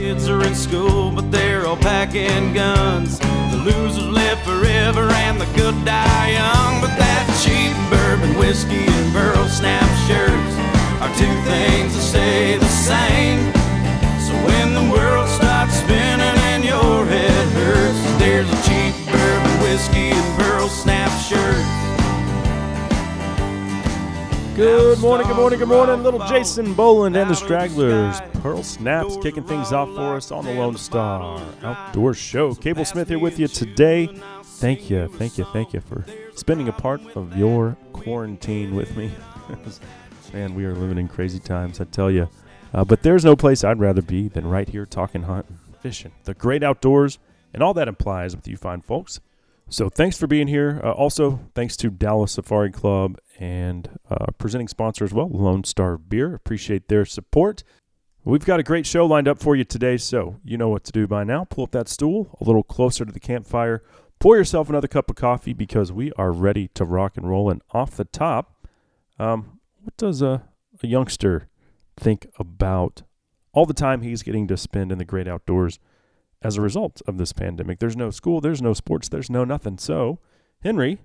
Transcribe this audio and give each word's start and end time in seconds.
kids 0.00 0.30
are 0.30 0.42
in 0.46 0.54
school, 0.54 1.10
but 1.10 1.30
they're 1.30 1.66
all 1.66 1.76
packing 1.76 2.54
guns. 2.54 3.18
The 3.18 3.60
losers 3.68 4.08
live 4.08 4.40
forever 4.40 5.04
and 5.28 5.38
the 5.38 5.44
good 5.52 5.76
die 5.84 6.30
young. 6.40 6.80
But 6.80 6.96
that 6.96 7.28
cheap 7.44 7.76
bourbon 7.92 8.32
whiskey 8.38 8.88
and 8.88 9.12
pearl 9.12 9.46
snap 9.48 9.84
shirts 10.08 10.54
are 11.04 11.12
two 11.20 11.36
things 11.44 11.92
that 11.92 12.06
stay 12.12 12.56
the 12.56 12.74
same. 12.88 13.52
So 14.24 14.32
when 14.48 14.72
the 14.72 14.86
world 14.90 15.28
starts 15.28 15.74
spinning 15.84 16.36
and 16.48 16.64
your 16.64 17.04
head 17.04 17.48
hurts, 17.60 18.00
there's 18.16 18.48
a 18.48 18.60
cheap 18.64 18.96
bourbon 19.04 19.54
whiskey 19.60 20.16
and 20.16 20.28
pearl 20.40 20.68
snap 20.68 21.12
shirt. 21.20 21.89
Good 24.60 24.98
morning, 24.98 25.26
good 25.26 25.36
morning, 25.36 25.58
good 25.58 25.68
morning. 25.68 26.02
Little 26.02 26.22
Jason 26.26 26.74
Boland 26.74 27.16
and 27.16 27.30
the 27.30 27.34
Stragglers. 27.34 28.20
Pearl 28.42 28.62
Snaps 28.62 29.16
kicking 29.22 29.44
things 29.44 29.72
off 29.72 29.88
for 29.94 30.16
us 30.16 30.30
on 30.30 30.44
the 30.44 30.52
Lone 30.52 30.76
Star 30.76 31.40
Outdoor 31.62 32.12
Show. 32.12 32.54
Cable 32.54 32.84
Smith 32.84 33.08
here 33.08 33.18
with 33.18 33.38
you 33.38 33.48
today. 33.48 34.06
Thank 34.44 34.90
you, 34.90 35.08
thank 35.16 35.38
you, 35.38 35.46
thank 35.54 35.72
you 35.72 35.80
for 35.80 36.04
spending 36.34 36.68
a 36.68 36.74
part 36.74 37.00
of 37.16 37.38
your 37.38 37.78
quarantine 37.94 38.76
with 38.76 38.94
me. 38.98 39.10
Man, 40.34 40.54
we 40.54 40.66
are 40.66 40.74
living 40.74 40.98
in 40.98 41.08
crazy 41.08 41.38
times, 41.38 41.80
I 41.80 41.84
tell 41.84 42.10
you. 42.10 42.28
Uh, 42.74 42.84
but 42.84 43.02
there's 43.02 43.24
no 43.24 43.36
place 43.36 43.64
I'd 43.64 43.80
rather 43.80 44.02
be 44.02 44.28
than 44.28 44.46
right 44.46 44.68
here 44.68 44.84
talking 44.84 45.22
hunting, 45.22 45.58
fishing, 45.80 46.12
the 46.24 46.34
great 46.34 46.62
outdoors, 46.62 47.18
and 47.54 47.62
all 47.62 47.72
that 47.72 47.88
implies 47.88 48.36
with 48.36 48.46
you 48.46 48.58
fine 48.58 48.82
folks. 48.82 49.20
So 49.72 49.88
thanks 49.88 50.18
for 50.18 50.26
being 50.26 50.48
here. 50.48 50.80
Uh, 50.82 50.90
also, 50.90 51.38
thanks 51.54 51.76
to 51.76 51.90
Dallas 51.90 52.32
Safari 52.32 52.72
Club 52.72 53.18
and 53.38 53.88
uh, 54.10 54.26
presenting 54.36 54.66
sponsor 54.66 55.04
as 55.04 55.14
well, 55.14 55.28
Lone 55.28 55.62
Star 55.62 55.96
Beer. 55.96 56.34
Appreciate 56.34 56.88
their 56.88 57.04
support. 57.04 57.62
We've 58.24 58.44
got 58.44 58.58
a 58.58 58.64
great 58.64 58.84
show 58.84 59.06
lined 59.06 59.28
up 59.28 59.38
for 59.38 59.54
you 59.54 59.62
today, 59.62 59.96
so 59.96 60.40
you 60.42 60.58
know 60.58 60.68
what 60.68 60.82
to 60.84 60.92
do 60.92 61.06
by 61.06 61.22
now. 61.22 61.44
Pull 61.44 61.64
up 61.64 61.70
that 61.70 61.88
stool 61.88 62.36
a 62.40 62.44
little 62.44 62.64
closer 62.64 63.04
to 63.04 63.12
the 63.12 63.20
campfire. 63.20 63.84
Pour 64.18 64.36
yourself 64.36 64.68
another 64.68 64.88
cup 64.88 65.08
of 65.08 65.14
coffee 65.14 65.52
because 65.52 65.92
we 65.92 66.10
are 66.18 66.32
ready 66.32 66.66
to 66.74 66.84
rock 66.84 67.16
and 67.16 67.30
roll. 67.30 67.48
And 67.48 67.62
off 67.70 67.92
the 67.92 68.04
top, 68.04 68.66
um, 69.20 69.60
what 69.80 69.96
does 69.96 70.20
a, 70.20 70.42
a 70.82 70.86
youngster 70.88 71.48
think 71.96 72.26
about 72.40 73.02
all 73.52 73.66
the 73.66 73.72
time 73.72 74.02
he's 74.02 74.24
getting 74.24 74.48
to 74.48 74.56
spend 74.56 74.90
in 74.90 74.98
the 74.98 75.04
great 75.04 75.28
outdoors 75.28 75.78
as 76.42 76.56
a 76.56 76.60
result 76.60 77.02
of 77.06 77.18
this 77.18 77.32
pandemic? 77.32 77.78
There's 77.78 77.96
no 77.96 78.10
school, 78.10 78.40
there's 78.40 78.62
no 78.62 78.72
sports, 78.72 79.08
there's 79.08 79.30
no 79.30 79.44
nothing. 79.44 79.78
So, 79.78 80.18
Henry 80.62 80.98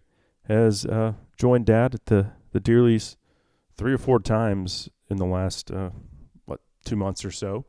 has 0.48 0.86
uh, 0.86 1.14
joined 1.38 1.66
Dad 1.66 1.96
at 1.96 2.06
the 2.06 2.32
the 2.52 2.60
Deerleys 2.60 3.16
three 3.78 3.94
or 3.94 3.98
four 3.98 4.20
times 4.20 4.90
in 5.10 5.18
the 5.18 5.26
last 5.26 5.72
uh, 5.72 5.90
what 6.46 6.62
two 6.86 6.96
months 6.96 7.26
or 7.26 7.32
so, 7.32 7.66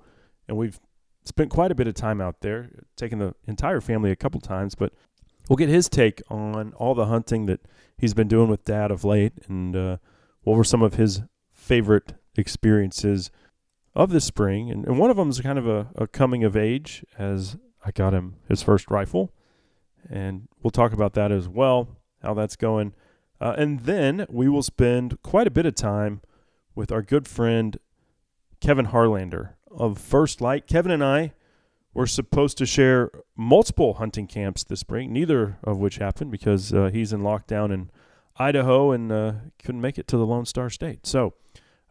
and 0.48 0.56
we've 0.56 0.78
spent 1.24 1.50
quite 1.50 1.72
a 1.72 1.74
bit 1.74 1.88
of 1.88 1.94
time 1.94 2.20
out 2.20 2.40
there, 2.40 2.70
taking 2.96 3.18
the 3.18 3.34
entire 3.46 3.80
family 3.80 4.10
a 4.10 4.16
couple 4.16 4.40
times. 4.40 4.74
But 4.74 4.92
we'll 5.48 5.56
get 5.56 5.68
his 5.68 5.88
take 5.88 6.22
on 6.28 6.72
all 6.74 6.94
the 6.94 7.06
hunting 7.06 7.46
that 7.46 7.60
he's 7.98 8.14
been 8.14 8.28
doing 8.28 8.48
with 8.48 8.64
Dad 8.64 8.90
of 8.90 9.04
late, 9.04 9.32
and 9.48 9.74
uh, 9.74 9.96
what 10.42 10.56
were 10.56 10.64
some 10.64 10.82
of 10.82 10.94
his 10.94 11.22
favorite 11.52 12.14
experiences 12.36 13.30
of 13.96 14.10
this 14.10 14.26
spring. 14.26 14.70
And, 14.70 14.86
and 14.86 14.98
one 14.98 15.10
of 15.10 15.16
them 15.16 15.30
is 15.30 15.40
kind 15.40 15.58
of 15.58 15.66
a, 15.66 15.88
a 15.96 16.06
coming 16.06 16.44
of 16.44 16.54
age 16.54 17.04
as 17.18 17.56
I 17.84 17.90
got 17.90 18.12
him 18.12 18.36
his 18.48 18.62
first 18.62 18.90
rifle, 18.90 19.32
and 20.08 20.48
we'll 20.62 20.70
talk 20.70 20.92
about 20.92 21.14
that 21.14 21.32
as 21.32 21.48
well, 21.48 21.96
how 22.22 22.34
that's 22.34 22.56
going. 22.56 22.92
Uh, 23.40 23.54
and 23.56 23.80
then 23.80 24.26
we 24.28 24.48
will 24.48 24.62
spend 24.62 25.20
quite 25.22 25.46
a 25.46 25.50
bit 25.50 25.66
of 25.66 25.74
time 25.74 26.20
with 26.74 26.92
our 26.92 27.02
good 27.02 27.26
friend 27.26 27.78
Kevin 28.60 28.88
Harlander 28.88 29.54
of 29.70 29.98
First 29.98 30.40
Lite. 30.40 30.66
Kevin 30.66 30.92
and 30.92 31.04
I 31.04 31.32
were 31.94 32.06
supposed 32.06 32.58
to 32.58 32.66
share 32.66 33.10
multiple 33.36 33.94
hunting 33.94 34.26
camps 34.26 34.64
this 34.64 34.80
spring, 34.80 35.12
neither 35.12 35.58
of 35.64 35.78
which 35.78 35.96
happened 35.96 36.30
because 36.30 36.74
uh, 36.74 36.90
he's 36.92 37.12
in 37.12 37.20
lockdown 37.20 37.72
in 37.72 37.90
Idaho 38.36 38.90
and 38.90 39.10
uh, 39.10 39.32
couldn't 39.62 39.80
make 39.80 39.98
it 39.98 40.06
to 40.08 40.16
the 40.18 40.26
Lone 40.26 40.44
Star 40.44 40.68
State. 40.68 41.06
So 41.06 41.34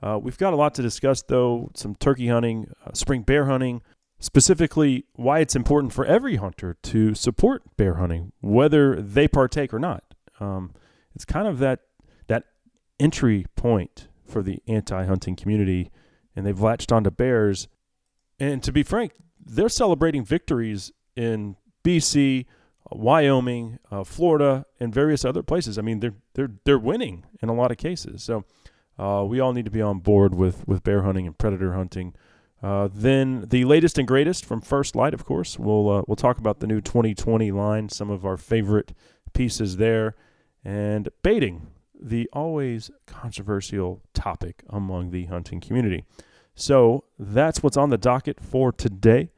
uh, 0.02 0.20
we've 0.22 0.38
got 0.38 0.54
a 0.54 0.56
lot 0.56 0.76
to 0.76 0.82
discuss, 0.82 1.22
though 1.22 1.72
some 1.76 1.96
turkey 1.96 2.28
hunting, 2.28 2.72
uh, 2.86 2.92
spring 2.94 3.22
bear 3.22 3.46
hunting, 3.46 3.82
specifically 4.20 5.06
why 5.14 5.40
it's 5.40 5.56
important 5.56 5.94
for 5.94 6.06
every 6.06 6.36
hunter 6.36 6.78
to 6.84 7.14
support 7.16 7.64
bear 7.78 7.96
hunting, 7.96 8.32
whether 8.42 9.02
they 9.02 9.28
partake 9.28 9.74
or 9.74 9.80
not. 9.80 10.04
Um, 10.40 10.74
it's 11.14 11.26
kind 11.26 11.48
of 11.48 11.60
that 11.60 11.80
that 12.28 12.44
entry 13.00 13.46
point 13.56 14.08
for 14.26 14.42
the 14.42 14.60
anti-hunting 14.68 15.36
community, 15.36 15.92
and 16.36 16.46
they've 16.46 16.60
latched 16.60 16.92
onto 16.92 17.12
bears. 17.12 17.68
And 18.40 18.62
to 18.64 18.72
be 18.72 18.84
frank, 18.84 19.14
they're 19.44 19.70
celebrating 19.70 20.26
victories 20.26 20.92
in 21.16 21.56
BC, 21.84 22.46
Wyoming, 22.92 23.80
uh, 23.92 24.04
Florida, 24.04 24.66
and 24.80 24.94
various 24.94 25.24
other 25.24 25.44
places. 25.44 25.78
I 25.78 25.82
mean, 25.82 26.00
they're 26.02 26.16
they're 26.34 26.52
they're 26.66 26.80
winning 26.80 27.26
in 27.42 27.50
a 27.50 27.54
lot 27.54 27.72
of 27.72 27.78
cases. 27.78 28.24
So 28.24 28.44
uh, 28.98 29.26
we 29.28 29.40
all 29.40 29.54
need 29.54 29.66
to 29.66 29.72
be 29.72 29.82
on 29.82 30.00
board 30.00 30.36
with 30.36 30.68
with 30.68 30.84
bear 30.84 31.04
hunting 31.04 31.28
and 31.28 31.38
predator 31.38 31.74
hunting. 31.74 32.14
Uh, 32.64 32.90
then 32.92 33.46
the 33.50 33.66
latest 33.66 33.98
and 33.98 34.08
greatest 34.08 34.46
from 34.46 34.62
First 34.62 34.96
Lite, 34.96 35.14
of 35.14 35.26
course. 35.26 35.60
We'll 35.60 35.90
uh, 35.90 36.02
we'll 36.08 36.16
talk 36.16 36.38
about 36.38 36.60
the 36.60 36.68
new 36.68 36.82
2020 36.82 37.52
line, 37.52 37.90
some 37.90 38.10
of 38.10 38.26
our 38.26 38.38
favorite 38.38 38.94
pieces 39.34 39.78
there, 39.78 40.16
and 40.64 41.10
baiting, 41.22 41.68
the 42.00 42.30
always 42.34 42.90
controversial 43.06 44.02
topic 44.14 44.64
among 44.70 45.12
the 45.12 45.26
hunting 45.26 45.60
community. 45.60 46.06
So 46.56 47.04
that's 47.20 47.62
what's 47.62 47.78
on 47.78 47.90
the 47.90 47.98
docket 47.98 48.40
for 48.40 48.72
today. 48.72 49.30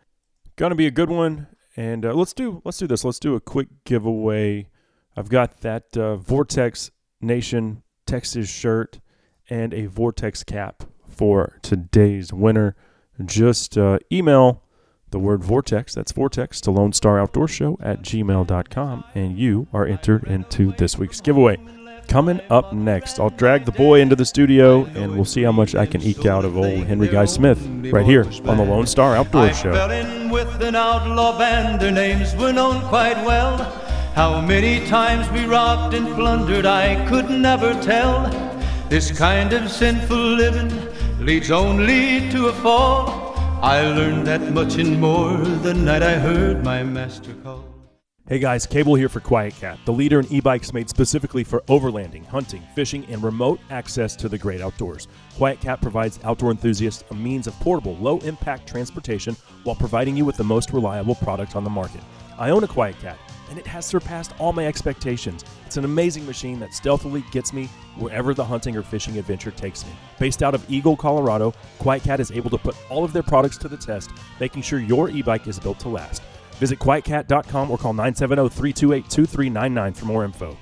To 0.57 0.73
be 0.73 0.87
a 0.87 0.91
good 0.91 1.09
one, 1.09 1.47
and 1.75 2.05
uh, 2.05 2.13
let's 2.13 2.33
do 2.33 2.61
let's 2.63 2.77
do 2.77 2.87
this. 2.87 3.03
Let's 3.03 3.19
do 3.19 3.35
a 3.35 3.39
quick 3.39 3.67
giveaway. 3.83 4.69
I've 5.15 5.29
got 5.29 5.61
that 5.61 5.95
uh, 5.95 6.15
Vortex 6.15 6.91
Nation 7.21 7.83
Texas 8.05 8.49
shirt 8.49 8.99
and 9.49 9.73
a 9.73 9.85
Vortex 9.85 10.43
cap 10.43 10.83
for 11.07 11.59
today's 11.61 12.31
winner. 12.33 12.75
Just 13.25 13.77
uh, 13.77 13.99
email 14.11 14.63
the 15.09 15.19
word 15.19 15.43
Vortex, 15.43 15.95
that's 15.95 16.11
Vortex, 16.11 16.59
to 16.61 16.71
Lone 16.71 16.93
Star 16.93 17.19
Outdoor 17.19 17.47
Show 17.47 17.77
at 17.81 18.01
gmail.com, 18.01 19.03
and 19.15 19.37
you 19.37 19.67
are 19.73 19.85
entered 19.85 20.25
into 20.25 20.73
this 20.73 20.97
week's 20.97 21.21
giveaway. 21.21 21.57
Coming 22.07 22.39
up 22.49 22.71
next, 22.73 23.19
I'll 23.19 23.29
drag 23.29 23.65
the 23.65 23.71
boy 23.71 23.99
into 23.99 24.15
the 24.15 24.25
studio 24.25 24.85
and 24.85 25.13
we'll 25.13 25.25
see 25.25 25.43
how 25.43 25.51
much 25.51 25.75
I 25.75 25.85
can 25.85 26.01
eke 26.01 26.25
out 26.25 26.45
of 26.45 26.57
old 26.57 26.85
Henry 26.85 27.09
Guy 27.09 27.25
Smith 27.25 27.59
right 27.91 28.05
here 28.05 28.23
on 28.45 28.55
the 28.55 28.63
Lone 28.63 28.85
Star 28.87 29.15
Outdoor 29.15 29.47
I 29.47 29.51
Show. 29.51 29.73
fell 29.73 29.91
in 29.91 30.29
with 30.29 30.61
an 30.61 30.75
outlaw 30.75 31.37
band, 31.37 31.81
their 31.81 31.91
names 31.91 32.33
were 32.35 32.53
known 32.53 32.81
quite 32.87 33.21
well. 33.25 33.57
How 34.15 34.39
many 34.39 34.85
times 34.87 35.29
we 35.31 35.45
robbed 35.45 35.93
and 35.93 36.07
plundered, 36.15 36.65
I 36.65 37.05
could 37.09 37.29
never 37.29 37.73
tell. 37.81 38.46
This 38.89 39.11
kind 39.11 39.51
of 39.51 39.69
sinful 39.69 40.15
living 40.15 40.71
leads 41.19 41.51
only 41.51 42.29
to 42.29 42.47
a 42.47 42.53
fall. 42.53 43.33
I 43.61 43.81
learned 43.81 44.25
that 44.27 44.53
much 44.53 44.75
and 44.75 45.01
more 45.01 45.35
the 45.35 45.73
night 45.73 46.01
I 46.01 46.13
heard 46.13 46.63
my 46.63 46.83
master 46.83 47.33
call. 47.43 47.65
Hey 48.29 48.39
guys, 48.39 48.65
Cable 48.65 48.95
here 48.95 49.09
for 49.09 49.19
Quiet 49.19 49.55
Cat, 49.55 49.77
the 49.83 49.91
leader 49.91 50.21
in 50.21 50.31
e-bikes 50.31 50.71
made 50.71 50.89
specifically 50.89 51.43
for 51.43 51.63
overlanding, 51.67 52.25
hunting, 52.27 52.63
fishing, 52.75 53.05
and 53.07 53.21
remote 53.21 53.59
access 53.69 54.15
to 54.15 54.29
the 54.29 54.37
great 54.37 54.61
outdoors. 54.61 55.09
Quiet 55.35 55.59
Cat 55.59 55.81
provides 55.81 56.19
outdoor 56.23 56.51
enthusiasts 56.51 57.03
a 57.11 57.13
means 57.13 57.45
of 57.45 57.59
portable, 57.59 57.97
low-impact 57.97 58.69
transportation 58.69 59.35
while 59.63 59.75
providing 59.75 60.15
you 60.15 60.23
with 60.23 60.37
the 60.37 60.43
most 60.45 60.71
reliable 60.71 61.15
product 61.15 61.57
on 61.57 61.65
the 61.65 61.69
market. 61.69 62.01
I 62.37 62.51
own 62.51 62.63
a 62.63 62.67
Quiet 62.67 62.97
Cat, 62.99 63.17
and 63.49 63.59
it 63.59 63.67
has 63.67 63.85
surpassed 63.85 64.33
all 64.39 64.53
my 64.53 64.65
expectations. 64.65 65.43
It's 65.65 65.77
an 65.77 65.85
amazing 65.85 66.25
machine 66.25 66.59
that 66.59 66.73
stealthily 66.73 67.23
gets 67.31 67.53
me 67.53 67.69
wherever 67.97 68.33
the 68.33 68.45
hunting 68.45 68.75
or 68.75 68.83
fishing 68.83 69.17
adventure 69.17 69.51
takes 69.51 69.85
me. 69.85 69.91
Based 70.19 70.43
out 70.43 70.55
of 70.55 70.69
Eagle, 70.69 70.95
Colorado, 70.95 71.53
Quiet 71.79 72.03
Cat 72.03 72.19
is 72.19 72.31
able 72.31 72.49
to 72.49 72.57
put 72.57 72.75
all 72.89 73.03
of 73.03 73.13
their 73.13 73.23
products 73.23 73.57
to 73.59 73.67
the 73.67 73.77
test, 73.77 74.11
making 74.39 74.61
sure 74.61 74.79
your 74.79 75.09
e-bike 75.09 75.47
is 75.47 75.59
built 75.59 75.79
to 75.79 75.89
last. 75.89 76.21
Visit 76.53 76.79
quietcat.com 76.79 77.69
or 77.69 77.77
call 77.77 77.93
970-328-2399 77.93 79.95
for 79.95 80.05
more 80.05 80.25
info. 80.25 80.57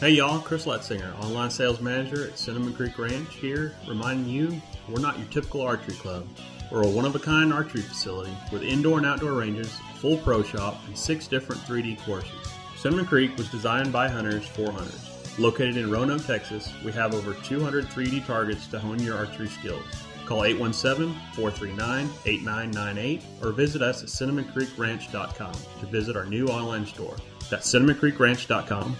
Hey 0.00 0.10
y'all, 0.10 0.40
Chris 0.40 0.66
Letzinger, 0.66 1.16
online 1.22 1.50
sales 1.50 1.80
manager 1.80 2.26
at 2.26 2.36
Cinnamon 2.36 2.74
Creek 2.74 2.98
Ranch 2.98 3.36
here, 3.36 3.74
reminding 3.88 4.28
you 4.28 4.60
we're 4.88 5.00
not 5.00 5.18
your 5.18 5.28
typical 5.28 5.62
archery 5.62 5.94
club. 5.94 6.26
We're 6.70 6.82
a 6.82 6.88
one 6.88 7.04
of 7.04 7.14
a 7.14 7.20
kind 7.20 7.52
archery 7.52 7.82
facility 7.82 8.32
with 8.52 8.64
indoor 8.64 8.98
and 8.98 9.06
outdoor 9.06 9.32
ranges, 9.32 9.78
full 10.04 10.18
pro 10.18 10.42
shop, 10.42 10.76
and 10.86 10.98
six 10.98 11.26
different 11.26 11.62
3D 11.62 11.98
courses. 12.04 12.52
Cinnamon 12.76 13.06
Creek 13.06 13.34
was 13.38 13.48
designed 13.48 13.90
by 13.90 14.06
hunters 14.06 14.46
for 14.46 14.70
hunters. 14.70 15.10
Located 15.38 15.78
in 15.78 15.90
Roanoke, 15.90 16.26
Texas, 16.26 16.70
we 16.84 16.92
have 16.92 17.14
over 17.14 17.32
200 17.32 17.86
3D 17.86 18.26
targets 18.26 18.66
to 18.66 18.78
hone 18.78 19.02
your 19.02 19.16
archery 19.16 19.48
skills. 19.48 19.82
Call 20.26 20.42
817-439-8998 20.42 23.22
or 23.42 23.52
visit 23.52 23.80
us 23.80 24.02
at 24.02 24.10
cinnamoncreekranch.com 24.10 25.54
to 25.80 25.86
visit 25.86 26.18
our 26.18 26.26
new 26.26 26.48
online 26.48 26.84
store. 26.84 27.16
That's 27.48 27.72
cinnamoncreekranch.com. 27.72 28.96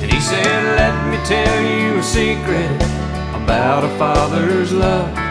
And 0.00 0.12
he 0.12 0.20
said, 0.20 0.76
Let 0.76 1.08
me 1.08 1.18
tell 1.24 1.62
you 1.62 1.98
a 1.98 2.02
secret 2.02 2.82
about 3.40 3.84
a 3.84 3.90
father's 3.96 4.72
love. 4.72 5.27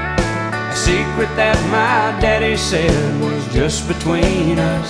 Secret 0.87 1.27
that 1.35 1.59
my 1.69 2.17
daddy 2.21 2.55
said 2.55 3.21
was 3.21 3.53
just 3.53 3.85
between 3.89 4.57
us. 4.57 4.89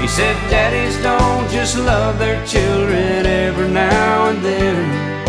He 0.00 0.08
said 0.08 0.34
daddies 0.48 0.96
don't 1.02 1.46
just 1.50 1.76
love 1.76 2.18
their 2.18 2.40
children 2.46 3.26
every 3.26 3.68
now 3.68 4.30
and 4.30 4.42
then. 4.42 5.26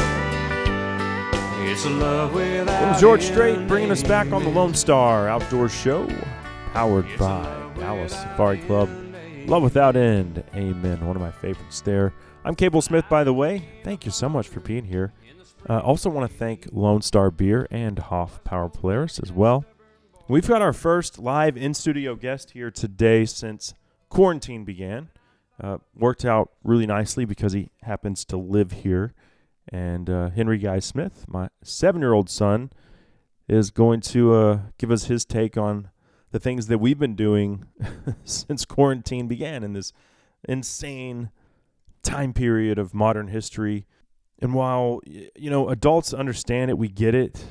It's 1.69 1.83
a 1.83 1.89
love 1.89 2.33
without 2.33 2.81
Little 2.81 2.99
George 3.01 3.25
end. 3.25 3.33
Strait 3.33 3.67
bringing 3.67 3.91
us 3.91 4.01
back 4.01 4.31
on 4.31 4.45
the 4.45 4.49
Lone 4.49 4.73
Star 4.73 5.27
Outdoor 5.27 5.67
Show, 5.67 6.07
powered 6.71 7.05
by 7.19 7.43
Dallas 7.77 8.13
Safari 8.13 8.59
Club. 8.59 8.89
Love 9.47 9.63
without 9.63 9.97
end. 9.97 10.41
Amen. 10.55 11.05
One 11.05 11.17
of 11.17 11.21
my 11.21 11.31
favorites 11.31 11.81
there. 11.81 12.13
I'm 12.45 12.55
Cable 12.55 12.81
Smith, 12.81 13.03
by 13.09 13.25
the 13.25 13.33
way. 13.33 13.67
Thank 13.83 14.05
you 14.05 14.11
so 14.11 14.29
much 14.29 14.47
for 14.47 14.61
being 14.61 14.85
here. 14.85 15.11
Uh, 15.69 15.79
also 15.79 16.09
want 16.09 16.29
to 16.29 16.37
thank 16.37 16.67
Lone 16.71 17.01
Star 17.01 17.31
Beer 17.31 17.67
and 17.71 17.99
Hoff 17.99 18.43
Power 18.43 18.69
Polaris 18.69 19.19
as 19.19 19.31
well. 19.31 19.65
We've 20.27 20.47
got 20.47 20.61
our 20.61 20.73
first 20.73 21.19
live 21.19 21.55
in 21.55 21.73
studio 21.73 22.15
guest 22.15 22.51
here 22.51 22.69
today 22.69 23.25
since 23.25 23.73
quarantine 24.09 24.65
began. 24.65 25.09
Uh, 25.61 25.77
worked 25.95 26.23
out 26.23 26.51
really 26.63 26.85
nicely 26.85 27.25
because 27.25 27.53
he 27.53 27.69
happens 27.83 28.23
to 28.25 28.37
live 28.37 28.71
here. 28.71 29.13
And 29.69 30.09
uh, 30.09 30.29
Henry 30.29 30.57
Guy 30.57 30.79
Smith, 30.79 31.25
my 31.27 31.49
seven 31.63 32.01
year 32.01 32.13
old 32.13 32.29
son, 32.29 32.71
is 33.47 33.71
going 33.71 34.01
to 34.01 34.33
uh, 34.33 34.59
give 34.77 34.91
us 34.91 35.05
his 35.05 35.25
take 35.25 35.57
on 35.57 35.89
the 36.31 36.39
things 36.39 36.67
that 36.67 36.77
we've 36.77 36.99
been 36.99 37.15
doing 37.15 37.65
since 38.23 38.65
quarantine 38.65 39.27
began 39.27 39.63
in 39.63 39.73
this 39.73 39.93
insane 40.47 41.31
time 42.03 42.33
period 42.33 42.77
of 42.77 42.93
modern 42.93 43.27
history. 43.27 43.85
And 44.39 44.53
while, 44.53 45.01
you 45.05 45.49
know, 45.49 45.69
adults 45.69 46.13
understand 46.13 46.69
it, 46.69 46.77
we 46.77 46.87
get 46.87 47.15
it, 47.15 47.43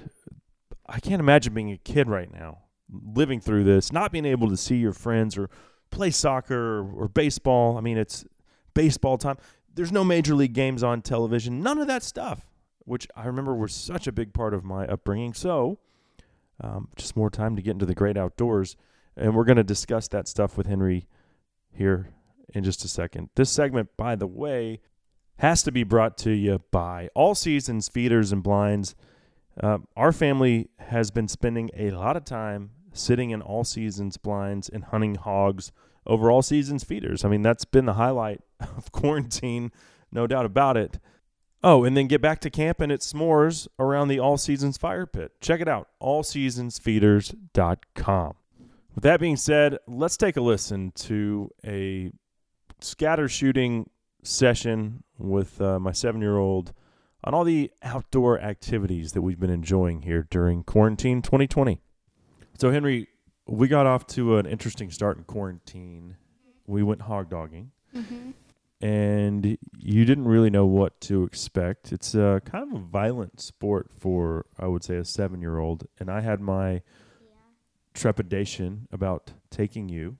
I 0.86 1.00
can't 1.00 1.20
imagine 1.20 1.52
being 1.52 1.72
a 1.72 1.78
kid 1.78 2.08
right 2.08 2.32
now, 2.32 2.58
living 2.88 3.40
through 3.40 3.64
this, 3.64 3.92
not 3.92 4.12
being 4.12 4.24
able 4.24 4.48
to 4.50 4.56
see 4.56 4.76
your 4.76 4.92
friends 4.92 5.36
or 5.36 5.50
play 5.90 6.10
soccer 6.10 6.78
or, 6.78 7.04
or 7.04 7.08
baseball. 7.08 7.76
I 7.76 7.80
mean, 7.80 7.98
it's 7.98 8.24
baseball 8.74 9.18
time. 9.18 9.36
There's 9.74 9.92
no 9.92 10.04
major 10.04 10.34
league 10.34 10.52
games 10.52 10.82
on 10.82 11.02
television, 11.02 11.60
none 11.60 11.78
of 11.78 11.88
that 11.88 12.02
stuff, 12.02 12.46
which 12.84 13.08
I 13.16 13.26
remember 13.26 13.54
was 13.54 13.74
such 13.74 14.06
a 14.06 14.12
big 14.12 14.32
part 14.32 14.54
of 14.54 14.64
my 14.64 14.86
upbringing. 14.86 15.34
So, 15.34 15.78
um, 16.60 16.88
just 16.96 17.16
more 17.16 17.30
time 17.30 17.56
to 17.56 17.62
get 17.62 17.72
into 17.72 17.86
the 17.86 17.94
great 17.94 18.16
outdoors. 18.16 18.76
And 19.16 19.34
we're 19.34 19.44
going 19.44 19.56
to 19.56 19.64
discuss 19.64 20.08
that 20.08 20.28
stuff 20.28 20.56
with 20.56 20.66
Henry 20.66 21.08
here 21.72 22.10
in 22.54 22.64
just 22.64 22.84
a 22.84 22.88
second. 22.88 23.30
This 23.34 23.50
segment, 23.50 23.90
by 23.96 24.14
the 24.14 24.26
way, 24.26 24.80
has 25.38 25.62
to 25.62 25.72
be 25.72 25.84
brought 25.84 26.16
to 26.18 26.30
you 26.30 26.60
by 26.70 27.08
All 27.14 27.34
Seasons 27.34 27.88
Feeders 27.88 28.32
and 28.32 28.42
Blinds. 28.42 28.94
Uh, 29.60 29.78
our 29.96 30.12
family 30.12 30.68
has 30.78 31.10
been 31.10 31.28
spending 31.28 31.70
a 31.76 31.90
lot 31.90 32.16
of 32.16 32.24
time 32.24 32.70
sitting 32.92 33.30
in 33.30 33.42
all 33.42 33.64
seasons 33.64 34.16
blinds 34.16 34.68
and 34.68 34.84
hunting 34.84 35.16
hogs 35.16 35.72
over 36.06 36.30
all 36.30 36.42
seasons 36.42 36.84
feeders. 36.84 37.24
I 37.24 37.28
mean, 37.28 37.42
that's 37.42 37.64
been 37.64 37.86
the 37.86 37.94
highlight 37.94 38.40
of 38.60 38.92
quarantine, 38.92 39.72
no 40.12 40.26
doubt 40.26 40.46
about 40.46 40.76
it. 40.76 40.98
Oh, 41.62 41.84
and 41.84 41.96
then 41.96 42.06
get 42.06 42.20
back 42.20 42.40
to 42.40 42.50
camping 42.50 42.90
at 42.90 43.00
s'mores 43.00 43.66
around 43.78 44.08
the 44.08 44.20
All 44.20 44.36
Seasons 44.36 44.76
Fire 44.76 45.06
Pit. 45.06 45.32
Check 45.40 45.60
it 45.60 45.68
out, 45.68 45.88
allseasonsfeeders.com. 46.02 48.34
With 48.94 49.02
that 49.02 49.20
being 49.20 49.36
said, 49.36 49.78
let's 49.86 50.16
take 50.16 50.36
a 50.36 50.40
listen 50.40 50.90
to 50.92 51.50
a 51.66 52.10
scatter 52.80 53.28
shooting 53.28 53.90
session 54.26 55.02
with 55.18 55.60
uh, 55.60 55.78
my 55.78 55.92
seven 55.92 56.20
year 56.20 56.36
old 56.36 56.72
on 57.24 57.34
all 57.34 57.44
the 57.44 57.70
outdoor 57.82 58.38
activities 58.40 59.12
that 59.12 59.22
we've 59.22 59.40
been 59.40 59.50
enjoying 59.50 60.02
here 60.02 60.26
during 60.30 60.62
quarantine 60.62 61.22
2020. 61.22 61.80
So, 62.58 62.70
Henry, 62.70 63.08
we 63.46 63.68
got 63.68 63.86
off 63.86 64.06
to 64.08 64.36
an 64.38 64.46
interesting 64.46 64.90
start 64.90 65.16
in 65.18 65.24
quarantine. 65.24 66.16
We 66.66 66.82
went 66.82 67.02
hog 67.02 67.30
dogging, 67.30 67.70
and 68.80 69.58
you 69.78 70.04
didn't 70.04 70.24
really 70.26 70.50
know 70.50 70.66
what 70.66 71.00
to 71.02 71.24
expect. 71.24 71.92
It's 71.92 72.14
uh, 72.14 72.40
kind 72.44 72.68
of 72.68 72.80
a 72.80 72.84
violent 72.84 73.40
sport 73.40 73.90
for, 73.98 74.46
I 74.58 74.66
would 74.66 74.84
say, 74.84 74.96
a 74.96 75.04
seven 75.04 75.40
year 75.40 75.58
old. 75.58 75.86
And 75.98 76.10
I 76.10 76.20
had 76.20 76.40
my 76.40 76.82
trepidation 77.94 78.88
about 78.92 79.32
taking 79.50 79.88
you, 79.88 80.18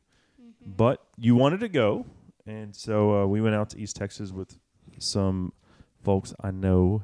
but 0.65 1.05
you 1.17 1.35
wanted 1.35 1.61
to 1.61 1.69
go. 1.69 2.07
And 2.47 2.75
so 2.75 3.23
uh, 3.23 3.27
we 3.27 3.41
went 3.41 3.55
out 3.55 3.71
to 3.71 3.79
East 3.79 3.97
Texas 3.97 4.31
with 4.33 4.59
some 4.99 5.53
folks 6.03 6.33
I 6.41 6.51
know 6.51 7.03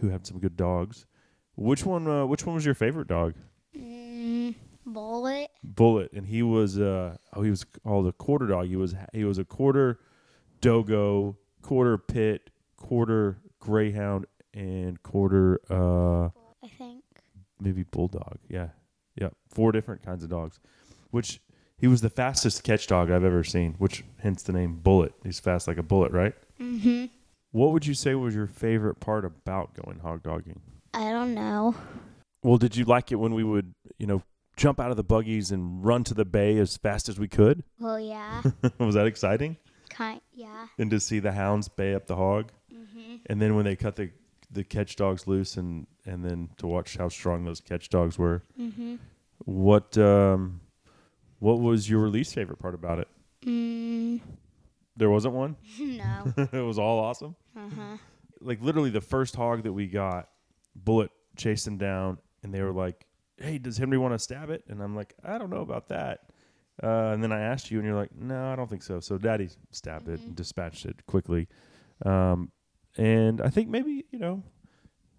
who 0.00 0.08
have 0.08 0.26
some 0.26 0.38
good 0.38 0.56
dogs. 0.56 1.06
Which 1.56 1.84
one? 1.84 2.06
Uh, 2.08 2.24
which 2.26 2.46
one 2.46 2.54
was 2.54 2.64
your 2.64 2.74
favorite 2.74 3.08
dog? 3.08 3.34
Mm, 3.76 4.54
bullet. 4.86 5.50
Bullet, 5.62 6.12
and 6.12 6.26
he 6.26 6.42
was 6.42 6.78
uh 6.78 7.16
oh 7.34 7.42
he 7.42 7.50
was 7.50 7.64
called 7.84 8.06
a 8.06 8.12
quarter 8.12 8.46
dog. 8.46 8.66
He 8.68 8.76
was 8.76 8.94
he 9.12 9.24
was 9.24 9.38
a 9.38 9.44
quarter 9.44 9.98
dogo, 10.60 11.36
quarter 11.62 11.98
pit, 11.98 12.50
quarter 12.76 13.38
greyhound, 13.60 14.26
and 14.54 15.02
quarter 15.02 15.60
uh 15.68 16.26
I 16.64 16.68
think. 16.78 17.04
maybe 17.60 17.82
bulldog. 17.82 18.38
Yeah, 18.48 18.68
yeah, 19.16 19.30
four 19.48 19.72
different 19.72 20.02
kinds 20.02 20.22
of 20.24 20.30
dogs. 20.30 20.60
Which 21.10 21.40
he 21.78 21.86
was 21.86 22.00
the 22.00 22.10
fastest 22.10 22.64
catch 22.64 22.86
dog 22.86 23.10
I've 23.10 23.24
ever 23.24 23.44
seen. 23.44 23.74
Which 23.78 24.04
hence 24.18 24.42
the 24.42 24.52
name 24.52 24.76
Bullet. 24.82 25.12
He's 25.24 25.40
fast 25.40 25.66
like 25.68 25.78
a 25.78 25.82
bullet, 25.82 26.12
right? 26.12 26.34
Mm-hmm. 26.60 27.06
What 27.52 27.72
would 27.72 27.86
you 27.86 27.94
say 27.94 28.14
was 28.14 28.34
your 28.34 28.46
favorite 28.46 29.00
part 29.00 29.24
about 29.24 29.74
going 29.74 30.00
hog 30.00 30.22
dogging? 30.22 30.60
I 30.92 31.10
don't 31.10 31.34
know. 31.34 31.74
Well, 32.42 32.58
did 32.58 32.76
you 32.76 32.84
like 32.84 33.10
it 33.12 33.16
when 33.16 33.34
we 33.34 33.42
would, 33.44 33.74
you 33.98 34.06
know, 34.06 34.22
jump 34.56 34.78
out 34.80 34.90
of 34.90 34.96
the 34.96 35.04
buggies 35.04 35.50
and 35.50 35.84
run 35.84 36.04
to 36.04 36.14
the 36.14 36.24
bay 36.24 36.58
as 36.58 36.76
fast 36.76 37.08
as 37.08 37.18
we 37.18 37.28
could? 37.28 37.62
Well, 37.80 37.98
yeah. 37.98 38.42
was 38.78 38.94
that 38.94 39.06
exciting? 39.06 39.56
kind. 39.90 40.20
Yeah. 40.34 40.66
And 40.78 40.90
to 40.90 41.00
see 41.00 41.18
the 41.18 41.32
hounds 41.32 41.68
bay 41.68 41.94
up 41.94 42.06
the 42.06 42.16
hog, 42.16 42.52
Mm-hmm. 42.72 43.16
and 43.26 43.40
then 43.42 43.56
when 43.56 43.64
they 43.64 43.74
cut 43.76 43.96
the 43.96 44.10
the 44.50 44.62
catch 44.64 44.96
dogs 44.96 45.26
loose, 45.26 45.56
and 45.56 45.86
and 46.06 46.24
then 46.24 46.50
to 46.58 46.66
watch 46.66 46.96
how 46.96 47.08
strong 47.08 47.44
those 47.44 47.60
catch 47.60 47.88
dogs 47.88 48.18
were. 48.18 48.42
Mm-hmm. 48.60 48.96
What 49.44 49.96
um, 49.98 50.60
what 51.38 51.60
was 51.60 51.88
your 51.88 52.08
least 52.08 52.34
favorite 52.34 52.58
part 52.58 52.74
about 52.74 52.98
it? 52.98 53.08
Mm, 53.44 54.20
There 54.96 55.10
wasn't 55.10 55.34
one. 55.34 55.56
no. 55.80 56.32
it 56.52 56.60
was 56.64 56.78
all 56.78 56.98
awesome. 56.98 57.36
Uh-huh. 57.56 57.96
Like 58.40 58.60
literally, 58.62 58.90
the 58.90 59.00
first 59.00 59.34
hog 59.36 59.62
that 59.64 59.72
we 59.72 59.86
got, 59.86 60.28
Bullet 60.76 61.10
chased 61.36 61.66
him 61.66 61.76
down, 61.78 62.18
and 62.42 62.52
they 62.54 62.62
were 62.62 62.72
like, 62.72 63.06
"Hey, 63.36 63.58
does 63.58 63.76
Henry 63.78 63.98
want 63.98 64.14
to 64.14 64.18
stab 64.18 64.50
it?" 64.50 64.62
And 64.68 64.80
I'm 64.82 64.94
like, 64.94 65.14
"I 65.24 65.38
don't 65.38 65.50
know 65.50 65.60
about 65.62 65.88
that." 65.88 66.20
Uh, 66.80 67.10
and 67.12 67.22
then 67.22 67.32
I 67.32 67.40
asked 67.40 67.70
you, 67.72 67.78
and 67.78 67.86
you're 67.86 67.96
like, 67.96 68.14
"No, 68.14 68.52
I 68.52 68.54
don't 68.56 68.70
think 68.70 68.82
so." 68.84 69.00
So 69.00 69.18
Daddy 69.18 69.48
stabbed 69.72 70.08
it 70.08 70.20
and 70.20 70.36
dispatched 70.36 70.86
it 70.86 71.04
quickly. 71.06 71.48
Um, 72.06 72.52
and 72.96 73.40
I 73.40 73.48
think 73.50 73.68
maybe 73.68 74.04
you 74.12 74.18
know, 74.20 74.44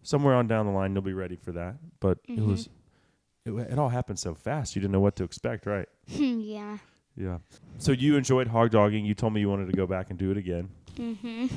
somewhere 0.04 0.36
on 0.36 0.48
down 0.48 0.66
the 0.66 0.72
line, 0.72 0.94
you'll 0.94 1.02
be 1.02 1.14
ready 1.14 1.36
for 1.36 1.52
that. 1.54 1.76
But 2.00 2.20
it 2.26 2.40
Mhm. 2.40 2.48
was, 2.48 2.70
it, 3.46 3.52
it 3.52 3.80
all 3.80 3.90
happened 3.90 4.20
so 4.20 4.34
fast. 4.34 4.76
You 4.76 4.82
didn't 4.82 4.92
know 4.92 5.00
what 5.00 5.16
to 5.18 5.24
expect, 5.24 5.66
right? 5.66 5.88
yeah. 6.08 6.78
Yeah. 7.16 7.40
So 7.78 7.92
you 7.92 8.16
enjoyed 8.16 8.48
hog 8.48 8.72
dogging. 8.72 9.06
You 9.06 9.14
told 9.14 9.34
me 9.34 9.42
you 9.42 9.50
wanted 9.50 9.68
to 9.68 9.76
go 9.76 9.86
back 9.86 10.10
and 10.10 10.18
do 10.18 10.32
it 10.32 10.38
again. 10.38 10.70
Mm-hmm. 10.96 11.48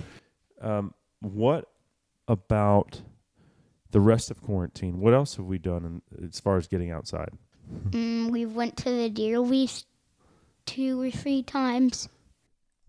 Um, 0.60 0.94
what 1.20 1.68
about 2.28 3.02
the 3.90 4.00
rest 4.00 4.30
of 4.30 4.42
quarantine? 4.42 5.00
What 5.00 5.14
else 5.14 5.36
have 5.36 5.46
we 5.46 5.58
done 5.58 6.02
in, 6.12 6.26
as 6.26 6.40
far 6.40 6.56
as 6.56 6.66
getting 6.66 6.90
outside? 6.90 7.30
Mm, 7.90 8.30
we 8.30 8.44
went 8.44 8.76
to 8.78 8.90
the 8.90 9.08
deer 9.08 9.38
lease 9.38 9.84
two 10.66 11.00
or 11.00 11.10
three 11.10 11.42
times. 11.42 12.08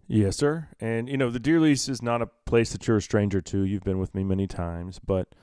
Yes, 0.07 0.37
sir. 0.37 0.69
And 0.79 1.07
you 1.07 1.17
know, 1.17 1.29
the 1.29 1.39
deer 1.39 1.59
lease 1.59 1.87
is 1.87 2.01
not 2.01 2.21
a 2.21 2.27
place 2.45 2.71
that 2.71 2.87
you're 2.87 2.97
a 2.97 3.01
stranger 3.01 3.41
to. 3.41 3.63
You've 3.63 3.83
been 3.83 3.99
with 3.99 4.13
me 4.13 4.23
many 4.23 4.47
times, 4.47 4.99
but 4.99 5.33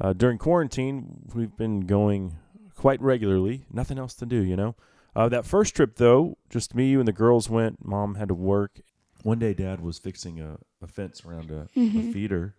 uh, 0.00 0.12
during 0.12 0.38
quarantine, 0.38 1.22
we've 1.34 1.56
been 1.56 1.80
going 1.80 2.36
quite 2.78 3.02
regularly. 3.02 3.64
Nothing 3.72 3.98
else 3.98 4.14
to 4.14 4.24
do, 4.24 4.36
you 4.42 4.56
know. 4.56 4.76
Uh, 5.16 5.28
that 5.28 5.44
first 5.44 5.74
trip, 5.74 5.96
though, 5.96 6.38
just 6.48 6.74
me, 6.76 6.90
you, 6.90 7.00
and 7.00 7.08
the 7.08 7.12
girls 7.12 7.50
went. 7.50 7.84
Mom 7.84 8.14
had 8.14 8.28
to 8.28 8.34
work. 8.34 8.80
One 9.24 9.40
day, 9.40 9.52
Dad 9.52 9.80
was 9.80 9.98
fixing 9.98 10.40
a, 10.40 10.58
a 10.80 10.86
fence 10.86 11.24
around 11.24 11.50
a, 11.50 11.66
a 11.74 12.12
feeder. 12.12 12.54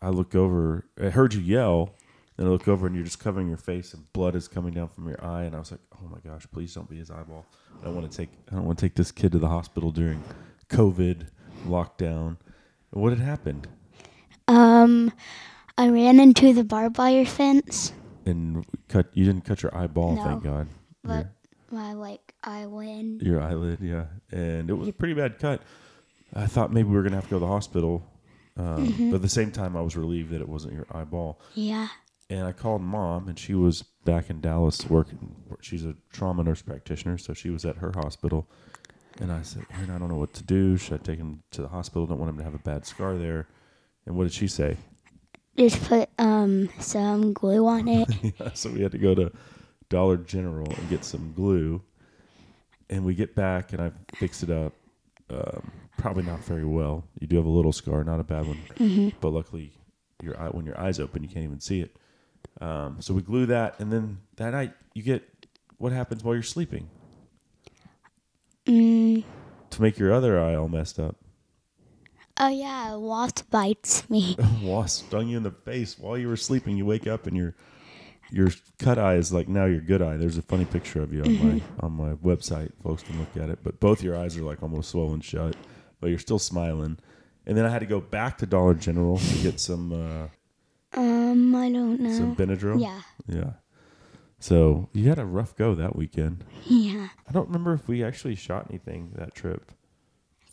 I 0.00 0.10
look 0.10 0.36
over. 0.36 0.86
I 1.02 1.10
heard 1.10 1.34
you 1.34 1.40
yell. 1.40 1.94
Then 2.36 2.46
I 2.46 2.50
look 2.50 2.68
over, 2.68 2.86
and 2.86 2.94
you're 2.94 3.04
just 3.04 3.18
covering 3.18 3.48
your 3.48 3.56
face, 3.56 3.92
and 3.92 4.10
blood 4.12 4.36
is 4.36 4.46
coming 4.46 4.72
down 4.72 4.88
from 4.88 5.08
your 5.08 5.22
eye. 5.22 5.42
And 5.42 5.56
I 5.56 5.58
was 5.58 5.72
like, 5.72 5.80
"Oh 6.00 6.08
my 6.08 6.18
gosh, 6.24 6.46
please 6.52 6.72
don't 6.72 6.88
be 6.88 6.96
his 6.96 7.10
eyeball." 7.10 7.44
I 7.80 7.86
don't 7.86 7.96
want 7.96 8.10
to 8.10 8.16
take. 8.16 8.30
I 8.52 8.54
don't 8.54 8.64
want 8.64 8.78
to 8.78 8.84
take 8.84 8.94
this 8.94 9.10
kid 9.10 9.32
to 9.32 9.38
the 9.38 9.48
hospital 9.48 9.90
during 9.90 10.22
COVID 10.68 11.26
lockdown. 11.66 12.36
What 12.90 13.10
had 13.10 13.18
happened? 13.20 13.66
Um, 14.46 15.12
I 15.76 15.88
ran 15.88 16.20
into 16.20 16.52
the 16.52 16.64
barbed 16.64 16.98
wire 16.98 17.26
fence, 17.26 17.92
And 18.30 18.64
cut. 18.88 19.08
You 19.14 19.24
didn't 19.24 19.44
cut 19.44 19.62
your 19.62 19.74
eyeball, 19.76 20.16
No, 20.16 20.24
thank 20.24 20.42
God. 20.44 20.68
but 21.04 21.26
my 21.70 21.92
like. 21.94 22.34
Your, 22.46 23.34
your 23.34 23.42
eyelid, 23.42 23.78
yeah. 23.80 24.06
And 24.32 24.70
it 24.70 24.74
was 24.74 24.88
a 24.88 24.92
pretty 24.92 25.14
bad 25.14 25.38
cut. 25.38 25.62
I 26.34 26.46
thought 26.46 26.72
maybe 26.72 26.88
we 26.88 26.94
were 26.96 27.02
gonna 27.02 27.16
have 27.16 27.24
to 27.24 27.30
go 27.30 27.36
to 27.36 27.40
the 27.40 27.46
hospital, 27.46 28.06
um, 28.56 28.86
Mm-hmm. 28.88 29.10
but 29.10 29.16
at 29.16 29.22
the 29.22 29.28
same 29.28 29.50
time, 29.50 29.76
I 29.76 29.80
was 29.82 29.96
relieved 29.96 30.30
that 30.30 30.40
it 30.40 30.48
wasn't 30.48 30.74
your 30.74 30.86
eyeball. 30.92 31.40
Yeah. 31.54 31.88
and 32.30 32.46
I 32.46 32.52
called 32.52 32.80
mom, 32.82 33.28
and 33.28 33.38
she 33.38 33.54
was 33.54 33.82
back 34.04 34.30
in 34.30 34.40
Dallas 34.40 34.88
working. 34.88 35.34
She's 35.60 35.84
a 35.84 35.94
trauma 36.12 36.42
nurse 36.44 36.62
practitioner, 36.62 37.18
so 37.18 37.34
she 37.34 37.50
was 37.50 37.64
at 37.64 37.76
her 37.76 37.92
hospital. 37.94 38.48
And 39.20 39.30
I 39.32 39.42
said, 39.42 39.66
Aaron, 39.74 39.90
I 39.90 39.98
don't 39.98 40.08
know 40.08 40.16
what 40.16 40.32
to 40.34 40.44
do. 40.44 40.76
Should 40.76 40.94
I 41.00 41.02
take 41.02 41.18
him 41.18 41.42
to 41.50 41.60
the 41.62 41.68
hospital? 41.68 42.06
Don't 42.06 42.18
want 42.18 42.30
him 42.30 42.38
to 42.38 42.44
have 42.44 42.54
a 42.54 42.58
bad 42.58 42.86
scar 42.86 43.18
there. 43.18 43.48
And 44.06 44.16
what 44.16 44.24
did 44.24 44.32
she 44.32 44.46
say? 44.48 44.76
Just 45.56 45.82
put 45.84 46.08
um 46.18 46.68
some 46.78 47.32
glue 47.32 47.66
on 47.66 47.88
it. 47.88 48.08
yeah, 48.40 48.52
so 48.54 48.70
we 48.70 48.82
had 48.82 48.92
to 48.92 48.98
go 48.98 49.14
to 49.14 49.32
Dollar 49.88 50.16
General 50.16 50.70
and 50.70 50.88
get 50.88 51.04
some 51.04 51.32
glue. 51.34 51.82
And 52.88 53.04
we 53.04 53.14
get 53.14 53.36
back, 53.36 53.72
and 53.72 53.80
I 53.80 53.92
fixed 54.16 54.42
it 54.42 54.50
up. 54.50 54.72
Um, 55.28 55.70
probably 55.96 56.24
not 56.24 56.40
very 56.40 56.64
well. 56.64 57.04
You 57.20 57.28
do 57.28 57.36
have 57.36 57.44
a 57.44 57.50
little 57.50 57.72
scar, 57.72 58.02
not 58.02 58.18
a 58.18 58.24
bad 58.24 58.46
one, 58.46 59.12
but 59.20 59.28
luckily, 59.28 59.72
your 60.22 60.38
eye 60.40 60.48
when 60.48 60.66
your 60.66 60.78
eyes 60.80 60.98
open, 60.98 61.22
you 61.22 61.28
can't 61.28 61.44
even 61.44 61.60
see 61.60 61.80
it. 61.82 61.96
Um, 62.60 62.96
so 63.00 63.14
we 63.14 63.22
glue 63.22 63.46
that, 63.46 63.78
and 63.78 63.92
then 63.92 64.18
that 64.36 64.50
night 64.50 64.72
you 64.94 65.02
get 65.02 65.22
what 65.78 65.92
happens 65.92 66.24
while 66.24 66.34
you're 66.34 66.42
sleeping 66.42 66.90
mm. 68.66 69.24
to 69.70 69.82
make 69.82 69.98
your 69.98 70.12
other 70.12 70.40
eye 70.40 70.54
all 70.54 70.68
messed 70.68 70.98
up. 70.98 71.16
Oh 72.42 72.48
yeah, 72.48 72.94
a 72.94 72.98
wasp 72.98 73.50
bites 73.50 74.08
me. 74.08 74.36
wasp 74.62 75.06
stung 75.08 75.28
you 75.28 75.36
in 75.36 75.42
the 75.42 75.50
face 75.50 75.98
while 75.98 76.16
you 76.16 76.26
were 76.26 76.36
sleeping. 76.36 76.76
You 76.76 76.86
wake 76.86 77.06
up 77.06 77.26
and 77.26 77.36
your 77.36 77.54
your 78.32 78.48
cut 78.78 78.98
eye 78.98 79.16
is 79.16 79.32
like 79.32 79.46
now 79.48 79.66
your 79.66 79.80
good 79.80 80.00
eye. 80.00 80.16
There's 80.16 80.38
a 80.38 80.42
funny 80.42 80.64
picture 80.64 81.02
of 81.02 81.12
you 81.12 81.22
on 81.22 81.38
my 81.46 81.62
on 81.80 81.92
my 81.92 82.12
website. 82.14 82.70
Folks 82.82 83.02
can 83.02 83.18
look 83.18 83.36
at 83.36 83.50
it. 83.50 83.58
But 83.62 83.78
both 83.78 84.02
your 84.02 84.16
eyes 84.16 84.36
are 84.38 84.42
like 84.42 84.62
almost 84.62 84.90
swollen 84.90 85.20
shut, 85.20 85.54
but 86.00 86.08
you're 86.08 86.18
still 86.18 86.38
smiling. 86.38 86.98
And 87.46 87.56
then 87.58 87.66
I 87.66 87.68
had 87.68 87.80
to 87.80 87.86
go 87.86 88.00
back 88.00 88.38
to 88.38 88.46
Dollar 88.46 88.74
General 88.74 89.18
to 89.18 89.38
get 89.42 89.58
some 89.60 89.92
uh, 89.92 90.98
Um, 90.98 91.54
I 91.54 91.70
don't 91.70 92.00
know. 92.00 92.12
some 92.12 92.36
Benadryl. 92.36 92.80
Yeah, 92.80 93.00
Yeah. 93.26 93.52
So 94.38 94.88
you 94.94 95.08
had 95.08 95.18
a 95.18 95.24
rough 95.26 95.54
go 95.56 95.74
that 95.74 95.94
weekend. 95.96 96.44
yeah. 96.64 97.08
I 97.28 97.32
don't 97.32 97.48
remember 97.48 97.74
if 97.74 97.86
we 97.88 98.02
actually 98.02 98.34
shot 98.36 98.66
anything 98.70 99.12
that 99.16 99.34
trip. 99.34 99.72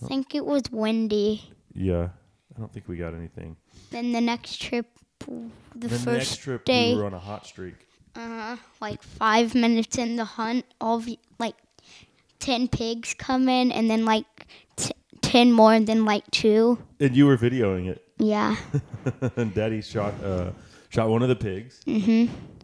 I 0.04 0.08
think 0.08 0.36
it 0.36 0.46
was 0.46 0.64
windy. 0.72 1.54
Yeah. 1.78 2.10
I 2.56 2.60
don't 2.60 2.74
think 2.74 2.88
we 2.88 2.98
got 2.98 3.14
anything. 3.14 3.56
Then 3.92 4.12
the 4.12 4.22
next 4.22 4.60
trip, 4.62 4.88
the 5.20 5.88
The 5.88 5.90
first 5.90 6.06
next 6.32 6.36
trip 6.38 6.66
day, 6.66 6.94
we 6.94 7.00
were 7.00 7.06
on 7.06 7.14
a 7.14 7.20
hot 7.20 7.46
streak. 7.46 7.76
uh, 8.16 8.20
huh. 8.20 8.58
like 8.82 9.04
five 9.04 9.54
minutes 9.54 9.98
in 9.98 10.16
the 10.16 10.26
hunt, 10.26 10.66
all 10.82 11.00
the, 11.00 11.20
like 11.38 11.56
ten 12.40 12.68
pigs 12.68 13.14
come 13.14 13.48
in, 13.48 13.72
and 13.72 13.90
then 13.92 14.06
like 14.06 14.26
t- 14.76 14.94
ten 15.22 15.52
more, 15.52 15.72
and 15.74 15.86
then 15.86 16.04
like 16.04 16.24
two. 16.32 16.80
And 17.00 17.16
you 17.16 17.28
were 17.28 17.38
videoing 17.38 17.88
it. 17.90 18.04
Yeah. 18.18 18.56
and 19.36 19.54
Daddy 19.54 19.82
shot 19.82 20.14
uh, 20.24 20.50
shot 20.90 21.10
one 21.10 21.22
of 21.22 21.30
the 21.30 21.36
pigs, 21.36 21.82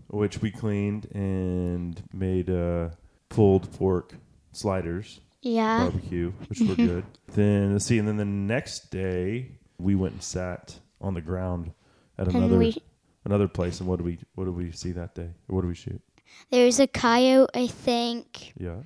which 0.07 0.41
we 0.41 0.49
cleaned 0.49 1.05
and 1.13 2.01
made 2.11 2.49
uh, 2.49 2.89
pulled 3.29 3.71
pork 3.73 4.15
sliders 4.53 5.19
Yeah. 5.43 5.89
barbecue, 5.89 6.31
which 6.47 6.59
were 6.61 6.75
good. 6.89 7.05
Then 7.27 7.73
let's 7.73 7.85
see, 7.85 7.99
and 7.99 8.07
then 8.07 8.17
the 8.17 8.25
next 8.25 8.89
day 8.91 9.51
we 9.77 9.93
went 9.95 10.13
and 10.13 10.23
sat 10.23 10.79
on 11.01 11.13
the 11.13 11.21
ground 11.21 11.71
at 12.17 12.27
And 12.27 12.35
another 12.37 12.57
we- 12.57 12.81
another 13.25 13.47
place. 13.47 13.79
And 13.79 13.87
what 13.89 13.97
did 13.97 14.05
we 14.05 14.19
what 14.35 14.45
did 14.45 14.55
we 14.55 14.71
see 14.71 14.91
that 14.93 15.13
day? 15.15 15.29
Or 15.47 15.55
what 15.55 15.61
did 15.61 15.67
we 15.67 15.75
shoot? 15.75 16.01
There's 16.49 16.79
a 16.79 16.87
coyote, 16.87 17.49
I 17.53 17.67
think. 17.67 18.53
Yeah, 18.57 18.77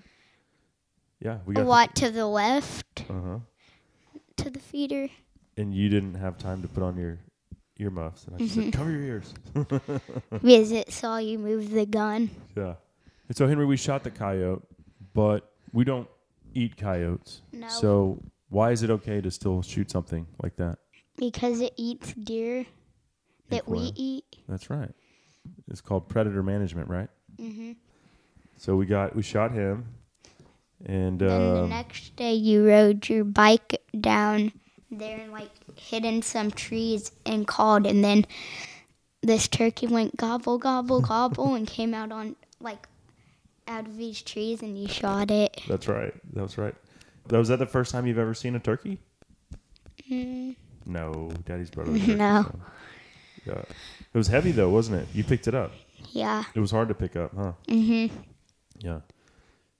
yeah, 1.21 1.37
we 1.45 1.53
got. 1.53 1.61
A 1.61 1.63
got. 1.63 1.69
lot 1.69 1.95
to 1.97 2.09
the 2.11 2.25
left, 2.25 3.05
Uh 3.09 3.13
huh. 3.13 3.39
to 4.37 4.49
the 4.49 4.59
feeder. 4.59 5.09
And 5.57 5.73
you 5.73 5.89
didn't 5.89 6.15
have 6.15 6.37
time 6.37 6.61
to 6.63 6.67
put 6.67 6.83
on 6.83 6.97
your 6.97 7.19
earmuffs, 7.77 8.25
and 8.25 8.35
I 8.35 8.39
just 8.39 8.51
Mm-hmm. 8.57 8.63
said, 8.65 8.73
"Cover 8.73 8.91
your 8.91 9.01
ears." 9.03 9.33
Visit 10.31 10.91
saw 10.91 11.17
you 11.17 11.37
move 11.39 11.69
the 11.71 11.85
gun. 11.85 12.29
Yeah. 12.55 12.75
And 13.27 13.35
so 13.37 13.47
Henry, 13.47 13.65
we 13.65 13.77
shot 13.77 14.03
the 14.03 14.11
coyote, 14.11 14.63
but 15.13 15.51
we 15.73 15.83
don't 15.83 16.07
eat 16.57 16.77
coyotes. 16.77 17.41
No. 17.51 17.67
So 17.69 18.23
why 18.49 18.71
is 18.71 18.83
it 18.83 18.89
okay 18.89 19.21
to 19.21 19.31
still 19.31 19.61
shoot 19.61 19.91
something 19.91 20.27
like 20.41 20.55
that? 20.57 20.79
Because 21.17 21.61
it 21.61 21.73
eats 21.77 22.13
deer 22.13 22.65
that 23.49 23.67
we 23.67 23.91
eat. 23.95 24.25
That's 24.47 24.69
right. 24.69 24.91
It's 25.69 25.81
called 25.81 26.09
predator 26.09 26.43
management, 26.43 26.89
right? 26.89 27.09
Mm-hmm. 27.39 27.73
So 28.57 28.75
we 28.75 28.85
got 28.85 29.15
we 29.15 29.23
shot 29.23 29.51
him, 29.51 29.85
and 30.85 31.19
Then 31.19 31.27
the 31.27 31.63
um, 31.63 31.69
next 31.69 32.15
day 32.15 32.33
you 32.33 32.67
rode 32.67 33.07
your 33.07 33.23
bike 33.23 33.81
down 33.99 34.51
there 34.89 35.19
and 35.19 35.31
like 35.31 35.51
hid 35.75 36.05
in 36.05 36.21
some 36.21 36.49
trees 36.49 37.11
and 37.25 37.45
called 37.45 37.85
and 37.85 38.03
then 38.03 38.25
this 39.21 39.47
turkey 39.47 39.85
went 39.85 40.15
gobble 40.15 40.57
gobble 40.57 41.01
gobble 41.01 41.55
and 41.55 41.67
came 41.67 41.93
out 41.93 42.11
on 42.11 42.35
like 42.61 42.87
out 43.67 43.85
of 43.87 43.97
these 43.97 44.21
trees 44.21 44.61
and 44.61 44.77
you 44.77 44.87
shot 44.87 45.31
it. 45.31 45.61
that's 45.67 45.87
right. 45.87 46.13
That's 46.33 46.57
right. 46.57 46.75
Was 47.29 47.49
that 47.49 47.59
the 47.59 47.65
first 47.65 47.91
time 47.91 48.07
you've 48.07 48.17
ever 48.17 48.33
seen 48.33 48.55
a 48.55 48.59
turkey? 48.59 48.99
Mm, 50.09 50.55
No, 50.85 51.29
Daddy's 51.45 51.69
brother. 51.69 51.91
turkey, 51.97 52.15
No. 52.15 52.43
so- 52.43 52.59
Yeah. 53.45 53.61
It 54.13 54.17
was 54.17 54.27
heavy 54.27 54.51
though, 54.51 54.69
wasn't 54.69 55.01
it? 55.01 55.07
You 55.13 55.23
picked 55.23 55.47
it 55.47 55.53
up. 55.55 55.71
yeah. 56.11 56.43
It 56.55 56.59
was 56.59 56.71
hard 56.71 56.87
to 56.87 56.93
pick 56.93 57.15
up, 57.15 57.35
huh? 57.35 57.53
Mhm. 57.67 58.09
Yeah. 58.79 59.01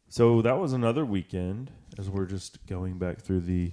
So 0.09 0.41
that 0.41 0.57
was 0.59 0.73
another 0.73 1.05
weekend 1.05 1.71
as 1.97 2.09
we're 2.09 2.25
just 2.25 2.65
going 2.67 2.97
back 2.97 3.21
through 3.21 3.41
the 3.41 3.71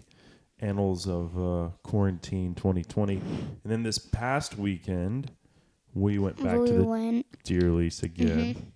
annals 0.61 1.09
of 1.09 1.37
uh, 1.39 1.69
quarantine 1.83 2.55
2020. 2.55 3.17
And 3.17 3.59
then 3.65 3.83
this 3.83 3.99
past 3.99 4.57
weekend, 4.59 5.31
we 5.95 6.19
went 6.19 6.43
back 6.43 6.59
we 6.59 6.69
to 6.69 6.73
the 6.75 6.85
went. 6.85 7.27
deer 7.45 7.71
lease 7.71 8.03
again. 8.03 8.73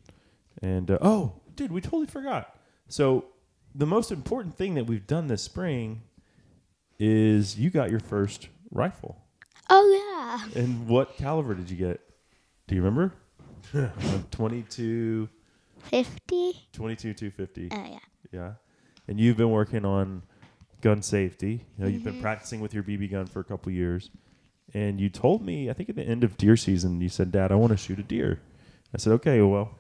And 0.63 0.91
uh, 0.91 0.99
oh, 1.01 1.35
dude, 1.55 1.73
we 1.73 1.81
totally 1.81 2.07
forgot. 2.07 2.57
So 2.89 3.27
the 3.75 3.87
most 3.87 4.11
important 4.11 4.57
thing 4.57 4.75
that 4.75 4.85
we've 4.85 5.07
done 5.07 5.29
this 5.29 5.43
spring 5.43 6.03
is 6.99 7.59
you 7.59 7.71
got 7.71 7.91
your 7.91 8.01
first 8.01 8.49
rifle. 8.71 9.17
Oh 9.71 10.45
yeah. 10.55 10.61
And 10.61 10.89
what 10.89 11.17
caliber 11.17 11.55
did 11.55 11.71
you 11.71 11.77
get? 11.77 12.01
Do 12.67 12.75
you 12.75 12.83
remember? 12.83 13.13
22, 14.31 15.29
50? 15.83 16.69
22 16.73 17.15
250. 17.15 17.69
Oh 17.71 17.85
yeah. 17.91 17.99
Yeah. 18.33 18.53
And 19.07 19.21
you've 19.21 19.37
been 19.37 19.51
working 19.51 19.85
on 19.85 20.23
gun 20.81 21.03
safety. 21.03 21.65
You 21.77 21.85
know, 21.85 21.91
you've 21.91 22.05
been 22.05 22.21
practicing 22.21 22.61
with 22.61 22.75
your 22.75 22.83
BB 22.83 23.11
gun 23.11 23.27
for 23.27 23.41
a 23.41 23.45
couple 23.45 23.73
years. 23.73 24.11
And 24.75 25.01
you 25.01 25.09
told 25.09 25.43
me, 25.43 25.71
I 25.71 25.73
think 25.73 25.89
at 25.89 25.97
the 25.97 26.03
end 26.03 26.25
of 26.25 26.37
deer 26.37 26.57
season, 26.57 27.01
you 27.01 27.09
said, 27.09 27.33
Dad, 27.33 27.51
I 27.53 27.55
want 27.55 27.71
to 27.71 27.77
shoot 27.77 27.99
a 27.99 28.03
deer. 28.03 28.41
I 28.95 28.99
said, 28.99 29.15
okay, 29.15 29.41
well, 29.41 29.78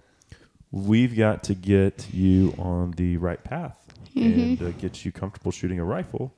we've 0.70 1.16
got 1.16 1.42
to 1.44 1.54
get 1.54 2.06
you 2.12 2.54
on 2.58 2.92
the 2.92 3.16
right 3.16 3.42
path 3.42 3.76
and 4.14 4.60
uh, 4.62 4.70
get 4.72 5.04
you 5.04 5.12
comfortable 5.12 5.52
shooting 5.52 5.78
a 5.78 5.84
rifle. 5.84 6.34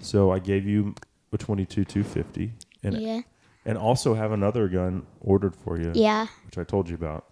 So 0.00 0.30
I 0.30 0.38
gave 0.38 0.66
you 0.66 0.94
a 1.32 1.38
22 1.38 1.84
250 1.84 2.52
and, 2.82 3.00
yeah. 3.00 3.20
and 3.66 3.76
also 3.76 4.14
have 4.14 4.32
another 4.32 4.68
gun 4.68 5.04
ordered 5.20 5.54
for 5.56 5.78
you 5.78 5.92
Yeah. 5.94 6.26
which 6.46 6.56
I 6.58 6.64
told 6.64 6.88
you 6.88 6.94
about, 6.94 7.26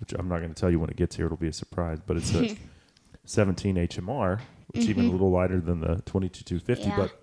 which 0.00 0.12
I'm 0.12 0.28
not 0.28 0.38
going 0.38 0.54
to 0.54 0.60
tell 0.60 0.70
you 0.70 0.78
when 0.78 0.88
it 0.90 0.96
gets 0.96 1.16
here. 1.16 1.26
It'll 1.26 1.36
be 1.36 1.48
a 1.48 1.52
surprise, 1.52 1.98
but 2.06 2.16
it's 2.16 2.32
a 2.34 2.56
17 3.24 3.76
HMR, 3.76 4.40
which 4.68 4.84
is 4.84 4.90
even 4.90 5.06
a 5.06 5.10
little 5.10 5.30
lighter 5.30 5.60
than 5.60 5.80
the 5.80 6.00
22 6.06 6.44
250. 6.44 6.84
Yeah. 6.88 6.96
But 6.96 7.20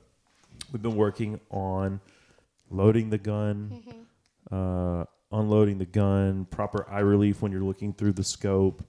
we've 0.71 0.81
been 0.81 0.95
working 0.95 1.39
on 1.49 2.01
loading 2.69 3.09
the 3.09 3.17
gun, 3.17 3.83
uh, 4.51 5.05
unloading 5.31 5.77
the 5.77 5.85
gun, 5.85 6.45
proper 6.45 6.89
eye 6.89 6.99
relief 6.99 7.41
when 7.41 7.51
you're 7.51 7.61
looking 7.61 7.93
through 7.93 8.13
the 8.13 8.23
scope, 8.23 8.83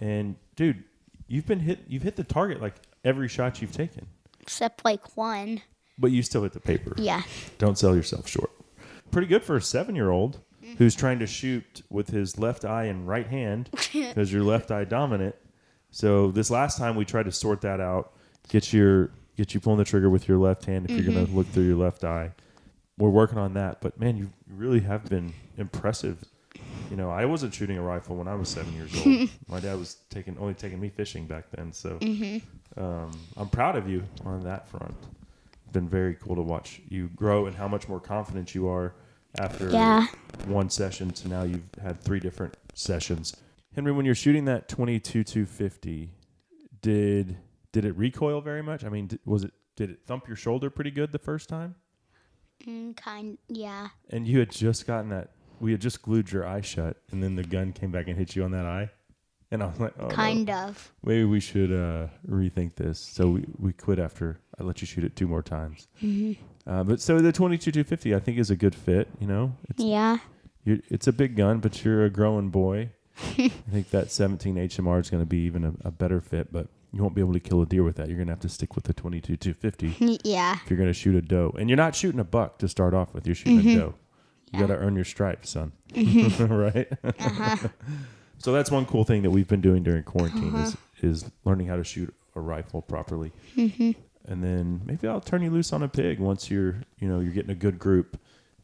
and 0.00 0.36
dude, 0.56 0.84
you've 1.28 1.46
been 1.46 1.60
hit. 1.60 1.80
You've 1.88 2.02
hit 2.02 2.16
the 2.16 2.24
target 2.24 2.60
like 2.60 2.74
every 3.04 3.28
shot 3.28 3.60
you've 3.60 3.72
taken, 3.72 4.06
Except 4.40 4.84
like 4.84 5.16
one. 5.16 5.62
but 5.98 6.10
you 6.10 6.22
still 6.22 6.42
hit 6.42 6.52
the 6.52 6.60
paper. 6.60 6.94
Yeah. 6.96 7.22
Don't 7.58 7.78
sell 7.78 7.94
yourself 7.94 8.28
short. 8.28 8.50
Pretty 9.10 9.26
good 9.28 9.44
for 9.44 9.56
a 9.56 9.62
seven 9.62 9.94
year 9.94 10.10
old 10.10 10.40
who's 10.78 10.94
trying 10.94 11.18
to 11.20 11.26
shoot 11.26 11.82
with 11.90 12.08
his 12.08 12.38
left 12.38 12.64
eye 12.64 12.84
and 12.84 13.06
right 13.06 13.26
hand 13.26 13.70
because 13.92 14.32
you're 14.32 14.42
left 14.42 14.70
eye 14.70 14.84
dominant. 14.84 15.34
So 15.90 16.30
this 16.30 16.50
last 16.50 16.78
time 16.78 16.96
we 16.96 17.04
tried 17.04 17.26
to 17.26 17.32
sort 17.32 17.60
that 17.60 17.80
out, 17.80 18.12
get 18.48 18.72
your 18.72 19.10
get 19.36 19.54
you 19.54 19.60
pulling 19.60 19.78
the 19.78 19.84
trigger 19.84 20.10
with 20.10 20.28
your 20.28 20.38
left 20.38 20.64
hand 20.64 20.86
if 20.86 20.92
you're 20.92 21.04
gonna 21.04 21.26
mm-hmm. 21.26 21.36
look 21.36 21.46
through 21.48 21.64
your 21.64 21.76
left 21.76 22.04
eye. 22.04 22.32
We're 22.96 23.10
working 23.10 23.38
on 23.38 23.54
that, 23.54 23.80
but 23.80 23.98
man, 23.98 24.16
you 24.16 24.30
really 24.48 24.80
have 24.80 25.04
been 25.06 25.32
impressive. 25.56 26.24
You 26.90 26.96
know, 26.96 27.10
I 27.10 27.24
wasn't 27.24 27.52
shooting 27.54 27.76
a 27.76 27.82
rifle 27.82 28.14
when 28.16 28.28
I 28.28 28.34
was 28.36 28.48
seven 28.48 28.72
years 28.74 28.94
old. 29.04 29.28
My 29.48 29.58
dad 29.58 29.78
was 29.78 29.96
taking 30.10 30.38
only 30.38 30.54
taking 30.54 30.78
me 30.80 30.90
fishing 30.90 31.26
back 31.26 31.46
then, 31.50 31.72
so 31.72 31.98
um, 32.76 33.10
I'm 33.36 33.48
proud 33.48 33.74
of 33.76 33.88
you 33.88 34.04
on 34.24 34.40
that 34.44 34.68
front. 34.68 34.94
Been 35.72 35.88
very 35.88 36.14
cool 36.14 36.36
to 36.36 36.42
watch 36.42 36.80
you 36.88 37.08
grow 37.16 37.46
and 37.46 37.56
how 37.56 37.66
much 37.66 37.88
more 37.88 37.98
confident 37.98 38.54
you 38.54 38.68
are 38.68 38.94
after 39.38 39.70
Yeah. 39.70 40.06
one 40.46 40.70
session 40.70 41.10
to 41.10 41.28
now 41.28 41.42
you've 41.42 41.64
had 41.82 42.00
three 42.00 42.20
different 42.20 42.56
sessions. 42.74 43.34
Henry, 43.74 43.90
when 43.90 44.06
you're 44.06 44.14
shooting 44.14 44.44
that 44.44 44.68
22 44.68 45.24
250, 45.24 46.12
did 46.80 47.36
did 47.72 47.84
it 47.84 47.96
recoil 47.96 48.40
very 48.40 48.62
much? 48.62 48.84
I 48.84 48.88
mean, 48.88 49.08
d- 49.08 49.18
was 49.24 49.42
it 49.42 49.52
did 49.74 49.90
it 49.90 50.00
thump 50.06 50.28
your 50.28 50.36
shoulder 50.36 50.70
pretty 50.70 50.92
good 50.92 51.10
the 51.10 51.18
first 51.18 51.48
time? 51.48 51.74
Mm, 52.66 52.96
kind. 52.96 53.38
Yeah. 53.48 53.88
And 54.10 54.26
you 54.26 54.38
had 54.38 54.50
just 54.50 54.86
gotten 54.86 55.10
that 55.10 55.30
we 55.60 55.72
had 55.72 55.80
just 55.80 56.02
glued 56.02 56.30
your 56.32 56.46
eye 56.46 56.60
shut, 56.60 56.96
and 57.10 57.22
then 57.22 57.36
the 57.36 57.44
gun 57.44 57.72
came 57.72 57.90
back 57.90 58.08
and 58.08 58.16
hit 58.18 58.34
you 58.36 58.44
on 58.44 58.50
that 58.52 58.66
eye. 58.66 58.90
And 59.50 59.62
I 59.62 59.66
was 59.66 59.78
like, 59.78 59.92
oh, 60.00 60.08
no. 60.08 60.14
Kind 60.14 60.50
of. 60.50 60.92
maybe 61.04 61.24
we 61.24 61.38
should 61.38 61.70
uh, 61.70 62.08
rethink 62.28 62.74
this. 62.74 62.98
So 62.98 63.28
we, 63.28 63.44
we 63.58 63.72
quit 63.72 64.00
after 64.00 64.40
I 64.58 64.64
let 64.64 64.80
you 64.80 64.86
shoot 64.86 65.04
it 65.04 65.14
two 65.14 65.28
more 65.28 65.42
times. 65.42 65.86
Uh, 66.66 66.82
but 66.82 67.00
so 67.00 67.20
the 67.20 67.30
22 67.30 67.70
250, 67.70 68.14
I 68.16 68.18
think, 68.18 68.38
is 68.38 68.50
a 68.50 68.56
good 68.56 68.74
fit. 68.74 69.08
You 69.20 69.28
know, 69.28 69.54
it's 69.68 69.84
Yeah. 69.84 70.18
you're, 70.64 70.78
it's 70.88 71.06
a 71.06 71.12
big 71.12 71.36
gun, 71.36 71.60
but 71.60 71.84
you're 71.84 72.04
a 72.04 72.10
growing 72.10 72.48
boy. 72.50 72.90
I 73.38 73.48
think 73.70 73.90
that 73.90 74.10
17 74.10 74.56
HMR 74.56 75.00
is 75.00 75.08
going 75.10 75.22
to 75.22 75.26
be 75.26 75.38
even 75.44 75.64
a, 75.64 75.74
a 75.88 75.90
better 75.92 76.20
fit, 76.20 76.50
but 76.52 76.66
you 76.94 77.02
won't 77.02 77.14
be 77.14 77.20
able 77.20 77.32
to 77.32 77.40
kill 77.40 77.60
a 77.60 77.66
deer 77.66 77.82
with 77.82 77.96
that. 77.96 78.08
You're 78.08 78.16
going 78.16 78.28
to 78.28 78.32
have 78.32 78.40
to 78.40 78.48
stick 78.48 78.76
with 78.76 78.84
the 78.84 78.94
22 78.94 79.36
250 79.36 80.18
Yeah. 80.24 80.56
if 80.62 80.70
you're 80.70 80.76
going 80.76 80.88
to 80.88 80.94
shoot 80.94 81.16
a 81.16 81.22
doe. 81.22 81.52
And 81.58 81.68
you're 81.68 81.76
not 81.76 81.96
shooting 81.96 82.20
a 82.20 82.24
buck 82.24 82.58
to 82.58 82.68
start 82.68 82.94
off 82.94 83.12
with. 83.12 83.26
You're 83.26 83.34
shooting 83.34 83.58
a 83.58 83.62
mm-hmm. 83.62 83.78
doe. 83.78 83.94
You 84.52 84.60
got 84.60 84.68
to 84.68 84.76
earn 84.76 84.94
your 84.94 85.04
stripes, 85.04 85.50
son. 85.50 85.72
Mm-hmm. 85.92 86.52
right? 86.52 86.88
Uh-huh. 87.02 87.68
so 88.38 88.52
that's 88.52 88.70
one 88.70 88.86
cool 88.86 89.02
thing 89.02 89.22
that 89.22 89.30
we've 89.30 89.48
been 89.48 89.60
doing 89.60 89.82
during 89.82 90.04
quarantine 90.04 90.54
is 90.54 90.74
uh-huh. 90.74 91.08
is 91.08 91.30
learning 91.44 91.66
how 91.66 91.76
to 91.76 91.82
shoot 91.82 92.14
a 92.36 92.40
rifle 92.40 92.80
properly. 92.80 93.32
Mm-hmm. 93.56 93.92
And 94.26 94.44
then 94.44 94.80
maybe 94.84 95.08
I'll 95.08 95.20
turn 95.20 95.42
you 95.42 95.50
loose 95.50 95.72
on 95.72 95.82
a 95.82 95.88
pig 95.88 96.20
once 96.20 96.50
you're, 96.50 96.82
you 97.00 97.08
know, 97.08 97.18
you're 97.18 97.32
getting 97.32 97.50
a 97.50 97.56
good 97.56 97.80
group, 97.80 98.18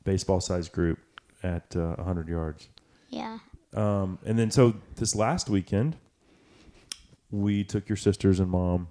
baseball 0.04 0.40
sized 0.40 0.70
group 0.70 1.00
at 1.42 1.74
uh, 1.74 1.96
100 1.96 2.28
yards. 2.28 2.68
Yeah. 3.08 3.40
Um, 3.74 4.18
and 4.24 4.38
then 4.38 4.50
so 4.52 4.74
this 4.94 5.16
last 5.16 5.48
weekend, 5.48 5.96
we 7.30 7.64
took 7.64 7.88
your 7.88 7.96
sisters 7.96 8.40
and 8.40 8.50
mom. 8.50 8.88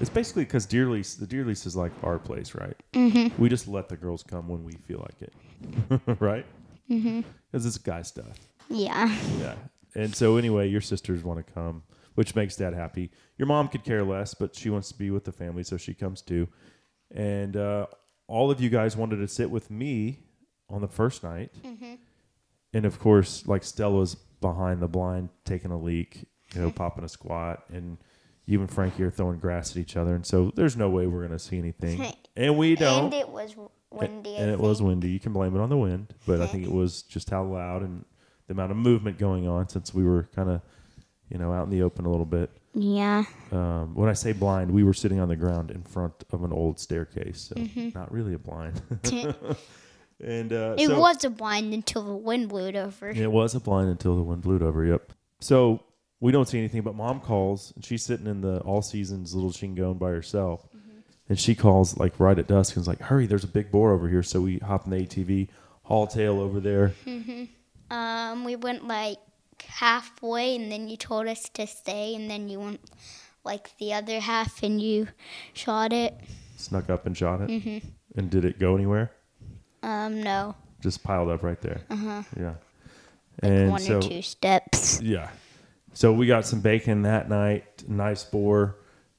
It's 0.00 0.10
basically 0.10 0.44
because 0.44 0.66
deer 0.66 0.86
lease, 0.86 1.14
the 1.14 1.26
deer 1.26 1.44
lease 1.44 1.66
is 1.66 1.76
like 1.76 1.92
our 2.02 2.18
place, 2.18 2.54
right? 2.54 2.76
Mm-hmm. 2.92 3.40
We 3.40 3.48
just 3.48 3.68
let 3.68 3.88
the 3.88 3.96
girls 3.96 4.22
come 4.22 4.48
when 4.48 4.64
we 4.64 4.72
feel 4.72 4.98
like 4.98 5.22
it, 5.22 6.00
right? 6.20 6.46
Mm-hmm. 6.90 7.20
Because 7.50 7.66
it's 7.66 7.78
guy 7.78 8.02
stuff. 8.02 8.38
Yeah. 8.68 9.16
Yeah. 9.38 9.54
And 9.94 10.14
so 10.14 10.36
anyway, 10.36 10.68
your 10.68 10.80
sisters 10.80 11.22
want 11.24 11.44
to 11.44 11.52
come, 11.52 11.82
which 12.14 12.34
makes 12.34 12.56
dad 12.56 12.74
happy. 12.74 13.10
Your 13.38 13.46
mom 13.46 13.68
could 13.68 13.84
care 13.84 14.04
less, 14.04 14.34
but 14.34 14.54
she 14.54 14.70
wants 14.70 14.88
to 14.88 14.98
be 14.98 15.10
with 15.10 15.24
the 15.24 15.32
family, 15.32 15.62
so 15.62 15.76
she 15.76 15.94
comes 15.94 16.22
too. 16.22 16.48
And 17.12 17.56
uh, 17.56 17.86
all 18.28 18.50
of 18.50 18.60
you 18.60 18.70
guys 18.70 18.96
wanted 18.96 19.16
to 19.16 19.28
sit 19.28 19.50
with 19.50 19.70
me 19.70 20.20
on 20.68 20.80
the 20.80 20.88
first 20.88 21.22
night. 21.24 21.50
And 22.72 22.84
of 22.86 22.98
course, 23.00 23.46
like 23.46 23.64
Stella's 23.64 24.14
behind 24.14 24.80
the 24.80 24.88
blind 24.88 25.30
taking 25.44 25.72
a 25.72 25.78
leak, 25.78 26.26
you 26.54 26.60
know, 26.62 26.70
popping 26.70 27.04
a 27.04 27.08
squat, 27.08 27.64
and 27.72 27.96
you 28.46 28.60
and 28.60 28.70
Frankie 28.70 29.02
are 29.04 29.10
throwing 29.10 29.38
grass 29.38 29.70
at 29.72 29.76
each 29.76 29.96
other. 29.96 30.14
And 30.14 30.26
so 30.26 30.50
there's 30.56 30.76
no 30.76 30.88
way 30.88 31.06
we're 31.06 31.20
going 31.26 31.30
to 31.30 31.38
see 31.38 31.58
anything. 31.58 32.12
And 32.36 32.56
we 32.56 32.74
don't. 32.76 33.06
And 33.06 33.14
it 33.14 33.28
was 33.28 33.54
windy. 33.90 34.36
And 34.36 34.50
I 34.50 34.52
it 34.54 34.60
was 34.60 34.80
windy. 34.80 35.10
You 35.10 35.18
can 35.20 35.32
blame 35.32 35.54
it 35.54 35.60
on 35.60 35.68
the 35.68 35.76
wind, 35.76 36.14
but 36.26 36.40
I 36.40 36.46
think 36.46 36.64
it 36.64 36.72
was 36.72 37.02
just 37.02 37.28
how 37.28 37.42
loud 37.42 37.82
and 37.82 38.04
the 38.46 38.52
amount 38.54 38.70
of 38.70 38.76
movement 38.78 39.18
going 39.18 39.46
on 39.48 39.68
since 39.68 39.92
we 39.92 40.04
were 40.04 40.28
kind 40.34 40.48
of, 40.48 40.62
you 41.28 41.36
know, 41.38 41.52
out 41.52 41.64
in 41.64 41.70
the 41.70 41.82
open 41.82 42.06
a 42.06 42.08
little 42.08 42.24
bit. 42.24 42.50
Yeah. 42.72 43.24
Um, 43.50 43.94
when 43.96 44.08
I 44.08 44.12
say 44.14 44.32
blind, 44.32 44.70
we 44.70 44.84
were 44.84 44.94
sitting 44.94 45.18
on 45.20 45.28
the 45.28 45.36
ground 45.36 45.70
in 45.72 45.82
front 45.82 46.14
of 46.32 46.44
an 46.44 46.52
old 46.52 46.78
staircase, 46.78 47.40
so 47.52 47.56
Mm-hmm. 47.56 47.98
not 47.98 48.10
really 48.12 48.32
a 48.34 48.38
blind. 48.38 48.80
and 50.24 50.52
uh, 50.52 50.76
It 50.78 50.86
so- 50.88 50.98
was 51.00 51.24
a 51.24 51.30
blind 51.30 51.74
until 51.74 52.02
the 52.02 52.14
wind 52.16 52.48
blew 52.48 52.66
it 52.68 52.76
over. 52.76 53.10
it 53.10 53.30
was 53.30 53.54
a 53.54 53.60
blind 53.60 53.90
until 53.90 54.16
the 54.16 54.22
wind 54.22 54.42
blew 54.42 54.56
it 54.56 54.62
over. 54.62 54.84
Yep. 54.84 55.12
So 55.40 55.82
we 56.20 56.32
don't 56.32 56.46
see 56.46 56.58
anything, 56.58 56.82
but 56.82 56.94
mom 56.94 57.20
calls, 57.20 57.72
and 57.74 57.84
she's 57.84 58.02
sitting 58.04 58.26
in 58.26 58.40
the 58.42 58.58
all 58.60 58.82
seasons 58.82 59.34
little 59.34 59.50
chingon 59.52 59.98
by 59.98 60.10
herself, 60.10 60.68
and 61.28 61.38
she 61.38 61.54
calls 61.54 61.96
like 61.96 62.18
right 62.20 62.38
at 62.38 62.46
dusk 62.46 62.76
and 62.76 62.82
is 62.82 62.88
like, 62.88 63.00
"Hurry! 63.00 63.26
There's 63.26 63.44
a 63.44 63.48
big 63.48 63.70
boar 63.70 63.92
over 63.92 64.08
here." 64.08 64.22
So 64.22 64.40
we 64.42 64.58
hop 64.58 64.84
in 64.84 64.90
the 64.90 64.98
ATV, 65.06 65.48
haul 65.84 66.06
tail 66.06 66.40
over 66.40 66.60
there. 66.60 66.92
Um, 67.90 68.44
we 68.44 68.54
went 68.56 68.86
like 68.86 69.18
halfway, 69.66 70.56
and 70.56 70.70
then 70.70 70.88
you 70.88 70.96
told 70.96 71.26
us 71.26 71.48
to 71.50 71.66
stay, 71.66 72.14
and 72.14 72.30
then 72.30 72.48
you 72.48 72.60
went 72.60 72.80
like 73.44 73.76
the 73.78 73.94
other 73.94 74.20
half, 74.20 74.62
and 74.62 74.80
you 74.80 75.08
shot 75.54 75.92
it. 75.92 76.14
snuck 76.56 76.90
up 76.90 77.06
and 77.06 77.16
shot 77.16 77.40
it. 77.42 77.82
And 78.16 78.28
did 78.30 78.44
it 78.44 78.58
go 78.58 78.74
anywhere? 78.76 79.10
Um, 79.82 80.22
no, 80.22 80.54
Just 80.82 81.02
piled 81.02 81.30
up 81.30 81.42
right 81.42 81.60
there. 81.62 81.80
Uh-huh. 81.88 82.22
Yeah. 82.38 82.54
like 83.42 83.52
and 83.52 83.70
one 83.70 83.80
so 83.80 83.98
or 83.98 84.02
two 84.02 84.20
steps. 84.22 85.00
yeah, 85.00 85.30
so 85.92 86.12
we 86.12 86.26
got 86.26 86.46
some 86.46 86.60
bacon 86.60 87.02
that 87.02 87.28
night. 87.28 87.84
Nice 87.88 88.24
boar. 88.24 88.76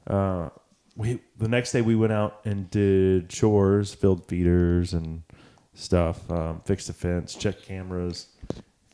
Uh, 0.08 0.50
we 0.96 1.20
the 1.38 1.48
next 1.48 1.72
day 1.72 1.82
we 1.82 1.96
went 1.96 2.14
out 2.14 2.42
and 2.46 2.70
did 2.70 3.30
chores, 3.30 3.94
filled 3.94 4.26
feeders 4.28 4.94
and 4.94 5.24
stuff, 5.74 6.30
um, 6.32 6.62
fixed 6.66 6.88
the 6.88 6.94
fence, 6.94 7.34
checked 7.36 7.64
cameras, 7.64 8.28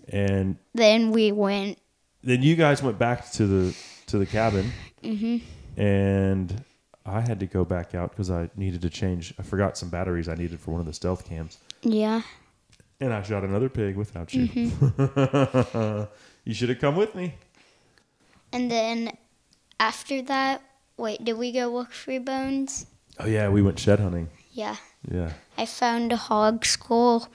and 0.09 0.57
Then 0.73 1.11
we 1.11 1.31
went. 1.31 1.79
then 2.23 2.43
you 2.43 2.55
guys 2.55 2.83
went 2.83 2.99
back 2.99 3.31
to 3.33 3.47
the 3.47 3.77
to 4.07 4.17
the 4.19 4.25
cabin, 4.25 4.71
and 5.75 6.63
I 7.05 7.21
had 7.21 7.39
to 7.39 7.45
go 7.45 7.65
back 7.65 7.95
out 7.95 8.11
because 8.11 8.29
I 8.29 8.49
needed 8.55 8.81
to 8.81 8.89
change. 8.89 9.33
I 9.39 9.43
forgot 9.43 9.77
some 9.77 9.89
batteries 9.89 10.27
I 10.29 10.35
needed 10.35 10.59
for 10.59 10.71
one 10.71 10.79
of 10.79 10.85
the 10.85 10.93
stealth 10.93 11.25
cams, 11.27 11.57
Yeah. 11.81 12.21
and 12.99 13.13
I 13.13 13.21
shot 13.23 13.43
another 13.43 13.69
pig 13.69 13.95
without 13.97 14.33
you. 14.33 14.47
you 16.45 16.53
should 16.53 16.69
have 16.69 16.79
come 16.79 16.95
with 16.95 17.15
me. 17.15 17.35
And 18.53 18.71
then 18.71 19.11
after 19.79 20.21
that, 20.23 20.61
wait, 20.97 21.23
did 21.23 21.37
we 21.37 21.51
go 21.51 21.67
look 21.67 21.91
for 21.91 22.19
bones? 22.19 22.85
Oh 23.19 23.25
yeah, 23.27 23.49
we 23.49 23.61
went 23.61 23.79
shed 23.79 23.99
hunting. 23.99 24.29
Yeah. 24.51 24.75
Yeah, 25.09 25.33
I 25.57 25.65
found 25.65 26.11
a 26.11 26.17
hog 26.17 26.65
skull, 26.65 27.29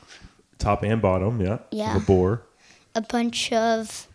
top 0.58 0.82
and 0.82 1.00
bottom. 1.00 1.40
Yeah, 1.40 1.58
Yeah. 1.70 1.96
A 1.96 2.00
boar. 2.00 2.42
a 2.94 3.00
bunch 3.00 3.50
of 3.52 4.06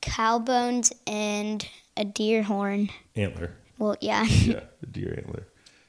cow 0.00 0.38
bones, 0.38 0.92
and 1.06 1.66
a 1.96 2.04
deer 2.04 2.42
horn. 2.44 2.90
antler. 3.16 3.56
Well, 3.78 3.96
yeah. 4.00 4.24
Yeah, 4.28 4.60
the 4.80 4.86
deer 4.86 5.14
antler. 5.18 5.46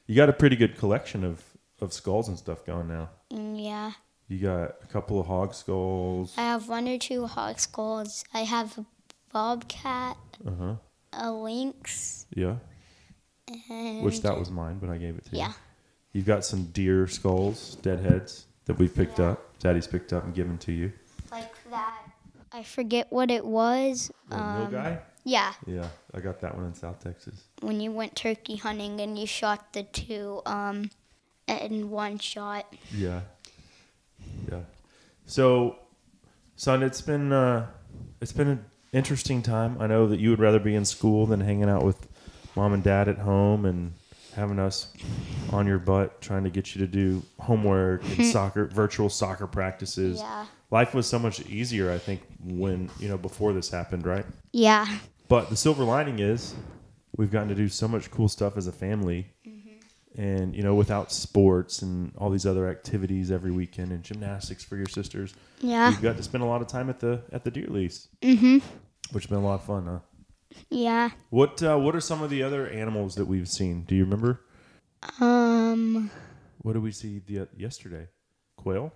You 0.08 0.16
got 0.16 0.30
a 0.30 0.34
pretty 0.34 0.56
good 0.56 0.78
collection 0.78 1.24
of 1.24 1.44
of 1.82 1.94
skulls 1.94 2.28
and 2.30 2.38
stuff 2.38 2.66
going 2.66 2.88
now. 2.88 3.10
Mm, 3.32 3.64
yeah. 3.64 3.92
You 4.28 4.40
got 4.40 4.76
a 4.82 4.88
couple 4.88 5.20
of 5.20 5.28
hog 5.28 5.54
skulls. 5.54 6.34
I 6.38 6.42
have 6.42 6.68
one 6.70 6.88
or 6.88 6.98
two 6.98 7.28
hog 7.28 7.60
skulls. 7.60 8.24
I 8.34 8.40
have 8.40 8.78
a 8.78 8.86
bobcat, 9.34 10.17
Uh 10.46 10.52
huh. 10.60 10.76
a 11.13 11.32
lynx, 11.32 12.26
Yeah. 12.34 12.56
and 13.70 14.04
Which 14.04 14.22
that 14.22 14.38
was 14.38 14.50
mine, 14.50 14.80
but 14.80 14.89
I 14.89 14.98
gave 14.98 15.17
it 15.17 15.26
to 15.26 15.32
you. 15.32 15.38
yeah, 15.39 15.54
You've 16.13 16.26
got 16.26 16.44
some 16.46 16.65
deer 16.65 17.08
skulls, 17.08 17.76
dead 17.82 18.00
heads 18.02 18.46
that 18.65 18.78
we've 18.78 18.94
picked 18.94 19.20
up. 19.20 19.58
Daddy's 19.60 19.88
picked 19.88 20.12
up 20.13 20.24
and 20.26 20.34
given 20.34 20.58
to 20.60 20.72
you. 20.72 20.91
like 21.32 21.54
that. 21.70 22.02
I 22.52 22.63
forget 22.63 23.08
what 23.12 23.32
it 23.32 23.46
was. 23.46 24.12
The 24.30 24.36
Um, 24.38 24.72
guy. 24.72 25.00
yeah, 25.24 25.54
Yeah, 25.65 25.88
I 26.13 26.20
got 26.20 26.41
that 26.41 26.56
one 26.56 26.65
in 26.65 26.74
South 26.74 27.00
Texas. 27.00 27.44
when 27.62 27.80
you 27.80 27.91
went 27.94 28.15
turkey 28.15 28.58
hunting 28.58 29.00
and 29.00 29.17
you 29.17 29.26
shot 29.26 29.72
the 29.74 29.84
two 29.84 30.41
um 30.46 30.89
in 31.48 31.89
one 31.89 32.17
shot. 32.20 32.65
Yeah. 32.94 33.22
Yeah. 34.50 34.62
So, 35.26 35.78
son, 36.58 36.84
it's 36.84 37.02
been 37.02 37.32
uh, 37.32 37.67
it's 38.20 38.34
been 38.34 38.48
an 38.50 38.65
interesting 38.93 39.41
time. 39.41 39.77
I 39.80 39.88
know 39.88 40.08
that 40.08 40.19
you 40.19 40.30
would 40.30 40.39
rather 40.39 40.60
be 40.60 40.75
in 40.75 40.86
school 40.86 41.25
than 41.25 41.41
hanging 41.41 41.69
out 41.69 41.84
with 41.84 42.08
mom 42.56 42.73
and 42.73 42.84
dad 42.84 43.08
at 43.08 43.19
home 43.19 43.65
and 43.65 43.93
having 44.36 44.60
us 44.60 44.93
on 45.51 45.67
your 45.67 45.80
butt 45.80 46.21
trying 46.21 46.43
to 46.43 46.49
get 46.49 46.73
you 46.75 46.80
to 46.80 46.88
do 46.88 47.21
homework 47.39 48.04
and 48.17 48.25
soccer 48.32 48.65
virtual 48.67 49.10
soccer 49.10 49.47
practices. 49.47 50.19
Yeah. 50.19 50.45
Life 50.69 50.93
was 50.93 51.06
so 51.06 51.19
much 51.19 51.41
easier, 51.47 51.91
I 51.91 51.97
think, 51.97 52.21
when 52.41 52.89
you 52.99 53.10
know 53.10 53.17
before 53.17 53.51
this 53.51 53.69
happened, 53.69 54.06
right? 54.06 54.25
Yeah, 54.54 54.88
But 55.27 55.49
the 55.49 55.58
silver 55.58 55.84
lining 55.84 56.19
is 56.19 56.56
we've 57.17 57.32
gotten 57.32 57.49
to 57.49 57.56
do 57.56 57.67
so 57.67 57.88
much 57.89 58.10
cool 58.10 58.30
stuff 58.30 58.56
as 58.56 58.67
a 58.67 58.71
family. 58.71 59.27
And, 60.17 60.54
you 60.54 60.62
know, 60.62 60.76
without 60.76 61.12
sports 61.12 61.82
and 61.82 62.13
all 62.17 62.30
these 62.30 62.45
other 62.45 62.69
activities 62.69 63.32
every 63.32 63.52
weekend 63.52 63.93
and 63.93 64.04
gymnastics 64.04 64.63
for 64.63 64.76
your 64.76 64.88
sisters, 64.88 65.34
yeah, 65.62 65.89
you've 65.89 66.02
got 66.02 66.17
to 66.17 66.24
spend 66.24 66.43
a 66.43 66.47
lot 66.47 66.62
of 66.62 66.67
time 66.67 66.89
at 66.89 67.00
the 67.00 67.21
at 67.32 67.45
the 67.45 67.52
deer 67.52 67.67
lease. 67.67 68.10
Mm-hmm. 68.21 68.58
Which 69.12 69.24
has 69.24 69.30
been 69.30 69.39
a 69.39 69.45
lot 69.45 69.56
of 69.56 69.63
fun, 69.63 69.86
huh? 69.86 70.00
yeah. 70.69 71.12
What 71.30 71.63
uh, 71.63 71.78
what 71.78 71.95
are 71.95 72.02
some 72.02 72.21
of 72.21 72.30
the 72.30 72.43
other 72.43 72.67
animals 72.67 73.15
that 73.15 73.26
we've 73.26 73.47
seen? 73.47 73.84
Do 73.84 73.95
you 73.95 74.04
remember? 74.04 74.41
Um. 75.19 76.12
What 76.60 76.74
did 76.74 76.84
we 76.84 76.91
see 76.91 77.19
the, 77.26 77.47
yesterday? 77.58 78.08
Quail? 78.56 78.93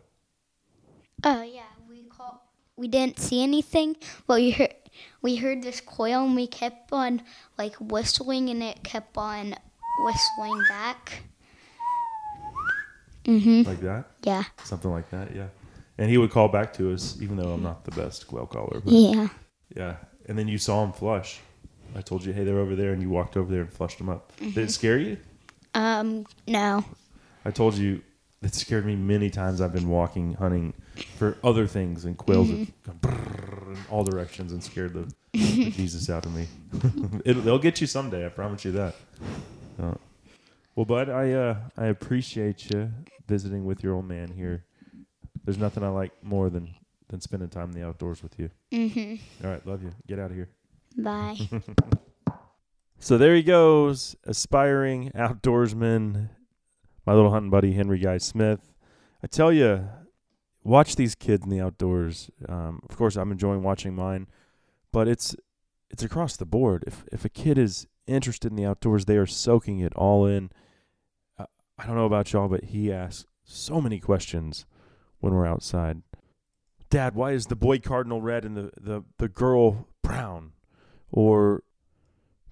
Oh 1.24 1.42
yeah, 1.42 1.64
we 1.90 2.04
call. 2.04 2.46
We 2.76 2.88
didn't 2.88 3.20
see 3.20 3.42
anything, 3.42 3.96
but 4.28 4.36
we 4.36 4.52
heard 4.52 4.76
we 5.22 5.38
heard 5.38 5.64
this 5.64 5.82
quail, 5.82 6.26
and 6.26 6.36
we 6.36 6.48
kept 6.48 6.92
on 6.92 7.24
like 7.58 7.76
whistling, 7.80 8.50
and 8.50 8.62
it 8.62 8.84
kept 8.84 9.18
on 9.18 9.56
whistling 10.00 10.64
back. 10.70 11.24
Mhm. 13.26 13.66
Like 13.66 13.82
that? 13.82 14.12
Yeah. 14.24 14.44
Something 14.64 14.92
like 14.92 15.10
that, 15.10 15.36
yeah. 15.36 15.48
And 15.98 16.10
he 16.10 16.18
would 16.18 16.30
call 16.32 16.48
back 16.48 16.74
to 16.74 16.94
us, 16.94 17.18
even 17.22 17.38
though 17.38 17.54
I'm 17.54 17.64
not 17.64 17.86
the 17.86 17.92
best 17.92 18.28
quail 18.28 18.46
caller. 18.46 18.82
But 18.84 18.94
Yeah. 18.94 19.30
Yeah, 19.76 19.96
and 20.28 20.38
then 20.38 20.48
you 20.48 20.58
saw 20.58 20.84
him 20.84 20.92
flush. 20.92 21.40
I 21.96 22.02
told 22.02 22.24
you, 22.26 22.34
hey, 22.34 22.44
they're 22.44 22.60
over 22.60 22.76
there, 22.76 22.92
and 22.94 23.02
you 23.02 23.10
walked 23.10 23.38
over 23.38 23.52
there 23.52 23.62
and 23.62 23.72
flushed 23.72 23.98
them 23.98 24.10
up. 24.10 24.32
Did 24.38 24.58
it 24.58 24.72
scare 24.72 24.98
you? 25.00 25.18
Um. 25.74 26.26
No. 26.48 26.84
I 27.46 27.52
told 27.52 27.76
you 27.76 28.02
it 28.42 28.54
scared 28.54 28.86
me 28.86 28.96
many 28.96 29.30
times. 29.30 29.60
I've 29.62 29.74
been 29.74 29.90
walking, 29.90 30.34
hunting 30.34 30.74
for 31.18 31.38
other 31.44 31.68
things, 31.68 32.06
and 32.06 32.18
quails 32.18 32.50
have 32.50 33.02
gone 33.02 33.68
in 33.76 33.78
all 33.90 34.04
directions 34.04 34.52
and 34.52 34.64
scared 34.64 34.94
the, 34.94 35.12
the 35.34 35.70
Jesus 35.72 36.10
out 36.10 36.26
of 36.26 36.36
me. 36.36 36.48
it, 37.26 37.34
they'll 37.46 37.60
get 37.60 37.82
you 37.82 37.88
someday. 37.88 38.26
I 38.26 38.30
promise 38.30 38.66
you 38.66 38.72
that. 38.74 38.96
Uh, 39.82 39.96
well, 40.76 40.86
bud, 40.86 41.10
I 41.10 41.32
uh, 41.32 41.58
I 41.78 41.86
appreciate 41.86 42.70
you 42.70 42.92
visiting 43.28 43.66
with 43.66 43.84
your 43.84 43.96
old 43.96 44.06
man 44.08 44.32
here. 44.32 44.66
There's 45.44 45.58
nothing 45.58 45.84
I 45.84 45.90
like 45.90 46.12
more 46.24 46.50
than 46.50 46.74
than 47.10 47.22
spending 47.22 47.50
time 47.50 47.72
in 47.72 47.80
the 47.80 47.86
outdoors 47.88 48.24
with 48.24 48.38
you. 48.40 48.50
Mm-hmm. 48.72 49.46
All 49.46 49.52
right, 49.52 49.66
love 49.66 49.84
you. 49.84 49.92
Get 50.08 50.20
out 50.20 50.32
of 50.32 50.36
here. 50.36 50.50
Bye. 50.98 51.38
So 52.98 53.20
there 53.20 53.36
he 53.36 53.44
goes, 53.44 54.16
aspiring 54.24 55.12
outdoorsman, 55.12 56.30
my 57.06 57.14
little 57.14 57.30
hunting 57.30 57.52
buddy 57.52 57.74
Henry 57.74 58.00
Guy 58.00 58.18
Smith. 58.18 58.74
I 59.22 59.28
tell 59.28 59.52
you, 59.52 59.88
watch 60.64 60.96
these 60.96 61.14
kids 61.14 61.44
in 61.44 61.52
the 61.52 61.62
outdoors. 61.62 62.32
Um, 62.50 62.82
of 62.90 62.98
course, 62.98 63.16
I'm 63.16 63.32
enjoying 63.32 63.62
watching 63.62 63.94
mine, 63.94 64.28
but 64.92 65.08
it's 65.08 65.36
it's 65.92 66.02
across 66.02 66.36
the 66.36 66.46
board. 66.46 66.84
If 66.88 67.06
if 67.12 67.26
a 67.26 67.30
kid 67.30 67.60
is 67.60 67.86
interested 68.08 68.52
in 68.52 68.56
the 68.56 68.66
outdoors, 68.66 69.06
they 69.06 69.18
are 69.18 69.26
soaking 69.26 69.80
it 69.80 69.94
all 69.96 70.26
in. 70.26 70.52
I, 71.38 71.46
I 71.78 71.86
don't 71.86 71.96
know 71.96 72.06
about 72.06 72.32
y'all, 72.34 72.48
but 72.48 72.66
he 72.66 72.92
asks 72.92 73.26
so 73.44 73.80
many 73.82 74.00
questions 74.00 74.66
when 75.20 75.34
we're 75.34 75.46
outside. 75.46 76.02
Dad, 76.90 77.16
why 77.16 77.32
is 77.32 77.48
the 77.48 77.56
boy 77.56 77.80
cardinal 77.80 78.22
red 78.22 78.46
and 78.46 78.56
the, 78.56 78.72
the, 78.80 79.04
the 79.18 79.28
girl 79.28 79.88
brown? 80.02 80.52
Or 81.12 81.64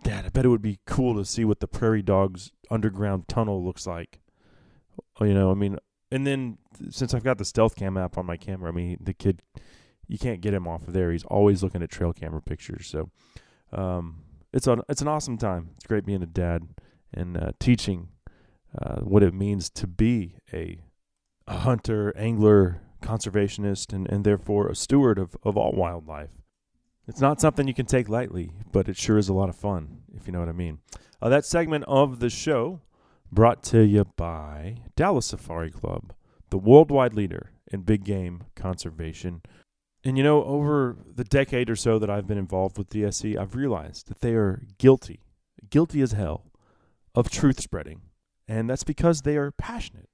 Dad, 0.04 0.26
I 0.26 0.30
bet 0.30 0.46
it 0.46 0.50
would 0.50 0.62
be 0.62 0.80
cool 0.86 1.16
to 1.16 1.26
see 1.26 1.46
what 1.46 1.60
the 1.60 1.68
prairie 1.68 2.02
dog's 2.02 2.52
underground 2.70 3.28
tunnel 3.28 3.64
looks 3.64 3.88
like. 3.88 4.20
You 5.20 5.34
know, 5.34 5.52
I 5.52 5.54
mean, 5.54 5.78
and 6.12 6.28
then 6.28 6.58
since 6.90 7.14
I've 7.14 7.24
got 7.24 7.38
the 7.38 7.46
stealth 7.46 7.76
cam 7.76 7.98
app 7.98 8.18
on 8.18 8.26
my 8.26 8.38
camera, 8.38 8.72
I 8.72 8.74
mean, 8.74 8.98
the 9.02 9.14
kid, 9.14 9.42
you 10.08 10.18
can't 10.18 10.42
get 10.42 10.54
him 10.54 10.68
off 10.68 10.88
of 10.88 10.94
there. 10.94 11.12
He's 11.12 11.24
always 11.24 11.64
looking 11.64 11.82
at 11.82 11.90
trail 11.90 12.14
camera 12.14 12.42
pictures. 12.42 12.88
So, 12.88 13.10
um, 13.72 14.24
it's 14.54 14.68
an 14.68 14.82
it's 14.88 15.02
an 15.02 15.08
awesome 15.08 15.38
time. 15.38 15.72
It's 15.76 15.88
great 15.88 16.06
being 16.06 16.24
a 16.24 16.28
dad 16.28 16.68
and 17.14 17.38
uh, 17.38 17.52
teaching 17.60 18.10
uh, 18.80 19.02
what 19.02 19.24
it 19.24 19.34
means 19.34 19.70
to 19.72 19.88
be 19.88 20.36
a 20.54 20.80
a 21.48 21.58
hunter, 21.60 22.14
angler, 22.16 22.82
conservationist, 23.02 23.92
and, 23.92 24.10
and 24.10 24.24
therefore 24.24 24.70
a 24.70 24.76
steward 24.76 25.20
of, 25.20 25.36
of 25.44 25.58
all 25.58 25.74
wildlife. 25.74 26.30
It's 27.08 27.20
not 27.20 27.42
something 27.42 27.68
you 27.68 27.74
can 27.74 27.86
take 27.86 28.08
lightly, 28.08 28.54
but 28.72 28.88
it 28.88 28.96
sure 28.96 29.18
is 29.18 29.28
a 29.28 29.34
lot 29.34 29.50
of 29.50 29.56
fun, 29.58 30.04
if 30.16 30.26
you 30.26 30.32
know 30.32 30.40
what 30.40 30.48
I 30.48 30.54
mean. 30.54 30.80
Uh, 31.22 31.28
that 31.30 31.46
segment 31.46 31.84
of 31.86 32.20
the 32.20 32.30
show 32.30 32.80
brought 33.30 33.62
to 33.64 33.82
you 33.82 34.06
by 34.16 34.78
Dallas 34.96 35.28
Safari 35.28 35.70
Club, 35.70 36.14
the 36.50 36.58
worldwide 36.58 37.14
leader 37.14 37.52
in 37.72 37.82
big 37.82 38.06
game 38.06 38.44
conservation. 38.56 39.42
And 40.06 40.18
you 40.18 40.24
know, 40.24 40.44
over 40.44 40.98
the 41.16 41.24
decade 41.24 41.70
or 41.70 41.76
so 41.76 41.98
that 42.00 42.10
I've 42.10 42.28
been 42.28 42.38
involved 42.38 42.78
with 42.78 42.90
DSC, 42.90 43.38
I've 43.38 43.56
realized 43.56 44.08
that 44.10 44.20
they 44.20 44.34
are 44.34 44.64
guilty, 44.78 45.22
guilty 45.70 46.02
as 46.02 46.12
hell, 46.12 46.52
of 47.16 47.30
truth 47.30 47.62
spreading. 47.62 48.02
And 48.48 48.70
that's 48.70 48.84
because 48.84 49.22
they 49.22 49.38
are 49.38 49.52
passionate 49.52 50.10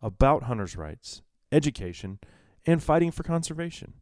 about 0.00 0.44
hunters' 0.44 0.76
rights, 0.76 1.22
education, 1.50 2.20
and 2.64 2.82
fighting 2.82 3.10
for 3.10 3.24
conservation. 3.24 3.94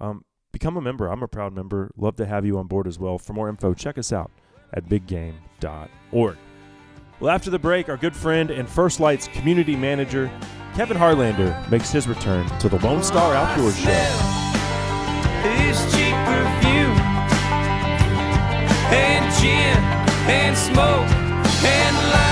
Um, 0.00 0.24
become 0.50 0.76
a 0.76 0.80
member. 0.80 1.06
I'm 1.06 1.22
a 1.22 1.28
proud 1.28 1.52
member. 1.52 1.92
Love 1.96 2.16
to 2.16 2.26
have 2.26 2.44
you 2.44 2.58
on 2.58 2.66
board 2.66 2.88
as 2.88 2.98
well. 2.98 3.18
For 3.18 3.32
more 3.32 3.48
info, 3.48 3.74
check 3.74 3.98
us 3.98 4.12
out 4.12 4.32
at 4.72 4.88
biggame.org. 4.88 6.36
Well, 7.20 7.30
after 7.32 7.50
the 7.50 7.58
break, 7.58 7.88
our 7.88 7.96
good 7.96 8.16
friend 8.16 8.50
and 8.50 8.68
First 8.68 8.98
Lite's 8.98 9.28
community 9.28 9.76
manager, 9.76 10.28
Kevin 10.74 10.96
Harlander, 10.96 11.70
makes 11.70 11.92
his 11.92 12.08
return 12.08 12.48
to 12.58 12.68
the 12.68 12.78
Lone 12.80 13.04
Star 13.04 13.34
Outdoors 13.34 13.78
Show. 13.78 14.41
This 15.42 15.92
cheap 15.92 16.14
perfume 16.24 16.98
and 18.94 19.34
gin 19.40 19.76
and 20.30 20.56
smoke 20.56 21.10
and 21.64 21.96
lies. 22.12 22.31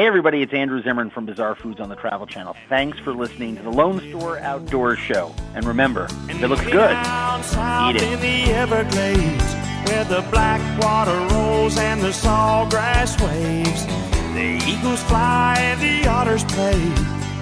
Hey 0.00 0.06
everybody, 0.06 0.40
it's 0.40 0.54
Andrew 0.54 0.82
Zimmern 0.82 1.10
from 1.10 1.26
Bizarre 1.26 1.54
Foods 1.54 1.78
on 1.78 1.90
the 1.90 1.94
Travel 1.94 2.26
Channel. 2.26 2.56
Thanks 2.70 2.98
for 3.00 3.12
listening 3.12 3.56
to 3.56 3.62
the 3.62 3.68
Lone 3.68 4.00
Star 4.08 4.38
Outdoors 4.38 4.98
Show. 4.98 5.34
And 5.54 5.66
remember, 5.66 6.06
if 6.26 6.42
it 6.42 6.48
looks 6.48 6.62
good, 6.62 6.96
eat 6.96 7.96
it. 7.96 8.02
In 8.04 8.18
the 8.18 8.50
Everglades, 8.50 9.44
where 9.90 10.04
the 10.04 10.26
black 10.30 10.62
water 10.82 11.14
rolls 11.34 11.76
and 11.76 12.00
the 12.00 12.12
sawgrass 12.12 13.20
waves, 13.20 13.84
the 14.32 14.58
eagles 14.66 15.02
fly 15.02 15.56
and 15.58 15.78
the 15.82 16.08
otters 16.08 16.44
play 16.44 16.80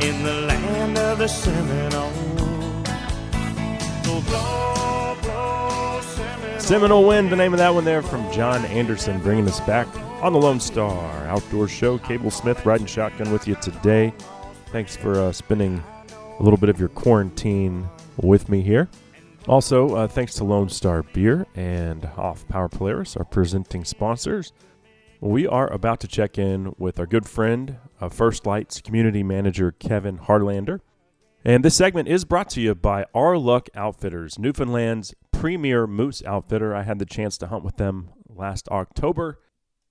in 0.03 0.25
the 0.25 0.43
land 0.49 0.99
of 0.99 1.19
the 1.19 1.29
Seminole. 1.29 2.11
Oh, 4.05 4.21
blow, 4.27 5.17
blow, 5.23 6.01
Seminole. 6.01 6.59
Seminole 6.59 7.07
Wind, 7.07 7.31
the 7.31 7.37
name 7.37 7.53
of 7.53 7.61
that 7.61 7.73
one 7.73 7.85
there 7.85 8.03
from 8.03 8.29
John 8.33 8.65
Anderson, 8.65 9.21
bringing 9.21 9.47
us 9.47 9.61
back 9.61 9.87
on 10.21 10.33
the 10.33 10.39
Lone 10.39 10.59
Star 10.59 11.27
Outdoor 11.27 11.69
Show. 11.69 11.99
Cable 11.99 12.31
Smith 12.31 12.67
riding 12.67 12.87
shotgun 12.87 13.31
with 13.31 13.47
you 13.47 13.55
today. 13.57 14.13
Thanks 14.67 14.97
for 14.97 15.15
uh, 15.15 15.33
spending 15.33 15.83
a 16.39 16.43
little 16.43 16.57
bit 16.59 16.69
of 16.69 16.81
your 16.81 16.89
quarantine 16.89 17.89
with 18.17 18.49
me 18.49 18.61
here. 18.61 18.89
Also, 19.47 19.95
uh, 19.95 20.09
thanks 20.09 20.35
to 20.35 20.45
Lone 20.45 20.69
Star 20.69 21.05
Beer 21.05 21.47
and 21.55 22.05
Off 22.17 22.47
Power 22.49 22.69
Polaris, 22.69 23.17
our 23.17 23.25
presenting 23.25 23.85
sponsors. 23.85 24.53
We 25.21 25.47
are 25.47 25.73
about 25.73 26.01
to 26.01 26.09
check 26.09 26.37
in 26.37 26.75
with 26.79 26.99
our 26.99 27.07
good 27.07 27.27
friend, 27.27 27.77
uh, 28.01 28.09
First 28.09 28.45
Lite's 28.45 28.81
community 28.81 29.23
manager 29.23 29.73
Kevin 29.73 30.19
Harlander. 30.19 30.81
And 31.45 31.65
this 31.65 31.77
segment 31.77 32.09
is 32.09 32.25
brought 32.25 32.51
to 32.51 32.61
you 32.61 32.75
by 32.75 33.07
Our 33.15 33.39
Luck 33.39 33.69
Outfitters, 33.75 34.39
Newfoundland's 34.39 35.15
premier 35.31 35.87
moose 35.87 36.23
outfitter. 36.27 36.75
I 36.75 36.83
had 36.83 36.99
the 36.99 37.07
chance 37.07 37.39
to 37.39 37.47
hunt 37.47 37.63
with 37.63 37.77
them 37.77 38.11
last 38.29 38.69
October. 38.69 39.39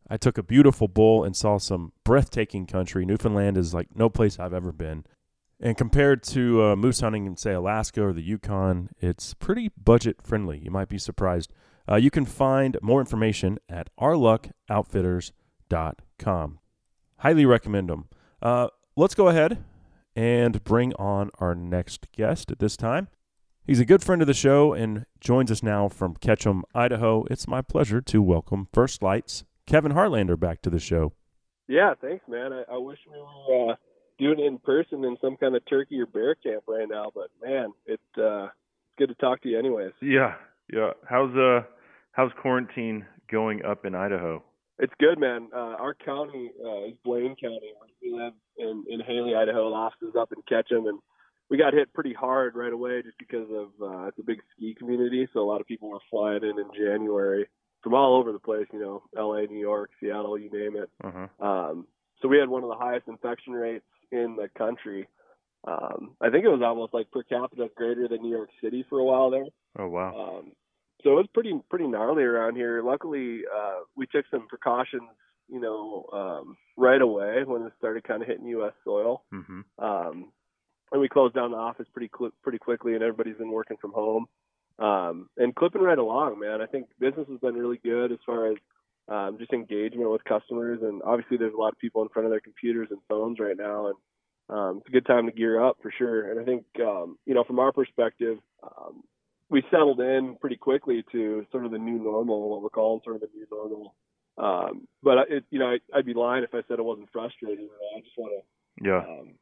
I 0.09 0.17
took 0.17 0.37
a 0.37 0.43
beautiful 0.43 0.87
bull 0.87 1.23
and 1.23 1.35
saw 1.35 1.57
some 1.57 1.91
breathtaking 2.03 2.65
country. 2.65 3.05
Newfoundland 3.05 3.57
is 3.57 3.73
like 3.73 3.95
no 3.95 4.09
place 4.09 4.39
I've 4.39 4.53
ever 4.53 4.71
been. 4.71 5.05
And 5.59 5.75
compared 5.75 6.21
to 6.23 6.63
uh, 6.63 6.75
moose 6.75 6.99
hunting 6.99 7.25
in, 7.25 7.35
say, 7.35 7.53
Alaska 7.53 8.03
or 8.03 8.13
the 8.13 8.21
Yukon, 8.21 8.89
it's 8.99 9.33
pretty 9.33 9.69
budget 9.69 10.21
friendly. 10.21 10.59
You 10.59 10.69
might 10.69 10.87
be 10.87 10.99
surprised. 10.99 11.51
Uh, 11.89 11.95
you 11.95 12.11
can 12.11 12.25
find 12.25 12.77
more 12.81 12.99
information 12.99 13.57
at 13.67 13.89
ourluckoutfitters.com. 13.99 16.59
Highly 17.17 17.45
recommend 17.45 17.89
them. 17.89 18.07
Uh, 18.41 18.67
let's 18.95 19.15
go 19.15 19.29
ahead 19.29 19.63
and 20.15 20.63
bring 20.63 20.93
on 20.95 21.31
our 21.39 21.55
next 21.55 22.11
guest 22.11 22.51
at 22.51 22.59
this 22.59 22.77
time. 22.77 23.07
He's 23.65 23.79
a 23.79 23.85
good 23.85 24.03
friend 24.03 24.21
of 24.21 24.27
the 24.27 24.33
show 24.33 24.73
and 24.73 25.05
joins 25.19 25.51
us 25.51 25.63
now 25.63 25.89
from 25.89 26.15
Ketchum, 26.15 26.63
Idaho. 26.73 27.25
It's 27.29 27.47
my 27.47 27.61
pleasure 27.61 28.01
to 28.01 28.21
welcome 28.21 28.67
First 28.71 29.01
Lite's 29.01 29.43
Kevin 29.67 29.91
Harlander 29.91 30.39
back 30.39 30.61
to 30.61 30.69
the 30.69 30.79
show. 30.79 31.13
Yeah, 31.67 31.93
thanks, 32.01 32.23
man. 32.27 32.53
I, 32.53 32.63
I 32.73 32.77
wish 32.77 32.97
we 33.11 33.19
were 33.19 33.71
uh, 33.71 33.75
doing 34.17 34.39
it 34.39 34.45
in 34.45 34.57
person 34.59 35.03
in 35.03 35.17
some 35.21 35.35
kind 35.35 35.55
of 35.55 35.61
turkey 35.69 35.99
or 35.99 36.05
bear 36.05 36.33
camp 36.35 36.63
right 36.67 36.87
now, 36.89 37.11
but 37.13 37.27
man, 37.43 37.73
it 37.85 37.99
uh, 38.17 38.45
it's 38.45 38.97
good 38.97 39.09
to 39.09 39.15
talk 39.15 39.41
to 39.43 39.49
you, 39.49 39.59
anyways. 39.59 39.91
Yeah, 40.01 40.35
yeah. 40.71 40.91
How's 41.07 41.35
uh 41.35 41.63
how's 42.13 42.31
quarantine 42.41 43.05
going 43.29 43.63
up 43.65 43.85
in 43.85 43.93
Idaho? 43.93 44.41
It's 44.79 44.93
good, 44.99 45.19
man. 45.19 45.49
Uh, 45.53 45.75
our 45.79 45.93
county 45.93 46.51
uh, 46.63 46.85
is 46.85 46.93
Blaine 47.03 47.35
County. 47.35 47.73
We 48.01 48.13
live 48.13 48.33
in 48.57 48.85
in 48.89 49.01
Hailey, 49.01 49.35
Idaho. 49.35 49.69
The 49.69 49.75
office 49.75 50.01
is 50.01 50.15
up 50.17 50.31
in 50.31 50.41
Ketchum, 50.47 50.87
and 50.87 50.99
we 51.49 51.57
got 51.57 51.73
hit 51.73 51.93
pretty 51.93 52.13
hard 52.13 52.55
right 52.55 52.71
away 52.71 53.01
just 53.01 53.17
because 53.17 53.49
of 53.51 53.67
uh, 53.81 54.07
it's 54.07 54.19
a 54.19 54.23
big 54.23 54.39
ski 54.55 54.73
community. 54.79 55.27
So 55.33 55.41
a 55.41 55.49
lot 55.49 55.59
of 55.59 55.67
people 55.67 55.89
were 55.89 55.99
flying 56.09 56.43
in 56.43 56.57
in 56.57 56.69
January 56.73 57.47
from 57.81 57.93
all 57.93 58.15
over 58.15 58.31
the 58.31 58.39
place. 58.39 58.67
You 58.71 58.79
know, 58.79 59.03
L.A., 59.17 59.47
New 59.47 59.59
York, 59.59 59.91
Seattle, 59.99 60.37
you 60.37 60.49
name 60.51 60.77
it. 60.77 60.89
Uh-huh. 61.03 61.45
Um, 61.45 61.87
so 62.21 62.27
we 62.27 62.37
had 62.37 62.49
one 62.49 62.63
of 62.63 62.69
the 62.69 62.75
highest 62.75 63.07
infection 63.07 63.53
rates 63.53 63.85
in 64.11 64.35
the 64.35 64.49
country. 64.57 65.07
Um, 65.67 66.15
I 66.21 66.29
think 66.29 66.45
it 66.45 66.49
was 66.49 66.61
almost 66.63 66.93
like 66.93 67.11
per 67.11 67.23
capita 67.23 67.69
greater 67.75 68.07
than 68.07 68.21
New 68.21 68.35
York 68.35 68.49
City 68.63 68.85
for 68.89 68.99
a 68.99 69.03
while 69.03 69.29
there. 69.29 69.45
Oh 69.77 69.87
wow. 69.87 70.39
Um, 70.39 70.51
so 71.03 71.11
it 71.11 71.15
was 71.15 71.27
pretty 71.33 71.53
pretty 71.69 71.87
gnarly 71.87 72.23
around 72.23 72.55
here. 72.55 72.81
Luckily, 72.81 73.41
uh, 73.53 73.81
we 73.95 74.07
took 74.07 74.25
some 74.31 74.47
precautions 74.47 75.09
you 75.49 75.59
know, 75.59 76.05
um, 76.13 76.57
right 76.75 77.01
away 77.01 77.43
when 77.45 77.63
it 77.63 77.73
started 77.77 78.03
kind 78.03 78.21
of 78.21 78.27
hitting 78.27 78.47
U.S. 78.47 78.73
soil. 78.83 79.23
Mm-hmm. 79.33 79.61
Um, 79.83 80.31
and 80.91 81.01
we 81.01 81.09
closed 81.09 81.35
down 81.35 81.51
the 81.51 81.57
office 81.57 81.87
pretty 81.93 82.09
cl- 82.17 82.31
pretty 82.43 82.57
quickly, 82.57 82.93
and 82.93 83.03
everybody's 83.03 83.37
been 83.37 83.51
working 83.51 83.77
from 83.79 83.91
home. 83.93 84.25
Um, 84.79 85.29
and 85.37 85.55
clipping 85.55 85.81
right 85.81 85.97
along, 85.97 86.39
man. 86.39 86.61
I 86.61 86.67
think 86.67 86.87
business 86.99 87.27
has 87.29 87.39
been 87.39 87.55
really 87.55 87.79
good 87.83 88.11
as 88.11 88.19
far 88.25 88.51
as 88.51 88.57
um, 89.07 89.37
just 89.39 89.53
engagement 89.53 90.11
with 90.11 90.23
customers, 90.23 90.79
and 90.81 91.01
obviously 91.03 91.37
there's 91.37 91.53
a 91.53 91.57
lot 91.57 91.73
of 91.73 91.79
people 91.79 92.01
in 92.03 92.09
front 92.09 92.25
of 92.25 92.31
their 92.31 92.41
computers 92.41 92.89
and 92.91 92.99
phones 93.09 93.39
right 93.39 93.57
now, 93.57 93.87
and 93.87 93.95
um, 94.49 94.77
it's 94.77 94.87
a 94.89 94.91
good 94.91 95.05
time 95.05 95.25
to 95.25 95.31
gear 95.31 95.63
up 95.63 95.77
for 95.81 95.91
sure. 95.97 96.31
And 96.31 96.39
I 96.39 96.43
think 96.43 96.65
um, 96.81 97.17
you 97.25 97.33
know 97.33 97.43
from 97.43 97.59
our 97.59 97.71
perspective, 97.71 98.37
um, 98.63 99.03
we 99.49 99.63
settled 99.71 99.99
in 100.01 100.35
pretty 100.39 100.57
quickly 100.57 101.03
to 101.11 101.45
sort 101.51 101.65
of 101.65 101.71
the 101.71 101.77
new 101.77 101.97
normal, 101.97 102.49
what 102.49 102.61
we're 102.61 102.69
calling 102.69 103.01
sort 103.03 103.15
of 103.15 103.21
the 103.21 103.29
new 103.33 103.47
normal. 103.49 103.95
Um, 104.37 104.87
but 105.01 105.29
it, 105.29 105.45
you 105.49 105.59
know, 105.59 105.71
I, 105.71 105.97
I'd 105.97 106.05
be 106.05 106.13
lying 106.13 106.43
if 106.43 106.53
I 106.53 106.61
said 106.67 106.79
it 106.79 106.85
wasn't 106.85 107.09
frustrating. 107.11 107.69
I 107.95 108.01
just 108.01 108.17
want 108.17 108.33
to, 108.33 108.85
Yeah. 108.85 108.99
um, 108.99 109.33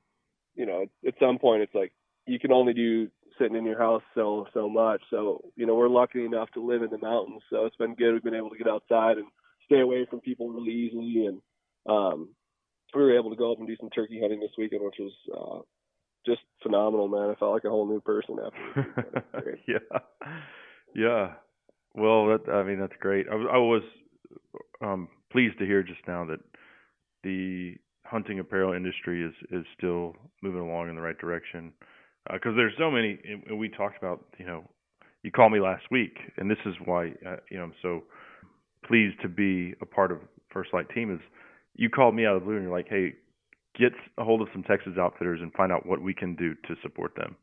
you 0.56 0.66
know, 0.66 0.86
at 1.06 1.16
some 1.20 1.38
point 1.40 1.64
it's 1.64 1.76
like 1.76 1.92
you 2.26 2.40
can 2.40 2.52
only 2.52 2.74
do 2.74 3.10
sitting 3.38 3.56
in 3.56 3.66
your 3.66 3.78
house 3.78 4.04
so 4.14 4.48
so 4.54 4.70
much. 4.70 5.02
So 5.10 5.42
you 5.56 5.66
know, 5.66 5.76
we're 5.76 5.90
lucky 5.90 6.26
enough 6.26 6.50
to 6.54 6.66
live 6.66 6.84
in 6.84 6.90
the 6.90 6.98
mountains, 6.98 7.42
so 7.50 7.66
it's 7.66 7.76
been 7.76 7.96
good. 7.96 8.14
We've 8.14 8.24
been 8.24 8.36
able 8.36 8.50
to 8.50 8.58
get 8.58 8.68
outside 8.68 9.18
and 9.18 9.28
stay 9.66 9.80
away 9.80 10.06
from 10.10 10.22
people 10.22 10.50
really 10.50 10.72
easily, 10.72 11.28
and 11.28 11.42
um, 11.88 12.30
we 12.94 13.02
were 13.02 13.18
able 13.18 13.30
to 13.30 13.36
go 13.36 13.52
up 13.52 13.60
and 13.60 13.68
do 13.68 13.76
some 13.80 13.90
turkey 13.90 14.20
hunting 14.22 14.40
this 14.40 14.52
weekend, 14.58 14.84
which 14.84 15.00
was 15.00 15.14
uh, 15.36 15.62
just 16.26 16.42
phenomenal, 16.64 17.08
man. 17.08 17.30
I 17.30 17.36
felt 17.36 17.54
like 17.54 17.66
a 17.66 17.70
whole 17.70 17.88
new 17.88 18.02
person 18.02 18.38
after. 18.44 19.26
Yeah, 19.68 20.00
yeah. 20.96 21.34
Well, 21.94 22.28
that 22.28 22.52
I 22.52 22.64
mean 22.64 22.80
that's 22.80 22.96
great. 23.00 23.28
I 23.32 23.36
was 23.36 23.48
I 23.52 23.58
was 23.58 23.84
um, 24.82 25.08
pleased 25.32 25.60
to 25.60 25.66
hear 25.66 25.84
just 25.84 26.02
now 26.08 26.26
that 26.26 26.40
the 27.24 27.76
hunting 28.06 28.40
apparel 28.40 28.74
industry 28.74 29.24
is 29.24 29.34
is 29.52 29.66
still 29.78 30.16
moving 30.42 30.62
along 30.62 30.90
in 30.90 30.96
the 30.96 31.02
right 31.02 31.18
direction. 31.18 31.74
Because 32.32 32.54
there's 32.56 32.74
so 32.78 32.90
many, 32.90 33.20
and 33.48 33.60
we 33.60 33.70
talked 33.70 33.98
about, 33.98 34.26
you 34.38 34.46
know, 34.46 34.64
you 35.24 35.32
called 35.32 35.52
me 35.52 35.60
last 35.60 35.84
week, 35.92 36.18
and 36.38 36.50
this 36.50 36.58
is 36.66 36.74
why, 36.86 37.14
uh, 37.26 37.38
you 37.50 37.58
know, 37.58 37.64
I'm 37.64 37.74
so 37.82 38.04
pleased 38.88 39.22
to 39.22 39.28
be 39.30 39.74
a 39.82 39.86
part 39.86 40.12
of 40.12 40.20
First 40.52 40.74
Lite 40.74 40.90
Team. 40.90 41.14
Is 41.14 41.20
you 41.76 41.90
called 41.90 42.16
me 42.16 42.26
out 42.26 42.36
of 42.36 42.42
the 42.42 42.46
blue, 42.46 42.56
and 42.56 42.64
you're 42.64 42.72
like, 42.72 42.88
hey, 42.90 43.14
get 43.78 43.92
a 44.18 44.24
hold 44.24 44.42
of 44.42 44.48
some 44.54 44.64
Texas 44.64 44.94
outfitters 45.00 45.40
and 45.42 45.52
find 45.54 45.72
out 45.72 45.86
what 45.86 46.02
we 46.02 46.14
can 46.14 46.36
do 46.36 46.54
to 46.68 46.76
support 46.82 47.16
them. 47.16 47.36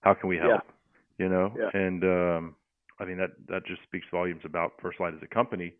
How 0.00 0.14
can 0.14 0.28
we 0.28 0.36
help? 0.36 0.62
You 1.18 1.28
know, 1.28 1.52
Yeah. 1.56 1.70
and 1.74 2.02
um, 2.04 2.56
I 2.98 3.04
mean 3.04 3.18
that 3.18 3.30
that 3.48 3.66
just 3.66 3.82
speaks 3.82 4.06
volumes 4.10 4.42
about 4.44 4.72
First 4.82 4.98
Lite 5.00 5.14
as 5.14 5.22
a 5.22 5.26
company. 5.32 5.74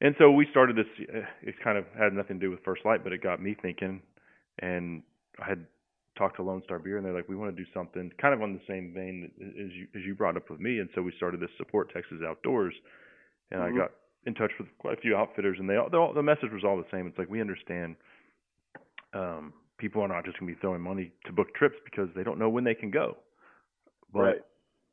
And 0.00 0.14
so 0.18 0.30
we 0.30 0.46
started 0.50 0.76
this. 0.76 0.86
uh, 1.08 1.20
It 1.42 1.54
kind 1.62 1.78
of 1.78 1.86
had 1.98 2.12
nothing 2.12 2.38
to 2.40 2.46
do 2.46 2.50
with 2.50 2.62
First 2.64 2.84
Lite, 2.84 3.02
but 3.04 3.12
it 3.12 3.22
got 3.22 3.40
me 3.40 3.54
thinking. 3.60 4.02
And 4.58 5.02
I 5.42 5.48
had 5.48 5.66
talked 6.16 6.36
to 6.36 6.42
Lone 6.42 6.62
Star 6.64 6.78
Beer, 6.78 6.96
and 6.96 7.04
they're 7.06 7.14
like, 7.14 7.28
"We 7.28 7.36
want 7.36 7.54
to 7.54 7.64
do 7.64 7.68
something 7.72 8.10
kind 8.20 8.34
of 8.34 8.42
on 8.42 8.52
the 8.54 8.60
same 8.66 8.92
vein 8.94 9.30
as 9.40 9.72
you 9.72 9.88
as 9.94 10.02
you 10.04 10.14
brought 10.14 10.36
up 10.36 10.50
with 10.50 10.60
me." 10.60 10.78
And 10.78 10.88
so 10.94 11.02
we 11.02 11.12
started 11.16 11.40
this 11.40 11.50
support 11.58 11.92
Texas 11.92 12.18
Outdoors. 12.26 12.74
And 13.50 13.62
Mhm. 13.62 13.66
I 13.74 13.76
got 13.76 13.92
in 14.26 14.34
touch 14.34 14.52
with 14.58 14.68
quite 14.78 14.96
a 14.98 15.00
few 15.00 15.16
outfitters, 15.16 15.58
and 15.58 15.68
they 15.68 15.76
all, 15.76 15.94
all 15.94 16.12
the 16.12 16.22
message 16.22 16.50
was 16.52 16.64
all 16.64 16.76
the 16.76 16.88
same. 16.90 17.06
It's 17.06 17.18
like 17.18 17.28
we 17.28 17.40
understand 17.40 17.96
um, 19.12 19.52
people 19.78 20.02
are 20.02 20.08
not 20.08 20.24
just 20.24 20.38
going 20.38 20.50
to 20.50 20.54
be 20.56 20.60
throwing 20.60 20.80
money 20.80 21.12
to 21.26 21.32
book 21.32 21.54
trips 21.54 21.76
because 21.84 22.08
they 22.14 22.22
don't 22.22 22.38
know 22.38 22.48
when 22.48 22.64
they 22.64 22.74
can 22.74 22.90
go. 22.90 23.16
But 24.12 24.20
Right. 24.20 24.42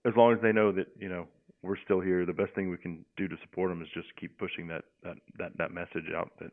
as 0.05 0.15
long 0.15 0.33
as 0.33 0.41
they 0.41 0.51
know 0.51 0.71
that 0.71 0.87
you 0.99 1.09
know 1.09 1.27
we're 1.61 1.77
still 1.77 1.99
here, 2.01 2.25
the 2.25 2.33
best 2.33 2.53
thing 2.55 2.69
we 2.69 2.77
can 2.77 3.05
do 3.17 3.27
to 3.27 3.37
support 3.43 3.69
them 3.69 3.81
is 3.81 3.87
just 3.93 4.07
keep 4.19 4.37
pushing 4.37 4.67
that 4.67 4.83
that 5.03 5.17
that, 5.37 5.57
that 5.57 5.71
message 5.71 6.11
out 6.15 6.31
that 6.39 6.51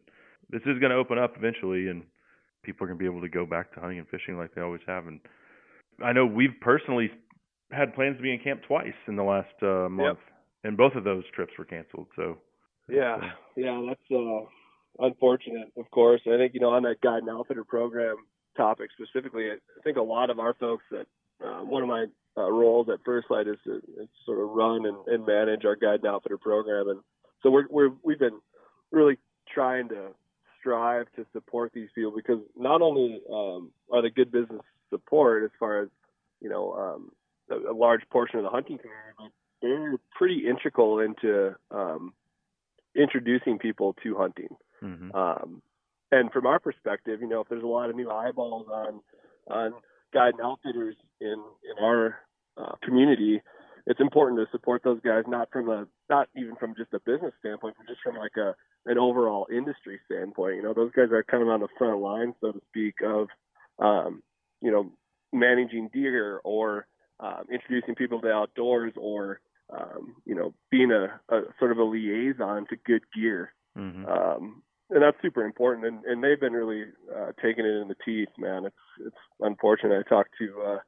this 0.51 0.63
is 0.63 0.79
going 0.79 0.91
to 0.91 0.97
open 0.97 1.19
up 1.19 1.37
eventually, 1.37 1.89
and 1.89 2.03
people 2.63 2.85
are 2.85 2.89
going 2.89 2.99
to 2.99 3.03
be 3.03 3.11
able 3.11 3.21
to 3.21 3.29
go 3.29 3.47
back 3.47 3.73
to 3.75 3.81
hunting 3.81 3.99
and 3.99 4.09
fishing 4.09 4.37
like 4.37 4.55
they 4.55 4.61
always 4.61 4.81
have. 4.87 5.07
And 5.07 5.21
I 6.05 6.13
know 6.13 6.27
we've 6.27 6.55
personally 6.61 7.11
had 7.71 7.95
plans 7.95 8.17
to 8.17 8.23
be 8.23 8.33
in 8.33 8.41
camp 8.41 8.63
twice 8.67 8.95
in 9.07 9.17
the 9.17 9.23
last 9.23 9.55
uh, 9.63 9.89
month, 9.89 10.19
and 10.65 10.77
both 10.77 10.95
of 10.95 11.05
those 11.05 11.25
trips 11.35 11.53
were 11.59 11.65
canceled. 11.65 12.07
So 12.17 12.39
Yeah, 12.89 13.19
yeah, 13.57 13.81
that's 13.87 14.01
uh, 14.11 15.05
unfortunate, 15.05 15.73
of 15.77 15.91
course. 15.91 16.21
I 16.27 16.37
think 16.37 16.55
you 16.55 16.61
know 16.61 16.71
on 16.71 16.83
that 16.85 17.01
guide 17.03 17.23
and 17.23 17.31
outfitter 17.31 17.65
program 17.65 18.17
topic 18.57 18.91
specifically, 18.93 19.51
I 19.51 19.83
think 19.85 19.97
a 19.97 20.03
lot 20.03 20.31
of 20.31 20.39
our 20.39 20.55
folks 20.55 20.85
that 20.91 21.07
uh, 21.45 21.65
one 21.65 21.83
of 21.83 21.89
my 21.89 22.07
uh, 22.37 22.51
roles 22.51 22.89
at 22.89 23.01
First 23.05 23.29
Lite 23.31 23.49
is 23.49 23.59
to, 23.65 23.77
is 23.77 24.09
sort 24.25 24.41
of 24.41 24.51
run 24.51 24.87
and, 24.87 24.97
and 25.07 25.27
manage 25.27 25.65
our 25.65 25.77
guide 25.77 26.01
and 26.01 26.07
outfitter 26.07 26.39
program, 26.39 26.89
and 26.89 27.01
so 27.43 27.51
we're 27.51 27.67
we're 27.71 27.91
we've 28.03 28.19
been 28.19 28.41
really 28.91 29.19
trying 29.53 29.89
to 29.91 30.09
strive 30.59 31.07
to 31.17 31.25
support 31.33 31.73
these 31.75 31.89
people 31.95 32.13
because 32.15 32.41
not 32.57 32.83
only 32.83 33.21
um, 33.33 33.71
are 33.93 34.03
they 34.03 34.11
good 34.11 34.31
business 34.31 34.63
support 34.91 35.45
as 35.45 35.51
far 35.59 35.83
as 35.83 35.89
you 36.41 36.49
know 36.49 36.73
um, 36.73 37.13
a, 37.51 37.73
a 37.73 37.75
large 37.75 38.03
portion 38.11 38.39
of 38.39 38.45
the 38.45 38.51
hunting 38.51 38.79
community, 38.79 39.15
but 39.19 39.31
they're 39.63 39.97
pretty 40.17 40.47
integral 40.49 41.01
into 41.01 41.55
um, 41.71 42.13
introducing 42.95 43.59
people 43.59 43.95
to 44.03 44.17
hunting. 44.17 44.57
hmm 44.81 45.11
Um, 45.15 45.63
and 46.11 46.33
from 46.33 46.47
our 46.47 46.59
perspective, 46.59 47.21
you 47.21 47.29
know, 47.29 47.43
if 47.43 47.49
there's 47.49 47.63
a 47.63 47.67
lot 47.67 47.91
of 47.91 47.97
new 47.97 48.11
eyeballs 48.11 48.67
on 48.73 49.01
on 49.49 49.75
guide 50.13 50.35
and 50.35 50.43
outfitters 50.43 50.97
in 51.21 51.43
in 51.71 51.85
our 51.85 52.19
uh, 52.57 52.75
community, 52.83 53.43
it's 53.89 54.01
important 54.01 54.39
to 54.39 54.47
support 54.53 54.83
those 54.85 55.01
guys 55.01 55.25
not 55.27 55.49
from 55.51 55.71
a 55.71 55.87
not 56.11 56.29
even 56.37 56.55
from 56.57 56.75
just 56.77 56.93
a 56.93 57.01
business 57.01 57.33
standpoint, 57.41 57.75
but 57.79 57.89
just 57.89 58.01
from 58.03 58.17
like 58.17 58.37
a 58.37 58.55
an 58.87 58.99
overall 58.99 59.47
industry 59.51 59.99
standpoint. 60.05 60.57
You 60.57 60.63
know, 60.63 60.75
those 60.75 60.93
guys 60.93 61.11
are 61.11 61.25
kind 61.25 61.43
of 61.43 61.49
on 61.49 61.61
the 61.61 61.69
front 61.79 62.01
line, 62.01 62.35
so 62.41 62.53
to 62.53 62.61
speak, 62.69 62.97
of 63.03 63.29
um, 63.79 64.23
you 64.61 64.71
know 64.71 64.93
managing 65.33 65.89
deer 65.93 66.41
or 66.45 66.87
um, 67.19 67.45
introducing 67.51 67.95
people 67.95 68.21
to 68.21 68.29
the 68.29 68.33
outdoors 68.33 68.93
or 68.97 69.41
um, 69.71 70.17
you 70.27 70.35
know 70.35 70.53
being 70.71 70.93
a, 70.93 71.21
a 71.35 71.41
sort 71.59 71.73
of 71.73 71.79
a 71.79 71.85
liaison 71.85 72.67
to 72.69 72.77
good 72.85 73.03
gear 73.15 73.53
hmm 73.75 74.05
um, 74.07 74.63
and 74.91 75.03
that's 75.03 75.17
super 75.21 75.45
important. 75.45 75.87
And, 75.87 76.05
and 76.05 76.25
they've 76.25 76.41
been 76.41 76.53
really 76.53 76.85
uh, 77.15 77.33
taking 77.43 77.65
it 77.65 77.83
in 77.83 77.89
the 77.89 77.97
teeth, 78.05 78.31
man. 78.39 78.65
It's 78.65 79.07
it's 79.07 79.17
unfortunate. 79.41 80.05
I 80.05 80.09
talked 80.09 80.31
to 80.39 80.55
uh, 80.65 80.77
a 80.77 80.83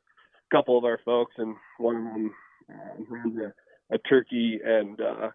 couple 0.51 0.79
of 0.79 0.85
our 0.85 0.99
folks, 1.05 1.35
and 1.37 1.55
one 1.79 1.97
of 1.97 2.05
them 2.05 2.35
uh, 2.71 3.03
runs 3.09 3.39
a, 3.39 3.95
a 3.95 3.99
turkey 3.99 4.61
and 4.65 5.01
uh, 5.01 5.31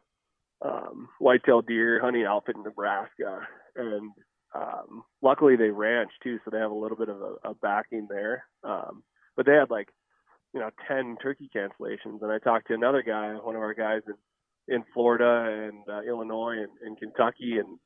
um, 0.66 1.10
whitetail 1.20 1.62
deer 1.62 2.00
hunting 2.02 2.26
outfit 2.26 2.56
in 2.56 2.64
Nebraska, 2.64 3.42
and 3.76 4.12
um, 4.56 5.04
luckily 5.22 5.56
they 5.56 5.70
ranch 5.70 6.12
too, 6.24 6.40
so 6.44 6.52
they 6.52 6.60
have 6.60 6.72
a 6.72 6.76
little 6.76 6.98
bit 6.98 7.10
of 7.10 7.22
a, 7.22 7.50
a 7.50 7.54
backing 7.56 8.08
there. 8.10 8.46
Um, 8.64 9.04
but 9.36 9.46
they 9.46 9.54
had 9.54 9.70
like 9.70 9.90
you 10.54 10.60
know 10.62 10.70
ten 10.88 11.18
turkey 11.22 11.50
cancellations, 11.56 12.22
and 12.22 12.32
I 12.32 12.40
talked 12.40 12.68
to 12.68 12.74
another 12.74 13.04
guy, 13.04 13.34
one 13.34 13.56
of 13.56 13.62
our 13.62 13.74
guys 13.74 14.02
in 14.08 14.16
in 14.68 14.84
Florida 14.94 15.68
and 15.70 15.84
uh, 15.88 16.02
Illinois 16.02 16.58
and, 16.58 16.72
and 16.84 16.98
Kentucky, 16.98 17.58
and 17.60 17.78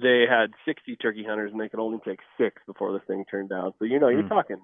they 0.00 0.24
had 0.30 0.52
60 0.64 0.96
turkey 0.96 1.24
hunters, 1.26 1.50
and 1.52 1.60
they 1.60 1.68
could 1.68 1.80
only 1.80 1.98
take 2.06 2.20
six 2.38 2.62
before 2.66 2.92
this 2.92 3.02
thing 3.08 3.24
turned 3.30 3.50
down. 3.50 3.72
So 3.78 3.84
you 3.84 3.98
know, 3.98 4.08
you're 4.08 4.22
Hmm. 4.22 4.28
talking 4.28 4.58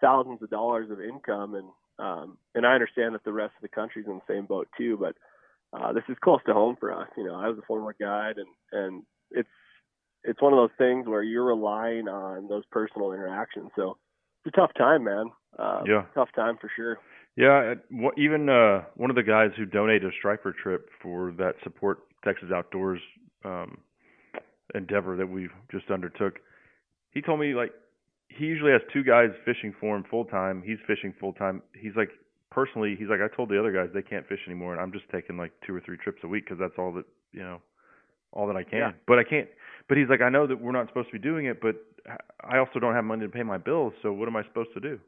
thousands 0.00 0.42
of 0.42 0.50
dollars 0.50 0.90
of 0.90 1.00
income, 1.00 1.54
and 1.54 1.68
um, 1.98 2.38
and 2.54 2.66
I 2.66 2.74
understand 2.74 3.14
that 3.14 3.24
the 3.24 3.32
rest 3.32 3.54
of 3.56 3.62
the 3.62 3.68
country's 3.68 4.06
in 4.06 4.14
the 4.16 4.32
same 4.32 4.46
boat 4.46 4.68
too, 4.76 4.96
but 4.98 5.16
uh, 5.72 5.92
this 5.92 6.04
is 6.08 6.16
close 6.22 6.40
to 6.46 6.52
home 6.52 6.76
for 6.78 6.92
us. 6.92 7.08
You 7.16 7.24
know, 7.24 7.34
I 7.34 7.48
was 7.48 7.58
a 7.58 7.66
former 7.66 7.94
guide, 7.98 8.36
and 8.38 8.48
and 8.72 9.02
it's 9.30 9.48
it's 10.24 10.42
one 10.42 10.52
of 10.52 10.58
those 10.58 10.76
things 10.78 11.06
where 11.06 11.22
you're 11.22 11.44
relying 11.44 12.08
on 12.08 12.48
those 12.48 12.64
personal 12.70 13.12
interactions. 13.12 13.70
So 13.76 13.96
it's 14.44 14.54
a 14.56 14.60
tough 14.60 14.72
time, 14.76 15.04
man. 15.04 15.30
Uh, 15.58 15.82
Yeah. 15.86 16.04
tough 16.14 16.28
time 16.34 16.58
for 16.60 16.70
sure. 16.74 16.98
Yeah, 17.36 17.74
even 18.16 18.48
uh, 18.48 18.84
one 18.94 19.10
of 19.10 19.16
the 19.16 19.22
guys 19.22 19.50
who 19.56 19.66
donated 19.66 20.10
a 20.10 20.16
striper 20.18 20.52
trip 20.52 20.88
for 21.02 21.32
that 21.32 21.54
support 21.62 21.98
Texas 22.24 22.48
Outdoors 22.52 23.00
um, 23.44 23.78
endeavor 24.74 25.16
that 25.16 25.28
we 25.28 25.48
just 25.70 25.90
undertook, 25.90 26.38
he 27.10 27.20
told 27.20 27.38
me 27.38 27.54
like 27.54 27.72
he 28.28 28.44
usually 28.44 28.72
has 28.72 28.82
two 28.92 29.02
guys 29.02 29.30
fishing 29.44 29.74
for 29.80 29.96
him 29.96 30.04
full 30.10 30.24
time. 30.24 30.62
He's 30.64 30.78
fishing 30.86 31.14
full 31.18 31.32
time. 31.32 31.62
He's 31.74 31.96
like 31.96 32.10
personally, 32.50 32.96
he's 32.98 33.08
like 33.08 33.20
I 33.20 33.34
told 33.34 33.48
the 33.48 33.58
other 33.58 33.72
guys 33.72 33.88
they 33.94 34.02
can't 34.02 34.26
fish 34.26 34.40
anymore, 34.46 34.72
and 34.72 34.80
I'm 34.80 34.92
just 34.92 35.04
taking 35.10 35.36
like 35.36 35.52
two 35.66 35.74
or 35.74 35.80
three 35.80 35.96
trips 35.96 36.20
a 36.24 36.28
week 36.28 36.44
because 36.44 36.58
that's 36.58 36.78
all 36.78 36.92
that 36.92 37.04
you 37.32 37.40
know, 37.40 37.60
all 38.32 38.46
that 38.46 38.56
I 38.56 38.62
can. 38.62 38.78
Yeah. 38.78 38.92
But 39.06 39.18
I 39.18 39.24
can't. 39.24 39.48
But 39.88 39.98
he's 39.98 40.08
like 40.08 40.20
I 40.20 40.28
know 40.28 40.46
that 40.46 40.60
we're 40.60 40.72
not 40.72 40.88
supposed 40.88 41.08
to 41.08 41.12
be 41.12 41.18
doing 41.18 41.46
it, 41.46 41.60
but 41.60 41.76
I 42.42 42.58
also 42.58 42.78
don't 42.78 42.94
have 42.94 43.04
money 43.04 43.26
to 43.26 43.32
pay 43.32 43.42
my 43.42 43.58
bills. 43.58 43.92
So 44.02 44.12
what 44.12 44.28
am 44.28 44.36
I 44.36 44.44
supposed 44.44 44.70
to 44.74 44.80
do? 44.80 44.98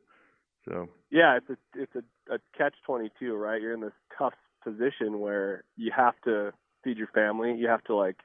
So 0.69 0.89
Yeah, 1.11 1.39
it's 1.39 1.49
a 1.51 1.57
it's 1.75 1.95
a, 1.95 2.35
a 2.35 2.39
catch 2.57 2.75
twenty 2.85 3.11
two, 3.19 3.35
right? 3.35 3.61
You're 3.61 3.75
in 3.75 3.81
this 3.81 3.93
tough 4.17 4.35
position 4.63 5.21
where 5.21 5.65
you 5.77 5.91
have 5.97 6.15
to 6.25 6.53
feed 6.85 6.99
your 6.99 7.09
family, 7.09 7.55
you 7.55 7.69
have 7.69 7.83
to 7.85 7.95
like 7.95 8.17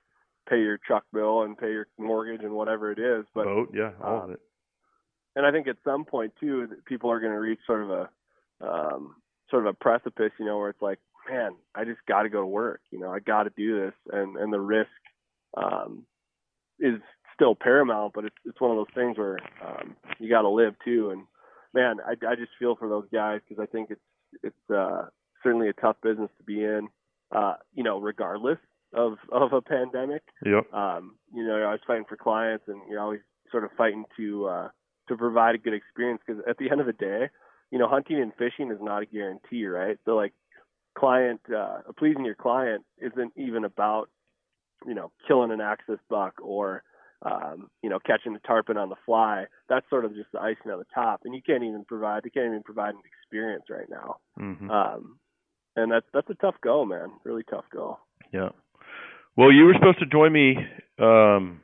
pay 0.50 0.60
your 0.60 0.78
truck 0.78 1.06
bill 1.14 1.44
and 1.44 1.58
pay 1.58 1.72
your 1.72 1.88
mortgage 1.98 2.42
and 2.44 2.54
whatever 2.54 2.92
it 2.92 3.00
is. 3.00 3.26
But 3.34 3.46
boat, 3.46 3.70
yeah, 3.74 3.92
all 4.04 4.18
of 4.18 4.24
um, 4.26 4.32
it. 4.32 4.42
And 5.36 5.46
I 5.46 5.52
think 5.52 5.67
at 5.67 5.78
some 5.84 6.06
point 6.06 6.34
too, 6.39 6.67
people 6.86 7.12
are 7.12 7.19
going 7.19 7.32
to 7.32 7.39
reach 7.39 7.60
sort 7.65 7.84
of 7.84 7.89
a 7.89 8.10
um, 8.62 9.15
sort 9.50 9.65
of 9.65 9.74
a 9.74 9.78
precipice, 9.78 10.32
you 10.39 10.46
know, 10.46 10.58
where 10.58 10.69
it's 10.69 10.82
like, 10.82 11.00
man, 11.30 11.52
I 11.76 11.86
just 11.86 12.00
got 12.08 12.24
to 12.24 12.30
go 12.30 12.41
to 12.41 12.48
work. 12.48 12.82
You 12.91 13.00
know, 13.00 13.12
I 13.12 13.19
got 13.19 13.43
to 13.43 13.52
do 13.56 13.80
this, 13.80 13.93
and 14.12 14.38
and 14.38 14.52
the 14.52 14.60
risk, 14.60 14.89
um, 15.56 16.06
is 16.80 17.00
still 17.34 17.56
paramount, 17.56 18.13
but 18.13 18.26
it's 18.26 18.36
it's 18.46 18.62
one 18.62 18.72
of 18.72 18.78
those 18.78 18.93
things 18.96 19.17
where 19.17 19.39
um, 19.65 19.96
you 20.19 20.30
got 20.30 20.41
to 20.41 20.50
live 20.50 20.76
too. 20.84 21.12
And 21.12 21.24
man, 21.74 21.98
I 22.06 22.12
I 22.26 22.36
just 22.36 22.52
feel 22.60 22.76
for 22.76 22.89
those 22.89 23.08
guys 23.12 23.41
because 23.48 23.62
I 23.62 23.72
think 23.72 23.89
it's 23.91 24.02
it's 24.43 24.72
uh, 24.76 25.06
certainly 25.43 25.69
a 25.69 25.74
tough 25.74 25.98
business 26.02 26.30
to 26.38 26.43
be 26.43 26.63
in. 26.63 26.88
Uh, 27.32 27.56
you 27.74 27.84
know, 27.84 28.00
regardless 28.00 28.60
of 28.93 29.17
of 29.32 29.54
a 29.54 29.62
pandemic. 29.62 30.22
Yep. 30.46 30.72
Um, 30.74 31.15
you 31.34 31.46
know, 31.46 31.56
I 31.56 31.72
was 31.72 31.80
fighting 31.88 32.06
for 32.08 32.17
clients, 32.17 32.65
and 32.67 32.82
you're 32.89 33.02
always 33.02 33.22
sort 33.52 33.63
of 33.63 33.72
fighting 33.78 34.06
to 34.17 34.46
uh, 34.48 34.69
to 35.08 35.18
provide 35.18 35.56
a 35.56 35.58
good 35.58 35.74
experience 35.74 36.22
because 36.26 36.42
at 36.48 36.58
the 36.58 36.70
end 36.72 36.80
of 36.80 36.88
the 36.88 36.94
day, 36.94 37.30
you 37.72 37.80
know, 37.80 37.88
hunting 37.88 38.22
and 38.22 38.32
fishing 38.36 38.72
is 38.72 38.78
not 38.82 39.04
a 39.04 39.06
guarantee, 39.06 39.66
right? 39.66 39.98
So 40.06 40.16
like 40.16 40.34
client 40.98 41.42
uh, 41.56 41.80
pleasing 41.98 42.26
your 42.26 42.36
client 42.36 42.84
isn't 43.00 43.34
even 43.36 43.66
about 43.66 44.10
you 44.86 44.94
know 44.94 45.12
killing 45.28 45.52
an 45.52 45.62
axis 45.62 46.00
buck 46.10 46.36
or 46.42 46.84
um, 47.24 47.70
you 47.82 47.89
know 47.89 48.00
catching 48.06 48.36
a 48.36 48.39
tarpon 48.39 48.78
on 48.78 48.89
the 48.89 48.96
fly. 49.06 49.46
That's 49.70 49.89
sort 49.89 50.06
of 50.06 50.16
just 50.16 50.32
the 50.34 50.39
icing 50.39 50.72
on 50.72 50.80
the 50.80 50.86
top, 50.94 51.22
and 51.26 51.34
you 51.34 51.42
can't 51.42 51.63
even 51.63 51.86
provide 51.86 52.26
you 52.26 52.32
can't 52.32 52.48
even 52.48 52.63
provide 52.63 52.96
an 52.96 53.02
experience 53.06 53.66
right 53.70 53.89
now. 53.89 54.18
Mm-hmm. 54.39 54.70
Um, 54.70 55.20
and 55.76 55.92
that's 55.92 56.06
that's 56.13 56.30
a 56.30 56.36
tough 56.36 56.56
go, 56.63 56.86
man. 56.86 57.12
Really 57.24 57.44
tough 57.44 57.66
go. 57.74 58.00
Yeah. 58.32 58.50
Well, 59.36 59.52
you 59.52 59.66
were 59.66 59.74
supposed 59.74 60.00
to 60.00 60.06
join 60.06 60.32
me 60.32 60.58
um, 61.00 61.62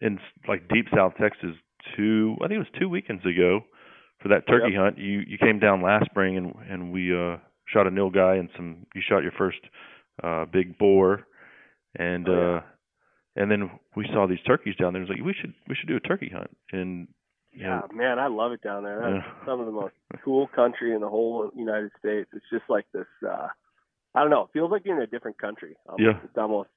in 0.00 0.18
like 0.48 0.68
deep 0.68 0.86
South 0.94 1.12
Texas 1.20 1.54
two, 1.96 2.36
I 2.42 2.48
think 2.48 2.56
it 2.56 2.66
was 2.66 2.80
two 2.80 2.88
weekends 2.88 3.24
ago, 3.24 3.60
for 4.20 4.28
that 4.28 4.46
turkey 4.46 4.72
Yep. 4.72 4.80
hunt. 4.80 4.98
You 4.98 5.22
you 5.26 5.38
came 5.38 5.58
down 5.58 5.82
last 5.82 6.06
spring 6.06 6.36
and 6.36 6.54
and 6.68 6.92
we 6.92 7.14
uh, 7.14 7.36
shot 7.66 7.86
a 7.86 7.90
nilgai 7.90 8.38
and 8.38 8.48
some. 8.56 8.86
You 8.94 9.02
shot 9.06 9.22
your 9.22 9.32
first 9.32 9.58
uh, 10.22 10.44
big 10.46 10.78
boar, 10.78 11.26
and 11.98 12.28
Oh, 12.28 12.32
yeah. 12.32 12.56
uh, 12.56 12.62
and 13.36 13.50
then 13.50 13.70
we 13.96 14.06
saw 14.12 14.26
these 14.26 14.42
turkeys 14.46 14.76
down 14.76 14.92
there. 14.92 15.02
It 15.02 15.08
was 15.08 15.16
like 15.16 15.24
we 15.26 15.34
should 15.34 15.54
we 15.68 15.74
should 15.74 15.88
do 15.88 15.96
a 15.96 16.00
turkey 16.00 16.28
hunt. 16.32 16.50
And 16.72 17.08
Yeah, 17.52 17.80
know, 17.80 17.88
man, 17.94 18.18
I 18.18 18.26
love 18.28 18.52
it 18.52 18.62
down 18.62 18.84
there. 18.84 19.00
That's 19.00 19.26
Yeah. 19.26 19.46
some 19.46 19.60
of 19.60 19.66
the 19.66 19.72
most 19.72 19.94
cool 20.24 20.46
country 20.48 20.94
in 20.94 21.00
the 21.00 21.08
whole 21.08 21.50
United 21.54 21.90
States. 21.98 22.28
It's 22.32 22.44
just 22.50 22.64
like 22.68 22.86
this. 22.92 23.06
uh 23.26 23.48
I 24.14 24.20
don't 24.20 24.30
know. 24.30 24.42
It 24.42 24.50
feels 24.52 24.70
like 24.70 24.82
you're 24.84 24.96
in 24.98 25.02
a 25.02 25.06
different 25.06 25.38
country. 25.38 25.74
Almost. 25.88 26.02
Yeah. 26.02 26.20
It's 26.22 26.36
almost. 26.36 26.68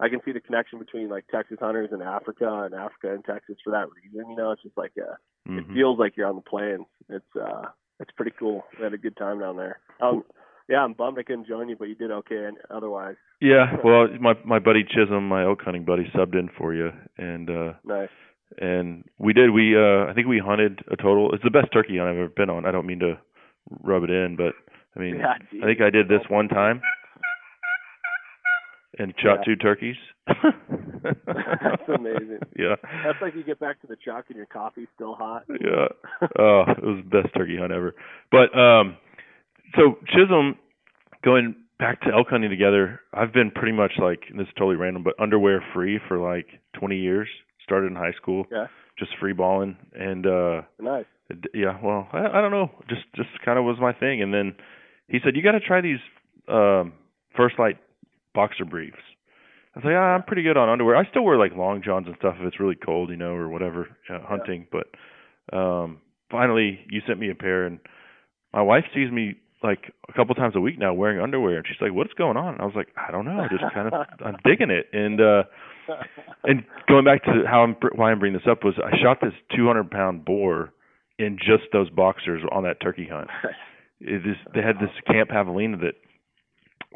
I 0.00 0.08
can 0.08 0.20
see 0.24 0.32
the 0.32 0.40
connection 0.40 0.78
between 0.78 1.08
like 1.08 1.26
Texas 1.28 1.58
hunters 1.60 1.90
and 1.92 2.02
Africa, 2.02 2.64
and 2.64 2.74
Africa 2.74 3.14
and 3.14 3.24
Texas 3.24 3.56
for 3.62 3.70
that 3.70 3.86
reason. 3.90 4.30
You 4.30 4.36
know, 4.36 4.50
it's 4.52 4.62
just 4.62 4.76
like 4.76 4.92
uh 4.98 5.14
it 5.46 5.66
mhm. 5.68 5.74
feels 5.74 5.98
like 5.98 6.16
you're 6.16 6.26
on 6.28 6.36
the 6.36 6.42
plains. 6.42 6.86
It's 7.08 7.36
uh 7.36 7.66
it's 8.00 8.10
pretty 8.16 8.32
cool. 8.38 8.64
We 8.78 8.84
had 8.84 8.94
a 8.94 8.98
good 8.98 9.16
time 9.16 9.40
down 9.40 9.56
there. 9.56 9.78
Um, 10.00 10.24
yeah, 10.68 10.82
I'm 10.82 10.92
bummed 10.94 11.18
I 11.18 11.22
couldn't 11.22 11.46
join 11.46 11.68
you, 11.68 11.76
but 11.76 11.88
you 11.88 11.94
did 11.94 12.10
okay. 12.10 12.44
And 12.46 12.56
otherwise, 12.70 13.16
yeah. 13.40 13.76
Well, 13.84 14.08
my 14.20 14.34
my 14.44 14.58
buddy 14.58 14.84
Chisholm, 14.84 15.28
my 15.28 15.44
elk 15.44 15.60
hunting 15.62 15.84
buddy, 15.84 16.10
subbed 16.14 16.38
in 16.38 16.48
for 16.56 16.74
you, 16.74 16.90
and 17.18 17.50
uh 17.50 17.72
nice. 17.84 18.08
and 18.58 19.04
we 19.18 19.32
did 19.32 19.50
we 19.50 19.76
uh 19.76 20.06
i 20.10 20.12
think 20.14 20.26
we 20.26 20.38
hunted 20.38 20.80
a 20.90 20.96
total 20.96 21.32
it's 21.32 21.44
the 21.44 21.50
best 21.50 21.72
turkey 21.72 21.98
hunt 21.98 22.10
i've 22.10 22.16
ever 22.16 22.28
been 22.28 22.50
on 22.50 22.66
i 22.66 22.70
don't 22.70 22.86
mean 22.86 22.98
to 22.98 23.18
rub 23.82 24.02
it 24.04 24.10
in 24.10 24.36
but 24.36 24.52
i 24.96 25.00
mean 25.00 25.16
Yeah, 25.16 25.34
i 25.62 25.66
think 25.66 25.80
i 25.80 25.90
did 25.90 26.08
this 26.08 26.20
one 26.28 26.48
time 26.48 26.82
and 28.98 29.14
shot 29.22 29.38
Yeah. 29.40 29.44
two 29.54 29.56
turkeys 29.56 29.96
That's 30.26 31.88
amazing. 31.88 32.38
yeah 32.58 32.76
That's 33.04 33.20
like 33.20 33.34
you 33.34 33.42
get 33.42 33.58
back 33.58 33.80
to 33.82 33.86
the 33.86 33.96
truck 33.96 34.26
and 34.28 34.36
your 34.36 34.46
coffee's 34.46 34.88
still 34.94 35.14
hot. 35.14 35.44
yeah 35.48 35.88
oh 36.38 36.64
it 36.68 36.82
was 36.84 37.02
the 37.04 37.22
best 37.22 37.34
turkey 37.34 37.56
hunt 37.58 37.72
ever 37.72 37.94
but 38.30 38.56
um 38.58 38.96
so 39.76 39.96
chisholm 40.08 40.56
going 41.24 41.54
back 41.78 42.00
to 42.02 42.08
elk 42.12 42.28
hunting 42.30 42.50
together 42.50 43.00
i've 43.14 43.32
been 43.32 43.50
pretty 43.50 43.72
much 43.76 43.92
like 43.98 44.20
and 44.30 44.38
this 44.38 44.46
is 44.46 44.52
totally 44.56 44.76
random 44.76 45.02
but 45.02 45.14
underwear 45.20 45.64
free 45.74 45.98
for 46.08 46.18
like 46.18 46.46
20 46.78 46.96
years 46.96 47.28
started 47.64 47.86
in 47.86 47.96
high 47.96 48.12
school 48.20 48.44
Yeah. 48.52 48.66
just 48.98 49.12
free 49.20 49.32
balling 49.32 49.76
and 49.94 50.26
uh 50.26 50.62
Nice. 50.80 51.06
Yeah, 51.54 51.78
well, 51.82 52.08
I, 52.12 52.26
I 52.26 52.40
don't 52.42 52.50
know. 52.50 52.70
Just 52.90 53.02
just 53.16 53.28
kind 53.42 53.58
of 53.58 53.64
was 53.64 53.78
my 53.80 53.94
thing. 53.94 54.20
And 54.20 54.34
then 54.34 54.54
he 55.08 55.18
said, 55.24 55.34
"You 55.34 55.42
got 55.42 55.52
to 55.52 55.60
try 55.60 55.80
these 55.80 56.00
um 56.46 56.92
First 57.34 57.54
Lite 57.58 57.78
boxer 58.34 58.64
briefs." 58.64 59.02
I 59.74 59.78
was 59.78 59.84
like, 59.84 59.94
ah, 59.96 60.14
"I'm 60.14 60.22
pretty 60.24 60.42
good 60.42 60.56
on 60.56 60.68
underwear. 60.68 60.96
I 60.96 61.08
still 61.08 61.24
wear 61.24 61.38
like 61.38 61.56
long 61.56 61.82
johns 61.82 62.06
and 62.06 62.16
stuff 62.18 62.36
if 62.38 62.46
it's 62.46 62.60
really 62.60 62.74
cold, 62.76 63.10
you 63.10 63.16
know, 63.16 63.32
or 63.34 63.48
whatever, 63.48 63.88
uh, 64.10 64.20
hunting." 64.22 64.66
But 64.70 64.86
um 65.56 66.00
finally, 66.30 66.80
you 66.88 67.00
sent 67.06 67.18
me 67.18 67.30
a 67.30 67.34
pair, 67.34 67.64
and 67.64 67.78
my 68.52 68.62
wife 68.62 68.84
sees 68.94 69.10
me 69.10 69.36
like 69.62 69.92
a 70.08 70.12
couple 70.12 70.34
times 70.34 70.56
a 70.56 70.60
week 70.60 70.78
now 70.78 70.92
wearing 70.92 71.20
underwear, 71.20 71.58
and 71.58 71.66
she's 71.66 71.80
like, 71.80 71.92
"What's 71.92 72.12
going 72.14 72.36
on?" 72.36 72.54
And 72.54 72.62
I 72.62 72.64
was 72.64 72.74
like, 72.74 72.88
"I 72.96 73.10
don't 73.12 73.24
know. 73.24 73.38
I 73.38 73.48
Just 73.48 73.72
kind 73.72 73.88
of 73.88 73.94
I'm 74.24 74.36
digging 74.44 74.70
it." 74.70 74.86
And 74.92 75.20
uh 75.20 75.44
and 76.44 76.64
going 76.88 77.04
back 77.04 77.24
to 77.24 77.44
how 77.46 77.62
I'm 77.62 77.76
why 77.94 78.10
I'm 78.10 78.18
bringing 78.18 78.38
this 78.38 78.50
up 78.50 78.64
was 78.64 78.74
I 78.78 78.96
shot 79.02 79.18
this 79.20 79.34
200 79.56 79.90
pound 79.90 80.24
boar 80.24 80.72
in 81.18 81.38
just 81.38 81.64
those 81.72 81.90
boxers 81.90 82.42
on 82.50 82.64
that 82.64 82.80
turkey 82.80 83.08
hunt. 83.10 83.28
It 84.00 84.26
is, 84.26 84.36
they 84.54 84.62
had 84.62 84.76
this 84.76 84.90
Camp 85.06 85.30
Javelina 85.30 85.80
that 85.80 85.94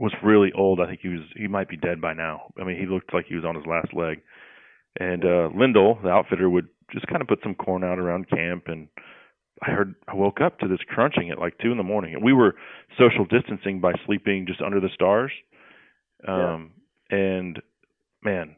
was 0.01 0.13
really 0.23 0.53
old. 0.57 0.81
I 0.81 0.87
think 0.87 1.01
he 1.03 1.09
was 1.09 1.23
he 1.37 1.47
might 1.49 1.69
be 1.69 1.77
dead 1.77 2.01
by 2.01 2.15
now. 2.15 2.53
I 2.61 2.65
mean, 2.65 2.79
he 2.79 2.87
looked 2.87 3.13
like 3.15 3.27
he 3.27 3.35
was 3.35 3.45
on 3.45 3.55
his 3.55 3.65
last 3.67 3.95
leg. 3.95 4.23
And 4.99 5.25
uh 5.25 5.49
Lindell, 5.57 5.99
the 6.03 6.09
outfitter, 6.09 6.49
would 6.49 6.69
just 6.93 7.07
kind 7.07 7.21
of 7.21 7.29
put 7.29 7.41
some 7.43 7.55
corn 7.55 7.85
out 7.85 7.99
around 7.99 8.31
camp 8.31 8.65
and 8.67 8.89
I 9.63 9.71
heard 9.71 9.95
I 10.07 10.15
woke 10.15 10.41
up 10.41 10.59
to 10.59 10.69
this 10.69 10.79
crunching 10.89 11.31
at 11.31 11.39
like 11.39 11.59
two 11.59 11.71
in 11.71 11.77
the 11.79 11.83
morning. 11.83 12.15
And 12.15 12.25
we 12.25 12.33
were 12.33 12.55
social 12.99 13.25
distancing 13.25 13.81
by 13.81 13.93
sleeping 14.05 14.47
just 14.47 14.61
under 14.63 14.81
the 14.81 14.91
stars. 14.95 15.33
Um 16.27 16.73
and 17.11 17.61
man, 18.23 18.57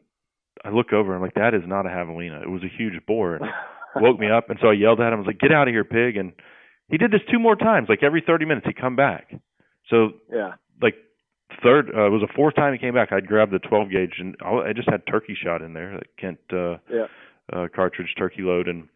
I 0.63 0.69
look 0.69 0.93
over 0.93 1.13
and 1.13 1.15
I'm 1.15 1.21
like, 1.21 1.35
that 1.35 1.53
is 1.53 1.63
not 1.65 1.85
a 1.85 1.89
javelina. 1.89 2.41
It 2.41 2.49
was 2.49 2.63
a 2.63 2.77
huge 2.77 3.05
boar. 3.05 3.35
And 3.35 3.45
woke 3.95 4.19
me 4.19 4.29
up 4.29 4.49
and 4.49 4.59
so 4.61 4.69
I 4.69 4.73
yelled 4.73 5.01
at 5.01 5.13
him, 5.13 5.15
I 5.15 5.17
was 5.17 5.27
like, 5.27 5.39
Get 5.39 5.51
out 5.51 5.67
of 5.67 5.73
here, 5.73 5.83
pig 5.83 6.17
and 6.17 6.33
he 6.89 6.97
did 6.97 7.11
this 7.11 7.21
two 7.31 7.39
more 7.39 7.55
times, 7.55 7.87
like 7.87 8.03
every 8.03 8.23
thirty 8.25 8.45
minutes 8.45 8.65
he'd 8.65 8.79
come 8.79 8.95
back. 8.95 9.31
So 9.89 10.09
yeah. 10.31 10.53
like 10.81 10.95
third 11.63 11.89
uh, 11.95 12.05
it 12.05 12.09
was 12.09 12.21
a 12.23 12.33
fourth 12.35 12.55
time 12.55 12.73
he 12.73 12.79
came 12.79 12.93
back 12.93 13.11
i'd 13.11 13.27
grabbed 13.27 13.51
the 13.51 13.59
12 13.59 13.89
gauge 13.91 14.13
and 14.19 14.35
i 14.43 14.71
just 14.73 14.89
had 14.89 15.05
turkey 15.07 15.35
shot 15.41 15.61
in 15.61 15.73
there 15.73 15.93
that 15.97 16.07
kent 16.17 16.39
uh 16.53 16.77
Yeah. 16.91 17.07
uh 17.53 17.67
cartridge 17.75 18.13
turkey 18.17 18.41
load 18.43 18.67
and 18.67 18.87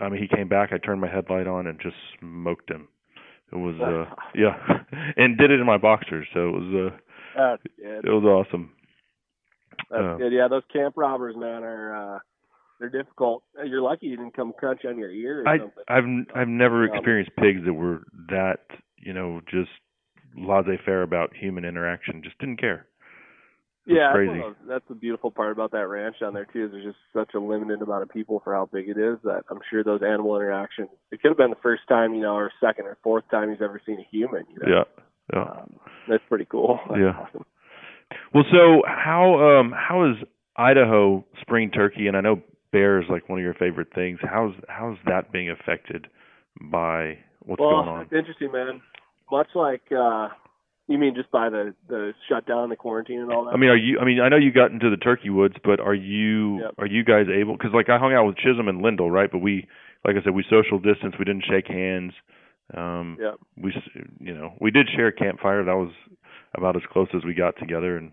i 0.00 0.08
mean 0.08 0.20
he 0.20 0.28
came 0.28 0.48
back 0.48 0.72
i 0.72 0.78
turned 0.78 1.00
my 1.00 1.08
headlight 1.08 1.46
on 1.46 1.66
and 1.66 1.80
just 1.80 1.96
smoked 2.18 2.70
him 2.70 2.88
it 3.52 3.56
was 3.56 3.76
uh 3.80 4.12
yeah 4.34 4.56
and 5.16 5.36
did 5.38 5.50
it 5.50 5.60
in 5.60 5.66
my 5.66 5.78
boxers 5.78 6.26
so 6.34 6.48
it 6.48 6.52
was 6.52 6.92
uh 6.92 6.96
That's 7.36 7.62
good. 7.78 8.04
it 8.04 8.10
was 8.12 8.24
awesome 8.24 8.72
That's 9.90 10.02
uh, 10.02 10.16
good. 10.16 10.32
Yeah, 10.32 10.48
those 10.48 10.62
camp 10.72 10.94
robbers, 10.96 11.34
man, 11.36 11.62
are 11.64 12.14
uh 12.16 12.18
they're 12.80 12.90
difficult. 12.90 13.44
You're 13.64 13.80
lucky 13.80 14.06
you 14.06 14.16
didn't 14.16 14.34
come 14.34 14.52
crunch 14.58 14.80
on 14.84 14.98
your 14.98 15.10
ear 15.10 15.42
or 15.44 15.48
i 15.48 15.58
something. 15.58 15.84
i've 15.88 16.04
i've 16.40 16.48
never 16.48 16.84
Um, 16.84 16.94
experienced 16.96 17.30
pigs 17.36 17.60
that 17.64 17.74
were 17.74 18.02
that 18.30 18.60
you 18.98 19.12
know 19.12 19.40
just 19.50 19.70
laissez-faire 20.36 21.02
about 21.02 21.34
human 21.34 21.64
interaction 21.64 22.22
just 22.22 22.38
didn't 22.38 22.58
care 22.60 22.86
yeah, 23.84 24.12
that's, 24.12 24.14
crazy 24.14 24.38
those- 24.38 24.54
that's 24.68 24.84
the 24.88 24.94
beautiful 24.94 25.30
part 25.32 25.50
about 25.50 25.72
that 25.72 25.88
ranch 25.88 26.20
down 26.20 26.34
there 26.34 26.44
too. 26.44 26.66
Is 26.66 26.70
there's 26.70 26.84
just 26.84 26.98
such 27.12 27.34
a 27.34 27.40
limited 27.40 27.82
amount 27.82 28.04
of 28.04 28.10
people 28.10 28.40
for 28.44 28.54
how 28.54 28.66
big 28.72 28.88
it 28.88 28.96
is 28.96 29.18
that 29.24 29.42
I'm 29.50 29.58
sure 29.70 29.82
those 29.82 30.02
animal 30.02 30.36
interactions. 30.36 30.88
It 31.10 31.20
could 31.20 31.30
have 31.30 31.36
been 31.36 31.50
the 31.50 31.56
first 31.62 31.82
time, 31.88 32.14
you 32.14 32.20
know, 32.22 32.34
or 32.36 32.52
second 32.60 32.86
or 32.86 32.96
fourth 33.02 33.24
time 33.30 33.50
he's 33.50 33.60
ever 33.60 33.80
seen 33.84 33.98
a 33.98 34.06
human. 34.08 34.44
You 34.52 34.58
know? 34.60 34.76
yeah 34.76 34.84
yeah 35.34 35.42
Um, 35.42 35.76
that's 36.08 36.22
pretty 36.28 36.44
cool. 36.44 36.78
That's 36.88 37.00
Yeah. 37.00 37.18
awesome. 37.18 37.44
Well, 38.32 38.44
so 38.52 38.82
how 38.86 39.58
um 39.58 39.72
how 39.76 40.08
is 40.10 40.16
Idaho 40.56 41.24
spring 41.40 41.70
turkey 41.72 42.06
and 42.06 42.16
I 42.16 42.20
know 42.20 42.40
bear 42.70 43.00
is 43.02 43.08
like 43.10 43.28
one 43.28 43.40
of 43.40 43.42
your 43.44 43.54
favorite 43.54 43.92
things. 43.94 44.20
How's 44.22 44.52
how's 44.68 44.96
that 45.06 45.32
being 45.32 45.50
affected 45.50 46.06
by 46.70 47.18
what's 47.40 47.58
well, 47.60 47.70
going 47.82 47.88
on? 47.88 48.02
it's 48.02 48.12
interesting, 48.12 48.52
man. 48.52 48.80
Much 49.32 49.48
like 49.54 49.80
uh 49.90 50.28
you 50.88 50.98
mean 50.98 51.14
just 51.14 51.30
by 51.30 51.48
the 51.48 51.74
the 51.88 52.12
shutdown, 52.28 52.68
the 52.68 52.76
quarantine, 52.76 53.20
and 53.20 53.32
all 53.32 53.46
that. 53.46 53.52
I 53.52 53.56
mean, 53.56 53.70
are 53.70 53.76
you 53.76 53.98
I 53.98 54.04
mean, 54.04 54.20
I 54.20 54.28
know 54.28 54.36
you 54.36 54.52
got 54.52 54.72
into 54.72 54.90
the 54.90 54.98
turkey 54.98 55.30
woods, 55.30 55.54
but 55.64 55.80
are 55.80 55.94
you 55.94 56.60
Yep. 56.60 56.74
are 56.76 56.86
you 56.86 57.02
guys 57.02 57.26
able 57.32 57.56
cuz 57.56 57.72
like 57.72 57.88
I 57.88 57.98
hung 57.98 58.12
out 58.12 58.26
with 58.26 58.36
Chisholm 58.36 58.68
and 58.68 58.82
Lindell, 58.82 59.10
right? 59.10 59.30
But 59.32 59.38
we 59.38 59.66
like 60.04 60.16
I 60.16 60.22
said 60.22 60.34
we 60.34 60.44
social 60.50 60.78
distance, 60.78 61.14
we 61.18 61.24
didn't 61.24 61.46
shake 61.48 61.66
hands. 61.66 62.12
Um 62.74 63.16
Yep. 63.18 63.34
we 63.56 63.74
you 64.20 64.34
know, 64.34 64.52
we 64.60 64.70
did 64.70 64.90
share 64.90 65.06
a 65.06 65.12
campfire. 65.12 65.64
That 65.64 65.76
was 65.78 65.92
about 66.54 66.76
as 66.76 66.82
close 66.92 67.08
as 67.14 67.24
we 67.24 67.32
got 67.32 67.56
together 67.56 67.96
and 67.96 68.12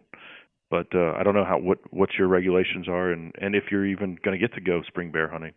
but 0.70 0.88
uh 0.96 1.16
I 1.20 1.24
don't 1.24 1.36
know 1.36 1.44
how 1.44 1.58
what 1.58 1.80
what 1.92 2.18
your 2.18 2.30
regulations 2.30 2.88
are 2.88 3.12
and 3.12 3.36
and 3.42 3.56
if 3.56 3.72
you're 3.72 3.86
even 3.86 4.18
going 4.24 4.40
to 4.40 4.48
get 4.48 4.54
to 4.56 4.62
go 4.62 4.84
spring 4.84 5.12
bear 5.12 5.28
hunting. 5.28 5.52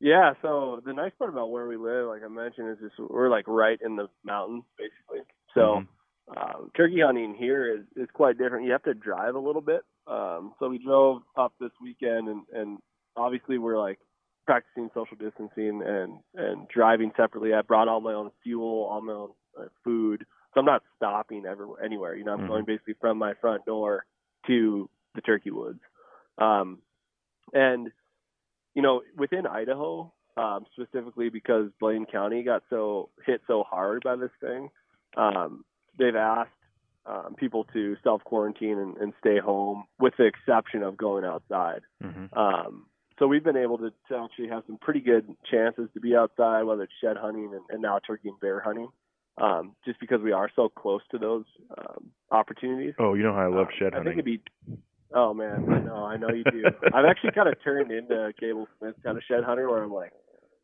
Yeah, 0.00 0.34
so 0.42 0.80
the 0.84 0.92
nice 0.92 1.12
part 1.18 1.30
about 1.30 1.50
where 1.50 1.66
we 1.66 1.76
live, 1.76 2.06
like 2.08 2.22
I 2.24 2.28
mentioned, 2.28 2.70
is 2.70 2.78
just 2.80 2.94
we're 3.10 3.30
like 3.30 3.48
right 3.48 3.78
in 3.84 3.96
the 3.96 4.08
mountains, 4.24 4.64
basically. 4.78 5.26
So 5.54 5.80
Mhm. 5.80 5.88
um, 6.36 6.70
turkey 6.76 7.00
hunting 7.04 7.34
here 7.34 7.74
is 7.78 7.84
is 7.96 8.08
quite 8.12 8.38
different. 8.38 8.66
You 8.66 8.72
have 8.72 8.84
to 8.84 8.94
drive 8.94 9.34
a 9.34 9.38
little 9.40 9.60
bit. 9.62 9.80
Um, 10.06 10.54
so 10.58 10.68
we 10.68 10.78
drove 10.78 11.22
up 11.36 11.52
this 11.60 11.72
weekend, 11.82 12.28
and 12.28 12.42
and 12.52 12.78
obviously 13.16 13.58
we're 13.58 13.78
like 13.78 13.98
practicing 14.46 14.88
social 14.94 15.16
distancing 15.18 15.82
and 15.84 16.20
and 16.34 16.68
driving 16.68 17.10
separately. 17.16 17.52
I 17.52 17.62
brought 17.62 17.88
all 17.88 18.00
my 18.00 18.14
own 18.14 18.30
fuel, 18.44 18.84
all 18.88 19.00
my 19.00 19.12
own 19.12 19.30
uh, 19.58 19.64
food, 19.82 20.24
so 20.54 20.60
I'm 20.60 20.66
not 20.66 20.82
stopping 20.96 21.44
everywhere 21.44 21.82
anywhere. 21.84 22.14
You 22.14 22.24
know, 22.24 22.34
I'm 22.34 22.42
Mhm. 22.42 22.46
going 22.46 22.64
basically 22.66 22.94
from 23.00 23.18
my 23.18 23.34
front 23.40 23.64
door 23.64 24.04
to 24.46 24.88
the 25.16 25.22
turkey 25.22 25.50
woods. 25.50 25.80
Um, 26.38 26.82
and 27.52 27.90
you 28.78 28.82
know, 28.82 29.02
within 29.16 29.44
Idaho, 29.44 30.12
um, 30.36 30.64
specifically 30.72 31.30
because 31.30 31.68
Blaine 31.80 32.06
County 32.06 32.44
got 32.44 32.62
so 32.70 33.08
hit 33.26 33.40
so 33.48 33.64
hard 33.68 34.04
by 34.04 34.14
this 34.14 34.30
thing, 34.40 34.68
um, 35.16 35.64
they've 35.98 36.14
asked 36.14 36.50
um, 37.04 37.34
people 37.36 37.64
to 37.72 37.96
self 38.04 38.22
quarantine 38.22 38.78
and, 38.78 38.96
and 38.98 39.12
stay 39.18 39.40
home, 39.40 39.82
with 39.98 40.14
the 40.16 40.26
exception 40.26 40.84
of 40.84 40.96
going 40.96 41.24
outside. 41.24 41.80
Mm-hmm. 42.04 42.38
Um, 42.38 42.86
so 43.18 43.26
we've 43.26 43.42
been 43.42 43.56
able 43.56 43.78
to, 43.78 43.90
to 44.10 44.16
actually 44.16 44.46
have 44.50 44.62
some 44.68 44.78
pretty 44.78 45.00
good 45.00 45.26
chances 45.50 45.88
to 45.94 46.00
be 46.00 46.14
outside, 46.14 46.62
whether 46.62 46.84
it's 46.84 46.92
shed 47.02 47.16
hunting 47.16 47.50
and, 47.52 47.62
and 47.70 47.82
now 47.82 47.98
turkey 47.98 48.28
and 48.28 48.38
bear 48.38 48.60
hunting, 48.60 48.90
um, 49.38 49.74
just 49.84 49.98
because 49.98 50.20
we 50.22 50.30
are 50.30 50.48
so 50.54 50.68
close 50.68 51.02
to 51.10 51.18
those 51.18 51.46
um, 51.76 52.12
opportunities. 52.30 52.94
Oh, 53.00 53.14
you 53.14 53.24
know 53.24 53.32
how 53.32 53.40
I 53.40 53.48
love 53.48 53.66
Um, 53.66 53.72
shed 53.76 53.92
I 53.94 53.96
hunting. 53.96 54.14
think 54.22 54.28
it'd 54.28 54.42
be. 54.68 54.78
Oh 55.14 55.32
man, 55.32 55.64
I 55.72 55.78
know, 55.80 56.04
I 56.04 56.16
know 56.16 56.28
you 56.28 56.44
do. 56.44 56.64
I've 56.92 57.06
actually 57.06 57.32
kind 57.32 57.48
of 57.48 57.54
turned 57.64 57.90
into 57.90 58.14
a 58.14 58.32
Cable 58.32 58.66
Smith 58.78 58.94
kind 59.02 59.16
of 59.16 59.22
shed 59.24 59.42
hunter, 59.44 59.68
where 59.68 59.82
I'm 59.82 59.92
like, 59.92 60.12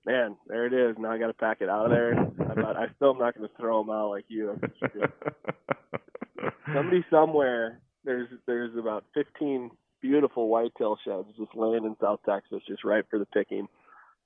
man, 0.05 0.37
there 0.47 0.67
it 0.67 0.73
is. 0.75 0.97
Now 0.99 1.13
I 1.13 1.19
got 1.19 1.29
to 1.29 1.33
pack 1.33 1.59
it 1.61 1.69
out 1.71 1.87
of 1.87 1.91
there. 1.91 2.13
I 2.15 2.55
thought 2.55 2.77
I 2.77 2.87
still 2.97 3.11
am 3.13 3.19
not 3.19 3.37
going 3.37 3.49
to 3.49 3.55
throw 3.59 3.83
them 3.83 3.91
out 3.95 4.11
like 4.11 4.27
you. 4.29 4.59
That's 4.61 4.73
what 4.81 4.95
you 4.95 5.01
do. 5.01 6.51
Somebody 6.75 7.05
somewhere, 7.11 7.81
there's 8.05 8.29
there's 8.47 8.77
about 8.77 9.05
15 9.15 9.71
beautiful 10.03 10.49
whitetail 10.49 10.99
sheds 11.05 11.29
just 11.39 11.55
laying 11.55 11.85
in 11.85 11.97
South 12.01 12.21
Texas, 12.29 12.61
just 12.69 12.85
ripe 12.85 13.07
for 13.09 13.19
the 13.19 13.27
picking. 13.27 13.67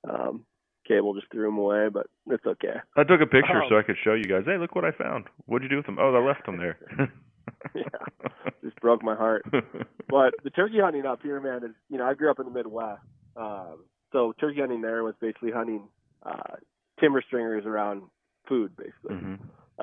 Um, 0.08 0.44
Cable 0.86 1.14
just 1.14 1.30
threw 1.30 1.44
them 1.46 1.58
away, 1.58 1.88
but 1.92 2.06
it's 2.28 2.46
okay. 2.46 2.74
I 2.96 3.04
took 3.04 3.20
a 3.20 3.26
picture 3.26 3.62
Oh. 3.62 3.68
so 3.68 3.76
I 3.78 3.82
could 3.82 3.96
show 4.02 4.14
you 4.14 4.24
guys. 4.24 4.44
Hey, 4.46 4.56
look 4.56 4.74
what 4.74 4.84
I 4.84 4.90
found. 4.92 5.26
What'd 5.46 5.62
you 5.62 5.68
do 5.68 5.76
with 5.76 5.86
them? 5.86 5.98
Oh, 6.00 6.14
I 6.14 6.26
left 6.26 6.46
them 6.46 6.56
there. 6.56 6.78
yeah, 7.74 7.82
just 8.64 8.80
broke 8.80 9.02
my 9.02 9.14
heart. 9.14 9.44
but 10.08 10.34
the 10.44 10.50
turkey 10.50 10.80
hunting 10.80 11.06
up 11.06 11.20
here, 11.22 11.40
man, 11.40 11.64
is 11.64 11.74
you 11.88 11.98
know 11.98 12.06
I 12.06 12.14
grew 12.14 12.30
up 12.30 12.38
in 12.38 12.46
the 12.46 12.52
Midwest, 12.52 13.02
um, 13.36 13.84
so 14.12 14.32
turkey 14.40 14.60
hunting 14.60 14.82
there 14.82 15.04
was 15.04 15.14
basically 15.20 15.52
hunting 15.52 15.88
uh, 16.22 16.56
timber 17.00 17.22
stringers 17.26 17.64
around 17.66 18.02
food, 18.48 18.72
basically. 18.76 19.16
hmm 19.16 19.34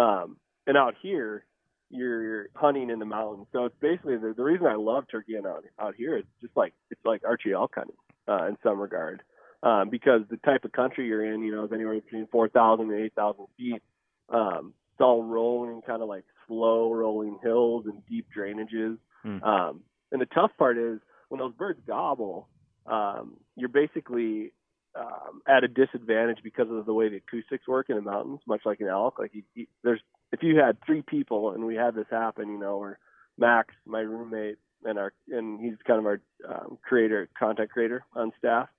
Um, 0.01 0.37
and 0.67 0.77
out 0.77 0.95
here, 1.01 1.45
you're 1.89 2.47
hunting 2.55 2.89
in 2.89 2.99
the 2.99 3.05
mountains, 3.05 3.47
so 3.53 3.65
it's 3.65 3.75
basically 3.79 4.17
the, 4.17 4.33
the 4.35 4.43
reason 4.43 4.65
I 4.65 4.75
love 4.75 5.05
turkey 5.09 5.35
hunting 5.35 5.51
out, 5.51 5.63
out 5.79 5.95
here. 5.95 6.17
It's 6.17 6.27
just 6.41 6.55
like 6.57 6.73
it's 6.89 7.05
like 7.05 7.23
archery 7.23 7.53
elk 7.53 7.73
hunting 7.75 7.95
uh, 8.27 8.47
in 8.47 8.57
some 8.63 8.79
regard, 8.79 9.21
um, 9.63 9.89
because 9.89 10.21
the 10.29 10.37
type 10.37 10.65
of 10.65 10.71
country 10.71 11.07
you're 11.07 11.25
in, 11.33 11.43
you 11.43 11.53
know, 11.55 11.65
is 11.65 11.71
anywhere 11.71 11.99
between 12.01 12.27
four 12.31 12.49
thousand 12.49 12.91
and 12.91 12.99
eight 12.99 13.13
thousand 13.15 13.45
feet. 13.57 13.81
Um, 14.29 14.73
it's 14.93 15.01
all 15.01 15.23
rolling, 15.23 15.81
kind 15.81 16.01
of 16.01 16.07
like 16.07 16.23
slow 16.47 16.93
rolling 16.93 17.39
hills 17.41 17.85
and 17.85 18.05
deep 18.07 18.27
drainages. 18.35 18.97
Hmm. 19.23 19.43
Um, 19.43 19.81
and 20.11 20.21
the 20.21 20.27
tough 20.27 20.51
part 20.57 20.77
is 20.77 20.99
when 21.29 21.39
those 21.39 21.53
birds 21.53 21.79
gobble, 21.87 22.47
um, 22.85 23.37
you're 23.55 23.69
basically 23.69 24.53
um, 24.95 25.41
at 25.47 25.63
a 25.63 25.67
disadvantage 25.67 26.39
because 26.43 26.67
of 26.69 26.85
the 26.85 26.93
way 26.93 27.09
the 27.09 27.17
acoustics 27.17 27.67
work 27.67 27.89
in 27.89 27.95
the 27.95 28.01
mountains, 28.01 28.39
much 28.47 28.61
like 28.65 28.79
an 28.79 28.87
elk. 28.87 29.19
Like 29.19 29.31
you, 29.33 29.43
you, 29.53 29.67
there's, 29.83 30.01
if 30.31 30.41
you 30.43 30.57
had 30.57 30.77
three 30.85 31.01
people 31.01 31.51
and 31.51 31.65
we 31.65 31.75
had 31.75 31.95
this 31.95 32.05
happen, 32.09 32.49
you 32.49 32.59
know, 32.59 32.77
or 32.77 32.99
Max, 33.37 33.73
my 33.85 33.99
roommate, 33.99 34.57
and 34.83 34.99
our, 34.99 35.13
and 35.29 35.59
he's 35.59 35.75
kind 35.85 35.99
of 35.99 36.05
our 36.05 36.21
um, 36.47 36.77
creator, 36.83 37.27
content 37.37 37.71
creator 37.71 38.05
on 38.13 38.31
staff. 38.37 38.69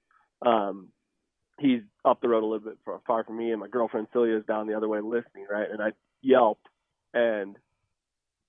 Um, 0.44 0.88
he's 1.58 1.80
up 2.04 2.20
the 2.20 2.28
road 2.28 2.44
a 2.44 2.46
little 2.46 2.70
bit 2.70 2.78
far, 2.84 3.00
far 3.06 3.24
from 3.24 3.38
me, 3.38 3.50
and 3.50 3.60
my 3.60 3.68
girlfriend 3.68 4.06
Celia 4.12 4.36
is 4.36 4.44
down 4.46 4.66
the 4.66 4.76
other 4.76 4.88
way 4.88 5.00
listening, 5.00 5.46
right? 5.50 5.68
And 5.70 5.82
I 5.82 5.92
yelped, 6.22 6.66
and 7.16 7.56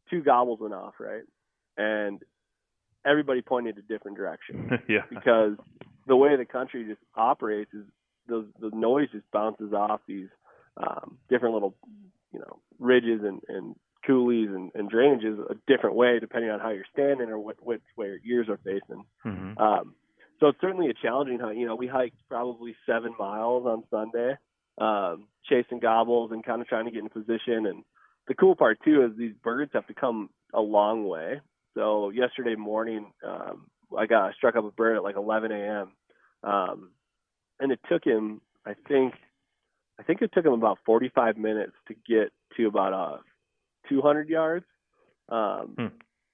two 0.10 0.22
gobbles 0.22 0.60
went 0.60 0.74
off, 0.74 0.96
right? 1.00 1.24
And 1.78 2.22
everybody 3.06 3.42
pointed 3.42 3.78
a 3.78 3.82
different 3.82 4.18
direction 4.18 4.70
yeah. 4.90 5.04
because 5.10 5.54
the 6.06 6.16
way 6.16 6.36
the 6.36 6.46
country 6.46 6.86
just 6.86 7.02
operates 7.16 7.74
is 7.74 7.86
those 8.28 8.46
the 8.60 8.70
noise 8.76 9.08
just 9.12 9.30
bounces 9.32 9.72
off 9.74 10.02
these 10.08 10.28
um, 10.76 11.18
different 11.30 11.54
little 11.54 11.76
you 12.34 12.40
know 12.40 12.60
ridges 12.80 13.22
and, 13.24 13.42
and 13.48 13.76
coulees 14.08 14.54
and, 14.54 14.72
and 14.76 14.92
drainages 14.92 15.40
a 15.50 15.56
different 15.66 15.96
way 15.96 16.20
depending 16.20 16.52
on 16.52 16.60
how 16.60 16.70
you're 16.70 16.86
standing 16.92 17.30
or 17.30 17.40
what 17.40 17.56
which 17.62 17.82
way 17.96 18.08
your 18.08 18.20
ears 18.26 18.48
are 18.50 18.60
facing. 18.64 19.06
hmm 19.24 19.58
Um, 19.58 19.96
so 20.40 20.48
it's 20.48 20.62
certainly 20.62 20.90
a 20.90 20.94
challenging 20.94 21.40
hunt. 21.40 21.58
You 21.58 21.66
know, 21.66 21.76
we 21.76 21.88
hiked 21.88 22.18
probably 22.30 22.76
seven 22.86 23.14
miles 23.18 23.66
on 23.66 23.84
Sunday, 23.90 24.36
um, 24.78 25.28
chasing 25.50 25.80
gobbles 25.80 26.32
and 26.32 26.46
kind 26.46 26.62
of 26.62 26.68
trying 26.68 26.86
to 26.86 26.92
get 26.92 27.02
in 27.02 27.10
position. 27.10 27.66
And 27.66 27.84
the 28.28 28.36
cool 28.36 28.56
part 28.56 28.80
too 28.84 29.04
is 29.06 29.18
these 29.18 29.34
birds 29.44 29.72
have 29.74 29.88
to 29.88 29.94
come 29.94 30.30
a 30.54 30.62
long 30.62 31.08
way. 31.08 31.42
So 31.76 32.10
yesterday 32.10 32.56
morning, 32.56 33.12
um, 33.26 33.68
I 33.98 34.06
got 34.06 34.30
I 34.30 34.34
struck 34.34 34.56
up 34.56 34.66
a 34.66 34.72
bird 34.72 34.98
at 34.98 35.04
like 35.04 35.16
11 35.16 35.52
a.m. 35.52 35.92
Um, 36.44 36.92
and 37.60 37.72
it 37.72 37.80
took 37.90 38.04
him, 38.04 38.42
I 38.66 38.74
think, 38.88 39.14
I 40.00 40.04
think 40.04 40.22
it 40.22 40.32
took 40.34 40.46
him 40.46 40.54
about 40.54 40.80
45 40.86 41.38
minutes 41.38 41.74
to 41.88 41.94
get 41.94 42.32
to 42.58 42.68
about 42.68 42.94
uh 42.94 43.18
200 43.90 44.30
yards. 44.30 44.66
Um, 45.30 45.78
Hmm. 45.78 45.88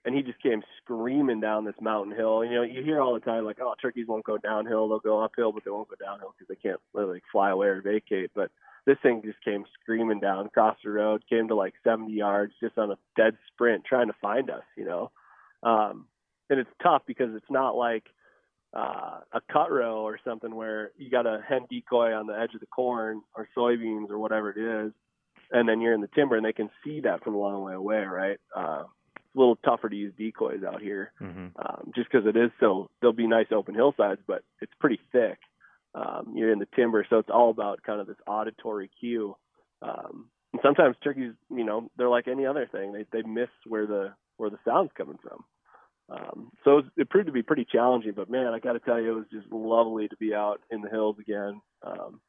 and 0.05 0.15
he 0.15 0.21
just 0.21 0.41
came 0.41 0.61
screaming 0.81 1.39
down 1.39 1.65
this 1.65 1.79
mountain 1.81 2.15
hill. 2.15 2.43
You 2.43 2.55
know, 2.55 2.61
you 2.63 2.83
hear 2.83 3.01
all 3.01 3.13
the 3.13 3.19
time 3.21 3.45
like, 3.45 3.59
"Oh, 3.61 3.73
turkeys 3.81 4.07
won't 4.07 4.25
go 4.25 4.37
downhill; 4.37 4.87
they'll 4.89 4.99
go 4.99 5.23
uphill, 5.23 5.51
but 5.51 5.63
they 5.63 5.71
won't 5.71 5.87
go 5.87 5.95
downhill 6.03 6.33
because 6.37 6.47
they 6.49 6.61
can't 6.61 6.79
literally 6.93 7.21
fly 7.31 7.51
away 7.51 7.67
or 7.67 7.81
vacate." 7.81 8.31
But 8.35 8.51
this 8.85 8.97
thing 9.01 9.21
just 9.23 9.43
came 9.43 9.63
screaming 9.81 10.19
down 10.19 10.45
across 10.45 10.77
the 10.83 10.89
road, 10.89 11.23
came 11.29 11.47
to 11.47 11.55
like 11.55 11.73
70 11.83 12.11
yards, 12.11 12.53
just 12.59 12.77
on 12.77 12.91
a 12.91 12.97
dead 13.15 13.37
sprint, 13.51 13.85
trying 13.85 14.07
to 14.07 14.15
find 14.21 14.49
us. 14.49 14.63
You 14.75 14.85
know, 14.85 15.11
um, 15.63 16.07
and 16.49 16.59
it's 16.59 16.69
tough 16.81 17.03
because 17.07 17.33
it's 17.35 17.49
not 17.49 17.75
like 17.75 18.03
uh, 18.73 19.19
a 19.31 19.41
cut 19.51 19.71
row 19.71 20.01
or 20.01 20.19
something 20.25 20.53
where 20.53 20.91
you 20.97 21.09
got 21.09 21.27
a 21.27 21.41
hen 21.47 21.61
decoy 21.69 22.13
on 22.13 22.27
the 22.27 22.37
edge 22.37 22.53
of 22.53 22.59
the 22.59 22.65
corn 22.65 23.21
or 23.35 23.47
soybeans 23.55 24.09
or 24.09 24.17
whatever 24.17 24.49
it 24.51 24.87
is, 24.87 24.93
and 25.51 25.69
then 25.69 25.79
you're 25.79 25.93
in 25.93 26.01
the 26.01 26.09
timber 26.15 26.35
and 26.35 26.45
they 26.45 26.53
can 26.53 26.69
see 26.83 27.01
that 27.01 27.23
from 27.23 27.35
a 27.35 27.37
long 27.37 27.63
way 27.63 27.73
away, 27.73 28.03
right? 28.03 28.39
Uh, 28.55 28.83
it's 29.15 29.35
a 29.35 29.39
little 29.39 29.57
tougher 29.57 29.89
to 29.89 29.95
use 29.95 30.13
decoys 30.17 30.63
out 30.63 30.81
here 30.81 31.11
hmm 31.19 31.47
um, 31.55 31.91
just 31.95 32.11
because 32.11 32.27
it 32.27 32.35
is 32.35 32.51
so. 32.59 32.89
There'll 32.99 33.13
be 33.13 33.27
nice 33.27 33.47
open 33.51 33.75
hillsides, 33.75 34.21
but 34.27 34.43
it's 34.59 34.73
pretty 34.79 34.99
thick. 35.11 35.37
Um, 35.95 36.33
you're 36.35 36.51
in 36.51 36.59
the 36.59 36.67
timber, 36.75 37.05
so 37.09 37.17
it's 37.19 37.29
all 37.31 37.49
about 37.51 37.83
kind 37.83 38.01
of 38.01 38.07
this 38.07 38.17
auditory 38.27 38.89
cue. 38.99 39.35
Um, 39.81 40.29
and 40.53 40.61
sometimes 40.63 40.95
turkeys, 41.03 41.33
you 41.49 41.63
know, 41.63 41.89
they're 41.97 42.09
like 42.09 42.27
any 42.27 42.45
other 42.45 42.67
thing. 42.71 42.93
They 42.93 43.05
they 43.11 43.27
miss 43.27 43.49
where 43.67 43.85
the 43.85 44.13
where 44.37 44.49
the 44.49 44.57
sound's 44.65 44.91
coming 44.97 45.17
from. 45.21 45.43
Um, 46.09 46.51
so 46.63 46.79
it, 46.79 46.85
it 46.97 47.09
proved 47.09 47.27
to 47.27 47.31
be 47.33 47.43
pretty 47.43 47.65
challenging, 47.71 48.13
but 48.15 48.29
man, 48.29 48.47
I 48.47 48.59
got 48.59 48.73
to 48.73 48.79
tell 48.79 48.99
you, 48.99 49.11
it 49.11 49.15
was 49.15 49.25
just 49.31 49.51
lovely 49.51 50.07
to 50.09 50.17
be 50.17 50.33
out 50.33 50.59
in 50.69 50.81
the 50.81 50.89
hills 50.89 51.15
again, 51.19 51.61
um, 51.81 52.19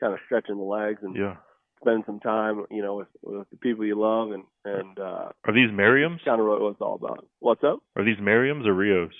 kind 0.00 0.14
of 0.14 0.20
stretching 0.24 0.56
the 0.56 0.62
legs 0.62 1.00
and 1.02 1.14
Yeah. 1.14 1.36
spend 1.82 2.04
some 2.06 2.18
time, 2.20 2.64
you 2.70 2.80
know, 2.82 2.94
with, 2.96 3.08
with 3.22 3.50
the 3.50 3.56
people 3.58 3.84
you 3.84 3.94
love, 4.00 4.30
and 4.32 4.44
and 4.64 4.98
uh, 4.98 5.28
Are 5.44 5.52
these 5.52 5.70
Merriams? 5.70 6.24
kind 6.24 6.40
of 6.40 6.46
what 6.46 6.62
it's 6.70 6.80
all 6.80 6.94
about. 6.94 7.26
What's 7.40 7.62
up? 7.62 7.80
Are 7.96 8.04
these 8.04 8.16
Merriams 8.18 8.66
or 8.66 8.72
Rios? 8.72 9.12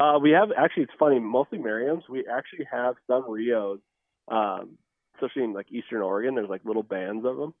Uh, 0.00 0.18
we 0.18 0.30
have 0.30 0.48
actually. 0.56 0.84
It's 0.84 0.92
funny. 0.98 1.18
Mostly 1.18 1.58
Merriams. 1.58 2.08
We 2.08 2.24
actually 2.26 2.66
have 2.70 2.94
some 3.06 3.30
Rios, 3.30 3.80
um, 4.28 4.78
especially 5.14 5.44
in 5.44 5.52
like 5.52 5.70
Eastern 5.70 6.02
Oregon. 6.02 6.34
There's 6.34 6.48
like 6.48 6.64
little 6.64 6.82
bands 6.82 7.24
of 7.26 7.36
them. 7.36 7.54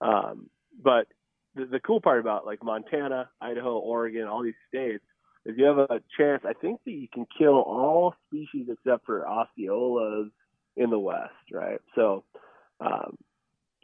Um, 0.00 0.50
but 0.82 1.06
the, 1.54 1.64
the 1.66 1.80
cool 1.80 2.00
part 2.00 2.20
about 2.20 2.46
like 2.46 2.62
Montana, 2.62 3.30
Idaho, 3.40 3.78
Oregon, 3.78 4.28
all 4.28 4.42
these 4.42 4.54
states 4.68 5.04
is 5.46 5.56
you 5.56 5.64
have 5.64 5.78
a 5.78 6.00
chance. 6.16 6.42
I 6.46 6.52
think 6.52 6.80
that 6.84 6.92
you 6.92 7.08
can 7.12 7.26
kill 7.38 7.54
all 7.54 8.14
species 8.26 8.66
except 8.70 9.06
for 9.06 9.24
Osceolas 9.24 10.30
in 10.76 10.90
the 10.90 10.98
West, 10.98 11.32
right? 11.52 11.80
So 11.94 12.24
um, 12.80 13.16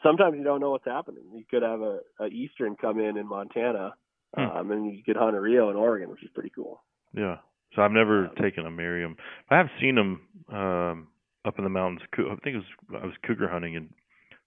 sometimes 0.03 0.37
you 0.37 0.45
don't 0.45 0.61
know 0.61 0.71
what's 0.71 0.85
happening. 0.85 1.25
You 1.35 1.45
could 1.51 1.63
have 1.63 1.81
a, 1.81 2.01
a 2.21 2.27
Eastern 2.27 2.77
come 2.77 3.01
in 3.01 3.17
in 3.17 3.27
Montana, 3.27 3.95
Hmm. 4.37 4.43
um, 4.43 4.71
and 4.73 4.93
you 4.93 5.03
could 5.05 5.17
hunt 5.17 5.37
a 5.37 5.41
Rio 5.41 5.71
in 5.71 5.77
Oregon, 5.77 6.11
which 6.11 6.25
is 6.25 6.31
pretty 6.35 6.51
cool. 6.51 6.83
Yeah. 7.13 7.37
So 7.75 7.83
I've 7.83 7.91
never 7.93 8.27
Um, 8.27 8.35
taken 8.41 8.67
a 8.67 8.71
Merriam. 8.71 9.17
I 9.51 9.57
have 9.57 9.69
seen 9.81 9.95
them 9.97 10.21
um, 10.53 11.09
up 11.45 11.59
in 11.59 11.65
the 11.65 11.71
mountains. 11.71 12.01
I 12.13 12.35
think 12.43 12.57
it 12.57 12.63
was 12.91 13.01
I 13.03 13.07
was 13.07 13.15
cougar 13.27 13.49
hunting, 13.49 13.77
and 13.77 13.89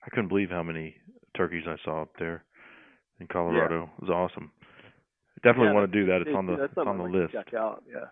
I 0.05 0.09
couldn't 0.09 0.29
believe 0.29 0.49
how 0.49 0.63
many 0.63 0.95
turkeys 1.35 1.63
I 1.67 1.75
saw 1.83 2.01
up 2.03 2.13
there 2.17 2.43
in 3.19 3.27
Colorado. 3.27 3.89
It 3.97 4.01
was 4.01 4.09
awesome. 4.09 4.51
Definitely 5.43 5.67
Yeah, 5.67 5.73
want 5.73 5.91
to 5.91 5.99
do 5.99 6.05
that. 6.07 6.21
It's 6.21 6.35
on 6.35 6.45
the 6.47 6.63
it's 6.63 6.77
on 6.77 6.97
the 6.97 7.03
list. 7.03 7.33
Check 7.33 7.53
out, 7.53 7.83
yeah. 7.87 8.05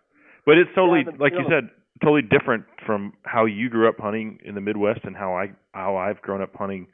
But 0.45 0.57
it's 0.57 0.69
totally 0.75 1.03
Yeah, 1.05 1.11
like 1.19 1.33
you 1.33 1.39
you 1.39 1.45
said, 1.49 1.69
totally 2.03 2.21
different 2.21 2.65
from 2.85 3.13
how 3.23 3.45
you 3.45 3.69
grew 3.69 3.87
up 3.89 3.97
hunting 3.97 4.39
in 4.45 4.53
the 4.53 4.61
Midwest 4.61 4.99
and 5.05 5.15
how 5.15 5.33
I 5.35 5.51
how 5.73 5.95
I've 5.95 6.21
grown 6.21 6.41
up 6.41 6.53
hunting 6.55 6.87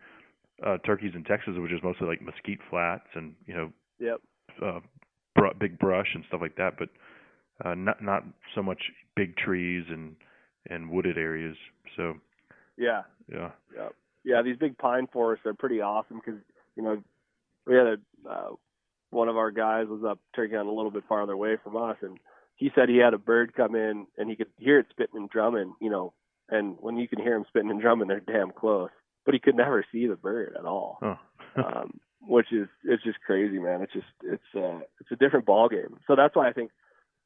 uh 0.66 0.78
turkeys 0.86 1.12
in 1.16 1.24
Texas, 1.24 1.56
which 1.58 1.72
is 1.72 1.80
mostly 1.84 2.08
like 2.08 2.22
mesquite 2.22 2.60
flats 2.70 3.08
and 3.16 3.34
you 3.46 3.54
know 3.54 3.72
Yep. 4.00 4.22
uh 4.64 4.80
br- 5.36 5.54
big 5.60 5.78
brush 5.80 6.08
and 6.16 6.24
stuff 6.28 6.40
like 6.42 6.56
that, 6.56 6.76
but 6.80 6.90
uh 7.64 7.74
not 7.74 8.02
not 8.02 8.24
so 8.56 8.62
much 8.64 8.82
big 9.16 9.36
trees 9.38 9.86
and 9.90 10.16
and 10.70 10.90
wooded 10.90 11.18
areas. 11.18 11.58
So 11.98 12.16
Yeah. 12.78 13.04
yeah, 13.32 13.52
yeah, 13.76 13.90
Yeah. 14.24 14.42
These 14.44 14.58
big 14.58 14.78
pine 14.78 15.08
forests 15.12 15.46
are 15.46 15.54
pretty 15.54 15.82
awesome 15.82 16.22
because 16.24 16.40
you 16.76 16.84
know 16.84 17.02
we 17.66 17.76
had 17.76 17.88
a 17.88 17.98
uh, 18.30 18.50
one 19.10 19.28
of 19.28 19.38
our 19.38 19.52
guys 19.52 19.88
was 19.88 20.04
up 20.08 20.20
turkey 20.36 20.54
hunting 20.56 20.72
a 20.72 20.76
little 20.76 20.92
bit 20.92 21.04
farther 21.10 21.34
away 21.34 21.58
from 21.64 21.76
us, 21.76 21.98
and 22.02 22.18
he 22.56 22.72
said 22.76 22.88
he 22.90 22.98
had 22.98 23.14
a 23.14 23.18
bird 23.18 23.54
come 23.56 23.76
in 23.76 24.06
and 24.18 24.30
he 24.30 24.36
could 24.36 24.48
hear 24.58 24.80
it 24.80 24.86
spitting 24.92 25.18
and 25.18 25.30
drumming, 25.30 25.74
you 25.82 25.90
know, 25.90 26.14
and 26.50 26.78
when 26.80 26.96
you 26.98 27.08
can 27.08 27.20
hear 27.20 27.34
them 27.34 27.44
spitting 27.48 27.72
and 27.72 27.82
drumming, 27.82 28.08
they're 28.08 28.20
damn 28.22 28.52
close. 28.52 28.90
But 29.26 29.34
he 29.34 29.40
could 29.40 29.56
never 29.56 29.84
see 29.92 30.08
the 30.08 30.16
bird 30.16 30.56
at 30.58 30.66
all, 30.66 30.98
Oh. 31.02 31.18
um, 31.58 32.00
which 32.22 32.54
is 32.54 32.68
it's 32.86 33.04
just 33.04 33.20
crazy, 33.26 33.60
man. 33.60 33.82
It's 33.82 33.94
just 33.94 34.06
it's 34.24 34.56
uh, 34.56 34.80
it's 35.00 35.12
a 35.12 35.16
different 35.16 35.46
ball 35.46 35.68
game. 35.70 35.98
So 36.08 36.16
that's 36.16 36.36
why 36.36 36.48
I 36.48 36.54
think 36.54 36.72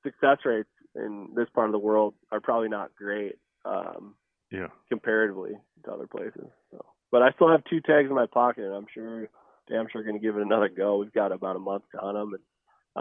success 0.05 0.37
rates 0.45 0.69
in 0.95 1.29
this 1.35 1.47
part 1.53 1.67
of 1.67 1.73
the 1.73 1.79
world 1.79 2.13
are 2.31 2.39
probably 2.39 2.69
not 2.69 2.95
great 2.95 3.35
um, 3.65 4.15
yeah. 4.51 4.67
comparatively 4.89 5.51
to 5.83 5.91
other 5.91 6.07
places. 6.07 6.47
So, 6.71 6.85
but 7.11 7.21
I 7.21 7.31
still 7.31 7.49
have 7.49 7.63
two 7.69 7.81
tags 7.81 8.09
in 8.09 8.15
my 8.15 8.27
pocket, 8.27 8.63
and 8.63 8.73
I'm 8.73 8.87
sure, 8.93 9.27
damn 9.69 9.87
sure, 9.91 10.03
going 10.03 10.15
to 10.15 10.25
give 10.25 10.37
it 10.37 10.41
another 10.41 10.69
go. 10.69 10.97
We've 10.97 11.13
got 11.13 11.31
about 11.31 11.55
a 11.55 11.59
month 11.59 11.83
to 11.91 11.97
hunt 11.97 12.17
them, 12.17 12.33
and 12.33 12.43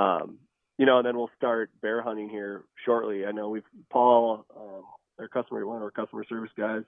um, 0.03 0.39
you 0.79 0.87
know, 0.87 0.99
and 0.99 1.07
then 1.07 1.17
we'll 1.17 1.31
start 1.37 1.71
bear 1.81 2.03
hunting 2.03 2.29
here 2.29 2.65
shortly. 2.85 3.25
I 3.25 3.31
know 3.31 3.49
we've 3.49 3.63
Paul, 3.91 4.45
um, 4.57 4.83
our 5.19 5.29
customer, 5.29 5.65
one 5.67 5.77
of 5.77 5.83
our 5.83 5.91
customer 5.91 6.25
service 6.29 6.51
guys, 6.59 6.83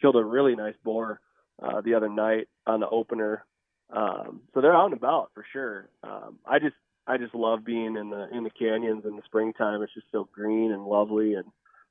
killed 0.00 0.16
a 0.16 0.24
really 0.24 0.54
nice 0.54 0.76
boar 0.84 1.20
uh, 1.62 1.80
the 1.80 1.94
other 1.94 2.08
night 2.08 2.48
on 2.66 2.80
the 2.80 2.88
opener. 2.88 3.44
Um, 3.94 4.42
so 4.54 4.60
they're 4.60 4.74
out 4.74 4.86
and 4.86 4.94
about 4.94 5.32
for 5.34 5.44
sure. 5.52 5.88
Um, 6.02 6.38
I 6.46 6.60
just 6.60 6.76
I 7.06 7.16
just 7.18 7.34
love 7.34 7.64
being 7.64 7.96
in 7.96 8.10
the 8.10 8.28
in 8.36 8.44
the 8.44 8.50
canyons 8.50 9.04
in 9.04 9.16
the 9.16 9.22
springtime. 9.24 9.82
It's 9.82 9.94
just 9.94 10.06
so 10.12 10.28
green 10.32 10.70
and 10.72 10.84
lovely 10.84 11.34
and 11.34 11.46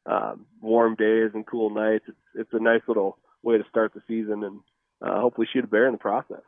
um, 0.05 0.45
warm 0.62 0.95
days 0.95 1.32
and 1.34 1.45
cool 1.45 1.70
nights. 1.70 2.05
It's 2.07 2.18
it's 2.36 2.53
a 2.53 2.59
nice 2.64 2.82
little 2.88 3.18
way 3.43 3.57
to 3.57 3.64
start 3.70 3.93
the 3.93 4.01
season 4.07 4.43
and 4.43 4.59
uh, 5.01 5.20
hopefully 5.20 5.47
shoot 5.51 5.64
a 5.64 5.68
bear 5.68 5.86
in 5.88 5.91
the 5.93 5.97
process. 5.97 6.43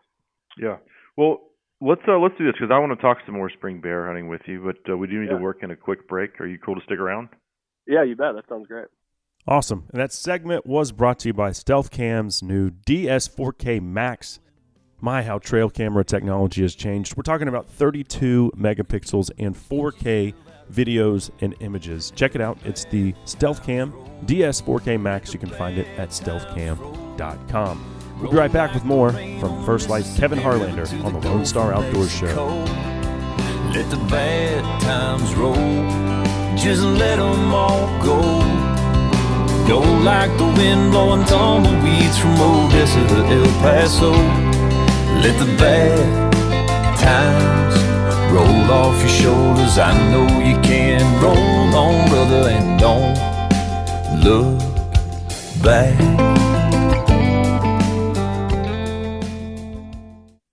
Yeah. 0.58 0.78
Well, 1.18 1.42
let's 1.82 2.02
uh, 2.08 2.18
let's 2.20 2.38
do 2.38 2.46
this 2.46 2.54
because 2.60 2.72
I 2.74 2.80
want 2.80 2.92
to 2.98 3.02
talk 3.02 3.18
some 3.26 3.36
more 3.36 3.50
spring 3.50 3.82
bear 3.82 4.08
hunting 4.08 4.30
with 4.30 4.42
you, 4.46 4.64
but 4.64 4.92
uh, 4.94 4.98
we 4.98 5.08
do 5.08 5.20
need 5.20 5.30
Yeah. 5.32 5.38
to 5.38 5.44
work 5.44 5.62
in 5.62 5.72
a 5.72 5.76
quick 5.76 6.08
break. 6.08 6.40
Are 6.40 6.48
you 6.48 6.58
cool 6.58 6.76
to 6.76 6.82
stick 6.86 7.00
around? 7.00 7.30
Yeah, 7.86 8.04
you 8.04 8.16
bet. 8.16 8.36
That 8.36 8.46
sounds 8.48 8.68
great. 8.68 8.88
Awesome. 9.46 9.88
And 9.92 10.00
that 10.00 10.14
segment 10.14 10.66
was 10.66 10.94
brought 10.94 11.20
to 11.20 11.30
you 11.30 11.34
by 11.34 11.52
Stealth 11.52 11.92
Cam's 11.92 12.42
new 12.42 12.70
DS4K 12.70 13.82
Max. 13.82 14.40
My, 15.04 15.22
how 15.22 15.38
trail 15.38 15.70
camera 15.70 16.06
technology 16.06 16.62
has 16.62 16.76
changed. 16.76 17.18
We're 17.18 17.24
talking 17.24 17.50
about 17.50 17.68
32 17.68 18.54
megapixels 18.56 19.32
and 19.38 19.54
4K 19.54 20.34
videos 20.72 21.30
and 21.42 21.54
images. 21.60 22.14
Check 22.16 22.36
it 22.36 22.42
out. 22.42 22.58
It's 22.64 22.86
the 22.86 23.14
Stealth 23.26 23.66
Cam 23.66 23.92
DS4K 24.26 25.02
Max. 25.02 25.34
You 25.34 25.40
can 25.40 25.50
find 25.50 25.78
it 25.78 25.88
at 26.00 26.12
stealthcam.com. 26.12 27.96
We'll 28.22 28.32
be 28.32 28.38
right 28.38 28.54
back 28.54 28.74
with 28.74 28.86
more 28.86 29.12
from 29.12 29.66
First 29.66 29.90
Lite's 29.90 30.18
Kevin 30.18 30.40
Harlander 30.40 30.88
on 31.04 31.12
the 31.12 31.20
Lone 31.28 31.46
Star 31.46 31.74
Outdoors 31.74 32.10
Show. 32.10 32.48
Let 33.76 33.90
the 33.90 33.98
bad 34.10 34.82
times 34.84 35.36
roll. 35.36 35.54
Just 36.56 36.82
let 36.82 37.20
'em 37.20 37.54
all 37.54 37.88
go. 38.02 38.22
Go 39.68 39.80
like 39.80 40.32
the 40.38 40.46
wind 40.46 40.92
blowing 40.92 41.26
tumbleweeds 41.26 42.18
from 42.18 42.40
Odessa 42.40 43.06
to 43.06 43.26
El 43.26 43.46
Paso. 43.60 44.63
Let 45.24 45.40
the 45.40 45.46
bad 45.56 46.34
times 47.00 47.76
roll 48.34 48.70
off 48.70 49.00
your 49.00 49.08
shoulders. 49.08 49.78
I 49.78 49.94
know 50.12 50.28
you 50.40 50.60
can. 50.60 51.00
Roll 51.24 51.74
on, 51.74 52.10
brother, 52.10 52.50
and 52.50 52.78
don't 52.78 53.16
look 54.22 54.60
back. 55.64 55.98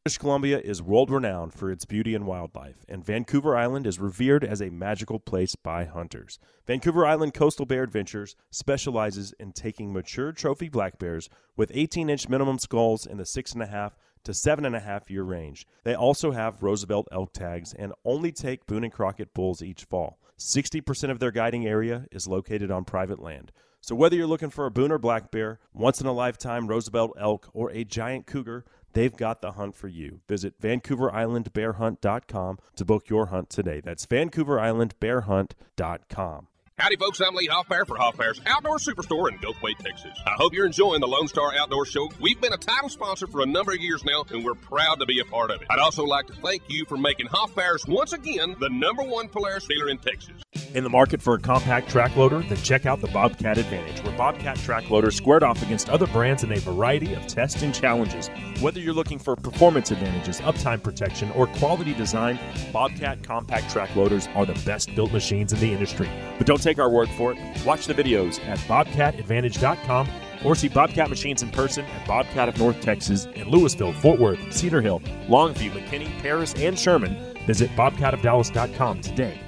British 0.04 0.18
Columbia 0.18 0.60
is 0.60 0.80
world 0.80 1.10
renowned 1.10 1.52
for 1.52 1.72
its 1.72 1.84
beauty 1.84 2.14
and 2.14 2.24
wildlife, 2.24 2.84
and 2.88 3.04
Vancouver 3.04 3.56
Island 3.56 3.88
is 3.88 3.98
revered 3.98 4.44
as 4.44 4.62
a 4.62 4.70
magical 4.70 5.18
place 5.18 5.56
by 5.56 5.84
hunters. 5.84 6.38
Vancouver 6.66 7.04
Island 7.04 7.34
Coastal 7.34 7.66
Bear 7.66 7.82
Adventures 7.82 8.36
specializes 8.50 9.34
in 9.40 9.50
taking 9.52 9.92
mature 9.92 10.30
trophy 10.30 10.68
black 10.68 10.98
bears 10.98 11.28
with 11.56 11.72
18 11.74 12.08
inch 12.08 12.28
minimum 12.28 12.60
skulls 12.60 13.04
in 13.04 13.16
the 13.16 13.24
6.5 13.24 13.92
to 14.24 14.32
7.5 14.32 15.10
year 15.10 15.22
range. 15.22 15.66
They 15.84 15.94
also 15.94 16.32
have 16.32 16.62
Roosevelt 16.62 17.08
elk 17.12 17.32
tags 17.32 17.72
and 17.72 17.92
only 18.04 18.32
take 18.32 18.66
Boone 18.66 18.84
and 18.84 18.92
Crockett 18.92 19.34
bulls 19.34 19.62
each 19.62 19.84
fall. 19.84 20.18
60% 20.38 21.10
of 21.10 21.18
their 21.18 21.30
guiding 21.30 21.66
area 21.66 22.06
is 22.10 22.26
located 22.26 22.70
on 22.70 22.84
private 22.84 23.20
land. 23.20 23.52
So 23.82 23.94
whether 23.94 24.16
you're 24.16 24.26
looking 24.26 24.50
for 24.50 24.66
a 24.66 24.70
Boone 24.70 24.92
or 24.92 24.98
black 24.98 25.30
bear, 25.30 25.58
once 25.72 26.00
in 26.00 26.06
a 26.06 26.12
lifetime 26.12 26.66
Roosevelt 26.66 27.12
elk, 27.18 27.48
or 27.54 27.70
a 27.70 27.84
giant 27.84 28.26
cougar, 28.26 28.66
they've 28.92 29.16
got 29.16 29.40
the 29.40 29.52
hunt 29.52 29.74
for 29.74 29.88
you. 29.88 30.20
Visit 30.28 30.60
VancouverIslandBearHunt.com 30.60 32.58
to 32.76 32.84
book 32.84 33.08
your 33.08 33.24
hunt 33.26 33.48
today. 33.48 33.80
That's 33.80 34.04
VancouverIslandBearHunt.com. 34.06 36.46
Howdy, 36.80 36.96
folks. 36.96 37.20
I'm 37.20 37.34
Lee 37.34 37.46
Hoffbear 37.46 37.86
for 37.86 37.98
Hoffbear's 37.98 38.40
Outdoor 38.46 38.78
Superstore 38.78 39.30
in 39.30 39.36
Gulfway, 39.36 39.76
Texas. 39.76 40.18
I 40.24 40.30
hope 40.38 40.54
you're 40.54 40.64
enjoying 40.64 41.02
the 41.02 41.06
Lone 41.06 41.28
Star 41.28 41.52
Outdoor 41.54 41.84
Show. 41.84 42.08
We've 42.22 42.40
been 42.40 42.54
a 42.54 42.56
title 42.56 42.88
sponsor 42.88 43.26
for 43.26 43.42
a 43.42 43.46
number 43.46 43.72
of 43.72 43.80
years 43.80 44.02
now, 44.02 44.24
and 44.30 44.42
we're 44.42 44.54
proud 44.54 44.98
to 45.00 45.04
be 45.04 45.20
a 45.20 45.26
part 45.26 45.50
of 45.50 45.60
it. 45.60 45.66
I'd 45.68 45.78
also 45.78 46.04
like 46.04 46.26
to 46.28 46.32
thank 46.36 46.62
you 46.68 46.86
for 46.86 46.96
making 46.96 47.26
Hoffbear's 47.26 47.86
once 47.86 48.14
again 48.14 48.56
the 48.60 48.70
number 48.70 49.02
one 49.02 49.28
Polaris 49.28 49.66
dealer 49.66 49.90
in 49.90 49.98
Texas. 49.98 50.42
In 50.72 50.82
the 50.82 50.88
market 50.88 51.20
for 51.20 51.34
a 51.34 51.38
compact 51.38 51.90
track 51.90 52.16
loader, 52.16 52.40
then 52.40 52.56
check 52.58 52.86
out 52.86 53.00
the 53.00 53.08
Bobcat 53.08 53.58
Advantage, 53.58 54.02
where 54.04 54.16
Bobcat 54.16 54.56
track 54.58 54.88
loaders 54.88 55.16
squared 55.16 55.42
off 55.42 55.62
against 55.62 55.90
other 55.90 56.06
brands 56.06 56.44
in 56.44 56.52
a 56.52 56.60
variety 56.60 57.12
of 57.12 57.26
tests 57.26 57.62
and 57.62 57.74
challenges. 57.74 58.30
Whether 58.60 58.80
you're 58.80 58.94
looking 58.94 59.18
for 59.18 59.36
performance 59.36 59.90
advantages, 59.90 60.40
uptime 60.42 60.82
protection, 60.82 61.30
or 61.32 61.46
quality 61.46 61.92
design, 61.92 62.38
Bobcat 62.72 63.22
compact 63.22 63.68
track 63.70 63.94
loaders 63.96 64.28
are 64.34 64.46
the 64.46 64.58
best 64.64 64.94
built 64.94 65.12
machines 65.12 65.52
in 65.52 65.58
the 65.60 65.72
industry. 65.72 66.08
But 66.38 66.46
don't 66.46 66.62
take 66.62 66.69
our 66.78 66.90
word 66.90 67.08
for 67.10 67.32
it. 67.32 67.38
Watch 67.64 67.86
the 67.86 67.94
videos 67.94 68.40
at 68.46 68.58
bobcatadvantage.com 68.60 70.08
or 70.44 70.54
see 70.54 70.68
Bobcat 70.68 71.10
machines 71.10 71.42
in 71.42 71.50
person 71.50 71.84
at 71.84 72.06
Bobcat 72.06 72.48
of 72.48 72.58
North 72.58 72.80
Texas 72.80 73.26
in 73.34 73.48
Lewisville, 73.48 73.94
Fort 73.94 74.18
Worth, 74.18 74.52
Cedar 74.52 74.80
Hill, 74.80 75.00
Longview, 75.28 75.70
McKinney, 75.70 76.08
Paris, 76.20 76.54
and 76.54 76.78
Sherman. 76.78 77.16
Visit 77.46 77.70
bobcatofdallas.com 77.70 79.00
today. 79.00 79.38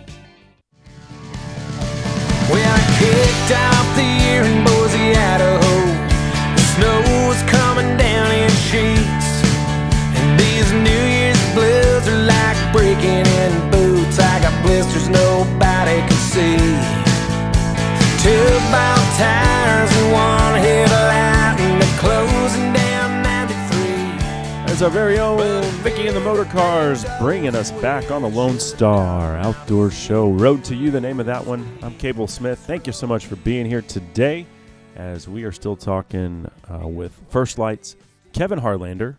We 2.53 2.61
I 2.61 2.79
kicked 2.99 3.53
off 3.57 3.97
the 3.97 4.03
year 4.03 4.43
in 4.43 4.65
Boise, 4.65 5.17
Idaho. 5.17 5.73
The 6.55 6.63
snow 6.75 7.29
was 7.29 7.43
coming 7.51 7.97
down 7.97 8.31
in 8.33 8.51
sheets. 8.51 9.29
And 10.19 10.39
these 10.39 10.71
New 10.73 11.05
Year's 11.17 11.55
blues 11.55 12.09
are 12.09 12.25
like 12.27 12.73
breaking 12.73 13.27
in 13.27 13.71
boots. 13.71 14.19
I 14.19 14.41
got 14.41 14.63
blisters 14.63 15.09
nobody 15.09 16.01
can 16.01 16.11
see. 16.11 17.02
Two 18.23 18.31
bout 18.71 19.17
tires 19.19 19.91
and 19.97 20.13
one 20.13 20.55
headlight, 20.61 21.59
and 21.61 21.83
they're 21.83 21.99
closing 21.99 22.73
down 22.73 23.21
93. 23.21 24.73
As 24.73 24.81
our 24.81 24.91
very 24.91 25.19
own 25.19 25.39
Micky 25.83 26.07
and 26.07 26.17
the 26.17 26.21
Motorcars 26.21 27.05
bringing 27.19 27.57
us 27.57 27.73
back 27.73 28.13
on 28.13 28.23
the 28.23 28.29
Lone 28.29 28.61
Star 28.61 29.37
Outdoor 29.39 29.91
Show. 29.91 30.31
Road 30.31 30.63
to 30.67 30.77
You, 30.77 30.93
the 30.93 31.01
name 31.01 31.19
of 31.19 31.27
that 31.27 31.45
one. 31.45 31.67
I'm 31.83 31.99
Cable 31.99 32.29
Smith. 32.29 32.61
Thank 32.61 32.87
you 32.87 32.93
so 32.93 33.09
much 33.09 33.27
for 33.27 33.35
being 33.35 33.67
here 33.67 33.83
today 33.83 34.47
as 34.95 35.27
we 35.27 35.43
are 35.43 35.51
still 35.51 35.75
talking 35.75 36.49
uh, 36.71 36.87
with 36.87 37.21
First 37.29 37.59
Lite's 37.59 37.97
Kevin 38.33 38.61
Harlander. 38.61 39.17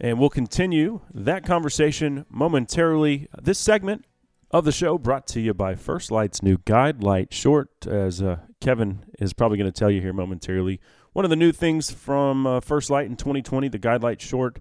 And 0.00 0.18
we'll 0.18 0.28
continue 0.28 1.00
that 1.14 1.44
conversation 1.44 2.26
momentarily. 2.28 3.28
This 3.40 3.60
segment 3.60 4.04
of 4.50 4.64
the 4.64 4.72
show 4.72 4.98
brought 4.98 5.26
to 5.28 5.40
you 5.40 5.54
by 5.54 5.74
First 5.74 6.10
Lite's 6.10 6.42
new 6.42 6.58
Guide 6.64 7.02
Light 7.02 7.32
Short, 7.32 7.86
as 7.86 8.20
uh, 8.20 8.38
Kevin 8.60 9.04
is 9.18 9.32
probably 9.32 9.58
going 9.58 9.70
to 9.70 9.78
tell 9.78 9.90
you 9.90 10.00
here 10.00 10.12
momentarily. 10.12 10.80
One 11.12 11.24
of 11.24 11.30
the 11.30 11.36
new 11.36 11.52
things 11.52 11.90
from 11.90 12.46
uh, 12.46 12.60
First 12.60 12.90
Lite 12.90 13.06
in 13.06 13.16
2020, 13.16 13.68
the 13.68 13.78
Guide 13.78 14.02
Light 14.02 14.20
Short. 14.20 14.58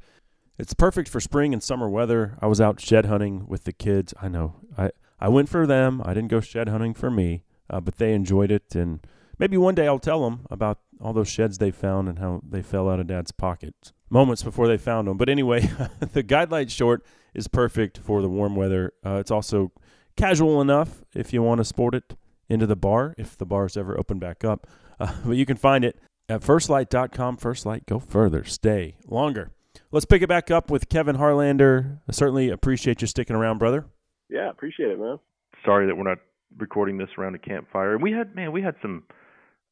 It's 0.59 0.73
perfect 0.73 1.09
for 1.09 1.19
spring 1.19 1.53
and 1.53 1.63
summer 1.63 1.89
weather. 1.89 2.37
I 2.39 2.47
was 2.47 2.61
out 2.61 2.79
shed 2.79 3.05
hunting 3.05 3.47
with 3.47 3.63
the 3.63 3.73
kids. 3.73 4.13
I 4.21 4.27
know. 4.27 4.55
I, 4.77 4.91
I 5.19 5.29
went 5.29 5.49
for 5.49 5.65
them. 5.65 6.01
I 6.05 6.13
didn't 6.13 6.29
go 6.29 6.39
shed 6.39 6.69
hunting 6.69 6.93
for 6.93 7.09
me, 7.09 7.43
uh, 7.69 7.79
but 7.79 7.97
they 7.97 8.13
enjoyed 8.13 8.51
it. 8.51 8.75
And 8.75 8.99
maybe 9.39 9.57
one 9.57 9.73
day 9.73 9.87
I'll 9.87 9.99
tell 9.99 10.23
them 10.23 10.45
about 10.51 10.79
all 11.01 11.13
those 11.13 11.29
sheds 11.29 11.57
they 11.57 11.71
found 11.71 12.09
and 12.09 12.19
how 12.19 12.41
they 12.47 12.61
fell 12.61 12.89
out 12.89 12.99
of 12.99 13.07
dad's 13.07 13.31
pockets 13.31 13.93
moments 14.09 14.43
before 14.43 14.67
they 14.67 14.77
found 14.77 15.07
them. 15.07 15.17
But 15.17 15.29
anyway, 15.29 15.69
the 16.13 16.23
Guide 16.23 16.51
Light 16.51 16.71
Short 16.71 17.03
is 17.33 17.47
perfect 17.47 17.97
for 17.97 18.21
the 18.21 18.29
warm 18.29 18.55
weather. 18.55 18.93
Uh, 19.05 19.15
it's 19.15 19.31
also 19.31 19.71
casual 20.15 20.61
enough 20.61 21.03
if 21.13 21.33
you 21.33 21.41
want 21.41 21.59
to 21.59 21.65
sport 21.65 21.95
it 21.95 22.15
into 22.49 22.65
the 22.65 22.75
bar, 22.75 23.15
if 23.17 23.37
the 23.37 23.45
bar's 23.45 23.77
ever 23.77 23.97
open 23.97 24.19
back 24.19 24.43
up. 24.43 24.67
Uh, 24.99 25.13
but 25.25 25.37
you 25.37 25.45
can 25.45 25.57
find 25.57 25.85
it 25.85 25.99
at 26.27 26.41
firstlite.com. 26.41 27.37
First 27.37 27.65
Lite, 27.65 27.85
go 27.85 27.99
further, 27.99 28.43
stay 28.43 28.97
longer. 29.07 29.51
Let's 29.91 30.05
pick 30.05 30.21
it 30.21 30.27
back 30.27 30.51
up 30.51 30.69
with 30.69 30.89
Kevin 30.89 31.17
Harlander. 31.17 31.99
I 32.07 32.11
certainly 32.11 32.49
appreciate 32.49 33.01
you 33.01 33.07
sticking 33.07 33.35
around, 33.35 33.57
brother. 33.57 33.85
Yeah, 34.29 34.49
appreciate 34.49 34.91
it, 34.91 34.99
man. 34.99 35.19
Sorry 35.65 35.87
that 35.87 35.95
we're 35.95 36.07
not 36.07 36.19
recording 36.57 36.97
this 36.97 37.09
around 37.17 37.35
a 37.35 37.39
campfire. 37.39 37.93
And 37.93 38.03
we 38.03 38.11
had 38.11 38.35
man, 38.35 38.51
we 38.51 38.61
had 38.61 38.75
some 38.81 39.03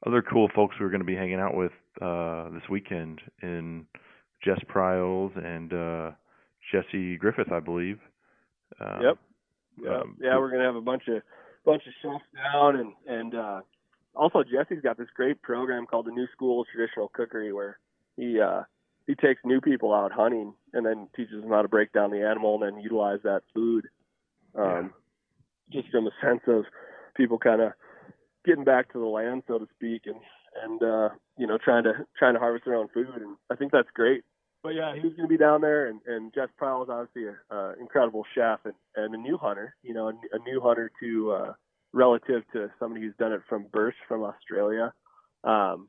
other 0.06 0.22
cool 0.22 0.50
folks 0.56 0.76
we 0.80 0.86
were 0.86 0.92
going 0.92 1.02
to 1.02 1.06
be 1.06 1.16
hanging 1.16 1.40
out 1.40 1.56
with 1.56 1.72
uh, 2.02 2.50
this 2.50 2.64
weekend 2.70 3.22
in 3.42 3.86
Jess 4.44 4.60
Pryles 4.68 5.32
and 5.36 5.74
uh, 5.74 6.12
Jesse 6.72 7.18
Griffith, 7.18 7.52
I 7.52 7.60
believe. 7.60 8.00
Um, 8.80 9.02
Yep. 9.02 9.18
Yeah, 9.80 9.98
um, 9.98 10.18
yeah, 10.20 10.38
we're 10.38 10.50
gonna 10.50 10.64
have 10.64 10.76
a 10.76 10.82
bunch 10.82 11.04
of 11.08 11.22
bunch 11.64 11.84
of 11.86 11.94
chefs 12.02 12.26
down, 12.36 12.78
and 12.78 12.94
and 13.06 13.36
uh, 13.36 13.62
also 14.16 14.44
Jesse's 14.44 14.82
got 14.82 14.98
this 14.98 15.10
great 15.16 15.42
program 15.42 15.86
called 15.86 16.08
the 16.08 16.12
New 16.12 16.28
School 16.34 16.62
of 16.62 16.68
Traditional 16.68 17.10
Cookery, 17.10 17.54
where 17.54 17.78
he 18.16 18.40
uh, 18.40 18.64
he 19.06 19.16
takes 19.16 19.42
new 19.46 19.62
people 19.62 19.94
out 19.94 20.12
hunting 20.12 20.54
and 20.74 20.86
then 20.86 21.08
teaches 21.16 21.42
them 21.42 21.52
how 21.52 21.62
to 21.62 21.68
break 21.68 21.94
down 21.94 22.12
the 22.12 22.28
animal 22.28 22.56
and 22.56 22.64
then 22.64 22.84
utilize 22.84 23.20
that 23.24 23.44
food. 23.54 23.86
Um, 24.56 24.94
Just 25.72 25.90
from 25.90 26.08
a 26.08 26.12
sense 26.22 26.42
of 26.48 26.66
people 27.16 27.38
kind 27.38 27.62
of 27.62 27.74
getting 28.46 28.64
back 28.64 28.92
to 28.94 29.00
the 29.00 29.06
land, 29.06 29.44
so 29.48 29.60
to 29.60 29.68
speak, 29.76 30.04
and 30.06 30.20
and 30.64 30.82
uh, 30.82 31.10
you 31.38 31.46
know 31.46 31.58
trying 31.64 31.84
to 31.84 31.94
trying 32.18 32.34
to 32.34 32.40
harvest 32.40 32.66
their 32.66 32.76
own 32.76 32.88
food, 32.94 33.10
and 33.16 33.38
I 33.52 33.56
think 33.56 33.72
that's 33.72 33.90
great. 33.94 34.24
But 34.68 34.76
yeah, 34.76 34.94
he 34.94 35.00
was 35.00 35.16
going 35.16 35.30
to 35.30 35.32
be 35.32 35.38
down 35.38 35.62
there, 35.62 35.88
and 35.88 36.02
and 36.06 36.34
Jess 36.34 36.50
Pryles 36.58 36.88
is 36.88 36.92
obviously 36.92 37.30
an 37.30 37.38
uh, 37.50 37.72
incredible 37.80 38.26
chef 38.36 38.60
and, 38.66 38.74
and 38.98 39.16
a 39.16 39.18
new 39.18 39.38
hunter. 39.38 39.74
You 39.82 39.94
know, 39.94 40.10
a, 40.10 40.12
a 40.34 40.40
new 40.46 40.60
hunter 40.60 40.92
to 41.02 41.32
uh, 41.32 41.54
relative 41.94 42.44
to 42.52 42.70
somebody 42.78 43.06
who's 43.06 43.16
done 43.18 43.32
it 43.32 43.40
from 43.48 43.68
birth 43.72 43.96
from 44.10 44.24
Australia, 44.24 44.92
um, 45.46 45.88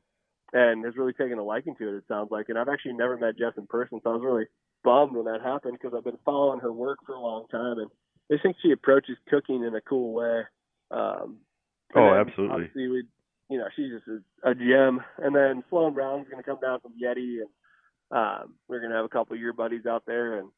and 0.53 0.85
has 0.85 0.95
really 0.95 1.11
taken 1.11 1.37
a 1.39 1.43
liking 1.43 1.75
to 1.75 1.89
it. 1.89 1.97
It 1.97 2.05
sounds 2.07 2.31
like, 2.31 2.45
and 2.47 2.57
I've 2.57 2.69
actually 2.69 2.93
never 2.93 3.17
met 3.17 3.37
Jess 3.37 3.51
in 3.57 3.67
person, 3.67 3.99
so 4.01 4.11
I 4.11 4.13
was 4.13 4.23
really 4.23 4.45
bummed 4.85 5.13
when 5.13 5.25
that 5.25 5.41
happened 5.43 5.77
because 5.77 5.93
I've 5.93 6.05
been 6.05 6.23
following 6.23 6.61
her 6.61 6.71
work 6.71 6.99
for 7.05 7.15
a 7.15 7.21
long 7.21 7.47
time, 7.51 7.79
and 7.79 7.91
I 8.31 8.41
think 8.41 8.55
she 8.61 8.71
approaches 8.71 9.17
cooking 9.29 9.65
in 9.65 9.75
a 9.75 9.81
cool 9.81 10.13
way. 10.13 10.43
Um, 10.89 11.39
Oh, 11.95 12.13
absolutely. 12.13 12.53
Obviously, 12.53 12.87
we, 12.87 13.03
you 13.49 13.57
know, 13.57 13.67
she's 13.75 13.91
just 13.91 14.07
a, 14.07 14.51
a 14.51 14.55
gem. 14.55 15.01
And 15.17 15.35
then 15.35 15.63
Sloan 15.69 15.93
Brown's 15.93 16.27
going 16.29 16.41
to 16.41 16.47
come 16.47 16.59
down 16.61 16.79
from 16.81 16.93
Yeti, 16.93 17.41
and 17.41 17.49
um, 18.11 18.53
we're 18.67 18.79
going 18.79 18.91
to 18.91 18.95
have 18.97 19.05
a 19.05 19.09
couple 19.09 19.35
of 19.35 19.41
your 19.41 19.53
buddies 19.53 19.85
out 19.85 20.03
there, 20.05 20.39
and 20.39 20.49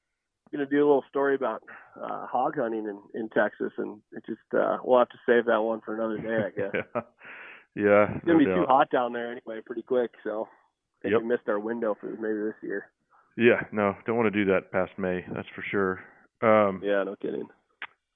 going 0.52 0.66
to 0.68 0.70
do 0.70 0.80
a 0.80 0.88
little 0.88 1.06
story 1.10 1.34
about 1.36 1.64
uh, 2.02 2.28
hog 2.28 2.56
hunting 2.58 2.86
in, 2.86 3.00
in 3.20 3.30
Texas. 3.30 3.72
And 3.78 4.00
it 4.12 4.24
just 4.26 4.40
uh, 4.54 4.78
we'll 4.84 5.00
have 5.00 5.10
to 5.10 5.18
save 5.26 5.46
that 5.46 5.62
one 5.62 5.80
for 5.86 5.94
another 5.96 6.18
day, 6.18 6.44
I 6.48 6.50
guess. 6.60 6.84
yeah, 6.94 7.02
yeah. 7.76 8.16
It's 8.16 8.26
going 8.26 8.40
to 8.40 8.46
be 8.46 8.52
no 8.52 8.56
too 8.56 8.66
hot 8.68 8.90
down 8.92 9.14
there 9.14 9.32
anyway, 9.32 9.62
pretty 9.66 9.82
quick. 9.84 10.12
So 10.24 10.48
I 11.00 11.02
think 11.04 11.14
Yep. 11.14 11.22
we 11.22 11.28
missed 11.30 11.48
our 11.48 11.60
window 11.60 11.96
for 12.00 12.08
maybe 12.08 12.44
this 12.44 12.56
year. 12.62 12.88
Yeah, 13.38 13.62
no, 13.72 13.96
don't 14.06 14.18
want 14.18 14.32
to 14.34 14.44
do 14.46 14.52
that 14.52 14.72
past 14.74 14.92
May. 14.98 15.24
That's 15.34 15.48
for 15.56 15.64
sure. 15.72 16.02
Um, 16.42 16.82
Yeah, 16.84 17.04
no 17.04 17.16
kidding. 17.22 17.48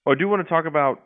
Well, 0.06 0.14
I 0.16 0.20
do 0.20 0.28
want 0.28 0.44
to 0.44 0.50
talk 0.50 0.66
about 0.66 1.02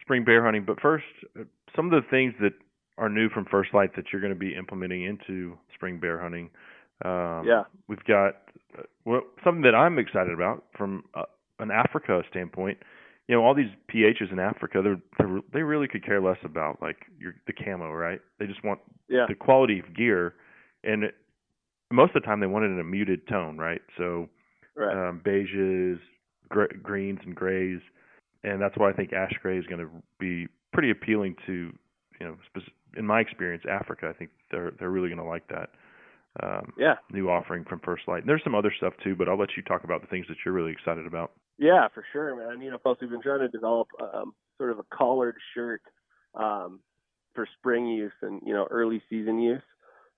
spring 0.00 0.24
bear 0.24 0.44
hunting, 0.44 0.64
but 0.66 0.80
first, 0.80 1.04
uh, 1.38 1.44
some 1.76 1.86
of 1.86 1.92
the 1.92 2.08
things 2.10 2.34
that 2.40 2.52
are 2.98 3.08
new 3.08 3.28
from 3.28 3.44
First 3.44 3.72
Lite 3.72 3.94
that 3.94 4.06
you're 4.12 4.20
going 4.20 4.32
to 4.32 4.38
be 4.38 4.54
implementing 4.56 5.04
into 5.04 5.56
spring 5.74 6.00
bear 6.00 6.18
hunting. 6.20 6.50
Um, 7.04 7.46
Yeah. 7.46 7.64
we've 7.88 8.04
got 8.04 8.36
uh, 8.78 8.82
well, 9.04 9.22
something 9.44 9.62
that 9.62 9.74
I'm 9.74 9.98
excited 9.98 10.32
about 10.32 10.64
from 10.76 11.04
uh, 11.14 11.24
an 11.58 11.70
Africa 11.70 12.22
standpoint. 12.30 12.78
You 13.28 13.34
know, 13.34 13.42
all 13.42 13.54
these 13.54 13.70
PHs 13.92 14.30
in 14.30 14.38
Africa, 14.38 14.80
they're, 14.82 15.00
they're 15.18 15.40
they 15.52 15.62
really 15.62 15.88
could 15.88 16.04
care 16.04 16.20
less 16.20 16.38
about 16.44 16.80
like 16.80 16.98
your 17.18 17.34
the 17.46 17.52
camo, 17.52 17.90
right? 17.92 18.20
They 18.38 18.46
just 18.46 18.64
want 18.64 18.80
Yeah. 19.08 19.26
the 19.28 19.34
quality 19.34 19.78
of 19.80 19.94
gear, 19.94 20.34
and 20.84 21.04
it, 21.04 21.14
most 21.90 22.14
of 22.14 22.22
the 22.22 22.26
time 22.26 22.40
they 22.40 22.46
want 22.46 22.64
it 22.64 22.68
in 22.68 22.80
a 22.80 22.84
muted 22.84 23.26
tone, 23.28 23.58
right? 23.58 23.82
So 23.96 24.28
Right. 24.76 25.08
um, 25.08 25.22
beiges, 25.24 25.98
gr- 26.48 26.76
greens, 26.82 27.20
and 27.24 27.34
grays, 27.34 27.80
and 28.44 28.60
that's 28.60 28.76
why 28.76 28.90
I 28.90 28.92
think 28.92 29.12
ash 29.12 29.32
gray 29.42 29.58
is 29.58 29.66
going 29.66 29.80
to 29.80 29.90
be 30.18 30.46
pretty 30.72 30.90
appealing 30.90 31.34
to, 31.46 31.72
you 32.20 32.26
know, 32.26 32.36
in 32.96 33.06
my 33.06 33.20
experience, 33.20 33.64
Africa. 33.68 34.08
I 34.08 34.12
think 34.12 34.30
they're 34.50 34.72
they're 34.78 34.90
really 34.90 35.08
going 35.08 35.20
to 35.20 35.24
like 35.24 35.48
that 35.48 35.70
um, 36.42 36.72
yeah. 36.78 36.94
new 37.12 37.28
offering 37.28 37.64
from 37.64 37.80
First 37.80 38.04
Lite. 38.06 38.20
And 38.20 38.28
there's 38.28 38.44
some 38.44 38.54
other 38.54 38.72
stuff 38.76 38.94
too, 39.02 39.14
but 39.14 39.28
I'll 39.28 39.38
let 39.38 39.56
you 39.56 39.62
talk 39.62 39.84
about 39.84 40.00
the 40.00 40.06
things 40.08 40.26
that 40.28 40.36
you're 40.44 40.54
really 40.54 40.72
excited 40.72 41.06
about. 41.06 41.32
Yeah, 41.58 41.88
for 41.94 42.04
sure, 42.12 42.36
man. 42.36 42.60
You 42.60 42.70
know, 42.70 42.78
plus 42.78 42.98
we've 43.00 43.10
been 43.10 43.22
trying 43.22 43.40
to 43.40 43.48
develop 43.48 43.88
um, 44.00 44.34
sort 44.58 44.70
of 44.70 44.78
a 44.78 44.84
collared 44.94 45.36
shirt 45.54 45.82
um, 46.34 46.80
for 47.34 47.48
spring 47.58 47.86
use 47.86 48.12
and 48.22 48.40
you 48.44 48.52
know 48.52 48.66
early 48.70 49.02
season 49.08 49.38
use, 49.40 49.62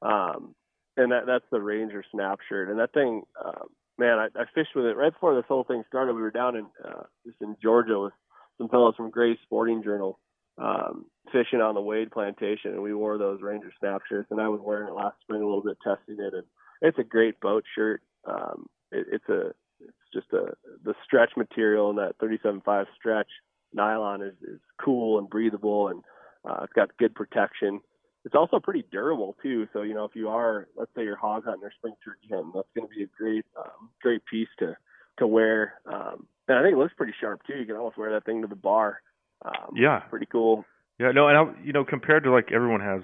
um, 0.02 0.54
and 0.96 1.12
that 1.12 1.26
that's 1.26 1.44
the 1.52 1.60
Ranger 1.60 2.04
Snap 2.12 2.40
shirt. 2.48 2.68
And 2.68 2.78
that 2.80 2.92
thing, 2.92 3.22
uh, 3.42 3.66
man, 3.98 4.18
I, 4.18 4.26
I 4.34 4.44
fished 4.54 4.74
with 4.74 4.86
it 4.86 4.96
right 4.96 5.12
before 5.12 5.36
this 5.36 5.44
whole 5.46 5.64
thing 5.64 5.84
started. 5.88 6.14
We 6.14 6.22
were 6.22 6.32
down 6.32 6.56
in 6.56 6.66
uh, 6.84 7.04
just 7.24 7.40
in 7.40 7.56
Georgia 7.62 8.00
with 8.00 8.12
some 8.58 8.68
fellows 8.68 8.94
from 8.96 9.10
Gray's 9.10 9.38
Sporting 9.44 9.84
Journal 9.84 10.18
um, 10.58 11.06
fishing 11.32 11.60
on 11.60 11.74
the 11.74 11.80
Wade 11.80 12.10
Plantation, 12.10 12.72
and 12.72 12.82
we 12.82 12.94
wore 12.94 13.18
those 13.18 13.40
Ranger 13.42 13.72
Snap 13.80 14.02
shirts. 14.08 14.30
And 14.30 14.40
I 14.40 14.48
was 14.48 14.60
wearing 14.62 14.88
it 14.88 14.94
last 14.94 15.16
spring 15.22 15.42
a 15.42 15.46
little 15.46 15.62
bit, 15.62 15.78
testing 15.82 16.22
it, 16.24 16.34
and 16.34 16.44
it's 16.82 16.98
a 16.98 17.04
great 17.04 17.40
boat 17.40 17.64
shirt. 17.74 18.02
Um, 18.24 18.66
it, 18.92 19.06
it's 19.12 19.28
a 19.28 19.48
it's 19.80 19.96
just 20.12 20.32
a 20.32 20.54
the 20.84 20.94
stretch 21.04 21.30
material 21.36 21.90
and 21.90 21.98
that 21.98 22.18
37.5 22.18 22.86
stretch 22.96 23.28
nylon 23.72 24.22
is 24.22 24.34
is 24.42 24.60
cool 24.82 25.18
and 25.18 25.28
breathable 25.30 25.88
and 25.88 26.02
uh, 26.48 26.60
it's 26.64 26.72
got 26.72 26.96
good 26.98 27.14
protection. 27.14 27.80
It's 28.24 28.34
also 28.34 28.58
pretty 28.58 28.84
durable 28.90 29.36
too. 29.42 29.68
So 29.72 29.82
you 29.82 29.94
know 29.94 30.04
if 30.04 30.16
you 30.16 30.28
are 30.28 30.66
let's 30.76 30.90
say 30.96 31.04
you're 31.04 31.16
hog 31.16 31.44
hunting 31.44 31.64
or 31.64 31.72
spring 31.76 31.94
turkey 32.04 32.28
hunting, 32.34 32.52
that's 32.54 32.68
going 32.74 32.88
to 32.88 32.94
be 32.94 33.04
a 33.04 33.06
great 33.18 33.44
um, 33.56 33.90
great 34.02 34.22
piece 34.26 34.48
to 34.58 34.76
to 35.18 35.26
wear. 35.26 35.74
Um, 35.86 36.26
and 36.48 36.58
I 36.58 36.62
think 36.62 36.74
it 36.74 36.78
looks 36.78 36.94
pretty 36.96 37.14
sharp 37.20 37.42
too. 37.46 37.58
You 37.58 37.66
can 37.66 37.76
almost 37.76 37.98
wear 37.98 38.12
that 38.12 38.24
thing 38.24 38.42
to 38.42 38.48
the 38.48 38.56
bar. 38.56 39.00
Um, 39.44 39.74
Yeah. 39.76 40.00
pretty 40.10 40.26
cool. 40.26 40.64
Yeah, 40.98 41.12
no, 41.12 41.28
and 41.28 41.36
I, 41.38 41.44
you 41.64 41.72
know, 41.72 41.84
compared 41.84 42.24
to 42.24 42.32
like 42.32 42.50
everyone 42.52 42.80
has 42.80 43.02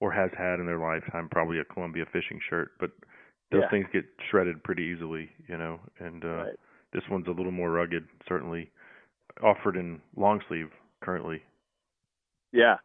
or 0.00 0.12
has 0.12 0.30
had 0.36 0.60
in 0.60 0.66
their 0.66 0.78
lifetime, 0.78 1.28
probably 1.30 1.58
a 1.58 1.64
Columbia 1.64 2.04
fishing 2.12 2.40
shirt, 2.50 2.72
but 2.78 2.90
those 3.50 3.62
Yeah. 3.62 3.68
things 3.70 3.86
get 3.92 4.04
shredded 4.30 4.62
pretty 4.62 4.82
easily, 4.84 5.30
you 5.48 5.56
know, 5.56 5.80
and 5.98 6.24
uh, 6.24 6.28
Right. 6.28 6.60
this 6.92 7.02
one's 7.10 7.26
a 7.26 7.30
little 7.30 7.52
more 7.52 7.70
rugged, 7.70 8.06
certainly 8.28 8.70
offered 9.42 9.76
in 9.76 10.00
long 10.16 10.40
sleeve 10.48 10.70
currently. 11.00 11.42
Yeah, 12.52 12.76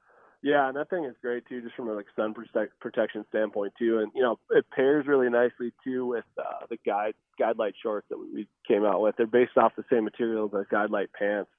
yeah, 0.42 0.68
and 0.68 0.76
that 0.78 0.90
thing 0.90 1.06
is 1.06 1.16
great 1.22 1.46
too, 1.48 1.62
just 1.62 1.76
from 1.76 1.90
a 1.90 1.94
like 1.94 2.08
sun 2.16 2.34
protect, 2.34 2.80
protection 2.80 3.26
standpoint 3.30 3.74
too. 3.78 4.00
And 4.00 4.12
you 4.16 4.22
know, 4.22 4.40
it 4.52 4.66
pairs 4.72 5.06
really 5.08 5.30
nicely 5.30 5.74
too 5.84 6.06
with 6.06 6.26
uh, 6.38 6.66
the 6.70 6.78
guide 6.86 7.14
guide 7.38 7.58
light 7.58 7.76
shorts 7.82 8.08
that 8.10 8.18
we 8.18 8.48
came 8.68 8.84
out 8.86 9.02
with. 9.02 9.16
They're 9.18 9.28
based 9.28 9.58
off 9.58 9.74
the 9.76 9.84
same 9.92 10.04
materials 10.06 10.52
as 10.58 10.66
guide 10.72 10.90
light 10.92 11.12
pants, 11.14 11.52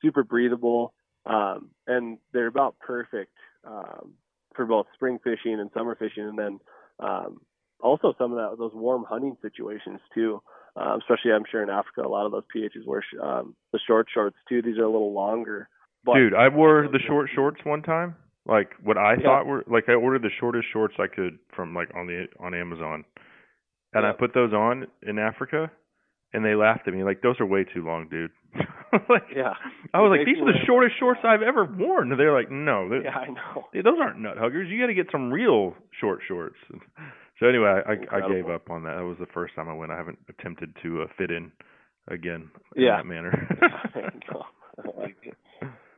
super 0.00 0.24
breathable, 0.24 0.92
um, 1.26 1.70
and 1.86 2.18
they're 2.32 2.46
about 2.46 2.78
perfect 2.80 3.32
um, 3.66 4.12
for 4.54 4.66
both 4.66 4.86
spring 4.94 5.18
fishing 5.22 5.60
and 5.60 5.70
summer 5.74 5.94
fishing, 5.94 6.24
and 6.24 6.38
then 6.38 6.60
um, 6.98 7.40
also 7.80 8.14
some 8.18 8.32
of 8.32 8.38
that 8.38 8.58
those 8.58 8.72
warm 8.74 9.04
hunting 9.08 9.36
situations 9.42 10.00
too. 10.14 10.42
Um, 10.74 11.00
especially, 11.00 11.32
I'm 11.32 11.44
sure 11.50 11.62
in 11.62 11.68
Africa, 11.70 12.02
a 12.02 12.08
lot 12.08 12.24
of 12.24 12.32
those 12.32 12.44
PHs 12.54 12.86
wear 12.86 13.02
sh- 13.02 13.18
um, 13.22 13.54
the 13.72 13.78
short 13.86 14.06
shorts 14.12 14.36
too. 14.48 14.62
These 14.62 14.78
are 14.78 14.84
a 14.84 14.90
little 14.90 15.12
longer. 15.12 15.68
But 16.04 16.14
Dude, 16.14 16.34
I 16.34 16.48
wore 16.48 16.88
the 16.90 16.98
short 17.06 17.28
shorts 17.34 17.60
one 17.64 17.82
time. 17.82 18.16
Like 18.46 18.70
what 18.82 18.98
I 18.98 19.12
Yeah. 19.14 19.22
thought 19.22 19.46
were 19.46 19.64
like 19.66 19.88
I 19.88 19.92
ordered 19.92 20.22
the 20.22 20.30
shortest 20.40 20.66
shorts 20.72 20.94
I 20.98 21.06
could 21.06 21.38
from 21.54 21.74
like 21.74 21.94
on 21.94 22.06
the 22.06 22.26
on 22.40 22.54
Amazon. 22.54 23.04
And 23.92 24.06
I 24.06 24.12
put 24.12 24.32
those 24.34 24.52
on 24.54 24.86
in 25.02 25.18
Africa 25.18 25.70
and 26.32 26.44
they 26.44 26.54
laughed 26.54 26.88
at 26.88 26.94
me 26.94 27.04
like 27.04 27.20
those 27.20 27.38
are 27.40 27.46
way 27.46 27.64
too 27.64 27.84
long, 27.84 28.08
dude. 28.08 28.30
like 29.08 29.24
Yeah. 29.34 29.54
I 29.94 30.00
was 30.00 30.10
like 30.16 30.26
these 30.26 30.38
are 30.38 30.46
the 30.52 30.58
shortest 30.66 30.98
shorts 30.98 31.20
I've 31.24 31.42
ever 31.42 31.64
worn. 31.64 32.10
And 32.12 32.20
they're 32.20 32.34
like 32.34 32.50
no, 32.50 32.88
they're- 32.88 33.04
Yeah, 33.04 33.16
I 33.16 33.28
know. 33.28 33.64
Those 33.74 33.98
aren't 34.00 34.18
nut 34.20 34.36
huggers. 34.38 34.68
You 34.70 34.80
got 34.80 34.88
to 34.88 34.94
get 34.94 35.06
some 35.12 35.32
real 35.32 35.74
short 36.00 36.20
shorts. 36.26 36.56
So 37.40 37.48
anyway, 37.48 37.66
I, 37.84 37.90
I 37.90 37.92
Incredible. 37.94 38.34
gave 38.34 38.48
up 38.50 38.70
on 38.70 38.84
that. 38.84 38.94
That 38.98 39.04
was 39.04 39.16
the 39.18 39.26
first 39.34 39.56
time 39.56 39.68
I 39.68 39.74
went. 39.74 39.90
I 39.90 39.96
haven't 39.96 40.18
attempted 40.28 40.76
to 40.84 41.02
uh, 41.02 41.06
fit 41.18 41.32
in 41.32 41.50
again 42.06 42.50
in 42.76 42.82
Yeah. 42.84 42.98
that 42.98 43.06
manner. 43.06 43.48
I. 43.60 43.98
I 44.78 45.00
like. 45.00 45.16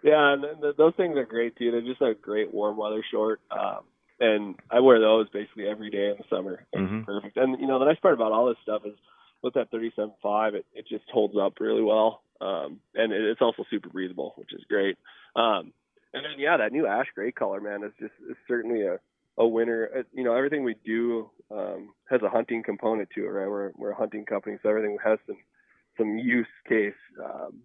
Yeah, 0.02 0.32
and 0.32 0.42
th- 0.42 0.54
th- 0.62 0.76
those 0.78 0.94
things 0.96 1.18
are 1.18 1.26
great 1.26 1.54
too. 1.58 1.70
They're 1.70 1.82
just 1.82 2.00
a 2.00 2.14
great 2.14 2.54
warm 2.54 2.78
weather 2.78 3.04
short. 3.10 3.40
Um, 3.50 3.80
and 4.20 4.54
I 4.70 4.80
wear 4.80 5.00
those 5.00 5.28
basically 5.30 5.66
every 5.68 5.90
day 5.90 6.08
in 6.10 6.14
the 6.16 6.24
summer. 6.34 6.64
It's 6.72 6.80
Mhm. 6.80 7.04
perfect. 7.04 7.36
And 7.36 7.60
you 7.60 7.66
know, 7.66 7.78
the 7.78 7.84
nice 7.86 7.98
part 8.00 8.14
about 8.14 8.32
all 8.32 8.46
this 8.46 8.56
stuff 8.62 8.82
is 8.86 8.94
with 9.42 9.52
that 9.52 9.70
37.5, 9.70 10.54
it 10.54 10.64
it 10.72 10.86
just 10.88 11.04
holds 11.12 11.34
up 11.36 11.60
really 11.60 11.82
well. 11.82 12.22
Um, 12.44 12.80
and 12.94 13.12
it, 13.12 13.22
it's 13.22 13.40
also 13.40 13.64
super 13.70 13.88
breathable, 13.88 14.34
which 14.36 14.52
is 14.52 14.62
great. 14.68 14.96
Um, 15.34 15.72
and 16.12 16.24
then 16.24 16.38
yeah, 16.38 16.56
that 16.58 16.72
new 16.72 16.86
ash 16.86 17.06
gray 17.14 17.32
color, 17.32 17.60
man, 17.60 17.82
is 17.82 17.92
just 17.98 18.12
is 18.30 18.36
certainly 18.46 18.82
a 18.82 18.98
a 19.36 19.46
winner. 19.46 19.90
Uh, 19.96 20.02
You 20.12 20.24
know, 20.24 20.34
everything 20.34 20.62
we 20.62 20.76
do 20.84 21.30
um, 21.50 21.94
has 22.10 22.22
a 22.22 22.28
hunting 22.28 22.62
component 22.62 23.08
to 23.14 23.24
it, 23.24 23.28
right? 23.28 23.48
We're 23.48 23.72
we're 23.76 23.90
a 23.92 23.96
hunting 23.96 24.24
company, 24.24 24.58
so 24.62 24.68
everything 24.68 24.98
has 25.04 25.18
some 25.26 25.38
some 25.98 26.18
use 26.18 26.46
case 26.68 27.00
um, 27.24 27.62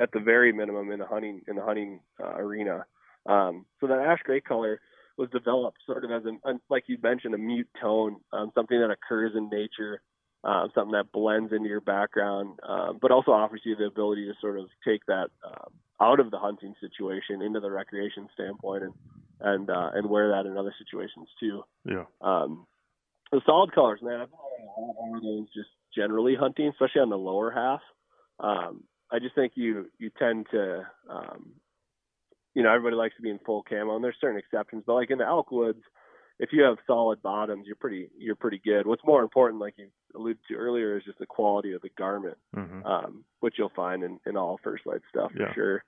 at 0.00 0.10
the 0.12 0.20
very 0.20 0.52
minimum 0.52 0.90
in 0.90 0.98
the 0.98 1.06
hunting 1.06 1.42
in 1.46 1.56
the 1.56 1.64
hunting 1.64 2.00
uh, 2.22 2.34
arena. 2.36 2.86
Um, 3.26 3.66
so 3.80 3.86
that 3.86 4.00
ash 4.00 4.20
gray 4.24 4.40
color 4.40 4.80
was 5.16 5.28
developed 5.30 5.78
sort 5.86 6.04
of 6.04 6.10
as 6.10 6.24
an 6.24 6.60
like 6.70 6.84
you 6.86 6.98
mentioned, 7.02 7.34
a 7.34 7.38
mute 7.38 7.68
tone, 7.80 8.16
um, 8.32 8.50
something 8.54 8.80
that 8.80 8.90
occurs 8.90 9.32
in 9.36 9.50
nature, 9.50 10.00
um, 10.44 10.70
something 10.74 10.92
that 10.92 11.12
blends 11.12 11.52
into 11.52 11.68
your 11.68 11.80
background, 11.80 12.58
um, 12.66 12.98
but 13.00 13.10
also 13.10 13.32
offers 13.32 13.60
you 13.64 13.76
the 13.76 13.86
ability 13.86 14.26
to 14.26 14.34
sort 14.40 14.58
of 14.58 14.66
take 14.86 15.04
that 15.06 15.28
um, 15.44 15.72
out 16.00 16.20
of 16.20 16.30
the 16.30 16.38
hunting 16.38 16.74
situation 16.80 17.42
into 17.42 17.60
the 17.60 17.70
recreation 17.70 18.28
standpoint 18.34 18.84
and 18.84 18.92
and 19.40 19.70
uh, 19.70 19.90
and 19.94 20.08
wear 20.08 20.30
that 20.30 20.46
in 20.46 20.56
other 20.56 20.74
situations 20.78 21.28
too. 21.38 21.62
yeah. 21.84 22.04
Um, 22.20 22.66
the 23.30 23.40
solid 23.44 23.74
colors, 23.74 24.00
man, 24.02 24.20
I've 24.20 24.30
been 24.30 24.38
wearing 24.38 24.68
a 24.76 24.80
lot 24.80 25.16
of 25.16 25.22
those 25.22 25.46
just 25.54 25.68
generally 25.94 26.34
hunting, 26.34 26.68
especially 26.68 27.02
on 27.02 27.10
the 27.10 27.18
lower 27.18 27.50
half. 27.50 27.80
Um, 28.40 28.84
I 29.10 29.18
just 29.18 29.34
think 29.34 29.52
you 29.54 29.86
you 29.98 30.10
tend 30.18 30.46
to 30.52 30.86
um, 31.10 31.52
you 32.54 32.62
know 32.62 32.70
everybody 32.70 32.96
likes 32.96 33.16
to 33.16 33.22
be 33.22 33.30
in 33.30 33.38
full 33.44 33.62
camo, 33.68 33.96
and 33.96 34.04
there's 34.04 34.16
certain 34.20 34.38
exceptions, 34.38 34.84
but 34.86 34.94
like 34.94 35.10
in 35.10 35.18
the 35.18 35.26
elk 35.26 35.50
woods, 35.50 35.82
if 36.38 36.50
you 36.52 36.62
have 36.62 36.78
solid 36.86 37.22
bottoms, 37.22 37.66
you're 37.66 37.76
pretty 37.76 38.08
you're 38.16 38.36
pretty 38.36 38.60
good. 38.64 38.86
What's 38.86 39.04
more 39.04 39.22
important, 39.22 39.60
like 39.60 39.74
you 39.76 39.88
alluded 40.14 40.38
to 40.48 40.54
earlier, 40.54 40.96
is 40.96 41.04
just 41.04 41.18
the 41.18 41.26
quality 41.26 41.72
of 41.72 41.82
the 41.82 41.90
garment, 41.96 42.36
hmm 42.54 42.84
um, 42.84 43.24
which 43.40 43.54
you'll 43.58 43.72
find 43.74 44.02
in, 44.02 44.18
in 44.26 44.36
all 44.36 44.58
First 44.62 44.86
Lite 44.86 45.02
stuff 45.10 45.30
Yeah. 45.38 45.48
for 45.48 45.54
sure. 45.54 45.84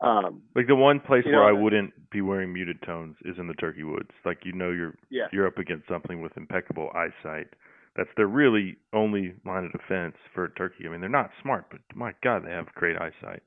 Um, 0.00 0.42
Like 0.54 0.66
the 0.66 0.74
one 0.74 1.00
place 1.00 1.24
where 1.24 1.34
know, 1.34 1.48
I 1.48 1.52
wouldn't 1.52 2.10
be 2.10 2.20
wearing 2.20 2.52
muted 2.52 2.82
tones 2.82 3.16
is 3.24 3.38
in 3.38 3.46
the 3.46 3.54
turkey 3.54 3.84
woods. 3.84 4.10
Like 4.24 4.44
you 4.44 4.52
know 4.52 4.70
you're 4.70 4.94
yeah, 5.10 5.26
you're 5.32 5.46
up 5.46 5.58
against 5.58 5.88
something 5.88 6.20
with 6.20 6.36
impeccable 6.36 6.90
eyesight. 6.94 7.48
That's 7.96 8.10
their 8.16 8.26
really 8.26 8.76
only 8.92 9.34
line 9.46 9.64
of 9.64 9.72
defense 9.72 10.16
for 10.34 10.44
a 10.44 10.50
turkey. 10.54 10.86
I 10.86 10.90
mean, 10.90 11.00
they're 11.00 11.08
not 11.08 11.30
smart, 11.40 11.66
but 11.70 11.80
my 11.94 12.12
God, 12.24 12.44
they 12.44 12.50
have 12.50 12.66
great 12.74 12.96
eyesight. 12.96 13.42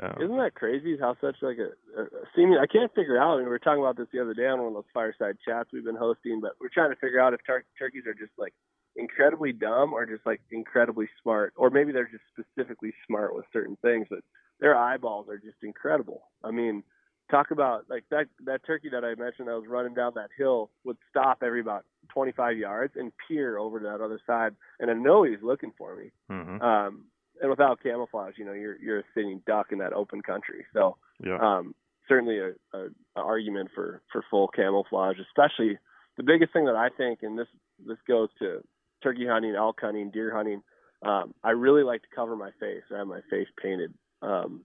Um, 0.00 0.14
Isn't 0.22 0.38
that 0.38 0.54
crazy? 0.54 0.96
How 0.98 1.16
such 1.20 1.36
like 1.42 1.58
a, 1.58 1.70
a 2.00 2.04
a 2.04 2.24
seeming 2.34 2.58
I 2.58 2.66
can't 2.66 2.94
figure 2.94 3.18
out. 3.20 3.34
I 3.34 3.36
mean, 3.38 3.44
we 3.46 3.50
were 3.50 3.58
talking 3.58 3.82
about 3.82 3.96
this 3.96 4.06
the 4.12 4.20
other 4.20 4.34
day 4.34 4.46
on 4.46 4.58
one 4.58 4.68
of 4.68 4.74
those 4.74 4.92
fireside 4.94 5.36
chats 5.44 5.70
we've 5.72 5.84
been 5.84 5.96
hosting, 5.96 6.40
but 6.40 6.52
we're 6.60 6.68
trying 6.72 6.90
to 6.90 6.96
figure 6.96 7.20
out 7.20 7.34
if 7.34 7.40
tur- 7.44 7.64
turkeys 7.78 8.06
are 8.06 8.14
just 8.14 8.32
like 8.38 8.54
incredibly 8.96 9.52
dumb 9.52 9.92
or 9.92 10.06
just 10.06 10.24
like 10.26 10.40
incredibly 10.50 11.08
smart, 11.22 11.52
or 11.56 11.70
maybe 11.70 11.92
they're 11.92 12.10
just 12.10 12.24
specifically 12.32 12.92
smart 13.06 13.34
with 13.34 13.44
certain 13.52 13.76
things. 13.82 14.06
But 14.10 14.20
their 14.60 14.76
eyeballs 14.76 15.28
are 15.28 15.38
just 15.38 15.62
incredible. 15.62 16.22
I 16.42 16.50
mean, 16.50 16.82
talk 17.30 17.50
about 17.50 17.84
like 17.88 18.04
that 18.10 18.26
that 18.44 18.64
turkey 18.66 18.88
that 18.90 19.04
I 19.04 19.14
mentioned 19.14 19.48
that 19.48 19.54
was 19.54 19.68
running 19.68 19.94
down 19.94 20.12
that 20.16 20.30
hill 20.36 20.70
would 20.84 20.96
stop 21.10 21.42
every 21.42 21.60
about 21.60 21.84
25 22.12 22.56
yards 22.58 22.94
and 22.96 23.12
peer 23.26 23.58
over 23.58 23.80
to 23.80 23.86
that 23.86 24.00
other 24.00 24.20
side, 24.26 24.54
and 24.78 24.90
I 24.90 24.94
know 24.94 25.22
he's 25.22 25.42
looking 25.42 25.72
for 25.76 25.96
me 25.96 26.12
mhm. 26.30 26.62
um, 26.62 27.06
and 27.40 27.50
without 27.50 27.82
camouflage, 27.82 28.34
you 28.36 28.44
know, 28.44 28.52
you're 28.52 28.80
you're 28.80 29.00
a 29.00 29.04
sitting 29.14 29.42
duck 29.46 29.72
in 29.72 29.78
that 29.78 29.92
open 29.92 30.22
country. 30.22 30.64
So 30.72 30.96
yeah. 31.22 31.38
um, 31.40 31.74
certainly 32.08 32.38
a, 32.38 32.52
a, 32.76 32.86
a 33.16 33.20
argument 33.20 33.70
for 33.74 34.02
for 34.12 34.24
full 34.30 34.48
camouflage, 34.48 35.16
especially 35.18 35.78
the 36.16 36.22
biggest 36.22 36.52
thing 36.52 36.66
that 36.66 36.76
I 36.76 36.88
think, 36.90 37.20
and 37.22 37.38
this 37.38 37.48
this 37.84 37.98
goes 38.06 38.28
to 38.38 38.62
turkey 39.04 39.26
hunting, 39.26 39.54
elk 39.54 39.78
hunting, 39.80 40.10
deer 40.10 40.34
hunting. 40.34 40.62
Um, 41.06 41.34
I 41.44 41.50
really 41.50 41.84
like 41.84 42.02
to 42.02 42.08
cover 42.14 42.34
my 42.34 42.50
face 42.58 42.82
I 42.92 42.98
have 42.98 43.06
my 43.06 43.20
face 43.30 43.48
painted. 43.62 43.94
Um, 44.22 44.64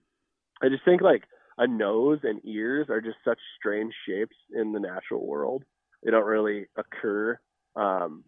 I 0.62 0.68
just 0.68 0.84
think 0.84 1.02
like 1.02 1.24
a 1.58 1.66
nose 1.66 2.20
and 2.22 2.40
ears 2.44 2.86
are 2.88 3.02
just 3.02 3.18
such 3.24 3.38
strange 3.58 3.92
shapes 4.08 4.36
in 4.52 4.72
the 4.72 4.80
natural 4.80 5.26
world. 5.26 5.62
They 6.02 6.10
don't 6.10 6.24
really 6.24 6.66
occur 6.76 7.38
um, 7.76 8.24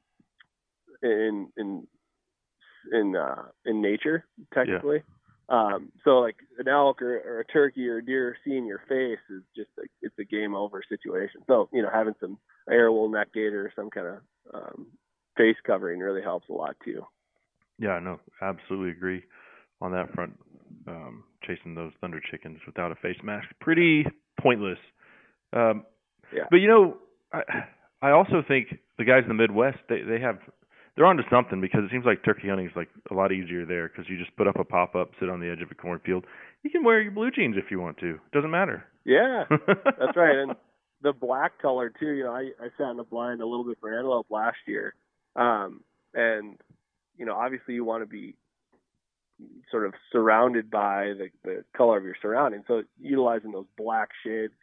in 1.03 1.49
in 1.57 1.87
in 2.93 3.17
uh, 3.17 3.45
in 3.65 3.81
nature 3.81 4.27
technically. 4.53 4.99
Um, 5.49 5.93
so 6.05 6.19
like 6.19 6.37
an 6.59 6.69
elk 6.69 7.03
or, 7.03 7.17
or 7.19 7.41
a 7.41 7.45
turkey 7.45 7.89
or 7.89 7.99
a 7.99 8.05
deer 8.05 8.37
seeing 8.45 8.65
your 8.65 8.83
face 8.89 9.19
is 9.31 9.43
just 9.57 9.71
a, 9.79 9.83
it's 10.01 10.19
a 10.19 10.25
game 10.25 10.55
over 10.55 10.83
situation. 10.89 11.43
So 11.47 11.69
you 11.73 11.83
know 11.83 11.91
having 11.93 12.15
some 12.21 12.39
Aerowool 12.69 13.11
neck 13.11 13.29
gaiter 13.33 13.67
or 13.67 13.73
some 13.75 13.91
kind 13.91 14.07
of 14.07 14.17
um, 14.55 14.87
face 15.37 15.57
covering 15.67 16.01
really 16.01 16.23
helps 16.23 16.49
a 16.49 16.53
lot 16.53 16.77
too. 16.85 17.03
Yeah, 17.79 17.99
no, 17.99 18.21
absolutely 18.41 18.91
agree 18.91 19.23
on 19.81 19.93
that 19.93 20.13
front. 20.15 20.39
Um, 20.87 21.25
chasing 21.47 21.75
those 21.75 21.93
thunder 22.01 22.21
chickens 22.31 22.59
without 22.67 22.93
a 22.93 22.95
face 22.97 23.19
mask, 23.23 23.49
pretty 23.61 24.07
pointless. 24.41 24.79
Um, 25.53 25.85
Yeah. 26.33 26.45
But 26.51 26.57
you 26.57 26.69
know, 26.69 26.97
I 27.33 27.43
I 28.01 28.11
also 28.11 28.43
think 28.47 28.79
the 28.99 29.05
guys 29.05 29.23
in 29.23 29.29
the 29.29 29.35
Midwest 29.35 29.79
they 29.89 30.03
they 30.03 30.21
have 30.21 30.39
they're 30.97 31.07
onto 31.07 31.23
something 31.31 31.61
because 31.61 31.81
it 31.85 31.91
seems 31.91 32.05
like 32.05 32.25
turkey 32.25 32.49
hunting 32.49 32.67
is 32.67 32.73
like 32.77 32.89
a 33.11 33.15
lot 33.15 33.33
easier 33.33 33.65
there 33.65 33.89
because 33.89 34.09
you 34.09 34.19
just 34.19 34.37
put 34.37 34.47
up 34.47 34.59
a 34.59 34.65
pop 34.65 34.95
up, 34.95 35.11
sit 35.19 35.31
on 35.31 35.41
the 35.41 35.51
edge 35.51 35.63
of 35.63 35.71
a 35.71 35.75
cornfield. 35.75 36.25
You 36.63 36.71
can 36.71 36.85
wear 36.85 37.01
your 37.01 37.13
blue 37.13 37.31
jeans 37.31 37.57
if 37.57 37.71
you 37.71 37.81
want 37.81 37.99
to. 37.99 38.19
Doesn't 38.33 38.51
matter. 38.51 38.85
Yeah, 39.05 39.45
that's 39.67 40.17
right. 40.17 40.37
And 40.37 40.55
the 41.03 41.13
black 41.13 41.61
color 41.61 41.91
too. 41.99 42.11
You 42.13 42.25
know, 42.25 42.33
I 42.33 42.51
I 42.61 42.69
sat 42.79 42.91
in 42.91 42.99
a 42.99 43.05
blind 43.05 43.41
a 43.41 43.47
little 43.47 43.65
bit 43.65 43.79
for 43.81 43.93
antelope 43.97 44.27
last 44.31 44.59
year, 44.67 44.95
um, 45.37 45.83
and 46.15 46.59
you 47.17 47.27
know, 47.27 47.35
obviously 47.35 47.75
you 47.75 47.85
want 47.85 48.03
to 48.03 48.07
be 48.07 48.35
sort 49.71 49.87
of 49.87 49.95
surrounded 50.11 50.71
by 50.71 51.13
the 51.19 51.29
the 51.45 51.65
color 51.77 51.99
of 51.99 52.05
your 52.05 52.17
surroundings. 52.21 52.65
So 52.67 52.83
utilizing 53.01 53.53
those 53.53 53.67
black 53.77 54.11
shades 54.25 54.55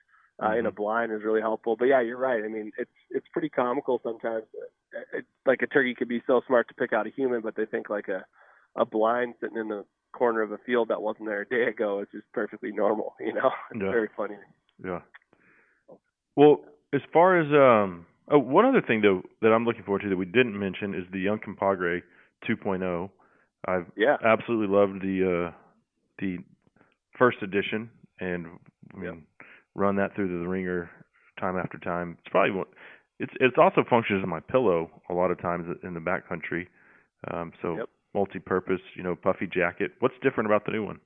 uh, 0.44 0.56
in 0.58 0.66
a 0.66 0.72
blind 0.72 1.12
is 1.12 1.24
really 1.24 1.42
helpful. 1.42 1.76
But 1.78 1.86
yeah, 1.86 2.02
you're 2.02 2.18
right. 2.18 2.44
I 2.44 2.48
mean, 2.48 2.72
it's 2.78 2.92
it's 3.10 3.28
pretty 3.34 3.50
comical 3.50 4.00
sometimes. 4.04 4.46
It, 4.54 5.20
it, 5.20 5.26
like 5.46 5.62
a 5.62 5.68
turkey 5.68 5.94
could 5.96 6.08
be 6.08 6.22
so 6.26 6.42
smart 6.48 6.68
to 6.70 6.74
pick 6.74 6.94
out 6.94 7.08
a 7.08 7.12
human, 7.12 7.42
but 7.42 7.56
they 7.56 7.66
think 7.66 7.90
like 7.90 8.08
a 8.08 8.26
a 8.76 8.86
blind 8.86 9.34
sitting 9.42 9.58
in 9.58 9.68
the 9.68 9.84
corner 10.12 10.42
of 10.42 10.52
a 10.52 10.58
field 10.66 10.88
that 10.90 11.02
wasn't 11.02 11.28
there 11.28 11.42
a 11.42 11.48
day 11.48 11.66
ago 11.66 12.00
is 12.02 12.08
just 12.12 12.26
perfectly 12.34 12.72
normal. 12.72 13.14
You 13.20 13.34
know, 13.34 13.52
it's 13.72 13.82
Yeah. 13.82 13.92
very 13.92 14.10
funny. 14.16 14.36
Yeah. 14.84 15.02
Well, 16.36 16.62
as 16.94 17.02
far 17.12 17.38
as 17.40 17.48
um, 17.52 18.06
oh, 18.30 18.40
one 18.40 18.66
other 18.66 18.82
thing 18.82 19.02
though 19.02 19.22
that 19.42 19.50
I'm 19.50 19.66
looking 19.66 19.84
forward 19.84 20.02
to 20.04 20.10
that 20.10 20.18
we 20.18 20.26
didn't 20.26 20.58
mention 20.58 20.94
is 20.94 21.04
the 21.12 21.26
Uncompahgre 21.26 22.02
2.0. 22.48 23.10
I've 23.66 23.86
Yeah. 23.96 24.18
absolutely 24.24 24.74
loved 24.76 25.02
the 25.02 25.50
uh, 25.50 25.52
the 26.20 26.38
first 27.18 27.38
edition, 27.42 27.90
and 28.20 28.48
I 28.94 28.98
mean, 28.98 29.24
run 29.76 29.96
that 29.98 30.16
through 30.16 30.28
the 30.40 30.48
ringer 30.48 30.90
time 31.40 31.58
after 31.58 31.78
time. 31.78 32.18
It's 32.20 32.30
probably 32.30 32.52
one. 32.52 32.66
It's 33.20 33.34
it's 33.40 33.58
also 33.58 33.84
functions 33.90 34.22
as 34.24 34.30
my 34.30 34.40
pillow 34.40 34.90
a 35.10 35.14
lot 35.14 35.32
of 35.32 35.42
times 35.42 35.66
in 35.84 35.94
the 35.94 36.00
backcountry. 36.00 36.68
Um, 37.32 37.52
so 37.62 37.78
Yep. 37.78 37.90
multi-purpose, 38.14 38.82
you 38.96 39.04
know, 39.04 39.16
puffy 39.16 39.48
jacket. 39.48 39.92
What's 40.00 40.16
different 40.22 40.48
about 40.48 40.66
the 40.66 40.72
new 40.72 40.86
one? 40.86 41.00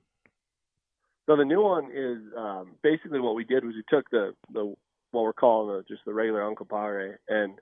So 1.26 1.36
the 1.36 1.44
new 1.44 1.62
one 1.62 1.90
is 1.90 2.18
um, 2.36 2.72
basically 2.82 3.18
what 3.18 3.34
we 3.34 3.44
did 3.44 3.64
was 3.64 3.74
we 3.74 3.82
took 3.88 4.08
the 4.10 4.34
the 4.52 4.74
what 5.14 5.24
we're 5.24 5.32
calling 5.32 5.76
the, 5.76 5.84
just 5.88 6.04
the 6.04 6.12
regular 6.12 6.40
Uncompahgre 6.40 7.16
and 7.28 7.58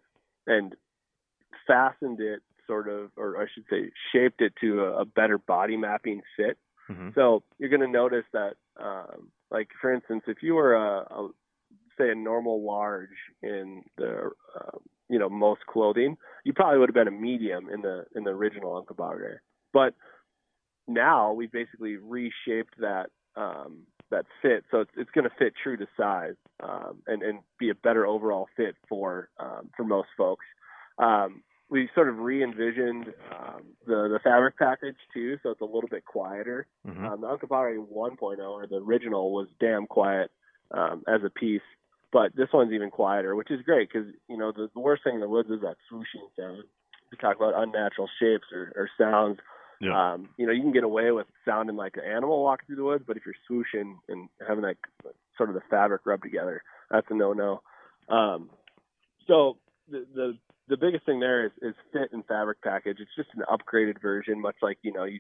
and 0.47 0.75
fastened 1.67 2.21
it 2.21 2.41
sort 2.67 2.89
of, 2.89 3.11
or 3.17 3.41
I 3.41 3.47
should 3.53 3.65
say, 3.71 3.91
shaped 4.13 4.41
it 4.41 4.55
to 4.61 4.83
a, 4.85 5.03
a 5.03 5.05
better 5.05 5.39
body 5.39 5.77
mapping 5.77 6.23
fit. 6.37 6.59
hmm 6.89 7.11
So 7.15 7.43
you're 7.59 7.69
going 7.69 7.81
to 7.81 7.89
notice 7.89 8.25
that, 8.33 8.55
um, 8.81 9.31
like 9.51 9.69
for 9.81 9.93
instance, 9.93 10.23
if 10.27 10.39
you 10.43 10.55
were 10.55 10.75
a, 10.75 11.01
a 11.03 11.29
say 11.99 12.11
a 12.11 12.15
normal 12.15 12.65
large 12.65 13.09
in 13.43 13.83
the 13.99 14.31
uh, 14.59 14.79
you 15.09 15.19
know 15.19 15.29
most 15.29 15.61
clothing, 15.67 16.17
you 16.45 16.53
probably 16.53 16.79
would 16.79 16.89
have 16.89 16.95
been 16.95 17.09
a 17.09 17.19
medium 17.19 17.69
in 17.69 17.83
the 17.83 18.05
in 18.17 18.25
the 18.25 18.31
original 18.31 18.83
Uncompahgre. 18.83 19.37
But 19.73 19.95
now 20.89 21.33
we've 21.33 21.53
basically 21.53 21.97
reshaped 21.97 22.75
that 22.79 23.07
um, 23.37 23.83
that 24.13 24.27
fit, 24.41 24.65
so 24.71 24.81
it's 24.81 24.91
it's 24.97 25.11
going 25.11 25.25
to 25.25 25.35
fit 25.39 25.55
true 25.61 25.77
to 25.77 25.87
size 25.97 26.37
um, 26.63 27.03
and 27.07 27.23
and 27.23 27.41
be 27.59 27.71
a 27.71 27.75
better 27.75 28.07
overall 28.07 28.49
fit 28.57 28.77
for 28.89 29.29
um, 29.41 29.71
for 29.77 29.85
most 29.85 30.09
folks. 30.17 30.47
Um, 30.99 31.43
we 31.69 31.89
sort 31.95 32.09
of 32.11 32.19
re-envisioned 32.19 33.07
um, 33.35 33.63
the 33.87 34.09
the 34.09 34.21
fabric 34.23 34.59
package 34.59 34.97
too, 35.13 35.39
so 35.43 35.51
it's 35.51 35.61
a 35.61 35.65
little 35.65 35.89
bit 35.91 36.05
quieter. 36.05 36.67
hmm 36.87 37.07
Um, 37.07 37.21
the 37.23 37.27
Uncompahgre 37.27 37.85
1.0 37.85 38.39
or 38.39 38.67
the 38.67 38.77
original 38.77 39.33
was 39.33 39.49
damn 39.59 39.87
quiet 39.87 40.31
um, 40.71 41.03
as 41.09 41.23
a 41.25 41.31
piece, 41.31 41.63
but 42.13 42.37
this 42.37 42.49
one's 42.53 42.73
even 42.73 42.91
quieter, 42.91 43.35
which 43.35 43.51
is 43.51 43.63
great 43.63 43.89
because 43.91 44.09
you 44.29 44.37
know 44.37 44.53
the, 44.53 44.69
the 44.75 44.81
worst 44.81 45.03
thing 45.03 45.15
in 45.15 45.21
the 45.21 45.29
woods 45.29 45.51
is 45.51 45.63
that 45.63 45.77
swooshing 45.91 46.29
sound. 46.39 46.65
We 47.11 47.19
talk 47.19 47.37
about 47.37 47.55
unnatural 47.57 48.09
shapes 48.19 48.47
or, 48.55 48.73
or 48.77 48.89
sounds. 48.97 49.39
Yeah. 49.83 50.13
Um, 50.13 50.29
you 50.39 50.47
know, 50.47 50.53
you 50.53 50.63
can 50.63 50.73
get 50.73 50.85
away 50.85 51.11
with 51.11 51.27
sounding 51.45 51.77
like 51.77 51.97
an 51.97 52.05
animal 52.05 52.43
walking 52.45 52.67
through 52.67 52.77
the 52.77 52.85
woods, 52.85 53.05
but 53.05 53.17
if 53.17 53.25
you're 53.27 53.35
swooshing 53.51 53.97
and 54.09 54.29
having 54.47 54.63
that 54.63 54.77
sort 55.37 55.49
of 55.49 55.57
the 55.57 55.63
fabric 55.69 56.03
rub 56.07 56.23
together, 56.23 56.63
that's 56.89 57.07
a 57.11 57.15
no-no. 57.15 57.63
Um, 58.09 58.49
so 59.27 59.59
the, 59.91 60.07
the 60.15 60.39
the 60.69 60.77
biggest 60.77 61.05
thing 61.05 61.19
there 61.19 61.47
is, 61.47 61.53
is 61.61 61.75
fit 61.93 62.13
and 62.13 62.25
fabric 62.27 62.63
package. 62.63 62.99
It's 63.01 63.11
just 63.17 63.31
an 63.35 63.43
upgraded 63.51 64.01
version, 64.01 64.41
much 64.41 64.55
like 64.63 64.79
you 64.83 64.93
know, 64.93 65.05
you, 65.05 65.19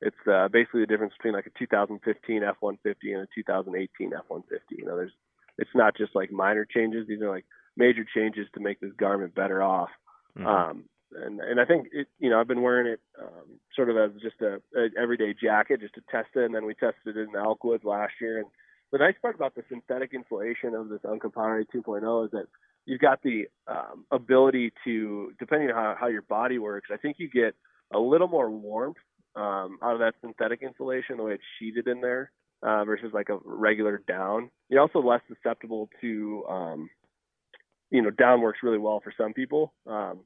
it's 0.00 0.16
uh, 0.30 0.46
basically 0.46 0.80
the 0.80 0.86
difference 0.86 1.14
between 1.18 1.34
like 1.34 1.46
a 1.46 1.58
2015 1.58 2.42
F-150 2.44 2.94
and 3.04 3.22
a 3.22 3.26
2018 3.34 4.12
F-150. 4.14 4.42
You 4.70 4.84
know, 4.84 4.96
there's 4.96 5.12
it's 5.58 5.70
not 5.74 5.96
just 5.96 6.14
like 6.14 6.30
minor 6.30 6.64
changes; 6.64 7.08
these 7.08 7.20
are 7.20 7.30
like 7.30 7.46
major 7.76 8.06
changes 8.14 8.46
to 8.54 8.60
make 8.60 8.78
this 8.80 8.92
garment 8.96 9.34
better 9.34 9.60
off. 9.60 9.90
Mhm. 10.38 10.46
Um, 10.46 10.84
and 11.14 11.40
and 11.40 11.60
I 11.60 11.64
think 11.64 11.88
it, 11.92 12.08
you 12.18 12.30
know, 12.30 12.40
I've 12.40 12.48
been 12.48 12.62
wearing 12.62 12.86
it 12.86 13.00
um, 13.20 13.58
sort 13.74 13.90
of 13.90 13.96
as 13.96 14.10
just 14.20 14.40
a, 14.40 14.60
a 14.78 14.88
everyday 15.00 15.34
jacket 15.34 15.80
just 15.80 15.94
to 15.94 16.02
test 16.10 16.28
it, 16.34 16.44
and 16.44 16.54
then 16.54 16.66
we 16.66 16.74
tested 16.74 17.16
it 17.16 17.16
in 17.16 17.28
Elkwood 17.34 17.84
last 17.84 18.14
year. 18.20 18.38
And 18.38 18.46
the 18.92 18.98
nice 18.98 19.14
part 19.20 19.34
about 19.34 19.54
the 19.54 19.62
synthetic 19.68 20.12
insulation 20.14 20.74
of 20.74 20.88
this 20.88 21.00
Uncompahgre 21.04 21.64
2.0 21.74 22.24
is 22.26 22.30
that 22.32 22.46
you've 22.86 23.00
got 23.00 23.22
the 23.22 23.46
um, 23.66 24.04
ability 24.10 24.72
to, 24.84 25.32
depending 25.38 25.70
on 25.70 25.74
how, 25.74 25.96
how 25.98 26.06
your 26.06 26.22
body 26.22 26.58
works, 26.58 26.90
I 26.92 26.96
think 26.96 27.16
you 27.18 27.28
get 27.28 27.54
a 27.92 27.98
little 27.98 28.28
more 28.28 28.50
warmth 28.50 28.96
um, 29.36 29.78
out 29.82 29.94
of 29.94 29.98
that 29.98 30.14
synthetic 30.20 30.62
insulation, 30.62 31.16
the 31.16 31.24
way 31.24 31.32
it's 31.32 31.42
sheeted 31.58 31.88
in 31.88 32.00
there, 32.00 32.30
uh, 32.62 32.84
versus 32.84 33.10
like 33.12 33.30
a 33.30 33.38
regular 33.44 34.00
down. 34.06 34.50
You're 34.68 34.80
also 34.80 35.00
less 35.00 35.20
susceptible 35.28 35.88
to, 36.00 36.44
um, 36.48 36.90
you 37.90 38.02
know, 38.02 38.10
down 38.10 38.40
works 38.40 38.60
really 38.62 38.78
well 38.78 39.00
for 39.02 39.12
some 39.16 39.32
people. 39.32 39.72
Um, 39.86 40.20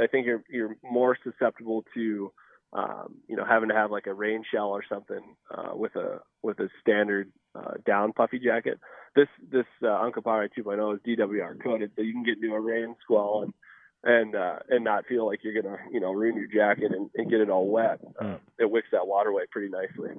I 0.00 0.06
think 0.06 0.26
you're 0.26 0.44
you're 0.48 0.76
more 0.82 1.16
susceptible 1.22 1.84
to 1.94 2.32
um, 2.74 3.14
you 3.28 3.36
know, 3.36 3.44
having 3.44 3.68
to 3.68 3.74
have 3.74 3.90
like 3.90 4.06
a 4.06 4.14
rain 4.14 4.42
shell 4.52 4.68
or 4.68 4.82
something 4.88 5.36
uh, 5.50 5.70
with 5.74 5.94
a 5.94 6.20
with 6.42 6.58
a 6.58 6.68
standard 6.80 7.30
uh, 7.54 7.74
down 7.86 8.12
puffy 8.12 8.38
jacket. 8.38 8.80
This 9.14 9.28
this 9.50 9.66
uh, 9.82 9.86
Uncompahgre 9.86 10.48
2.0 10.58 10.94
is 10.94 11.00
DWR 11.06 11.62
coated, 11.62 11.92
so 11.94 12.02
you 12.02 12.12
can 12.12 12.24
get 12.24 12.42
into 12.42 12.52
a 12.52 12.60
rain 12.60 12.96
squall 13.02 13.44
and 13.44 13.54
and 14.02 14.34
uh, 14.34 14.58
and 14.68 14.82
not 14.84 15.06
feel 15.06 15.24
like 15.24 15.40
you're 15.44 15.60
gonna 15.62 15.76
you 15.92 16.00
know 16.00 16.12
ruin 16.12 16.36
your 16.36 16.48
jacket 16.48 16.90
and, 16.90 17.10
and 17.14 17.30
get 17.30 17.40
it 17.40 17.48
all 17.48 17.68
wet. 17.68 18.00
Uh, 18.20 18.38
it 18.58 18.68
wicks 18.68 18.88
that 18.90 19.06
waterway 19.06 19.44
pretty 19.52 19.68
nicely. 19.68 20.10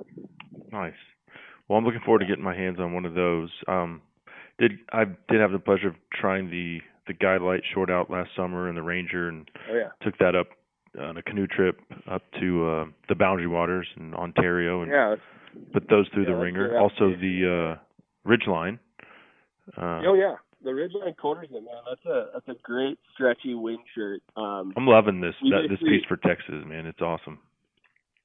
Nice. 0.71 0.93
Well, 1.67 1.77
I'm 1.77 1.83
looking 1.83 2.01
forward 2.05 2.19
to 2.19 2.25
getting 2.25 2.43
my 2.43 2.55
hands 2.55 2.79
on 2.79 2.93
one 2.93 3.05
of 3.05 3.15
those. 3.15 3.49
Um, 3.67 4.01
did 4.59 4.71
I 4.93 5.03
did 5.03 5.41
have 5.41 5.51
the 5.51 5.59
pleasure 5.59 5.89
of 5.89 5.95
trying 6.13 6.49
the 6.49 6.79
the 7.07 7.13
guide 7.13 7.41
light 7.41 7.61
short 7.73 7.89
out 7.89 8.09
last 8.09 8.29
summer 8.35 8.67
and 8.67 8.77
the 8.77 8.81
Ranger, 8.83 9.29
and 9.29 9.49
Oh 9.71 9.75
yeah, 9.75 9.89
took 10.01 10.17
that 10.19 10.35
up 10.35 10.47
on 10.99 11.17
a 11.17 11.21
canoe 11.21 11.47
trip 11.47 11.79
up 12.09 12.21
to 12.39 12.67
uh, 12.69 12.85
the 13.09 13.15
Boundary 13.15 13.47
Waters 13.47 13.87
in 13.97 14.13
Ontario, 14.13 14.81
and 14.81 14.91
yeah. 14.91 15.15
Put 15.71 15.89
those 15.89 16.05
through 16.13 16.23
Yeah, 16.23 16.31
the 16.31 16.35
ringer. 16.35 16.77
Also 16.77 17.11
the 17.11 17.77
uh, 17.77 18.29
Ridgeline. 18.29 18.77
Uh, 19.77 20.01
oh 20.05 20.13
yeah, 20.13 20.35
the 20.63 20.71
Ridgeline 20.71 21.15
quarters 21.15 21.47
it, 21.49 21.53
man. 21.53 21.81
That's 21.89 22.05
a 22.05 22.27
that's 22.33 22.47
a 22.49 22.61
great 22.61 22.99
stretchy 23.13 23.53
wind 23.53 23.79
shirt. 23.95 24.21
Um, 24.35 24.73
I'm 24.75 24.85
loving 24.85 25.21
this 25.21 25.33
that, 25.43 25.67
this 25.69 25.79
piece 25.79 26.03
for 26.07 26.17
Texas, 26.17 26.63
man. 26.65 26.85
It's 26.85 27.01
awesome. 27.01 27.39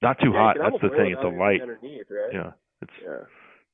Not 0.02 0.18
too 0.18 0.30
yeah, 0.32 0.38
hot. 0.40 0.56
That's 0.60 0.82
the 0.82 0.88
thing. 0.88 1.12
It's 1.12 1.22
a 1.22 1.28
light. 1.28 1.60
right? 1.60 2.32
Yeah, 2.32 2.52
it's 2.82 2.92
Yeah. 3.00 3.24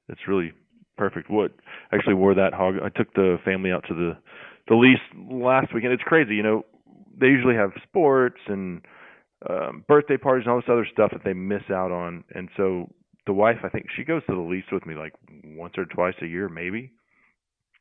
it's 0.09 0.21
really 0.29 0.53
perfect. 0.99 1.31
What 1.31 1.53
actually 1.93 2.15
wore 2.15 2.35
that 2.35 2.53
hog? 2.53 2.75
I 2.83 2.91
took 2.91 3.13
the 3.15 3.39
family 3.45 3.71
out 3.73 3.85
to 3.89 3.95
the 3.95 4.17
the 4.69 4.75
lease 4.75 4.99
last 5.31 5.73
weekend. 5.75 5.93
It's 5.93 6.03
crazy, 6.03 6.35
you 6.35 6.43
know. 6.43 6.64
They 7.19 7.29
usually 7.29 7.55
have 7.55 7.71
sports 7.83 8.41
and 8.47 8.85
um, 9.49 9.85
birthday 9.89 10.17
parties 10.17 10.45
and 10.47 10.53
all 10.53 10.61
this 10.61 10.69
other 10.71 10.87
stuff 10.93 11.12
that 11.12 11.25
they 11.25 11.33
miss 11.33 11.62
out 11.71 11.91
on. 11.93 12.25
And 12.35 12.49
so 12.57 12.91
the 13.27 13.33
wife, 13.33 13.57
I 13.64 13.69
think 13.69 13.87
she 13.97 14.05
goes 14.05 14.23
to 14.27 14.35
the 14.35 14.41
lease 14.41 14.64
with 14.71 14.85
me 14.87 14.95
like 14.95 15.12
once 15.45 15.75
or 15.79 15.85
twice 15.87 16.14
a 16.23 16.27
year, 16.27 16.49
maybe. 16.49 16.93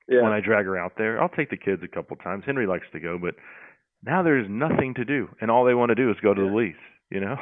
Yeah. 0.08 0.22
When 0.22 0.32
I 0.32 0.40
drag 0.40 0.66
her 0.66 0.78
out 0.78 0.94
there, 0.98 1.20
I'll 1.22 1.30
take 1.30 1.50
the 1.50 1.58
kids 1.58 1.82
a 1.84 1.88
couple 1.88 2.16
times. 2.18 2.44
Henry 2.46 2.68
likes 2.68 2.86
to 2.94 3.00
go, 3.00 3.18
but 3.20 3.34
now 4.04 4.22
there's 4.22 4.46
nothing 4.50 4.94
to 4.96 5.04
do, 5.06 5.28
and 5.42 5.50
all 5.50 5.66
they 5.66 5.74
want 5.74 5.90
to 5.90 5.96
do 5.96 6.12
is 6.12 6.16
go 6.22 6.34
to 6.34 6.42
the 6.42 6.56
lease. 6.56 6.76
You 7.10 7.22
know, 7.22 7.36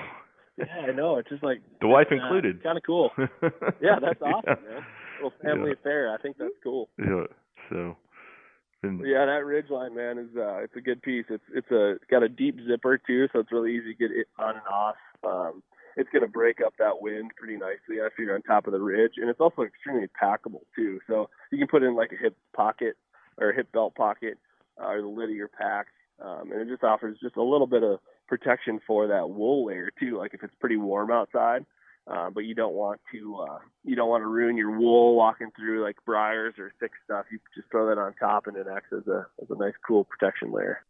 yeah, 0.57 0.65
I 0.87 0.91
know. 0.93 1.17
It's 1.17 1.27
just 1.29 1.43
like 1.43 1.61
the 1.81 1.87
wife 1.87 2.07
uh, 2.11 2.15
included. 2.15 2.63
Kind 2.63 2.77
of 2.77 2.83
cool. 2.85 3.11
Yeah, 3.81 3.99
that's 4.01 4.21
awesome, 4.21 4.43
Yeah. 4.63 4.73
man. 4.75 4.85
Little 5.21 5.33
family 5.43 5.69
Yeah. 5.71 5.73
affair. 5.79 6.13
I 6.13 6.17
think 6.21 6.37
that's 6.37 6.53
cool. 6.63 6.89
Yeah. 6.97 7.25
So. 7.69 7.97
And, 8.83 8.99
Yeah, 9.05 9.25
that 9.25 9.43
Ridgeline 9.43 9.95
man 9.95 10.17
is 10.17 10.35
uh 10.35 10.57
it's 10.57 10.75
a 10.75 10.81
good 10.81 11.01
piece. 11.01 11.25
It's 11.29 11.43
it's 11.53 11.71
a 11.71 11.95
got 12.11 12.23
a 12.23 12.29
deep 12.29 12.59
zipper 12.67 12.97
too, 12.97 13.27
so 13.31 13.39
it's 13.39 13.51
really 13.51 13.75
easy 13.75 13.93
to 13.93 13.97
get 13.97 14.11
it 14.11 14.27
on 14.37 14.55
and 14.55 14.67
off. 14.69 14.95
Um 15.23 15.63
it's 15.95 16.09
gonna 16.11 16.27
break 16.27 16.59
up 16.65 16.73
that 16.79 17.01
wind 17.01 17.31
pretty 17.37 17.55
nicely 17.55 18.01
after 18.05 18.23
you're 18.23 18.35
on 18.35 18.41
top 18.41 18.67
of 18.67 18.73
the 18.73 18.81
ridge. 18.81 19.13
And 19.17 19.29
it's 19.29 19.39
also 19.39 19.61
extremely 19.63 20.07
packable 20.21 20.63
too. 20.75 20.99
So 21.07 21.29
you 21.51 21.57
can 21.57 21.67
put 21.67 21.83
in 21.83 21.95
like 21.95 22.11
a 22.11 22.21
hip 22.21 22.35
pocket 22.55 22.97
or 23.37 23.49
a 23.51 23.55
hip 23.55 23.71
belt 23.71 23.95
pocket 23.95 24.37
uh, 24.81 24.87
or 24.87 25.01
the 25.01 25.07
lid 25.07 25.29
of 25.29 25.35
your 25.35 25.49
pack. 25.49 25.87
Um 26.23 26.51
and 26.51 26.61
it 26.61 26.67
just 26.67 26.83
offers 26.83 27.17
just 27.21 27.37
a 27.37 27.43
little 27.43 27.67
bit 27.67 27.83
of 27.83 27.99
protection 28.27 28.79
for 28.85 29.07
that 29.07 29.29
wool 29.29 29.65
layer 29.65 29.91
too, 29.99 30.17
like 30.17 30.33
if 30.33 30.43
it's 30.43 30.55
pretty 30.59 30.77
warm 30.77 31.11
outside. 31.11 31.65
Uh, 32.05 32.29
but 32.29 32.41
you 32.41 32.53
don't 32.53 32.73
want 32.73 32.99
to 33.13 33.45
uh, 33.49 33.59
you 33.85 33.95
don't 33.95 34.09
want 34.09 34.21
to 34.21 34.27
ruin 34.27 34.57
your 34.57 34.77
wool 34.77 35.15
walking 35.15 35.49
through 35.55 35.81
like 35.83 35.95
briars 36.05 36.53
or 36.57 36.73
thick 36.79 36.91
stuff. 37.05 37.25
You 37.31 37.39
just 37.55 37.69
throw 37.71 37.87
that 37.87 37.97
on 37.97 38.13
top, 38.15 38.47
and 38.47 38.57
it 38.57 38.67
acts 38.73 38.91
as 38.91 39.07
a 39.07 39.25
as 39.41 39.47
a 39.49 39.55
nice 39.55 39.73
cool 39.87 40.03
protection 40.03 40.51
layer. 40.51 40.83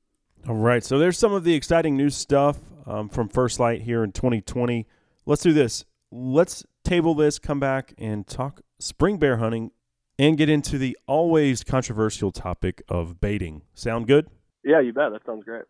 All 0.48 0.56
right, 0.56 0.84
so 0.84 0.98
there's 0.98 1.18
some 1.18 1.32
of 1.32 1.44
the 1.44 1.54
exciting 1.54 1.96
new 1.96 2.10
stuff 2.10 2.58
um, 2.86 3.10
from 3.10 3.30
First 3.30 3.60
Lite 3.60 3.84
here 3.84 4.04
in 4.04 4.12
2020. 4.12 4.88
Let's 5.26 5.44
do 5.44 5.54
this. 5.54 5.86
Let's 6.12 6.66
table 6.84 7.16
this, 7.16 7.40
come 7.40 7.60
back, 7.60 7.94
and 7.98 8.28
talk 8.28 8.62
spring 8.80 9.18
bear 9.18 9.38
hunting, 9.38 9.72
and 10.18 10.38
get 10.38 10.50
into 10.50 10.78
the 10.78 10.98
always 11.08 11.64
controversial 11.64 12.32
topic 12.32 12.82
of 12.90 13.22
baiting. 13.22 13.62
Sound 13.74 14.08
good? 14.08 14.28
Yeah, 14.64 14.80
you 14.82 14.94
bet. 14.94 15.12
That 15.12 15.26
sounds 15.26 15.44
great. 15.44 15.64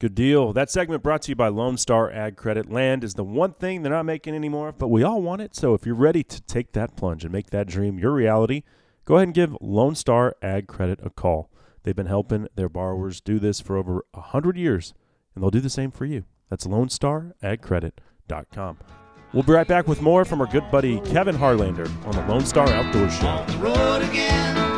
Good 0.00 0.14
deal. 0.14 0.52
That 0.52 0.70
segment 0.70 1.02
brought 1.02 1.22
to 1.22 1.32
you 1.32 1.34
by 1.34 1.48
Lone 1.48 1.76
Star 1.76 2.08
Ag 2.08 2.36
Credit. 2.36 2.70
Land 2.70 3.02
is 3.02 3.14
the 3.14 3.24
one 3.24 3.54
thing 3.54 3.82
they're 3.82 3.92
not 3.92 4.04
making 4.04 4.36
anymore, 4.36 4.70
but 4.70 4.86
we 4.88 5.02
all 5.02 5.20
want 5.20 5.42
it. 5.42 5.56
So 5.56 5.74
if 5.74 5.84
you're 5.84 5.96
ready 5.96 6.22
to 6.22 6.40
take 6.42 6.70
that 6.72 6.96
plunge 6.96 7.24
and 7.24 7.32
make 7.32 7.50
that 7.50 7.66
dream 7.66 7.98
your 7.98 8.12
reality, 8.12 8.62
go 9.04 9.16
ahead 9.16 9.26
and 9.26 9.34
give 9.34 9.56
Lone 9.60 9.96
Star 9.96 10.36
Ag 10.40 10.68
Credit 10.68 11.00
a 11.02 11.10
call. 11.10 11.50
They've 11.82 11.96
been 11.96 12.06
helping 12.06 12.46
their 12.54 12.68
borrowers 12.68 13.20
do 13.20 13.40
this 13.40 13.60
for 13.60 13.76
over 13.76 14.04
100 14.12 14.56
years, 14.56 14.94
and 15.34 15.42
they'll 15.42 15.50
do 15.50 15.58
the 15.58 15.68
same 15.68 15.90
for 15.90 16.04
you. 16.04 16.22
That's 16.48 16.64
LoneStarAgCredit.com. 16.66 18.78
We'll 19.32 19.42
be 19.42 19.52
right 19.52 19.66
back 19.66 19.88
with 19.88 20.00
more 20.00 20.24
from 20.24 20.40
our 20.40 20.46
good 20.46 20.70
buddy 20.70 21.00
Kevin 21.00 21.36
Harlander 21.36 21.90
on 22.06 22.12
the 22.12 22.24
Lone 22.32 22.46
Star 22.46 22.68
Outdoor 22.68 23.10
Show. 23.10 24.77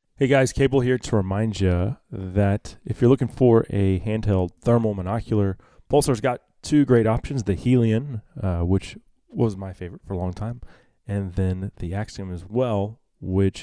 Hey 0.21 0.27
guys, 0.27 0.53
Cable 0.53 0.81
here 0.81 0.99
to 0.99 1.15
remind 1.15 1.59
you 1.59 1.97
that 2.11 2.75
if 2.85 3.01
you're 3.01 3.09
looking 3.09 3.27
for 3.27 3.65
a 3.71 3.99
handheld 4.01 4.51
thermal 4.61 4.93
monocular, 4.93 5.55
Pulsar's 5.89 6.21
got 6.21 6.41
two 6.61 6.85
great 6.85 7.07
options 7.07 7.41
the 7.41 7.55
Helion, 7.55 8.21
uh, 8.39 8.59
which 8.59 8.99
was 9.29 9.57
my 9.57 9.73
favorite 9.73 10.03
for 10.05 10.13
a 10.13 10.17
long 10.19 10.31
time, 10.31 10.61
and 11.07 11.33
then 11.33 11.71
the 11.79 11.95
Axiom 11.95 12.31
as 12.31 12.45
well, 12.47 12.99
which 13.19 13.61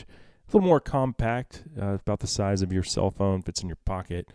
is 0.49 0.53
a 0.53 0.57
little 0.57 0.69
more 0.69 0.81
compact, 0.81 1.63
uh, 1.81 1.99
about 2.05 2.19
the 2.19 2.27
size 2.27 2.61
of 2.61 2.73
your 2.73 2.83
cell 2.83 3.13
phone, 3.13 3.41
fits 3.41 3.63
in 3.63 3.69
your 3.69 3.79
pocket, 3.85 4.33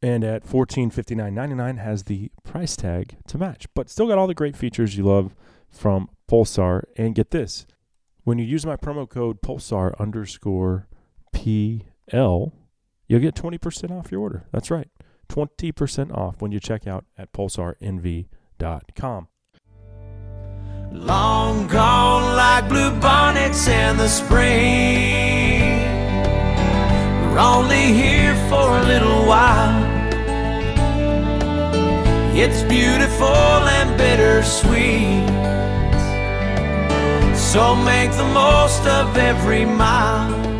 and 0.00 0.22
at 0.22 0.46
$1459.99 0.46 1.78
has 1.78 2.04
the 2.04 2.30
price 2.44 2.76
tag 2.76 3.16
to 3.26 3.38
match, 3.38 3.66
but 3.74 3.90
still 3.90 4.06
got 4.06 4.18
all 4.18 4.28
the 4.28 4.34
great 4.34 4.56
features 4.56 4.96
you 4.96 5.02
love 5.02 5.34
from 5.68 6.10
Pulsar. 6.30 6.84
And 6.96 7.16
get 7.16 7.32
this 7.32 7.66
when 8.22 8.38
you 8.38 8.44
use 8.44 8.64
my 8.64 8.76
promo 8.76 9.08
code 9.08 9.42
Pulsar 9.42 9.98
underscore 9.98 10.86
PL, 11.36 12.52
you'll 13.06 13.20
get 13.20 13.34
20% 13.34 13.90
off 13.90 14.10
your 14.10 14.22
order. 14.22 14.46
That's 14.52 14.70
right. 14.70 14.88
20% 15.28 16.16
off 16.16 16.40
when 16.40 16.52
you 16.52 16.60
check 16.60 16.86
out 16.86 17.04
at 17.18 17.32
pulsarnv.com. 17.32 19.28
Long 20.92 21.66
gone 21.66 22.36
like 22.36 22.68
blue 22.68 22.92
bonnets 23.00 23.68
in 23.68 23.96
the 23.98 24.08
spring. 24.08 25.82
We're 27.20 27.38
only 27.38 27.92
here 27.92 28.34
for 28.48 28.78
a 28.78 28.84
little 28.84 29.26
while. 29.26 29.84
It's 32.34 32.62
beautiful 32.62 33.26
and 33.26 33.98
bittersweet. 33.98 35.26
So 37.36 37.74
make 37.74 38.10
the 38.12 38.30
most 38.32 38.86
of 38.86 39.16
every 39.16 39.64
mile. 39.64 40.55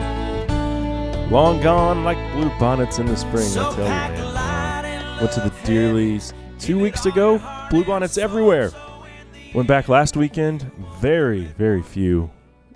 Long 1.31 1.61
gone 1.61 2.05
like 2.05 2.17
blue 2.35 2.51
bonnets 2.59 3.01
in 3.01 3.07
the 3.07 3.17
spring, 3.17 3.51
I 3.51 3.55
tell 3.55 3.73
you, 3.73 4.35
man. 4.35 5.21
Went 5.21 5.33
to 5.33 5.41
the 5.41 5.51
Deerleys 5.65 6.33
two 6.61 6.79
weeks 6.79 7.05
ago. 7.05 7.43
Blue 7.69 7.85
bonnets 7.85 8.17
everywhere. 8.17 8.71
Went 9.53 9.67
back 9.67 9.89
last 9.89 10.17
weekend. 10.17 10.71
Very, 11.01 11.45
very 11.45 11.83
few. 11.83 12.31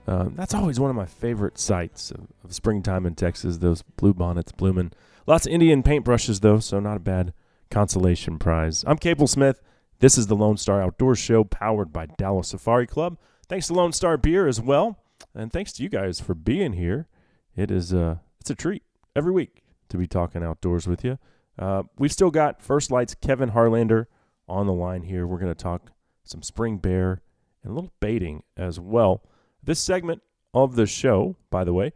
Uh, 0.08 0.30
that's 0.34 0.52
always 0.52 0.80
one 0.80 0.90
of 0.90 0.96
my 0.96 1.06
favorite 1.06 1.58
sights 1.60 2.10
of, 2.10 2.26
of 2.42 2.52
springtime 2.52 3.06
in 3.06 3.14
Texas. 3.14 3.58
Those 3.58 3.82
blue 3.82 4.12
bonnets 4.12 4.50
blooming. 4.50 4.90
Lots 5.28 5.46
of 5.46 5.52
Indian 5.52 5.84
paintbrushes 5.84 6.40
though, 6.40 6.58
so 6.58 6.80
not 6.80 6.96
a 6.96 7.00
bad 7.00 7.32
consolation 7.70 8.36
prize. 8.40 8.82
I'm 8.84 8.98
Cable 8.98 9.28
Smith. 9.28 9.62
This 10.00 10.18
is 10.18 10.26
the 10.26 10.34
Lone 10.34 10.56
Star 10.56 10.82
Outdoor 10.82 11.14
Show, 11.14 11.44
powered 11.44 11.92
by 11.92 12.06
Dallas 12.06 12.48
Safari 12.48 12.88
Club. 12.88 13.16
Thanks 13.48 13.68
to 13.68 13.74
Lone 13.74 13.92
Star 13.92 14.16
Beer 14.16 14.48
as 14.48 14.60
well, 14.60 14.98
and 15.36 15.52
thanks 15.52 15.72
to 15.74 15.84
you 15.84 15.88
guys 15.88 16.18
for 16.18 16.34
being 16.34 16.72
here. 16.72 17.06
It 17.54 17.70
is 17.70 17.94
uh, 17.94 18.16
it's 18.40 18.50
a 18.50 18.54
treat 18.54 18.82
every 19.14 19.32
week 19.32 19.62
to 19.88 19.96
be 19.96 20.06
talking 20.06 20.42
outdoors 20.42 20.86
with 20.86 21.04
you. 21.04 21.18
Uh, 21.58 21.82
we've 21.98 22.12
still 22.12 22.30
got 22.30 22.62
First 22.62 22.90
Lite's 22.90 23.14
Kevin 23.14 23.50
Harlander 23.50 24.06
on 24.48 24.66
the 24.66 24.72
line 24.72 25.02
here. 25.02 25.26
We're 25.26 25.38
going 25.38 25.54
to 25.54 25.62
talk 25.62 25.92
some 26.24 26.42
spring 26.42 26.78
bear 26.78 27.22
and 27.62 27.72
a 27.72 27.74
little 27.74 27.92
baiting 28.00 28.42
as 28.56 28.80
well. 28.80 29.22
This 29.62 29.80
segment 29.80 30.22
of 30.54 30.76
the 30.76 30.86
show, 30.86 31.36
by 31.50 31.64
the 31.64 31.74
way, 31.74 31.92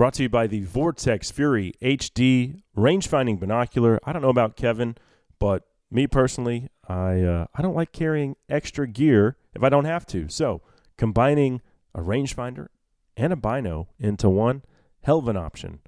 Brought 0.00 0.14
to 0.14 0.22
you 0.22 0.30
by 0.30 0.46
the 0.46 0.62
Vortex 0.62 1.30
Fury 1.30 1.74
HD 1.82 2.62
range 2.74 3.06
finding 3.06 3.36
binocular. 3.36 4.00
I 4.02 4.14
don't 4.14 4.22
know 4.22 4.30
about 4.30 4.56
Kevin, 4.56 4.96
but 5.38 5.64
me 5.90 6.06
personally, 6.06 6.68
I 6.88 7.20
uh, 7.20 7.46
I 7.54 7.60
don't 7.60 7.74
like 7.74 7.92
carrying 7.92 8.36
extra 8.48 8.88
gear 8.88 9.36
if 9.54 9.62
I 9.62 9.68
don't 9.68 9.84
have 9.84 10.06
to. 10.06 10.30
So 10.30 10.62
combining 10.96 11.60
a 11.94 12.00
rangefinder 12.00 12.68
and 13.14 13.30
a 13.30 13.36
bino 13.36 13.88
into 13.98 14.30
one, 14.30 14.62
hell 15.02 15.18
of 15.18 15.28
an 15.28 15.36
option. 15.36 15.80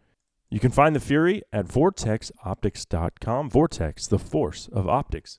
You 0.51 0.61
can 0.61 0.71
find 0.71 0.95
the 0.95 1.01
Fury 1.01 1.43
at 1.53 1.67
vortexoptics.com. 1.67 3.51
Vortex, 3.51 4.07
the 4.07 4.19
force 4.19 4.69
of 4.73 4.89
optics. 4.89 5.39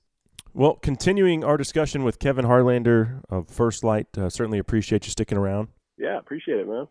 Well, 0.56 0.76
continuing 0.76 1.44
our 1.44 1.58
discussion 1.58 2.04
with 2.04 2.20
Kevin 2.20 2.46
Harlander 2.46 3.22
of 3.30 3.50
First 3.50 3.84
Lite, 3.84 4.18
uh, 4.18 4.30
certainly 4.30 4.60
appreciate 4.60 5.06
you 5.06 5.12
sticking 5.12 5.38
around. 5.38 5.70
Yeah, 5.98 6.18
appreciate 6.20 6.60
it, 6.60 6.68
man. 6.68 6.88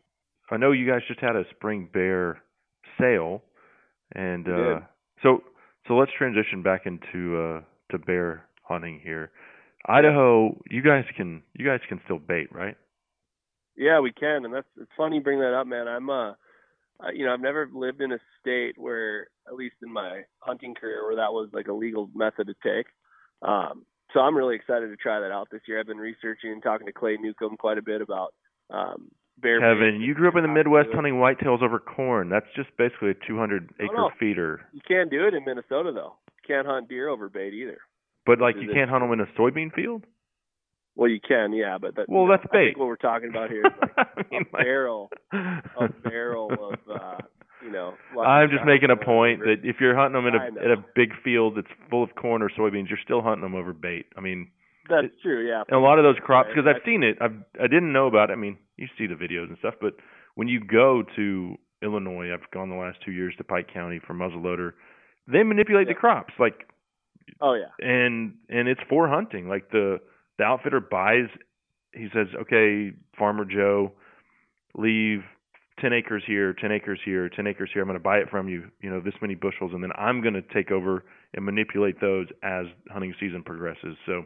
I 0.51 0.57
know 0.57 0.73
you 0.73 0.87
guys 0.87 1.01
just 1.09 1.21
had 1.21 1.37
a 1.37 1.45
spring 1.51 1.89
bear 1.93 2.43
sale, 3.01 3.43
and 4.15 4.47
uh, 4.47 4.81
so 5.23 5.43
so 5.89 5.95
let's 5.95 6.11
transition 6.17 6.63
back 6.63 6.83
into 6.87 7.37
uh, 7.37 7.61
to 7.91 7.99
bear 7.99 8.47
hunting 8.63 9.01
here. 9.03 9.31
Idaho, 9.87 10.61
you 10.71 10.83
guys 10.83 11.05
can 11.17 11.43
you 11.55 11.67
guys 11.67 11.81
can 11.89 12.01
still 12.05 12.19
bait, 12.19 12.53
right? 12.53 12.77
Yeah, 13.77 14.01
we 14.01 14.13
can, 14.13 14.45
and 14.45 14.53
that's 14.53 14.67
it's 14.81 14.91
funny 14.97 15.17
you 15.17 15.23
bring 15.23 15.41
that 15.41 15.55
up, 15.55 15.67
man. 15.67 15.89
I'm 15.89 16.11
uh, 16.11 16.31
uh, 16.31 16.35
you 17.11 17.25
know, 17.25 17.33
I've 17.33 17.41
never 17.41 17.69
lived 17.73 18.01
in 18.01 18.13
a 18.13 18.19
state 18.41 18.75
where, 18.77 19.29
at 19.47 19.55
least 19.55 19.77
in 19.83 19.93
my 19.93 20.23
hunting 20.39 20.75
career, 20.75 21.05
where 21.05 21.17
that 21.17 21.33
was 21.33 21.49
like 21.53 21.69
a 21.69 21.73
legal 21.73 22.11
method 22.15 22.49
to 22.49 22.55
take. 22.63 22.87
Um, 23.47 23.85
so 24.13 24.21
I'm 24.21 24.37
really 24.37 24.57
excited 24.57 24.89
to 24.89 24.97
try 24.97 25.21
that 25.21 25.33
out 25.33 25.49
this 25.51 25.63
year. 25.67 25.81
I've 25.81 25.87
been 25.87 25.97
researching 25.97 26.53
and 26.53 26.63
talking 26.63 26.87
to 26.87 26.93
Clay 26.93 27.17
Newcomb 27.21 27.57
quite 27.57 27.79
a 27.79 27.83
bit 27.83 28.03
about 28.03 28.35
um, 28.71 29.11
bear. 29.41 29.61
Kevin, 29.61 30.01
you 30.01 30.15
grew 30.15 30.29
up 30.29 30.37
in 30.37 30.43
the 30.43 30.49
and 30.49 30.57
how 30.57 30.63
to 30.63 30.69
Midwest 30.69 30.95
hunting 30.95 31.15
whitetails 31.15 31.63
over 31.63 31.79
corn. 31.79 32.29
That's 32.29 32.47
just 32.55 32.69
basically 32.77 33.11
a 33.11 33.27
200 33.27 33.71
acre 33.81 33.93
no. 33.95 34.11
feeder. 34.19 34.61
You 34.73 34.81
can't 34.87 35.11
do 35.11 35.27
it 35.27 35.35
in 35.35 35.45
Minnesota 35.45 35.93
though. 35.93 36.15
You 36.29 36.55
can't 36.55 36.67
hunt 36.67 36.89
deer 36.89 37.09
over 37.09 37.29
bait 37.29 37.55
either. 37.55 37.79
But 38.25 38.41
like 38.41 38.57
you 38.61 38.71
can't 38.73 38.91
hunt 38.91 39.03
them 39.03 39.13
in 39.13 39.21
a 39.21 39.27
soybean 39.39 39.73
field. 39.73 40.05
Well, 40.95 41.09
you 41.09 41.21
can, 41.27 41.53
yeah, 41.53 41.79
but 41.81 41.97
that, 41.97 42.09
Well, 42.09 42.23
you 42.23 42.29
know, 42.29 42.33
that's 42.35 42.45
I 42.51 42.53
think 42.53 42.75
bait. 42.75 42.79
what 42.79 42.87
we're 42.87 42.97
talking 42.97 43.31
about 43.31 43.51
here 43.51 43.63
is 43.67 43.73
like 43.81 43.93
I 44.17 44.23
mean, 44.31 44.43
a 44.53 44.57
like- 44.57 44.65
barrel, 44.65 45.11
a 45.33 45.89
barrel 46.05 46.53
of, 46.53 46.79
uh, 46.95 47.17
you 47.65 47.71
know. 47.73 47.95
I'm 48.21 48.51
just 48.51 48.65
making 48.67 48.91
a 48.91 48.97
point 48.97 49.41
whatever. 49.41 49.57
that 49.63 49.69
if 49.69 49.77
you're 49.81 49.97
hunting 49.97 50.23
them 50.23 50.27
in 50.27 50.35
a 50.35 50.65
in 50.65 50.71
a 50.79 50.85
big 50.95 51.11
field 51.25 51.57
that's 51.57 51.69
full 51.89 52.03
of 52.03 52.15
corn 52.15 52.43
or 52.43 52.51
soybeans, 52.51 52.89
you're 52.91 52.99
still 53.03 53.23
hunting 53.23 53.43
them 53.43 53.55
over 53.55 53.73
bait. 53.73 54.07
I 54.17 54.21
mean, 54.21 54.51
That's 54.89 55.07
true, 55.23 55.49
yeah. 55.49 55.63
and 55.69 55.77
a 55.77 55.81
lot 55.81 55.99
of 55.99 56.05
those 56.05 56.17
crops 56.23 56.49
Right, 56.49 56.57
because 56.57 56.69
I've 56.75 56.83
seen 56.85 57.03
it. 57.03 57.17
I've 57.21 57.37
I 57.59 57.67
didn't 57.69 57.93
know 57.93 58.07
about. 58.07 58.29
It. 58.31 58.35
I 58.35 58.37
mean, 58.37 58.59
you 58.77 58.87
see 58.99 59.07
the 59.07 59.15
videos 59.15 59.49
and 59.49 59.57
stuff, 59.59 59.75
but 59.81 59.95
when 60.35 60.49
you 60.49 60.61
go 60.61 61.03
to 61.17 61.57
Illinois, 61.83 62.33
I've 62.33 62.51
gone 62.53 62.69
the 62.69 62.77
last 62.77 62.99
two 63.05 63.13
years 63.13 63.35
to 63.39 63.45
Pike 63.45 63.69
County 63.73 64.01
for 64.07 64.13
muzzleloader. 64.15 64.73
They 65.27 65.43
manipulate 65.43 65.89
the 65.89 65.95
crops 65.95 66.35
like, 66.39 66.67
Oh 67.41 67.55
yeah. 67.55 67.71
and 67.81 68.35
and 68.51 68.69
it's 68.69 68.81
for 68.91 69.09
hunting. 69.09 69.49
Like 69.49 69.71
the 69.71 70.01
the 70.43 70.47
outfitter 70.49 70.81
buys. 70.81 71.29
He 71.95 72.09
says, 72.13 72.27
okay, 72.43 72.91
Farmer 73.19 73.45
Joe, 73.45 73.93
leave 74.77 75.21
10 75.81 75.93
acres 75.93 76.23
here, 76.27 76.53
10 76.55 76.73
acres 76.73 76.99
here, 77.05 77.29
10 77.29 77.47
acres 77.47 77.71
here. 77.73 77.83
I'm 77.83 77.89
going 77.89 77.99
to 77.99 78.03
buy 78.03 78.19
it 78.19 78.29
from 78.31 78.49
you, 78.49 78.65
you 78.81 78.91
know, 78.91 79.01
this 79.01 79.15
many 79.23 79.35
bushels, 79.35 79.73
and 79.75 79.83
then 79.83 79.91
I'm 79.97 80.21
going 80.21 80.35
to 80.35 80.43
take 80.43 80.71
over 80.71 81.05
and 81.35 81.45
manipulate 81.45 82.01
those 82.01 82.27
as 82.43 82.67
hunting 82.91 83.15
season 83.21 83.43
progresses. 83.45 83.97
So, 84.07 84.25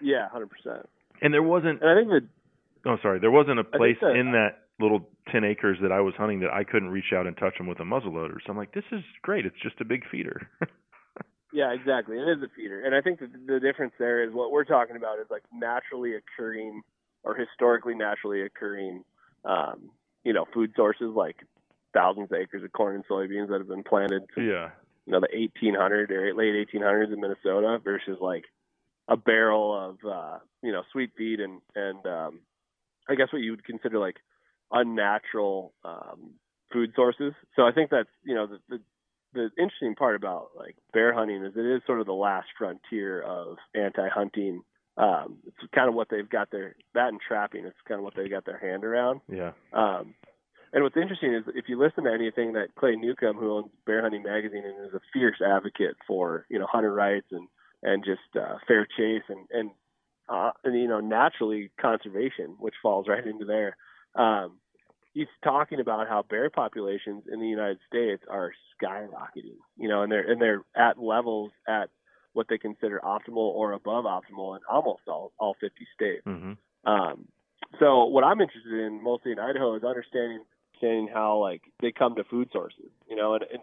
Yeah, 0.00 0.28
hundred 0.30 0.50
percent. 0.50 0.88
and 1.20 1.32
there 1.34 1.42
wasn't, 1.42 1.82
And 1.82 1.90
I 1.90 1.94
think 1.94 2.08
that 2.10 2.90
oh, 2.90 2.96
sorry, 3.02 3.18
there 3.20 3.30
wasn't 3.30 3.58
a 3.58 3.64
place 3.64 3.96
that- 4.00 4.16
in 4.16 4.32
that 4.32 4.62
little 4.78 5.06
10 5.30 5.44
acres 5.44 5.76
that 5.82 5.92
I 5.92 6.00
was 6.00 6.14
hunting 6.16 6.40
that 6.40 6.50
I 6.54 6.64
couldn't 6.64 6.88
reach 6.88 7.12
out 7.14 7.26
and 7.26 7.36
touch 7.36 7.58
them 7.58 7.66
with 7.66 7.80
a 7.80 7.84
muzzleloader. 7.84 8.36
So 8.46 8.50
I'm 8.50 8.56
like, 8.56 8.72
this 8.72 8.84
is 8.92 9.02
great. 9.20 9.44
It's 9.44 9.60
just 9.62 9.78
a 9.80 9.84
big 9.84 10.04
feeder. 10.10 10.48
yeah, 11.52 11.72
exactly. 11.72 12.16
It 12.16 12.28
is 12.28 12.42
a 12.42 12.48
feeder, 12.54 12.84
and 12.84 12.94
I 12.94 13.00
think 13.00 13.20
that 13.20 13.30
the 13.46 13.60
difference 13.60 13.92
there 13.98 14.22
is 14.22 14.32
what 14.32 14.50
we're 14.50 14.64
talking 14.64 14.96
about 14.96 15.18
is 15.18 15.26
like 15.30 15.42
naturally 15.52 16.14
occurring 16.14 16.82
or 17.24 17.34
historically 17.34 17.94
naturally 17.94 18.42
occurring, 18.42 19.04
um, 19.44 19.90
you 20.24 20.32
know, 20.32 20.46
food 20.54 20.72
sources 20.76 21.12
like 21.14 21.36
thousands 21.92 22.30
of 22.30 22.38
acres 22.38 22.62
of 22.62 22.72
corn 22.72 22.94
and 22.94 23.06
soybeans 23.06 23.48
that 23.48 23.58
have 23.58 23.68
been 23.68 23.82
planted 23.82 24.22
since 24.34 24.46
yeah. 24.46 24.70
you 25.06 25.12
know 25.12 25.20
the 25.20 25.28
1800 25.32 26.10
or 26.10 26.34
late 26.34 26.68
1800s 26.72 27.12
in 27.12 27.20
Minnesota 27.20 27.78
versus 27.82 28.18
like 28.20 28.44
a 29.08 29.16
barrel 29.16 29.74
of 29.74 29.98
uh, 30.08 30.38
you 30.62 30.72
know 30.72 30.82
sweet 30.92 31.10
feed 31.16 31.40
and 31.40 31.60
and 31.74 32.06
um, 32.06 32.40
I 33.08 33.14
guess 33.14 33.32
what 33.32 33.42
you 33.42 33.50
would 33.52 33.64
consider 33.64 33.98
like 33.98 34.16
unnatural 34.70 35.72
um, 35.84 36.34
food 36.72 36.92
sources. 36.94 37.32
So 37.56 37.62
I 37.62 37.72
think 37.72 37.90
that's 37.90 38.08
you 38.24 38.34
know 38.34 38.46
the, 38.46 38.58
the 38.68 38.80
the 39.32 39.50
interesting 39.58 39.94
part 39.94 40.16
about 40.16 40.48
like 40.56 40.76
bear 40.92 41.12
hunting 41.12 41.44
is 41.44 41.52
it 41.56 41.60
is 41.60 41.82
sort 41.86 42.00
of 42.00 42.06
the 42.06 42.12
last 42.12 42.48
frontier 42.58 43.22
of 43.22 43.56
anti-hunting. 43.74 44.62
Um, 44.96 45.38
it's 45.46 45.56
kind 45.74 45.88
of 45.88 45.94
what 45.94 46.08
they've 46.10 46.28
got 46.28 46.50
their 46.50 46.74
that 46.94 47.08
and 47.08 47.20
trapping. 47.26 47.64
It's 47.64 47.76
kind 47.86 47.98
of 47.98 48.04
what 48.04 48.14
they've 48.16 48.30
got 48.30 48.44
their 48.44 48.58
hand 48.58 48.84
around. 48.84 49.20
Yeah. 49.28 49.52
Um, 49.72 50.14
and 50.72 50.84
what's 50.84 50.96
interesting 50.96 51.34
is 51.34 51.44
if 51.54 51.68
you 51.68 51.78
listen 51.78 52.04
to 52.04 52.12
anything 52.12 52.52
that 52.52 52.74
Clay 52.78 52.94
Newcomb, 52.96 53.36
who 53.36 53.56
owns 53.56 53.70
Bear 53.86 54.02
Hunting 54.02 54.22
Magazine 54.22 54.64
and 54.64 54.86
is 54.86 54.94
a 54.94 55.00
fierce 55.12 55.40
advocate 55.44 55.96
for 56.06 56.46
you 56.48 56.58
know 56.58 56.66
hunter 56.70 56.92
rights 56.92 57.26
and 57.30 57.48
and 57.82 58.04
just 58.04 58.20
uh, 58.36 58.56
fair 58.68 58.86
chase 58.96 59.24
and 59.28 59.46
and 59.50 59.70
uh, 60.28 60.50
and 60.64 60.78
you 60.78 60.88
know 60.88 61.00
naturally 61.00 61.70
conservation, 61.80 62.56
which 62.58 62.74
falls 62.82 63.08
right 63.08 63.26
into 63.26 63.44
there. 63.44 63.76
Um, 64.14 64.58
he's 65.14 65.26
talking 65.42 65.80
about 65.80 66.08
how 66.08 66.22
bear 66.28 66.50
populations 66.50 67.24
in 67.30 67.40
the 67.40 67.46
United 67.46 67.78
States 67.86 68.22
are 68.28 68.52
skyrocketing, 68.80 69.58
you 69.76 69.88
know, 69.88 70.02
and 70.02 70.10
they're 70.10 70.30
and 70.30 70.40
they're 70.40 70.62
at 70.76 70.98
levels 70.98 71.50
at 71.68 71.90
what 72.32 72.46
they 72.48 72.58
consider 72.58 73.00
optimal 73.02 73.36
or 73.36 73.72
above 73.72 74.04
optimal 74.04 74.56
in 74.56 74.62
almost 74.70 75.02
all 75.08 75.32
all 75.38 75.56
50 75.60 75.86
states. 75.94 76.22
hmm 76.24 76.52
Um, 76.84 77.28
so 77.78 78.06
what 78.06 78.24
I'm 78.24 78.40
interested 78.40 78.72
in 78.72 79.02
mostly 79.02 79.32
in 79.32 79.38
Idaho 79.38 79.76
is 79.76 79.84
understanding 79.84 80.44
understanding 80.74 81.08
how 81.12 81.38
like 81.38 81.62
they 81.80 81.92
come 81.92 82.14
to 82.16 82.24
food 82.24 82.48
sources, 82.52 82.90
you 83.08 83.16
know, 83.16 83.34
and, 83.34 83.44
and 83.52 83.62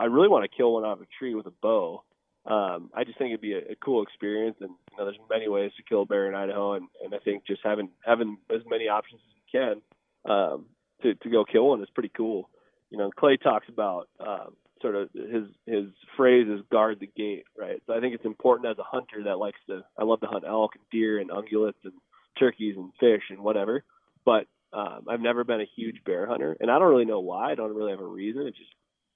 I 0.00 0.04
really 0.04 0.28
want 0.28 0.48
to 0.50 0.56
kill 0.56 0.74
one 0.74 0.84
out 0.84 0.92
of 0.92 1.00
a 1.02 1.06
tree 1.18 1.34
with 1.34 1.46
a 1.46 1.52
bow. 1.62 2.02
Um, 2.46 2.90
I 2.94 3.04
just 3.04 3.18
think 3.18 3.30
it'd 3.30 3.40
be 3.40 3.54
a, 3.54 3.72
a 3.72 3.76
cool 3.82 4.02
experience, 4.02 4.56
and 4.60 4.70
you 4.90 4.98
know, 4.98 5.04
there's 5.04 5.18
many 5.30 5.48
ways 5.48 5.72
to 5.76 5.82
kill 5.82 6.02
a 6.02 6.06
bear 6.06 6.28
in 6.28 6.34
Idaho, 6.34 6.74
and, 6.74 6.88
and 7.02 7.14
I 7.14 7.18
think 7.18 7.46
just 7.46 7.62
having 7.64 7.88
having 8.04 8.36
as 8.54 8.60
many 8.68 8.88
options 8.88 9.20
as 9.26 9.34
you 9.34 9.60
can 9.60 9.82
um, 10.30 10.66
to 11.04 11.14
to 11.14 11.30
go 11.30 11.44
kill 11.44 11.68
one 11.68 11.80
is 11.82 11.88
pretty 11.94 12.10
cool. 12.16 12.50
You 12.90 12.98
know, 12.98 13.10
Clay 13.10 13.36
talks 13.36 13.68
about 13.68 14.08
um, 14.20 14.56
sort 14.82 14.96
of 14.96 15.10
his 15.14 15.44
his 15.66 15.84
phrase 16.16 16.48
is 16.48 16.60
guard 16.70 16.98
the 17.00 17.06
gate, 17.06 17.44
right? 17.56 17.80
So 17.86 17.94
I 17.94 18.00
think 18.00 18.14
it's 18.14 18.24
important 18.24 18.68
as 18.68 18.78
a 18.78 18.82
hunter 18.82 19.22
that 19.24 19.38
likes 19.38 19.60
to. 19.68 19.82
I 19.98 20.04
love 20.04 20.20
to 20.20 20.26
hunt 20.26 20.44
elk 20.46 20.72
and 20.74 20.84
deer 20.90 21.18
and 21.20 21.30
ungulates 21.30 21.82
and 21.84 21.94
turkeys 22.38 22.76
and 22.76 22.90
fish 22.98 23.22
and 23.30 23.40
whatever, 23.40 23.84
but 24.24 24.46
um, 24.72 25.04
I've 25.08 25.20
never 25.20 25.44
been 25.44 25.60
a 25.60 25.70
huge 25.76 26.02
bear 26.04 26.26
hunter, 26.26 26.56
and 26.58 26.70
I 26.70 26.78
don't 26.78 26.90
really 26.90 27.04
know 27.04 27.20
why. 27.20 27.52
I 27.52 27.54
don't 27.54 27.74
really 27.74 27.92
have 27.92 28.00
a 28.00 28.06
reason. 28.06 28.42
It 28.42 28.56
just 28.56 28.70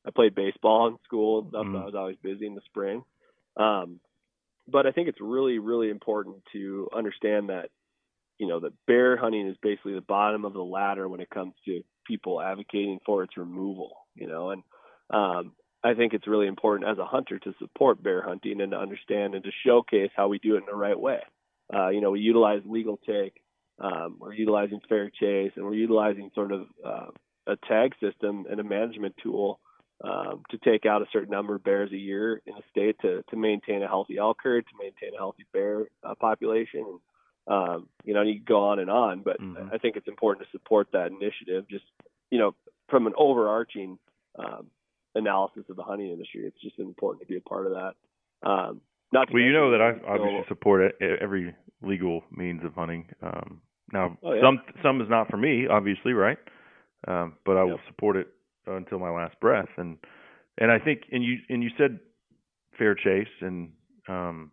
I 0.07 0.11
played 0.11 0.34
baseball 0.34 0.86
in 0.86 0.97
school 1.05 1.41
and 1.41 1.49
stuff, 1.51 1.66
so 1.66 1.78
Mm. 1.78 1.82
I 1.82 1.84
was 1.84 1.95
always 1.95 2.16
busy 2.22 2.47
in 2.47 2.55
the 2.55 2.61
spring. 2.66 3.03
Um, 3.57 4.01
but 4.68 4.86
I 4.86 4.93
think 4.93 5.09
it's 5.09 5.20
really, 5.20 5.59
really 5.59 5.91
important 5.91 6.36
to 6.53 6.89
understand 6.97 7.49
that, 7.49 7.70
you 8.39 8.47
know, 8.47 8.61
that 8.61 8.72
bear 8.86 9.16
hunting 9.16 9.49
is 9.49 9.57
basically 9.62 9.95
the 9.95 10.01
bottom 10.01 10.45
of 10.45 10.53
the 10.53 10.62
ladder 10.62 11.09
when 11.09 11.20
it 11.20 11.30
comes 11.30 11.55
to 11.64 11.82
people 12.07 12.41
advocating 12.41 12.99
for 13.05 13.22
its 13.22 13.36
removal, 13.36 13.93
you 14.14 14.26
know, 14.26 14.51
and 14.51 14.62
um, 15.11 15.53
I 15.82 15.95
think 15.95 16.12
it's 16.12 16.26
really 16.26 16.47
important 16.47 16.91
as 16.91 16.99
a 16.99 17.05
hunter 17.05 17.39
to 17.39 17.55
support 17.59 18.03
bear 18.03 18.22
hunting 18.22 18.61
and 18.61 18.72
to 18.72 18.78
understand 18.78 19.34
and 19.34 19.45
to 19.45 19.51
showcase 19.64 20.11
how 20.16 20.28
we 20.28 20.39
do 20.39 20.55
it 20.55 20.59
in 20.59 20.66
the 20.68 20.76
right 20.76 20.99
way. 20.99 21.20
Uh, 21.72 21.89
you 21.89 22.01
know, 22.01 22.11
we 22.11 22.20
utilize 22.20 22.62
legal 22.64 22.99
take, 23.07 23.34
um, 23.78 24.16
we're 24.18 24.32
utilizing 24.32 24.80
fair 24.89 25.11
chase, 25.11 25.53
and 25.57 25.64
we're 25.64 25.74
utilizing 25.74 26.30
sort 26.34 26.53
of 26.53 26.66
uh, 26.84 27.07
a 27.47 27.57
tag 27.68 27.93
system 28.01 28.47
and 28.51 28.59
a 28.61 28.64
management 28.64 29.14
tool 29.22 29.61
um, 30.03 30.43
to 30.51 30.59
take 30.59 30.86
out 30.86 31.03
a 31.03 31.07
certain 31.12 31.30
number 31.30 31.55
of 31.55 31.64
bears 31.64 31.91
a 31.93 31.97
year 31.97 32.41
in 32.47 32.55
a 32.55 32.62
state 32.70 32.97
to 33.03 33.22
to 33.30 33.36
maintain 33.36 33.82
a 33.82 33.89
healthy 33.89 34.18
elk 34.18 34.39
herd, 34.43 34.64
to 34.66 34.82
maintain 34.82 35.14
a 35.14 35.18
healthy 35.18 35.45
bear 35.53 35.86
uh, 36.05 36.14
population. 36.14 36.99
Um, 37.49 37.88
you 38.05 38.12
know, 38.14 38.20
and 38.20 38.28
you 38.28 38.36
can 38.36 38.44
go 38.44 38.61
on 38.68 38.78
and 38.78 38.90
on, 38.90 39.20
but 39.22 39.40
Mhm. 39.40 39.72
I 39.72 39.78
think 39.78 39.96
it's 39.96 40.07
important 40.09 40.44
to 40.46 40.51
support 40.53 40.88
that 40.92 41.11
initiative. 41.11 41.66
Just 41.68 41.84
you 42.30 42.38
know, 42.38 42.55
from 42.88 43.07
an 43.07 43.14
overarching 43.16 43.99
um, 44.38 44.70
analysis 45.14 45.64
of 45.70 45.76
the 45.76 45.82
hunting 45.82 46.11
industry, 46.11 46.42
it's 46.44 46.61
just 46.61 46.78
important 46.78 47.22
to 47.22 47.26
be 47.26 47.36
a 47.36 47.40
part 47.40 47.66
of 47.66 47.72
that. 47.72 47.94
Um, 48.49 48.80
not 49.12 49.32
Well, 49.32 49.42
you 49.42 49.53
know 49.53 49.70
that 49.70 49.80
I 49.80 49.92
obviously 50.07 50.42
so- 50.42 50.49
support 50.49 50.94
every 51.01 51.55
legal 51.80 52.22
means 52.30 52.62
of 52.64 52.74
hunting. 52.74 53.09
Um, 53.22 53.62
now, 53.92 54.18
Oh, 54.22 54.34
yeah. 54.34 54.42
some 54.42 54.61
some 54.82 55.01
is 55.01 55.09
not 55.09 55.28
for 55.30 55.38
me, 55.38 55.66
obviously, 55.66 56.12
right? 56.12 56.38
Um, 57.07 57.36
but 57.44 57.57
I 57.57 57.62
will 57.64 57.78
Yep. 57.78 57.86
support 57.86 58.16
it 58.16 58.28
until 58.66 58.99
my 58.99 59.09
last 59.11 59.40
breath. 59.40 59.70
And 59.78 59.99
and 60.59 60.70
I 60.70 60.78
think, 60.78 61.05
and 61.11 61.24
you 61.24 61.38
and 61.49 61.62
you 61.62 61.70
said 61.78 61.99
fair 62.72 62.94
chase, 62.94 63.28
and 63.40 63.72
um, 64.09 64.53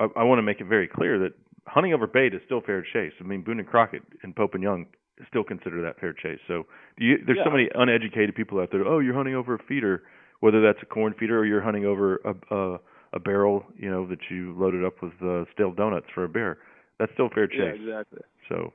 I, 0.00 0.04
I 0.16 0.22
want 0.24 0.38
to 0.38 0.42
make 0.42 0.60
it 0.62 0.64
very 0.66 0.88
clear 0.88 1.18
that 1.18 1.34
hunting 1.66 1.92
over 1.94 2.06
bait 2.06 2.34
is 2.34 2.40
still 2.44 2.60
fair 2.60 2.82
chase. 2.82 3.12
I 3.20 3.24
mean, 3.24 3.42
Boone 3.42 3.58
and 3.58 3.68
Crockett 3.68 4.02
and 4.22 4.34
Pope 4.34 4.54
and 4.54 4.62
Young 4.62 4.86
still 5.28 5.44
consider 5.44 5.80
that 5.82 5.98
fair 6.00 6.12
chase. 6.12 6.40
So 6.48 6.64
you, 6.98 7.18
there's 7.24 7.38
so 7.44 7.50
many 7.50 7.68
uneducated 7.74 8.34
people 8.34 8.60
out 8.60 8.70
there. 8.72 8.86
Oh, 8.86 8.98
you're 8.98 9.14
hunting 9.14 9.34
over 9.34 9.54
a 9.54 9.62
feeder, 9.68 10.02
whether 10.40 10.60
that's 10.60 10.78
a 10.82 10.86
corn 10.86 11.14
feeder 11.18 11.38
or 11.38 11.46
you're 11.46 11.62
hunting 11.62 11.84
over 11.86 12.16
a 12.24 12.54
a, 12.54 12.78
a 13.14 13.20
barrel, 13.20 13.64
you 13.76 13.90
know, 13.90 14.06
that 14.08 14.18
you 14.30 14.54
loaded 14.58 14.84
up 14.84 14.94
with 15.02 15.12
uh, 15.22 15.44
stale 15.52 15.72
donuts 15.72 16.06
for 16.14 16.24
a 16.24 16.28
bear. 16.28 16.58
That's 16.98 17.12
still 17.12 17.28
fair 17.32 17.48
Yeah, 17.52 17.72
chase. 17.72 17.80
exactly. 17.80 18.20
So 18.48 18.72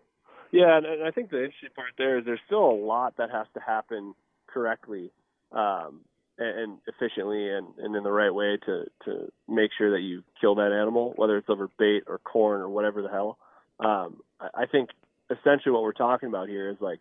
Yeah, 0.51 0.77
and, 0.77 0.85
and 0.85 1.03
I 1.03 1.11
think 1.11 1.29
the 1.29 1.43
interesting 1.43 1.69
part 1.75 1.89
there 1.97 2.17
is 2.19 2.25
there's 2.25 2.39
still 2.45 2.65
a 2.65 2.79
lot 2.85 3.17
that 3.17 3.29
has 3.31 3.47
to 3.53 3.59
happen 3.59 4.13
correctly 4.47 5.11
um, 5.51 6.01
and, 6.39 6.77
efficiently 6.87 7.49
and, 7.49 7.67
and 7.77 7.95
in 7.95 8.03
the 8.03 8.11
right 8.11 8.33
way 8.33 8.57
to 8.65 8.85
to 9.05 9.31
make 9.47 9.71
sure 9.77 9.91
that 9.91 10.01
you 10.01 10.23
kill 10.39 10.55
that 10.55 10.71
animal, 10.71 11.13
whether 11.15 11.37
it's 11.37 11.49
over 11.49 11.69
bait 11.77 12.03
or 12.07 12.19
corn 12.19 12.61
or 12.61 12.69
whatever 12.69 13.01
the 13.01 13.09
hell. 13.09 13.37
Um, 13.79 14.21
I, 14.39 14.63
I 14.63 14.65
think 14.65 14.89
essentially 15.29 15.71
what 15.71 15.83
we're 15.83 15.93
talking 15.93 16.29
about 16.29 16.49
here 16.49 16.69
is 16.69 16.77
like 16.79 16.99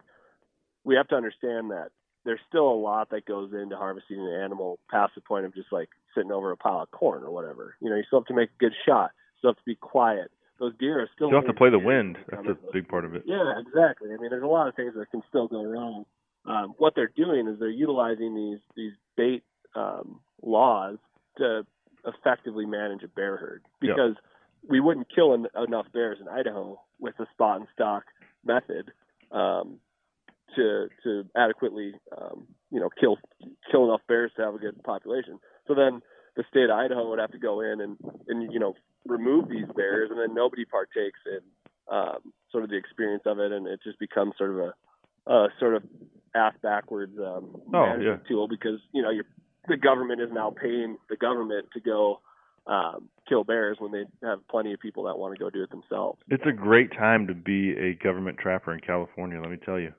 we 0.85 0.97
have 0.97 1.09
to 1.09 1.17
understand 1.17 1.71
that 1.71 1.91
there's 2.25 2.41
still 2.49 2.69
a 2.69 2.75
lot 2.75 3.11
that 3.11 3.25
goes 3.25 3.53
into 3.53 3.77
harvesting 3.77 4.21
an 4.21 4.41
animal 4.43 4.79
past 4.91 5.15
the 5.15 5.21
point 5.21 5.47
of 5.47 5.55
just 5.55 5.73
like 5.73 5.89
sitting 6.15 6.33
over 6.33 6.51
a 6.51 6.57
pile 6.57 6.83
of 6.83 6.91
corn 6.91 7.23
or 7.23 7.31
whatever. 7.31 7.77
You 7.81 7.91
know, 7.91 7.97
you 7.97 8.03
still 8.07 8.21
have 8.21 8.27
to 8.27 8.35
make 8.35 8.51
a 8.51 8.59
good 8.59 8.75
shot. 8.87 9.11
You 9.15 9.39
still 9.39 9.51
have 9.51 9.57
to 9.57 9.65
be 9.65 9.77
quiet. 9.77 10.31
Those 10.59 10.73
deer 10.79 11.01
are 11.01 11.09
still 11.15 11.29
you 11.29 11.37
have 11.37 11.47
to 11.47 11.55
play 11.55 11.71
the 11.71 11.79
wind. 11.79 12.19
That's 12.29 12.49
a 12.49 12.73
big 12.73 12.89
part 12.89 13.05
of 13.05 13.15
it. 13.15 13.23
Yeah, 13.27 13.61
exactly. 13.61 14.09
I 14.13 14.17
mean, 14.21 14.31
there's 14.31 14.43
a 14.43 14.47
lot 14.47 14.67
of 14.67 14.75
things 14.75 14.95
that 14.97 15.11
can 15.11 15.23
still 15.29 15.47
go 15.47 15.65
wrong. 15.65 16.05
Um, 16.47 16.75
what 16.79 16.95
they're 16.95 17.13
doing 17.15 17.47
is 17.49 17.59
they're 17.59 17.69
utilizing 17.69 18.35
these 18.35 18.59
these 18.77 18.93
bait 19.17 19.43
um, 19.75 20.21
laws 20.43 20.97
to 21.37 21.67
effectively 22.07 22.65
manage 22.65 23.03
a 23.03 23.09
bear 23.09 23.37
herd 23.37 23.63
Yep. 23.83 23.97
because 23.97 24.15
we 24.69 24.81
wouldn't 24.81 25.09
kill 25.15 25.35
en- 25.35 25.47
enough 25.63 25.87
bears 25.93 26.19
in 26.21 26.29
Idaho 26.29 26.81
with 26.99 27.17
the 27.19 27.27
spot 27.33 27.59
and 27.59 27.67
stock 27.75 28.05
method 28.45 28.93
um, 29.31 29.79
to 30.57 30.89
to 31.05 31.25
adequately 31.37 31.95
um, 32.17 32.47
you 32.71 32.81
know 32.81 32.89
kill 32.99 33.19
kill 33.71 33.85
enough 33.85 34.01
bears 34.09 34.31
to 34.37 34.43
have 34.43 34.55
a 34.55 34.59
good 34.59 34.83
population. 34.83 35.39
So 35.67 35.75
then 35.75 36.01
the 36.37 36.45
state 36.51 36.65
of 36.65 36.71
Idaho 36.71 37.11
would 37.11 37.19
have 37.19 37.33
to 37.33 37.39
go 37.39 37.61
in 37.61 37.81
and 37.81 37.97
and 38.29 38.53
you 38.53 38.59
know 38.59 38.75
remove 39.07 39.49
these 39.49 39.67
bears, 39.77 40.11
and 40.11 40.19
then 40.19 40.35
nobody 40.35 40.65
partakes 40.65 41.21
in 41.27 41.41
um, 41.95 42.33
sort 42.51 42.65
of 42.65 42.71
the 42.71 42.77
experience 42.77 43.23
of 43.27 43.39
it, 43.39 43.53
and 43.53 43.67
it 43.67 43.81
just 43.83 43.99
becomes 43.99 44.35
sort 44.39 44.51
of 44.51 44.59
a, 44.59 45.31
a 45.33 45.49
sort 45.59 45.75
of 45.75 45.83
ass 46.35 46.55
backwards 46.63 47.13
um, 47.19 47.61
Oh, 47.73 47.87
management 47.87 48.23
tool 48.29 48.49
because 48.49 48.79
you 48.93 49.03
know 49.03 49.11
the 49.69 49.77
government 49.77 50.21
is 50.21 50.29
now 50.33 50.51
paying 50.51 50.97
the 51.11 51.17
government 51.17 51.67
to 51.75 51.81
go 51.81 52.21
um, 52.67 53.09
kill 53.29 53.45
bears 53.45 53.77
when 53.81 53.93
they 53.93 54.05
have 54.27 54.47
plenty 54.49 54.73
of 54.73 54.81
people 54.81 55.05
that 55.05 55.19
want 55.19 55.35
to 55.37 55.43
go 55.43 55.51
do 55.51 55.63
it 55.63 55.71
themselves. 55.71 56.21
It's 56.29 56.45
a 56.47 56.53
great 56.53 56.93
time 56.93 57.27
to 57.27 57.35
be 57.35 57.73
a 57.79 57.95
government 57.95 58.39
trapper 58.39 58.73
in 58.75 58.81
California, 58.81 59.41
let 59.41 59.51
me 59.51 59.57
tell 59.65 59.79
you. 59.79 59.93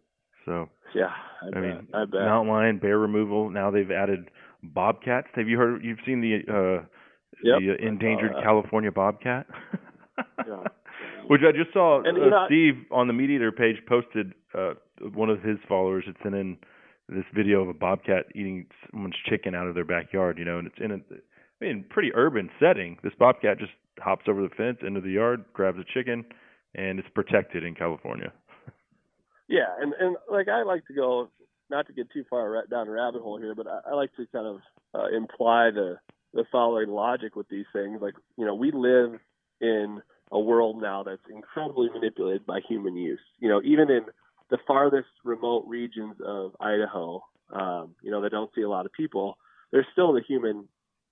So 0.46 0.70
Yeah, 0.96 1.10
I, 1.42 1.48
I 1.48 1.52
bet. 1.52 1.62
mean, 1.62 1.88
I 1.94 2.06
bet. 2.06 2.22
mountain 2.22 2.52
lion, 2.54 2.78
bear 2.80 2.98
removal. 2.98 3.50
Now 3.50 3.70
they've 3.72 3.90
added 3.92 4.30
bobcats. 4.64 5.28
Have 5.36 5.48
you 5.48 5.58
heard? 5.58 5.84
You've 5.84 6.00
seen 6.06 6.22
the 6.22 6.40
uh, 6.82 6.86
Yep, 7.44 7.60
the 7.60 7.88
endangered 7.88 8.34
that. 8.34 8.44
California 8.44 8.92
bobcat, 8.92 9.46
Yeah. 10.46 10.64
which 11.28 11.42
I 11.48 11.52
just 11.52 11.72
saw. 11.74 12.04
And, 12.04 12.18
uh, 12.18 12.22
you 12.26 12.30
know, 12.32 12.44
Steve 12.48 12.74
on 12.92 13.08
the 13.08 13.14
MeatEater 13.14 13.56
page 13.56 13.78
posted. 13.88 14.34
Uh, 14.54 14.74
one 15.14 15.30
of 15.30 15.42
his 15.42 15.58
followers 15.68 16.04
had 16.06 16.16
sent 16.24 16.36
in 16.36 16.58
this 17.08 17.26
video 17.36 17.62
of 17.62 17.70
a 17.70 17.74
bobcat 17.74 18.26
eating 18.36 18.68
someone's 18.92 19.16
chicken 19.30 19.56
out 19.56 19.68
of 19.68 19.76
their 19.76 19.86
backyard. 19.86 20.38
You 20.38 20.46
know, 20.46 20.60
and 20.60 20.68
it's 20.68 20.80
in 20.80 20.92
a 20.92 21.00
I 21.62 21.66
mean, 21.66 21.86
pretty 21.90 22.12
urban 22.14 22.50
setting. 22.60 22.98
This 23.04 23.14
bobcat 23.20 23.60
just 23.60 23.72
hops 24.00 24.26
over 24.28 24.42
the 24.42 24.50
fence 24.50 24.78
into 24.86 25.02
the 25.02 25.12
yard, 25.12 25.44
grabs 25.54 25.78
a 25.78 25.84
chicken, 25.94 26.26
and 26.76 27.00
it's 27.00 27.10
protected 27.14 27.64
in 27.64 27.76
California. 27.76 28.32
Yeah, 29.52 29.66
and 29.82 29.94
and 30.00 30.16
like 30.32 30.48
I 30.48 30.62
like 30.62 30.86
to 30.86 30.94
go, 30.94 31.28
not 31.72 31.88
to 31.88 31.94
get 31.94 32.12
too 32.12 32.24
far 32.30 32.68
down 32.70 32.88
a 32.88 32.92
rabbit 32.92 33.24
hole 33.24 33.40
here, 33.40 33.56
but 33.56 33.66
I, 33.66 33.80
I 33.90 33.94
like 33.96 34.16
to 34.18 34.28
kind 34.28 34.46
of 34.46 34.60
uh, 34.94 35.08
imply 35.08 35.72
the 35.72 35.98
the 36.36 36.46
following 36.52 36.90
logic 36.90 37.36
with 37.36 37.50
these 37.50 37.66
things. 37.74 38.00
Like 38.00 38.14
you 38.38 38.46
know, 38.46 38.54
we 38.54 38.72
live 38.72 39.20
in 39.60 40.04
a 40.32 40.40
world 40.40 40.80
now 40.80 41.02
that's 41.02 41.24
incredibly 41.34 41.90
manipulated 41.90 42.46
by 42.46 42.60
human 42.60 42.96
use. 42.96 43.20
You 43.40 43.50
know, 43.50 43.60
even 43.64 43.90
in 43.90 44.06
the 44.50 44.58
farthest 44.68 45.10
remote 45.24 45.66
regions 45.68 46.16
of 46.26 46.56
Idaho, 46.60 47.24
um, 47.54 47.96
you 48.02 48.12
know, 48.12 48.22
that 48.22 48.32
don't 48.32 48.52
see 48.56 48.62
a 48.62 48.70
lot 48.70 48.86
of 48.86 48.94
people, 48.94 49.38
there's 49.72 49.86
still 49.92 50.14
the 50.14 50.22
human 50.28 50.68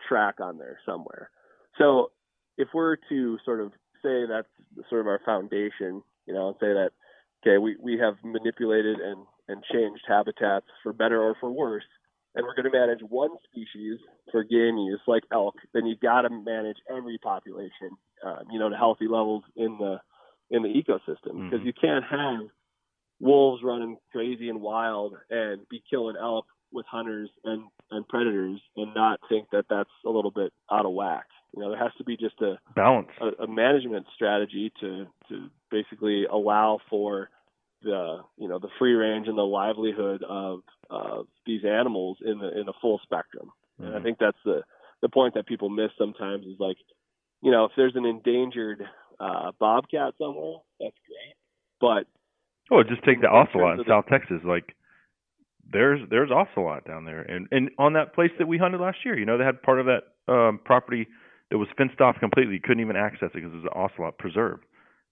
track 0.08 0.36
on 0.40 0.58
there 0.58 0.80
somewhere. 0.86 1.30
So 1.78 2.12
if 2.58 2.70
we're 2.74 2.98
to 3.10 3.38
sort 3.46 3.62
of 3.62 3.72
say 4.04 4.26
that's 4.28 4.48
sort 4.90 5.02
of 5.02 5.08
our 5.08 5.22
foundation, 5.26 6.02
you 6.26 6.34
know, 6.34 6.48
and 6.50 6.56
say 6.60 6.68
that 6.74 6.92
okay, 7.44 7.58
we, 7.58 7.76
we 7.80 7.98
have 8.00 8.16
manipulated 8.24 8.98
and, 9.00 9.26
and 9.48 9.64
changed 9.72 10.04
habitats 10.08 10.66
for 10.82 10.92
better 10.92 11.22
or 11.22 11.36
for 11.40 11.52
worse, 11.52 11.84
and 12.36 12.46
we're 12.46 12.56
going 12.56 12.72
to 12.72 12.78
manage 12.78 13.00
one 13.02 13.30
species 13.50 14.00
for 14.32 14.44
game 14.44 14.78
use 14.78 15.00
like 15.08 15.24
elk, 15.32 15.56
then 15.74 15.86
you've 15.86 16.00
got 16.00 16.22
to 16.22 16.30
manage 16.30 16.78
every 16.90 17.18
population, 17.18 17.92
um, 18.26 18.44
you 18.52 18.60
know, 18.60 18.70
to 18.70 18.76
healthy 18.76 19.08
levels 19.08 19.44
in 19.56 19.78
the 19.80 19.98
in 20.50 20.64
the 20.64 20.70
ecosystem 20.70 21.44
because 21.44 21.60
Mhm. 21.62 21.66
you 21.66 21.74
can't 21.74 22.06
have 22.06 22.48
wolves 23.20 23.64
running 23.64 23.98
crazy 24.12 24.50
and 24.50 24.62
wild 24.62 25.16
and 25.30 25.68
be 25.70 25.82
killing 25.90 26.16
elk 26.20 26.46
with 26.72 26.86
hunters 26.86 27.30
and 27.44 27.64
and 27.92 28.08
predators 28.08 28.60
and 28.76 28.94
not 28.94 29.20
think 29.30 29.48
that 29.52 29.66
that's 29.70 29.90
a 30.06 30.10
little 30.10 30.32
bit 30.32 30.52
out 30.72 30.86
of 30.86 30.92
whack. 30.92 31.26
You 31.56 31.62
know, 31.64 31.70
there 31.70 31.80
has 31.80 31.94
to 31.98 32.04
be 32.04 32.18
just 32.18 32.40
a 32.42 32.60
Balance. 32.76 33.10
a, 33.22 33.44
a 33.44 33.48
management 33.48 34.06
strategy 34.14 34.72
to 34.82 35.08
to 35.30 35.50
basically 35.72 36.26
allow 36.26 36.80
for 36.90 37.30
the 37.84 38.20
you 38.38 38.48
know 38.48 38.60
the 38.60 38.70
free 38.80 38.94
range 38.94 39.28
and 39.28 39.38
the 39.38 39.44
livelihood 39.44 40.24
of 40.24 40.60
of 40.90 41.28
these 41.46 41.64
animals 41.64 42.18
in 42.26 42.40
the 42.40 42.60
in 42.60 42.68
a 42.68 42.74
full 42.82 43.00
spectrum. 43.04 43.52
And 43.80 43.96
I 43.96 44.00
Mhm. 44.00 44.04
think 44.04 44.18
that's 44.20 44.38
the 44.44 44.64
the 45.02 45.10
point 45.10 45.36
that 45.36 45.46
people 45.46 45.70
miss 45.70 45.92
sometimes 45.98 46.46
is 46.46 46.60
like, 46.60 46.78
you 47.42 47.52
know, 47.52 47.66
if 47.66 47.72
there's 47.78 47.96
an 47.96 48.06
endangered 48.06 48.84
uh, 49.20 49.52
bobcat 49.60 50.16
somewhere, 50.18 50.58
that's 50.80 50.98
great. 51.08 51.36
But 51.80 52.08
Oh, 52.72 52.84
just 52.84 53.04
take 53.04 53.22
the 53.22 53.30
ocelot 53.30 53.80
in 53.80 53.86
South 53.88 54.06
Texas. 54.10 54.42
Like 54.44 54.76
there's 55.72 56.02
there's 56.10 56.32
ocelot 56.32 56.86
down 56.86 57.06
there, 57.06 57.22
and 57.22 57.48
and 57.52 57.70
on 57.78 57.94
that 57.94 58.14
place 58.14 58.32
that 58.40 58.48
we 58.48 58.58
hunted 58.58 58.82
last 58.82 58.98
year, 59.06 59.18
you 59.18 59.26
know, 59.26 59.38
they 59.38 59.46
had 59.46 59.62
part 59.62 59.80
of 59.80 59.86
that 59.86 60.32
um, 60.32 60.60
property 60.64 61.08
that 61.50 61.58
was 61.58 61.68
fenced 61.78 62.02
off 62.02 62.18
completely. 62.20 62.56
You 62.56 62.62
couldn't 62.62 62.82
even 62.82 62.96
access 62.96 63.30
it 63.34 63.36
because 63.36 63.52
it 63.54 63.56
was 63.56 63.64
an 63.64 63.82
ocelot 63.82 64.18
preserve. 64.18 64.60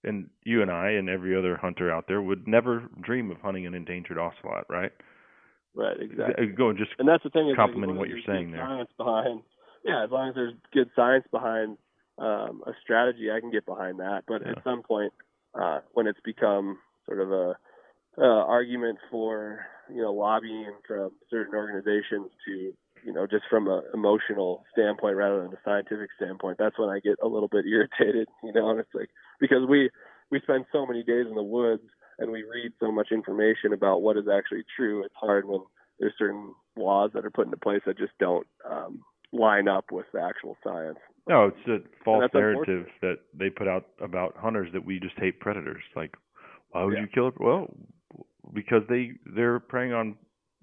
And 0.03 0.29
you 0.43 0.61
and 0.61 0.69
I 0.69 0.91
and 0.91 1.09
every 1.09 1.35
other 1.35 1.57
hunter 1.57 1.91
out 1.91 2.05
there 2.07 2.21
would 2.21 2.47
never 2.47 2.89
dream 3.01 3.31
of 3.31 3.37
hunting 3.41 3.65
an 3.65 3.73
endangered 3.73 4.17
ocelot, 4.19 4.65
right? 4.69 4.91
right, 5.73 5.97
exactly. 5.99 6.47
Go 6.47 6.69
and 6.69 6.77
just 6.77 6.91
And 6.99 7.07
that's 7.07 7.23
the 7.23 7.29
thing 7.29 7.47
like, 7.47 7.55
complimenting 7.55 7.97
what 7.97 8.09
you're 8.09 8.19
saying 8.25 8.51
there. 8.51 8.65
Science 8.67 8.91
behind, 8.97 9.41
yeah, 9.83 10.03
as 10.03 10.11
long 10.11 10.29
as 10.29 10.35
there's 10.35 10.53
good 10.73 10.89
science 10.95 11.25
behind 11.32 11.77
um, 12.19 12.63
a 12.67 12.71
strategy, 12.83 13.32
I 13.36 13.39
can 13.39 13.49
get 13.51 13.65
behind 13.65 13.99
that. 13.99 14.23
But 14.27 14.41
Yeah. 14.45 14.51
at 14.51 14.63
some 14.63 14.83
point, 14.83 15.11
uh, 15.59 15.79
when 15.93 16.05
it's 16.05 16.19
become 16.23 16.77
sort 17.05 17.21
of 17.21 17.32
a 17.32 17.55
uh, 18.17 18.43
argument 18.45 18.97
for 19.11 19.65
you 19.89 20.01
know 20.01 20.13
lobbying 20.13 20.73
from 20.87 21.11
certain 21.29 21.55
organizations 21.55 22.32
to 22.45 22.73
you 23.03 23.13
know 23.13 23.27
just 23.27 23.43
from 23.49 23.67
a 23.67 23.82
emotional 23.93 24.63
standpoint 24.71 25.15
rather 25.15 25.41
than 25.43 25.53
a 25.53 25.59
scientific 25.63 26.09
standpoint, 26.15 26.57
that's 26.57 26.79
when 26.79 26.89
I 26.89 26.99
get 26.99 27.15
a 27.23 27.27
little 27.27 27.49
bit 27.49 27.65
irritated. 27.69 28.27
You 28.43 28.53
know, 28.53 28.69
and 28.69 28.79
it's 28.79 28.93
like 28.93 29.09
because 29.39 29.67
we 29.67 29.89
we 30.32 30.39
spend 30.41 30.65
so 30.71 30.86
many 30.86 31.03
days 31.03 31.25
in 31.27 31.36
the 31.36 31.43
woods 31.43 31.83
and 32.17 32.32
we 32.32 32.43
read 32.43 32.71
so 32.79 32.91
much 32.91 33.09
information 33.11 33.73
about 33.73 34.01
what 34.01 34.17
is 34.17 34.25
actually 34.32 34.63
true. 34.75 35.03
It's 35.03 35.15
hard 35.15 35.47
when 35.47 35.61
there's 35.99 36.13
certain 36.17 36.53
laws 36.77 37.11
that 37.13 37.25
are 37.25 37.32
put 37.32 37.45
into 37.45 37.57
place 37.57 37.82
that 37.86 37.97
just 37.97 38.13
don't 38.19 38.47
um, 38.69 39.01
line 39.32 39.67
up 39.67 39.91
with 39.91 40.05
the 40.13 40.21
actual 40.21 40.57
science. 40.63 40.97
No, 41.27 41.47
it's 41.47 41.67
a 41.67 42.03
false 42.03 42.29
narrative 42.33 42.87
that 43.01 43.17
they 43.33 43.49
put 43.49 43.67
out 43.67 43.86
about 43.99 44.36
hunters 44.37 44.69
that 44.73 44.86
we 44.86 44.99
just 44.99 45.17
hate 45.17 45.39
predators. 45.39 45.83
Like, 45.95 46.15
why 46.75 46.83
would 46.83 46.93
Yeah. 46.95 47.01
you 47.01 47.07
kill 47.07 47.29
it? 47.29 47.39
Well, 47.39 47.73
because 48.53 48.83
they 48.87 49.13
they're 49.25 49.59
preying 49.59 49.93
on 49.93 50.17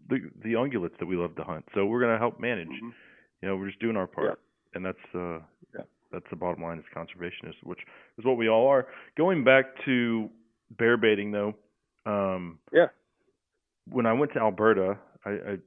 the 0.08 0.30
the 0.44 0.52
ungulates 0.54 0.98
that 0.98 1.06
we 1.06 1.16
love 1.16 1.34
to 1.36 1.44
hunt. 1.44 1.64
So 1.74 1.86
we're 1.86 2.00
gonna 2.00 2.18
help 2.18 2.38
manage. 2.38 2.68
Mhm. 2.68 2.92
You 3.40 3.48
know, 3.48 3.56
we're 3.56 3.68
just 3.68 3.80
doing 3.80 3.96
our 3.96 4.06
part, 4.06 4.26
Yeah. 4.28 4.34
and 4.74 4.84
that's 4.84 5.14
uh 5.14 5.40
Yeah. 5.74 5.84
that's 6.10 6.28
the 6.28 6.36
bottom 6.36 6.62
line 6.62 6.78
as 6.78 6.84
conservationists, 6.94 7.62
which 7.62 7.84
is 8.18 8.24
what 8.24 8.36
we 8.36 8.48
all 8.48 8.66
are. 8.68 8.86
Going 9.16 9.42
back 9.42 9.74
to 9.84 10.30
bear 10.72 10.96
baiting 10.98 11.30
though, 11.30 11.54
um, 12.04 12.58
Yeah. 12.72 12.88
when 13.90 14.04
I 14.06 14.12
went 14.12 14.32
to 14.32 14.38
Alberta, 14.40 14.98
I, 15.24 15.30
I 15.30 15.58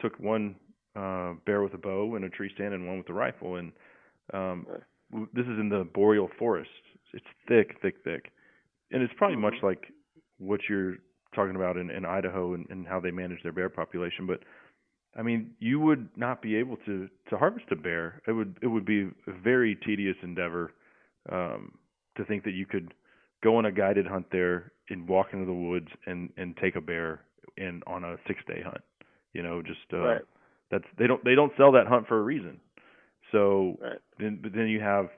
took 0.00 0.18
one 0.18 0.56
uh, 0.96 1.34
bear 1.44 1.60
with 1.62 1.74
a 1.74 1.78
bow 1.78 2.14
and 2.14 2.24
a 2.24 2.30
tree 2.30 2.48
stand, 2.54 2.72
and 2.74 2.86
one 2.86 2.98
with 2.98 3.08
a 3.10 3.12
rifle. 3.12 3.56
And 3.56 3.72
um, 4.32 4.64
Right. 4.68 5.34
this 5.34 5.46
is 5.46 5.58
in 5.58 5.68
the 5.68 5.84
boreal 5.84 6.28
forest. 6.38 6.70
It's 7.12 7.26
thick, 7.48 7.78
thick, 7.80 7.98
thick, 8.04 8.32
and 8.94 9.02
it's 9.02 9.14
probably 9.18 9.36
much 9.36 9.56
Mm-hmm. 9.56 9.66
like 9.66 9.84
what 10.38 10.60
you're 10.70 10.96
talking 11.34 11.56
about 11.56 11.76
in, 11.76 11.90
in 11.90 12.06
Idaho 12.06 12.54
and, 12.54 12.66
and 12.70 12.86
how 12.86 13.00
they 13.00 13.10
manage 13.10 13.42
their 13.42 13.52
bear 13.52 13.68
population. 13.68 14.26
But 14.26 14.40
I 15.18 15.22
mean, 15.22 15.52
you 15.60 15.80
would 15.80 16.08
not 16.16 16.42
be 16.42 16.56
able 16.56 16.76
to 16.86 17.08
to 17.30 17.36
harvest 17.36 17.66
a 17.72 17.76
bear. 17.76 18.22
It 18.28 18.32
would 18.32 18.58
it 18.62 18.68
would 18.68 18.86
be 18.86 19.02
a 19.26 19.32
very 19.42 19.76
tedious 19.86 20.16
endeavor 20.22 20.72
um, 21.30 21.72
to 22.16 22.24
think 22.24 22.44
that 22.44 22.52
you 22.54 22.66
could 22.66 22.94
go 23.42 23.56
on 23.56 23.66
a 23.66 23.72
guided 23.72 24.06
hunt 24.06 24.26
there 24.32 24.72
and 24.90 25.08
walk 25.08 25.28
into 25.32 25.46
the 25.46 25.52
woods 25.52 25.88
and 26.06 26.30
and 26.38 26.56
take 26.58 26.76
a 26.76 26.80
bear 26.80 27.22
in 27.56 27.82
on 27.86 28.04
a 28.04 28.16
six 28.26 28.40
day 28.46 28.62
hunt. 28.64 28.82
You 29.32 29.42
know, 29.42 29.62
just 29.62 29.92
uh, 29.92 29.98
Right. 30.04 30.22
that's 30.70 30.84
they 30.98 31.06
don't 31.06 31.24
they 31.24 31.34
don't 31.34 31.52
sell 31.56 31.72
that 31.72 31.86
hunt 31.86 32.06
for 32.08 32.18
a 32.18 32.22
reason. 32.22 32.60
So 33.32 33.78
Right. 33.80 33.98
then 34.18 34.40
but 34.42 34.52
then 34.54 34.68
you 34.68 34.80
have 34.80 35.08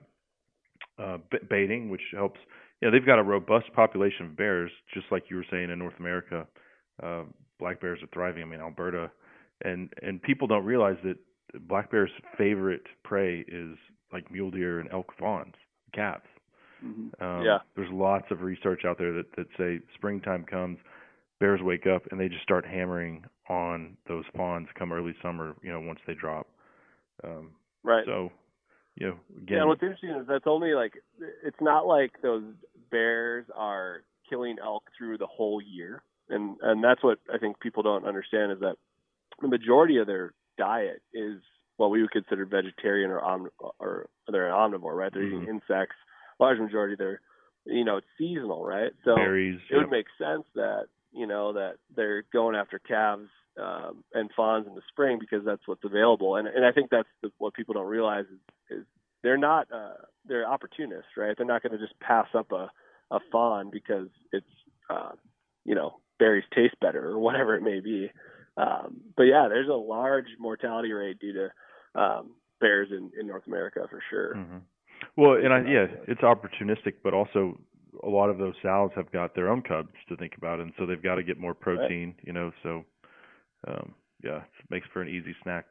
uh, 0.99 1.19
baiting, 1.49 1.91
which 1.91 2.03
helps. 2.13 2.41
You 2.81 2.89
know, 2.89 2.93
they've 2.93 3.07
got 3.07 3.19
a 3.19 3.23
robust 3.23 3.73
population 3.75 4.27
of 4.27 4.37
bears, 4.37 4.71
just 4.93 5.07
like 5.11 5.25
you 5.31 5.37
were 5.37 5.47
saying 5.51 5.71
in 5.71 5.79
North 5.79 5.99
America. 5.99 6.47
Uh, 7.03 7.23
black 7.59 7.81
bears 7.81 8.03
are 8.03 8.09
thriving. 8.13 8.43
I 8.43 8.47
mean, 8.47 8.61
Alberta, 8.61 9.11
and 9.63 9.93
and 10.03 10.23
people 10.23 10.47
don't 10.47 10.65
realize 10.65 10.97
that 11.05 11.17
black 11.69 11.91
bears' 11.91 12.11
favorite 12.37 12.83
prey 13.03 13.45
is 13.49 13.77
like 14.13 14.31
mule 14.31 14.51
deer 14.51 14.81
and 14.81 14.91
elk 14.93 15.13
fawns, 15.19 15.55
calves. 15.95 16.25
Um, 17.21 17.43
Yeah. 17.43 17.59
There's 17.75 17.91
lots 17.91 18.31
of 18.31 18.43
research 18.43 18.85
out 18.85 18.99
there 18.99 19.13
that 19.15 19.35
that 19.37 19.47
say 19.57 19.81
springtime 19.95 20.45
comes, 20.45 20.79
bears 21.41 21.61
wake 21.63 21.87
up 21.87 22.03
and 22.11 22.21
they 22.21 22.29
just 22.29 22.43
start 22.43 22.67
hammering 22.67 23.25
on 23.49 23.97
those 24.07 24.25
fawns 24.37 24.69
come 24.75 24.93
early 24.93 25.15
summer. 25.23 25.57
You 25.63 25.73
know, 25.73 25.81
once 25.81 26.01
they 26.07 26.15
drop. 26.15 26.49
Um, 27.25 27.53
Right. 27.83 28.05
So, 28.05 28.33
you 28.97 29.07
know, 29.07 29.19
Yeah, 29.29 29.43
again, 29.43 29.59
and 29.61 29.69
what's 29.69 29.83
interesting 29.83 30.11
is 30.11 30.27
that's 30.27 30.47
only 30.47 30.75
like 30.75 30.95
it's 31.45 31.61
not 31.61 31.87
like 31.87 32.13
those 32.23 32.45
bears 32.91 33.47
are 33.55 34.03
killing 34.29 34.57
elk 34.63 34.85
through 34.97 35.19
the 35.19 35.27
whole 35.27 35.61
year, 35.61 36.03
and 36.29 36.57
and 36.63 36.83
that's 36.83 37.03
what 37.03 37.19
I 37.33 37.39
think 37.39 37.61
people 37.61 37.83
don't 37.83 38.07
understand 38.07 38.53
is 38.53 38.61
that 38.61 38.77
the 39.41 39.49
majority 39.49 39.99
of 39.99 40.07
their 40.07 40.33
diet 40.59 41.03
is 41.13 41.41
what 41.77 41.91
we 41.91 42.01
would 42.01 42.11
consider 42.11 42.47
vegetarian 42.47 43.11
or 43.11 43.21
omn 43.21 43.49
or 43.79 44.09
they're 44.29 44.49
an 44.49 44.55
omnivore, 44.55 44.97
right? 44.97 45.13
They're 45.13 45.23
eating 45.25 45.43
Mhm. 45.43 45.49
insects. 45.49 45.97
Large 46.41 46.59
majority 46.59 46.97
they're 46.97 47.21
you 47.67 47.85
know 47.85 47.99
it's 47.99 48.07
seasonal, 48.19 48.65
right? 48.65 48.93
So 49.05 49.17
berries. 49.17 49.61
it 49.71 49.77
would 49.77 49.91
make 49.91 50.07
sense 50.19 50.45
that 50.55 50.87
you 51.13 51.27
know 51.27 51.53
that 51.55 51.77
they're 51.95 52.23
going 52.33 52.57
after 52.57 52.79
calves 52.79 53.29
um, 53.61 54.05
and 54.13 54.31
fawns 54.37 54.67
in 54.67 54.75
the 54.75 54.83
spring 54.89 55.19
because 55.19 55.45
that's 55.45 55.63
what's 55.67 55.85
available, 55.85 56.37
and 56.37 56.47
and 56.49 56.65
I 56.65 56.73
think 56.73 56.91
that's 56.91 57.09
the, 57.23 57.31
what 57.39 57.55
people 57.55 57.75
don't 57.75 57.87
realize 57.87 58.25
is, 58.27 58.79
is 58.79 58.85
they're 59.23 59.39
not 59.39 59.67
uh, 59.73 59.95
they're 60.27 60.49
opportunists, 60.49 61.17
right? 61.17 61.35
They're 61.37 61.47
not 61.47 61.63
going 61.63 61.73
to 61.73 61.79
just 61.79 61.99
pass 62.01 62.27
up 62.35 62.53
a 62.53 62.71
a 63.11 63.21
fawn 63.31 63.71
because 63.71 64.09
it's 64.33 64.47
uh, 64.91 65.13
you 65.65 65.75
know 65.75 66.01
berries 66.19 66.45
taste 66.55 66.77
better 66.81 67.11
or 67.11 67.19
whatever 67.19 67.55
it 67.57 67.63
may 67.63 67.81
be. 67.81 68.11
Um, 68.57 69.03
but 69.17 69.25
yeah, 69.25 69.49
there's 69.49 69.69
a 69.69 69.75
large 69.75 70.27
mortality 70.39 70.93
rate 70.93 71.19
due 71.19 71.33
to 71.35 72.01
um, 72.01 72.31
bears 72.61 72.89
in, 72.91 73.11
in 73.19 73.27
North 73.27 73.47
America 73.47 73.87
for 73.91 74.03
sure. 74.11 74.35
hmm 74.35 74.59
Well, 75.17 75.35
and 75.35 75.53
I 75.53 75.59
yeah, 75.61 75.87
it's 76.09 76.23
opportunistic, 76.23 76.95
but 77.03 77.15
also 77.15 77.59
a 78.03 78.09
lot 78.09 78.29
of 78.29 78.39
those 78.39 78.55
sows 78.63 78.91
have 78.97 79.11
got 79.13 79.35
their 79.35 79.51
own 79.51 79.63
cubs 79.63 79.95
to 80.09 80.17
think 80.17 80.35
about, 80.37 80.61
and 80.61 80.73
so 80.79 80.87
they've 80.87 81.03
got 81.03 81.17
to 81.17 81.23
get 81.23 81.39
more 81.39 81.55
protein. 81.55 82.15
You 82.23 82.33
know, 82.33 82.53
so 82.63 82.85
um, 83.67 83.95
yeah, 84.23 84.39
it 84.39 84.71
makes 84.71 84.87
for 84.93 85.03
an 85.03 85.09
easy 85.09 85.35
snack. 85.43 85.67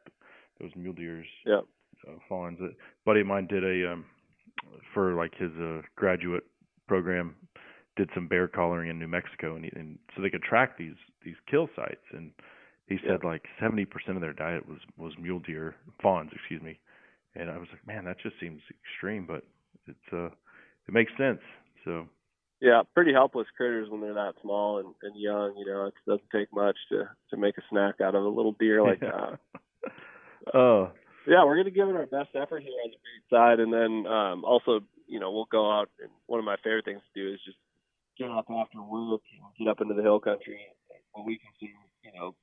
Those 0.60 0.70
mule 0.76 0.94
deers, 0.94 1.26
Yeah. 1.44 1.60
uh, 2.08 2.12
fawns. 2.28 2.58
A 2.60 2.70
buddy 3.04 3.20
of 3.20 3.26
mine 3.26 3.46
did 3.46 3.62
a 3.64 3.92
um, 3.92 4.06
for 4.94 5.14
like 5.14 5.34
his 5.36 5.52
uh, 5.60 5.82
graduate 5.96 6.44
program, 6.88 7.36
did 7.96 8.08
some 8.14 8.26
bear 8.28 8.48
collaring 8.48 8.88
in 8.90 8.98
New 8.98 9.08
Mexico, 9.08 9.56
and, 9.56 9.64
he, 9.64 9.70
and 9.76 9.98
so 10.14 10.22
they 10.22 10.30
could 10.30 10.42
track 10.42 10.78
these 10.78 10.94
these 11.24 11.34
kill 11.50 11.68
sites. 11.76 12.04
And 12.12 12.30
he 12.86 12.98
said 13.06 13.24
like 13.24 13.42
seventy 13.60 13.84
percent 13.84 14.16
of 14.16 14.22
their 14.22 14.32
diet 14.32 14.66
was 14.68 14.78
was 14.96 15.12
mule 15.20 15.40
deer 15.40 15.74
fawns, 16.02 16.30
excuse 16.34 16.62
me. 16.62 16.78
And 17.34 17.50
I 17.50 17.58
was 17.58 17.68
like, 17.70 17.86
man, 17.86 18.04
that 18.06 18.18
just 18.22 18.36
seems 18.40 18.62
extreme, 18.70 19.26
but 19.26 19.44
it's 19.86 20.12
uh, 20.12 20.26
it 20.88 20.94
makes 20.94 21.12
sense. 21.18 21.40
So 21.84 22.06
Yeah, 22.60 22.82
pretty 22.94 23.12
helpless 23.12 23.46
critters 23.56 23.90
when 23.90 24.00
they're 24.00 24.14
that 24.14 24.34
small 24.40 24.78
and, 24.78 24.94
and 25.02 25.20
young. 25.20 25.54
You 25.58 25.66
know, 25.66 25.86
it 25.86 25.94
doesn't 26.06 26.30
take 26.32 26.52
much 26.52 26.76
to 26.90 27.08
to 27.30 27.36
make 27.36 27.58
a 27.58 27.62
snack 27.70 28.00
out 28.00 28.14
of 28.14 28.24
a 28.24 28.28
little 28.28 28.52
deer 28.58 28.82
like 28.82 29.00
that. 29.00 29.38
Oh, 30.54 30.92
Yeah, 31.26 31.44
we're 31.44 31.56
gonna 31.56 31.70
give 31.70 31.88
it 31.88 31.96
our 31.96 32.06
best 32.06 32.30
effort 32.36 32.62
here 32.62 32.78
on 32.84 32.90
the 32.90 32.98
breed 33.02 33.24
side, 33.30 33.58
and 33.58 33.72
then 33.72 34.06
um, 34.10 34.44
also, 34.44 34.80
you 35.08 35.18
know, 35.18 35.32
we'll 35.32 35.48
go 35.50 35.70
out. 35.70 35.90
And 36.00 36.10
one 36.26 36.38
of 36.38 36.44
my 36.46 36.56
favorite 36.62 36.84
things 36.84 37.00
to 37.02 37.20
do 37.20 37.34
is 37.34 37.40
just 37.44 37.58
get 38.16 38.30
up 38.30 38.46
after 38.48 38.80
work 38.80 39.22
and 39.32 39.42
get 39.58 39.68
up 39.68 39.80
into 39.80 39.94
the 39.94 40.02
hill 40.02 40.20
country. 40.20 40.60
What 41.12 41.26
we 41.26 41.38
can 41.38 41.50
see, 41.58 41.72
you 42.04 42.12
know, 42.14 42.36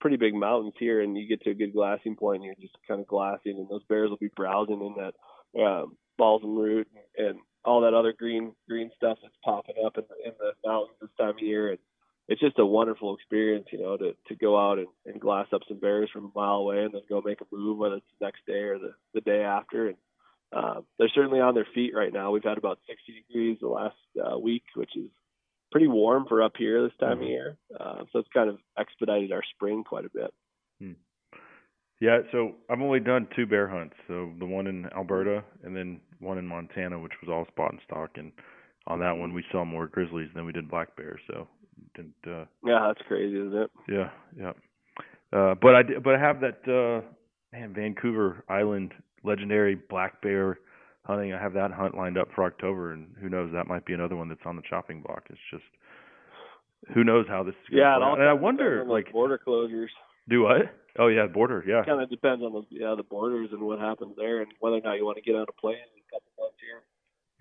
pretty 0.00 0.16
big 0.16 0.34
mountains 0.34 0.74
here, 0.78 1.00
and 1.00 1.16
you 1.16 1.26
get 1.26 1.40
to 1.42 1.50
a 1.50 1.54
good 1.54 1.72
glassing 1.72 2.16
point, 2.16 2.42
and 2.42 2.44
you're 2.44 2.54
just 2.60 2.76
kind 2.86 3.00
of 3.00 3.06
glassing, 3.06 3.56
and 3.56 3.68
those 3.68 3.84
bears 3.88 4.10
will 4.10 4.18
be 4.18 4.30
browsing 4.36 4.82
in 4.82 4.94
that 5.02 5.60
um, 5.60 5.96
balsam 6.18 6.56
root 6.56 6.86
and 7.16 7.38
all 7.68 7.82
that 7.82 7.94
other 7.94 8.12
green 8.12 8.52
green 8.68 8.90
stuff 8.96 9.18
that's 9.22 9.34
popping 9.44 9.76
up 9.84 9.98
in 9.98 10.04
the, 10.08 10.28
in 10.28 10.34
the 10.38 10.68
mountains 10.68 10.96
this 11.00 11.10
time 11.18 11.30
of 11.30 11.40
year, 11.40 11.70
and 11.70 11.78
it's 12.28 12.40
just 12.40 12.58
a 12.58 12.66
wonderful 12.66 13.14
experience, 13.14 13.66
you 13.72 13.80
know, 13.80 13.96
to 13.96 14.14
to 14.28 14.34
go 14.34 14.58
out 14.58 14.78
and, 14.78 14.88
and 15.06 15.20
glass 15.20 15.46
up 15.52 15.62
some 15.68 15.78
bears 15.78 16.10
from 16.12 16.26
a 16.26 16.38
mile 16.38 16.56
away 16.56 16.82
and 16.84 16.94
then 16.94 17.02
go 17.08 17.22
make 17.24 17.40
a 17.40 17.44
move, 17.54 17.78
whether 17.78 17.96
it's 17.96 18.06
the 18.18 18.26
next 18.26 18.44
day 18.46 18.62
or 18.64 18.78
the 18.78 18.94
the 19.14 19.20
day 19.20 19.42
after. 19.42 19.88
And 19.88 19.96
uh, 20.52 20.80
they're 20.98 21.10
certainly 21.14 21.40
on 21.40 21.54
their 21.54 21.68
feet 21.74 21.94
right 21.94 22.12
now. 22.12 22.30
We've 22.30 22.42
had 22.42 22.58
about 22.58 22.78
60 22.88 23.24
degrees 23.28 23.58
the 23.60 23.68
last 23.68 23.96
uh, 24.18 24.38
week, 24.38 24.64
which 24.74 24.96
is 24.96 25.10
pretty 25.70 25.88
warm 25.88 26.24
for 26.26 26.42
up 26.42 26.52
here 26.56 26.82
this 26.82 26.96
time 26.98 27.18
of 27.20 27.28
year. 27.28 27.56
Uh, 27.78 28.04
so 28.12 28.20
it's 28.20 28.28
kind 28.32 28.48
of 28.48 28.58
expedited 28.78 29.30
our 29.32 29.42
spring 29.54 29.84
quite 29.84 30.06
a 30.06 30.10
bit. 30.10 30.32
Yeah. 32.00 32.18
So 32.32 32.52
I've 32.70 32.80
only 32.80 33.00
done 33.00 33.28
two 33.34 33.46
bear 33.46 33.68
hunts. 33.68 33.94
So 34.06 34.30
the 34.38 34.46
one 34.46 34.66
in 34.66 34.86
Alberta 34.96 35.42
and 35.64 35.74
then 35.76 36.00
one 36.20 36.38
in 36.38 36.46
Montana, 36.46 36.98
which 36.98 37.12
was 37.22 37.28
all 37.30 37.46
spot 37.46 37.72
and 37.72 37.80
stock. 37.84 38.10
And 38.16 38.32
on 38.86 38.98
that 39.00 39.12
one, 39.16 39.32
we 39.34 39.44
saw 39.52 39.64
more 39.64 39.86
grizzlies 39.86 40.28
than 40.34 40.44
we 40.46 40.52
did 40.52 40.68
black 40.70 40.96
bears. 40.96 41.20
So 41.26 41.46
didn't. 41.94 42.14
Uh, 42.26 42.44
Yeah, 42.64 42.86
that's 42.88 43.06
crazy, 43.06 43.36
isn't 43.38 43.54
it? 43.56 43.70
Yeah, 43.88 44.10
yeah. 44.38 44.52
Uh, 45.32 45.54
but 45.60 45.74
I 45.74 45.82
but 46.02 46.14
I 46.14 46.18
have 46.18 46.40
that 46.40 46.60
uh, 46.66 47.06
man 47.52 47.74
Vancouver 47.74 48.44
Island 48.48 48.94
legendary 49.24 49.74
black 49.74 50.22
bear 50.22 50.58
hunting. 51.04 51.32
I 51.34 51.40
have 51.40 51.52
that 51.54 51.70
hunt 51.70 51.94
lined 51.96 52.16
up 52.18 52.28
for 52.34 52.44
October, 52.44 52.92
and 52.92 53.08
who 53.20 53.28
knows 53.28 53.50
that 53.52 53.66
might 53.66 53.84
be 53.84 53.92
another 53.92 54.16
one 54.16 54.28
that's 54.28 54.40
on 54.46 54.56
the 54.56 54.62
chopping 54.68 55.02
block. 55.02 55.24
It's 55.28 55.38
just 55.50 55.64
who 56.94 57.04
knows 57.04 57.26
how 57.28 57.42
this 57.42 57.54
is. 57.54 57.70
gonna 57.70 57.82
Yeah, 57.82 57.96
play 57.98 58.06
out. 58.06 58.20
and 58.20 58.28
I 58.28 58.32
wonder 58.32 58.84
like 58.88 59.12
border 59.12 59.38
closures. 59.44 59.88
do 60.28 60.42
what? 60.44 60.62
Oh 60.98 61.06
yeah, 61.08 61.26
border. 61.26 61.64
Yeah, 61.66 61.84
Kind 61.84 62.02
of 62.02 62.10
depends 62.10 62.42
on 62.42 62.52
the 62.52 62.62
yeah 62.70 62.94
the 62.96 63.02
borders 63.04 63.50
and 63.52 63.62
what 63.62 63.78
happens 63.78 64.14
there, 64.16 64.40
and 64.42 64.50
whether 64.60 64.76
or 64.76 64.80
not 64.80 64.94
you 64.94 65.04
want 65.04 65.16
to 65.16 65.22
get 65.22 65.36
on 65.36 65.46
a 65.48 65.60
plane 65.60 65.76
in 65.76 66.02
a 66.02 66.10
couple 66.12 66.30
months 66.38 66.56
here. 66.60 66.82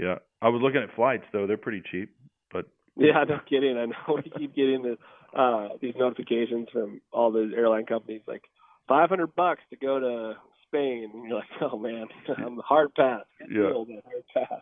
yeah. 0.08 0.20
I 0.42 0.50
was 0.50 0.62
looking 0.62 0.82
at 0.82 0.96
flights 0.96 1.24
though; 1.34 1.48
they're 1.48 1.58
pretty 1.58 1.82
cheap. 1.92 2.12
But 2.52 2.66
Yeah, 2.96 3.24
no 3.28 3.40
kidding. 3.50 3.78
I 3.78 3.86
know 3.86 4.16
we 4.24 4.30
keep 4.38 4.56
getting 4.56 4.84
the 4.84 4.98
uh 5.38 5.70
these 5.82 5.96
notifications 5.98 6.68
from 6.72 7.02
all 7.12 7.32
the 7.32 7.52
airline 7.56 7.86
companies 7.86 8.22
like 8.28 8.44
five 8.88 9.10
hundred 9.10 9.36
bucks 9.36 9.62
to 9.72 9.76
go 9.76 10.00
to 10.00 10.34
Spain 10.68 11.10
and 11.14 11.28
you're 11.28 11.38
like, 11.40 11.48
Oh 11.62 11.78
man, 11.80 12.06
I'm 12.38 12.58
hard 12.58 12.94
pass. 12.96 13.24
Good 13.40 13.50
Yeah. 13.56 13.72
hard 13.74 14.24
pass. 14.34 14.62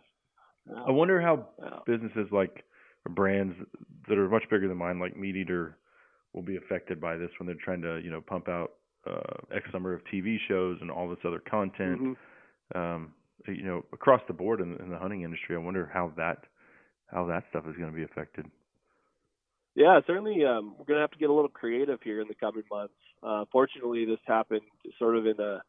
I 0.86 0.90
wonder 0.90 1.20
how 1.20 1.48
businesses 1.86 2.28
like 2.32 2.64
brands 3.08 3.54
that 4.08 4.18
are 4.18 4.28
much 4.28 4.44
bigger 4.50 4.66
than 4.68 4.76
mine, 4.78 4.98
like 4.98 5.14
MeatEater, 5.14 5.74
will 6.32 6.42
be 6.42 6.56
affected 6.56 7.00
by 7.00 7.16
this 7.16 7.30
when 7.38 7.46
they're 7.46 7.54
trying 7.64 7.82
to, 7.82 8.00
you 8.02 8.10
know, 8.10 8.20
pump 8.20 8.48
out 8.48 8.72
uh, 9.06 9.54
X 9.54 9.66
number 9.72 9.94
of 9.94 10.02
TV 10.12 10.36
shows 10.48 10.78
and 10.80 10.90
all 10.90 11.08
this 11.08 11.18
other 11.24 11.40
content. 11.40 12.00
Mhm. 12.00 12.16
Um, 12.74 13.14
you 13.46 13.62
know, 13.62 13.84
across 13.92 14.20
the 14.26 14.32
board 14.34 14.60
in, 14.60 14.76
in 14.78 14.90
the 14.90 14.98
hunting 14.98 15.22
industry. 15.22 15.54
I 15.54 15.58
wonder 15.58 15.88
how 15.92 16.12
that 16.16 16.38
how 17.06 17.26
that 17.26 17.44
stuff 17.50 17.64
is 17.68 17.76
going 17.76 17.90
to 17.90 17.96
be 17.96 18.02
affected. 18.02 18.46
Yeah, 19.76 20.00
certainly. 20.06 20.44
Um, 20.44 20.74
we're 20.78 20.86
gonna 20.86 21.02
have 21.02 21.10
to 21.12 21.18
get 21.18 21.28
a 21.28 21.32
little 21.32 21.50
creative 21.50 22.00
here 22.02 22.20
in 22.22 22.28
the 22.28 22.34
coming 22.34 22.64
months. 22.70 22.94
Uh, 23.22 23.44
fortunately, 23.52 24.06
this 24.06 24.18
happened 24.26 24.62
sort 24.98 25.16
of 25.16 25.26
in 25.26 25.38
a. 25.38 25.62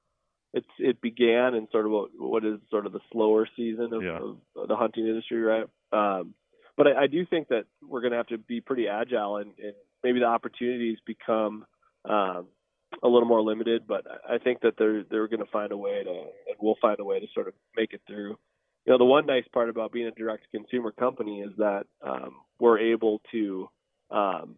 It's 0.53 0.67
it 0.79 1.01
began 1.01 1.53
in 1.55 1.67
sort 1.71 1.85
of 1.85 1.91
what, 1.91 2.09
what 2.17 2.45
is 2.45 2.57
sort 2.71 2.85
of 2.85 2.93
the 2.93 3.01
slower 3.11 3.47
season 3.57 3.93
of, 3.93 4.01
Yeah. 4.01 4.17
of 4.19 4.67
the 4.69 4.77
hunting 4.77 5.05
industry, 5.05 5.41
right? 5.41 5.65
Um, 5.91 6.33
but 6.77 6.87
I, 6.87 7.03
I 7.03 7.07
do 7.07 7.25
think 7.25 7.49
that 7.49 7.65
we're 7.85 8.01
gonna 8.01 8.15
have 8.15 8.27
to 8.27 8.37
be 8.37 8.61
pretty 8.61 8.87
agile, 8.87 9.37
and, 9.37 9.51
and 9.61 9.73
maybe 10.05 10.19
the 10.19 10.25
opportunities 10.25 10.99
become 11.05 11.65
um, 12.05 12.47
a 13.03 13.07
little 13.07 13.27
more 13.27 13.41
limited. 13.41 13.87
But 13.87 14.05
I 14.27 14.37
think 14.37 14.61
that 14.61 14.73
they're 14.77 15.03
they're 15.03 15.27
gonna 15.27 15.45
find 15.51 15.71
a 15.71 15.77
way 15.77 16.03
to, 16.03 16.09
and 16.09 16.57
we'll 16.59 16.77
find 16.81 16.99
a 16.99 17.05
way 17.05 17.19
to 17.19 17.27
sort 17.33 17.47
of 17.47 17.53
make 17.75 17.93
it 17.93 18.01
through 18.07 18.37
you 18.87 18.93
know 18.93 18.97
the 18.97 19.05
one 19.05 19.25
nice 19.25 19.43
part 19.53 19.69
about 19.69 19.91
being 19.91 20.07
a 20.07 20.11
direct 20.11 20.43
to 20.43 20.57
consumer 20.57 20.91
company 20.91 21.41
is 21.41 21.51
that 21.57 21.83
um, 22.01 22.37
we're 22.59 22.79
able 22.79 23.21
to 23.31 23.69
um, 24.09 24.55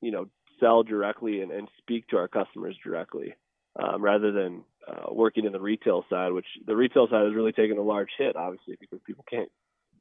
you 0.00 0.12
know 0.12 0.28
sell 0.60 0.84
directly 0.84 1.40
and, 1.40 1.50
and 1.50 1.68
speak 1.78 2.06
to 2.08 2.16
our 2.16 2.28
customers 2.28 2.78
directly 2.82 3.34
um, 3.82 4.00
rather 4.00 4.30
than 4.30 4.62
uh, 4.86 5.12
working 5.12 5.44
in 5.44 5.52
the 5.52 5.60
retail 5.60 6.04
side 6.08 6.32
which 6.32 6.46
the 6.66 6.76
retail 6.76 7.08
side 7.08 7.24
has 7.24 7.34
really 7.34 7.50
taken 7.50 7.76
a 7.76 7.82
large 7.82 8.10
hit 8.16 8.36
obviously 8.36 8.76
because 8.78 9.00
people 9.04 9.24
can't 9.28 9.50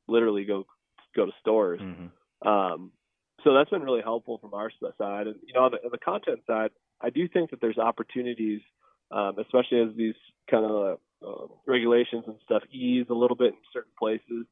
literally 0.07 0.45
go 0.45 0.65
go 1.15 1.25
to 1.25 1.31
stores 1.41 1.81
Mm-hmm. 1.81 2.47
um, 2.47 2.91
so 3.43 3.53
that's 3.53 3.69
been 3.69 3.81
really 3.81 4.01
helpful 4.01 4.37
from 4.37 4.53
our 4.53 4.71
side. 4.97 5.27
And 5.27 5.35
you 5.45 5.53
know, 5.53 5.61
on 5.61 5.71
the, 5.71 5.77
on 5.77 5.91
the 5.91 5.97
content 5.97 6.39
side, 6.47 6.71
I 7.03 7.09
do 7.09 7.27
think 7.27 7.51
that 7.51 7.61
there's 7.61 7.77
opportunities, 7.77 8.61
um, 9.11 9.37
especially 9.39 9.81
as 9.81 9.95
these 9.95 10.15
kind 10.49 10.65
of 10.65 10.99
uh, 11.25 11.53
regulations 11.65 12.23
and 12.27 12.35
stuff 12.45 12.63
ease 12.71 13.05
a 13.09 13.13
little 13.13 13.35
bit 13.35 13.49
in 13.49 13.59
certain 13.71 13.91
places. 13.97 14.45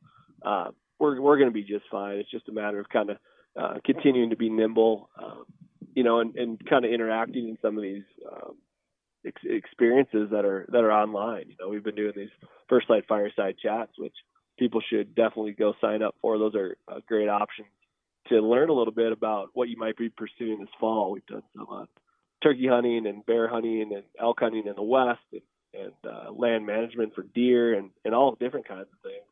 Uh, 0.44 0.72
we're 1.00 1.20
we're 1.20 1.38
going 1.38 1.50
to 1.50 1.54
be 1.54 1.64
just 1.64 1.86
fine. 1.90 2.18
It's 2.18 2.32
just 2.32 2.50
a 2.50 2.52
matter 2.52 2.80
of 2.80 2.90
kind 2.90 3.10
of 3.10 3.18
uh, 3.60 3.76
continuing 3.86 4.30
to 4.30 4.36
be 4.36 4.50
nimble, 4.50 5.10
um, 5.22 5.46
you 5.94 6.04
know, 6.04 6.20
and, 6.20 6.36
and 6.36 6.66
kind 6.70 6.86
of 6.86 6.92
interacting 6.92 7.50
in 7.50 7.58
some 7.62 7.78
of 7.78 7.84
these 7.84 8.04
um, 8.32 8.56
ex- 9.26 9.42
experiences 9.44 10.30
that 10.32 10.46
are 10.46 10.66
that 10.70 10.84
are 10.84 10.92
online. 10.92 11.46
You 11.50 11.56
know, 11.60 11.70
we've 11.70 11.84
been 11.84 11.96
doing 11.96 12.14
these 12.16 12.30
First 12.70 12.90
Lite 12.90 13.08
fireside 13.08 13.56
chats, 13.62 13.92
which 13.98 14.16
people 14.60 14.82
should 14.90 15.16
definitely 15.16 15.54
go 15.54 15.74
sign 15.82 16.04
up 16.04 16.16
for. 16.22 16.38
Those 16.38 16.56
are 16.56 16.78
uh, 16.88 17.00
great 17.08 17.30
options 17.30 17.70
to 18.30 18.40
learn 18.40 18.70
a 18.70 18.74
little 18.74 18.94
bit 18.94 19.12
about 19.12 19.50
what 19.54 19.70
you 19.70 19.78
might 19.78 19.98
be 19.98 20.10
pursuing 20.10 20.60
this 20.60 20.70
fall. 20.80 21.12
We've 21.12 21.26
done 21.26 21.44
some 21.56 21.68
uh, 21.72 21.86
turkey 22.44 22.68
hunting 22.68 23.06
and 23.08 23.26
bear 23.26 23.48
hunting 23.48 23.82
and 23.94 24.04
elk 24.20 24.40
hunting 24.40 24.68
in 24.68 24.76
the 24.76 24.82
west 24.82 25.20
and, 25.32 25.42
and 25.74 25.94
uh, 26.06 26.32
land 26.32 26.66
management 26.66 27.14
for 27.16 27.24
deer 27.24 27.74
and, 27.74 27.92
and 28.06 28.14
all 28.14 28.36
different 28.40 28.68
kinds 28.68 28.88
of 28.92 29.00
things. 29.10 29.26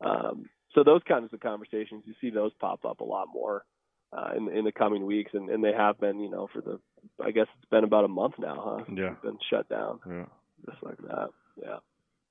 Um, 0.00 0.48
so 0.74 0.84
those 0.84 1.02
kinds 1.06 1.32
of 1.32 1.40
conversations, 1.40 2.04
you 2.06 2.14
see 2.20 2.30
those 2.30 2.52
pop 2.60 2.84
up 2.84 3.00
a 3.00 3.04
lot 3.04 3.28
more 3.32 3.64
uh, 4.12 4.30
in 4.36 4.48
in 4.48 4.64
the 4.64 4.72
coming 4.72 5.04
weeks, 5.06 5.32
and, 5.34 5.48
and 5.50 5.62
they 5.62 5.72
have 5.72 5.98
been, 6.00 6.20
you 6.20 6.30
know, 6.30 6.48
for 6.52 6.60
the 6.60 6.80
I 7.22 7.30
guess 7.30 7.46
it's 7.58 7.70
been 7.70 7.84
about 7.84 8.04
a 8.04 8.08
month 8.08 8.34
now, 8.38 8.78
huh? 8.78 8.94
Yeah. 8.94 9.12
It's 9.12 9.22
been 9.22 9.38
shut 9.50 9.68
down, 9.68 10.00
Yeah. 10.08 10.24
just 10.68 10.82
like 10.82 10.98
that. 10.98 11.28
Yeah. 11.60 11.78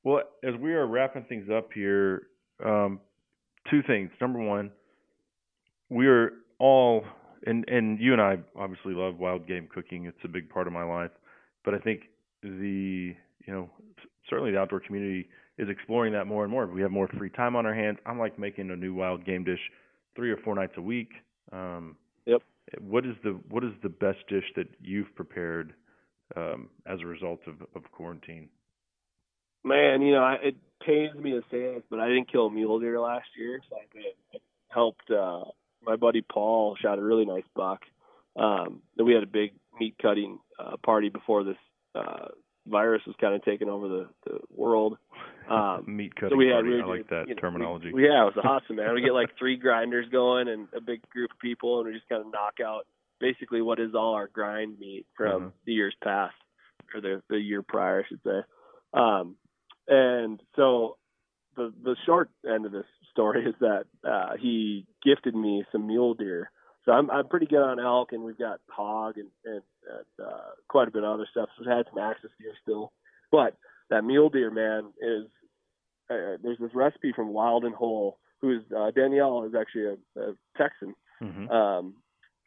Well, 0.03 0.21
as 0.43 0.55
we 0.59 0.73
are 0.73 0.85
wrapping 0.87 1.25
things 1.25 1.49
up 1.49 1.69
here, 1.73 2.23
um, 2.63 2.99
two 3.69 3.81
things. 3.83 4.09
Number 4.21 4.39
one, 4.39 4.71
we 5.89 6.07
are 6.07 6.33
all, 6.59 7.03
and 7.45 7.67
and 7.67 7.99
you 7.99 8.13
and 8.13 8.21
I 8.21 8.37
obviously 8.55 8.93
love 8.93 9.17
wild 9.17 9.47
game 9.47 9.67
cooking. 9.73 10.05
It's 10.05 10.17
a 10.23 10.27
big 10.27 10.49
part 10.49 10.67
of 10.67 10.73
my 10.73 10.83
life. 10.83 11.11
But 11.63 11.73
I 11.73 11.79
think 11.79 12.03
the, 12.41 13.15
you 13.45 13.53
know, 13.53 13.69
certainly 14.29 14.51
the 14.51 14.59
outdoor 14.59 14.79
community 14.79 15.27
is 15.57 15.67
exploring 15.69 16.13
that 16.13 16.25
more 16.25 16.43
and 16.43 16.51
more. 16.51 16.65
We 16.67 16.81
have 16.81 16.91
more 16.91 17.07
free 17.17 17.29
time 17.29 17.55
on 17.55 17.65
our 17.65 17.73
hands. 17.73 17.97
I'm 18.05 18.17
like 18.17 18.39
making 18.39 18.71
a 18.71 18.75
new 18.75 18.93
wild 18.93 19.25
game 19.25 19.43
dish 19.43 19.59
three 20.15 20.31
or 20.31 20.37
four 20.37 20.55
nights 20.55 20.73
a 20.77 20.81
week. 20.81 21.11
Um, 21.51 21.97
yep. 22.25 22.41
What 22.79 23.05
is 23.05 23.15
the 23.23 23.39
what 23.49 23.63
is 23.63 23.71
the 23.83 23.89
best 23.89 24.19
dish 24.29 24.45
that 24.55 24.67
you've 24.81 25.13
prepared 25.15 25.73
um, 26.35 26.69
as 26.85 26.99
a 27.01 27.05
result 27.05 27.41
of, 27.47 27.55
of 27.75 27.91
quarantine? 27.91 28.49
Man, 29.63 30.01
you 30.01 30.13
know, 30.13 30.23
I, 30.23 30.35
it 30.41 30.55
pains 30.85 31.15
me 31.15 31.31
to 31.31 31.41
say 31.51 31.73
this, 31.73 31.83
but 31.89 31.99
I 31.99 32.07
didn't 32.07 32.31
kill 32.31 32.45
a 32.45 32.51
mule 32.51 32.79
deer 32.79 32.99
last 32.99 33.27
year, 33.37 33.59
so 33.69 33.75
I 33.75 34.35
I 34.35 34.39
helped 34.69 35.09
uh 35.11 35.43
my 35.85 35.95
buddy 35.95 36.21
Paul 36.21 36.75
shot 36.81 36.99
a 36.99 37.01
really 37.01 37.25
nice 37.25 37.43
buck. 37.55 37.81
Um 38.35 38.81
then 38.97 39.05
we 39.05 39.13
had 39.13 39.23
a 39.23 39.27
big 39.27 39.51
meat 39.79 39.95
cutting 40.01 40.39
uh 40.59 40.77
party 40.83 41.09
before 41.09 41.43
this 41.43 41.57
uh 41.95 42.27
virus 42.67 43.01
was 43.07 43.15
kind 43.19 43.33
of 43.33 43.43
taking 43.43 43.69
over 43.69 43.87
the, 43.87 44.07
the 44.25 44.39
world. 44.55 44.97
Um 45.49 45.83
Meat 45.87 46.13
cutting 46.15 46.29
so 46.29 46.35
we 46.37 46.45
had 46.45 46.61
party. 46.61 46.69
we 46.69 46.81
I 46.81 46.85
like 46.85 47.09
that 47.09 47.27
you 47.27 47.33
know, 47.33 47.41
terminology. 47.41 47.91
We, 47.91 48.03
yeah, 48.05 48.21
it 48.27 48.35
was 48.35 48.45
awesome, 48.45 48.75
man. 48.75 48.93
We 48.93 49.01
get 49.01 49.13
like 49.15 49.29
three 49.39 49.55
grinders 49.57 50.07
going 50.11 50.47
and 50.47 50.67
a 50.77 50.79
big 50.81 51.01
group 51.09 51.31
of 51.31 51.39
people, 51.39 51.79
and 51.79 51.87
we 51.87 51.93
just 51.95 52.07
kind 52.07 52.21
of 52.23 52.31
knock 52.31 52.59
out 52.63 52.85
basically 53.19 53.63
what 53.63 53.79
is 53.79 53.95
all 53.95 54.13
our 54.13 54.27
grind 54.27 54.77
meat 54.77 55.07
from 55.17 55.41
Mhm. 55.41 55.51
the 55.65 55.73
years 55.73 55.95
past 56.03 56.35
or 56.93 57.01
the 57.01 57.23
the 57.29 57.39
year 57.39 57.63
prior, 57.63 58.03
I 58.03 58.07
should 58.07 58.21
say. 58.23 58.41
Um, 58.93 59.37
and 59.87 60.39
so 60.55 60.97
the 61.55 61.73
the 61.83 61.95
short 62.05 62.29
end 62.47 62.67
of 62.67 62.71
this 62.71 62.85
story 63.19 63.45
is 63.45 63.55
that 63.59 63.83
uh, 64.07 64.37
he 64.39 64.85
gifted 65.03 65.35
me 65.35 65.63
some 65.71 65.87
mule 65.87 66.13
deer. 66.13 66.51
So 66.85 66.93
I'm 66.93 67.11
I'm 67.11 67.27
pretty 67.27 67.45
good 67.45 67.61
on 67.61 67.79
elk, 67.79 68.13
and 68.13 68.23
we've 68.23 68.37
got 68.37 68.59
hog 68.69 69.17
and 69.17 69.27
and, 69.45 69.61
and 69.95 70.27
uh, 70.27 70.51
quite 70.69 70.87
a 70.87 70.91
bit 70.91 71.03
of 71.03 71.11
other 71.13 71.27
stuff. 71.29 71.49
So 71.57 71.63
we've 71.65 71.75
had 71.75 71.85
some 71.89 71.99
axis 72.01 72.31
deer 72.39 72.53
still, 72.63 72.91
but 73.31 73.55
that 73.89 74.03
mule 74.03 74.29
deer 74.29 74.49
man 74.49 74.93
is 75.01 75.25
uh, 76.09 76.37
there's 76.41 76.57
this 76.59 76.73
recipe 76.73 77.11
from 77.15 77.33
Wild 77.33 77.65
and 77.65 77.75
Whole, 77.75 78.17
who's 78.41 78.63
uh, 78.75 78.91
Danielle 78.91 79.43
is 79.43 79.53
actually 79.59 79.85
a, 79.85 80.21
a 80.21 80.33
Texan, 80.57 80.95
Mhm. 81.21 81.51
um, 81.51 81.95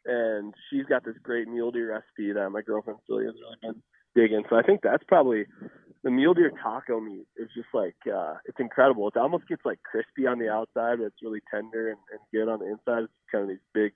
and 0.05 0.53
she's 0.69 0.85
got 0.87 1.05
this 1.05 1.15
great 1.21 1.47
mule 1.47 1.71
deer 1.71 1.91
recipe 1.93 2.33
that 2.33 2.49
my 2.49 2.61
girlfriend 2.61 2.99
Celia 3.07 3.27
has 3.27 3.35
really 3.35 3.57
been 3.61 3.81
digging. 4.15 4.43
So 4.49 4.55
I 4.57 4.63
think 4.63 4.81
that's 4.81 5.03
probably 5.07 5.45
the 6.03 6.11
mule 6.11 6.33
deer 6.33 6.51
taco 6.61 6.99
meat 6.99 7.27
is 7.37 7.49
just 7.55 7.69
like 7.73 7.95
uh 8.13 8.35
it's 8.45 8.59
incredible. 8.59 9.07
It 9.07 9.17
almost 9.17 9.47
gets 9.47 9.63
like 9.65 9.79
crispy 9.83 10.27
on 10.27 10.39
the 10.39 10.49
outside, 10.49 10.97
but 10.99 11.05
it's 11.05 11.23
really 11.23 11.41
tender 11.51 11.89
and, 11.89 11.99
and 12.11 12.19
good 12.31 12.51
on 12.51 12.59
the 12.59 12.65
inside. 12.67 13.03
It's 13.03 13.31
kind 13.31 13.43
of 13.43 13.49
these 13.49 13.65
big 13.73 13.93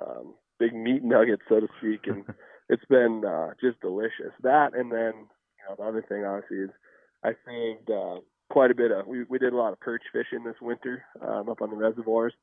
um 0.00 0.34
big 0.58 0.74
meat 0.74 1.02
nuggets 1.02 1.42
so 1.48 1.60
to 1.60 1.68
speak 1.78 2.06
and 2.06 2.24
it's 2.68 2.84
been 2.86 3.24
uh 3.24 3.50
just 3.60 3.80
delicious. 3.80 4.32
That 4.42 4.74
and 4.74 4.90
then 4.90 5.12
you 5.14 5.64
know 5.68 5.76
the 5.78 5.82
other 5.84 6.04
thing 6.08 6.24
obviously 6.24 6.64
is 6.64 6.70
I 7.24 7.32
saved 7.46 7.90
uh 7.90 8.20
quite 8.50 8.70
a 8.70 8.74
bit 8.74 8.90
of 8.90 9.06
we 9.06 9.24
we 9.24 9.38
did 9.38 9.52
a 9.52 9.56
lot 9.56 9.72
of 9.72 9.80
perch 9.80 10.02
fishing 10.12 10.44
this 10.44 10.60
winter 10.60 11.04
um 11.20 11.48
up 11.48 11.62
on 11.62 11.70
the 11.70 11.76
reservoirs 11.76 12.34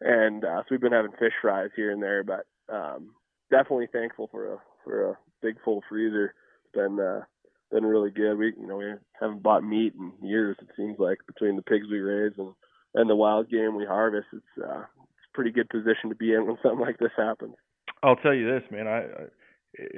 and 0.00 0.44
uh 0.44 0.60
so 0.60 0.66
we've 0.70 0.80
been 0.80 0.92
having 0.92 1.12
fish 1.12 1.32
fries 1.40 1.70
here 1.76 1.90
and 1.90 2.02
there 2.02 2.24
but 2.24 2.46
um 2.72 3.14
definitely 3.50 3.88
thankful 3.92 4.28
for 4.30 4.54
a 4.54 4.58
for 4.84 5.10
a 5.10 5.18
big 5.42 5.56
full 5.64 5.82
freezer. 5.88 6.34
It's 6.64 6.74
been 6.74 6.98
uh 6.98 7.22
been 7.70 7.84
really 7.84 8.10
good. 8.10 8.36
We 8.36 8.52
you 8.58 8.66
know 8.66 8.76
we 8.76 8.92
haven't 9.20 9.42
bought 9.42 9.64
meat 9.64 9.94
in 9.94 10.12
years. 10.26 10.56
It 10.60 10.68
seems 10.76 10.98
like 10.98 11.18
between 11.26 11.56
the 11.56 11.62
pigs 11.62 11.86
we 11.90 12.00
raise 12.00 12.32
and 12.38 12.52
and 12.94 13.08
the 13.08 13.16
wild 13.16 13.50
game 13.50 13.76
we 13.76 13.86
harvest, 13.86 14.26
it's 14.32 14.64
uh 14.64 14.80
it's 14.80 15.28
a 15.32 15.34
pretty 15.34 15.50
good 15.50 15.68
position 15.68 16.10
to 16.10 16.16
be 16.16 16.34
in 16.34 16.46
when 16.46 16.56
something 16.62 16.80
like 16.80 16.98
this 16.98 17.12
happens. 17.16 17.54
I'll 18.02 18.16
tell 18.16 18.34
you 18.34 18.46
this, 18.50 18.62
man. 18.70 18.86
I, 18.86 18.98
I 18.98 19.26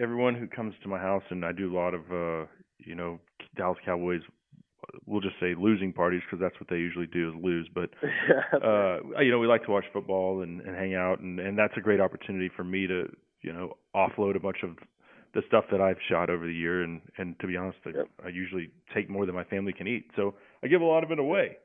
everyone 0.01 0.35
who 0.35 0.47
comes 0.47 0.75
to 0.83 0.89
my 0.89 0.99
house, 0.99 1.23
and 1.31 1.45
I 1.45 1.53
do 1.53 1.73
a 1.73 1.77
lot 1.77 1.95
of, 1.95 2.01
uh, 2.13 2.47
you 2.79 2.95
know, 2.95 3.21
Dallas 3.57 3.79
Cowboys. 3.85 4.21
We'll 5.07 5.21
just 5.21 5.37
say 5.41 5.55
losing 5.57 5.93
parties 5.93 6.23
because 6.27 6.43
that's 6.43 6.59
what 6.61 6.69
they 6.69 6.77
usually 6.77 7.07
do 7.07 7.31
is 7.31 7.35
lose. 7.43 7.69
But 7.73 7.91
uh, 8.63 8.99
you 9.21 9.31
know, 9.31 9.39
we 9.39 9.47
like 9.47 9.65
to 9.65 9.71
watch 9.71 9.85
football 9.93 10.43
and, 10.43 10.61
and 10.61 10.77
hang 10.77 10.95
out, 10.95 11.21
and 11.21 11.39
and 11.39 11.57
that's 11.57 11.75
a 11.77 11.81
great 11.81 12.01
opportunity 12.01 12.51
for 12.55 12.65
me 12.65 12.87
to, 12.87 13.05
you 13.43 13.53
know, 13.53 13.77
offload 13.95 14.37
a 14.37 14.41
bunch 14.41 14.59
of 14.63 14.71
the 15.35 15.43
stuff 15.49 15.65
that 15.71 15.81
I've 15.81 15.97
shot 16.09 16.31
over 16.31 16.47
the 16.47 16.53
year. 16.55 16.83
And 16.83 17.01
and 17.19 17.39
to 17.41 17.47
be 17.47 17.57
honest, 17.57 17.79
I, 17.87 18.27
I 18.27 18.29
usually 18.29 18.71
take 18.95 19.09
more 19.11 19.27
than 19.27 19.35
my 19.35 19.45
family 19.45 19.73
can 19.73 19.87
eat, 19.87 20.11
so 20.17 20.35
I 20.63 20.69
give 20.69 20.81
a 20.81 20.85
lot 20.85 21.05
of 21.05 21.11
it 21.11 21.19
away. 21.19 21.59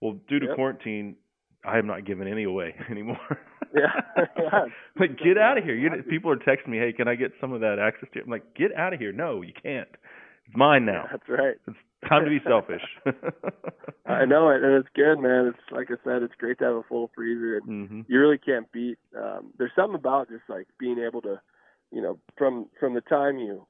Well, 0.00 0.18
due 0.28 0.38
to 0.40 0.46
Yep. 0.46 0.56
quarantine, 0.56 1.16
I 1.64 1.76
have 1.76 1.84
not 1.84 2.04
given 2.04 2.28
any 2.28 2.44
away 2.44 2.74
anymore. 2.90 3.38
Yeah. 3.74 4.00
yeah. 4.38 4.66
like 4.98 5.18
get 5.18 5.38
out 5.38 5.58
of 5.58 5.64
here. 5.64 5.74
You 5.74 5.90
people 6.08 6.30
are 6.30 6.36
texting 6.36 6.68
me, 6.68 6.78
"Hey, 6.78 6.92
can 6.92 7.08
I 7.08 7.14
get 7.14 7.32
some 7.40 7.52
of 7.52 7.60
that 7.60 7.78
access 7.78 8.08
to 8.12 8.18
it?" 8.20 8.24
I'm 8.24 8.30
like, 8.30 8.54
"Get 8.54 8.74
out 8.76 8.92
of 8.92 9.00
here. 9.00 9.12
No, 9.12 9.42
you 9.42 9.52
can't. 9.62 9.88
It's 10.46 10.56
mine 10.56 10.84
now. 10.84 11.06
That's 11.10 11.28
right. 11.28 11.56
It's 11.66 11.76
time 12.08 12.24
to 12.24 12.30
be 12.30 12.40
selfish." 12.46 12.82
I 14.06 14.26
know 14.26 14.50
it, 14.50 14.62
and 14.62 14.74
it's 14.74 14.88
good, 14.94 15.18
man. 15.18 15.46
It's 15.46 15.72
like 15.72 15.88
I 15.90 15.94
said, 16.04 16.22
it's 16.22 16.34
great 16.38 16.58
to 16.58 16.64
have 16.64 16.74
a 16.76 16.82
full 16.82 17.10
freezer, 17.14 17.56
and 17.56 17.88
hmm 17.88 18.00
you 18.06 18.20
really 18.20 18.38
can't 18.38 18.70
beat. 18.70 18.98
Um, 19.16 19.52
there's 19.58 19.72
something 19.74 19.94
about 19.94 20.28
just 20.28 20.42
like 20.48 20.66
being 20.78 20.98
able 20.98 21.22
to, 21.22 21.40
you 21.94 22.02
know, 22.02 22.18
from 22.36 22.66
from 22.80 22.94
the 22.94 23.00
time 23.00 23.38
you 23.38 23.66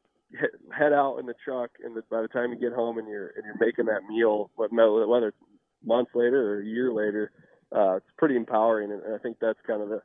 head 0.76 0.92
out 0.92 1.18
in 1.18 1.26
the 1.26 1.34
truck, 1.44 1.70
and 1.84 1.94
the, 1.94 2.02
by 2.10 2.22
the 2.22 2.28
time 2.28 2.50
you 2.52 2.58
get 2.58 2.72
home 2.72 2.98
and 2.98 3.06
you're 3.06 3.28
and 3.36 3.44
you're 3.44 3.58
making 3.60 3.86
that 3.86 4.02
meal, 4.08 4.50
whether 4.56 5.28
it's 5.28 5.36
months 5.84 6.10
later 6.14 6.54
or 6.54 6.60
a 6.62 6.64
year 6.64 6.92
later, 6.92 7.30
uh, 7.70 7.96
it's 7.96 8.06
pretty 8.16 8.36
empowering, 8.36 8.90
and, 8.90 9.02
I 9.14 9.18
think 9.18 9.36
that's 9.40 9.58
kind 9.66 9.82
of 9.82 9.88
the 9.90 10.00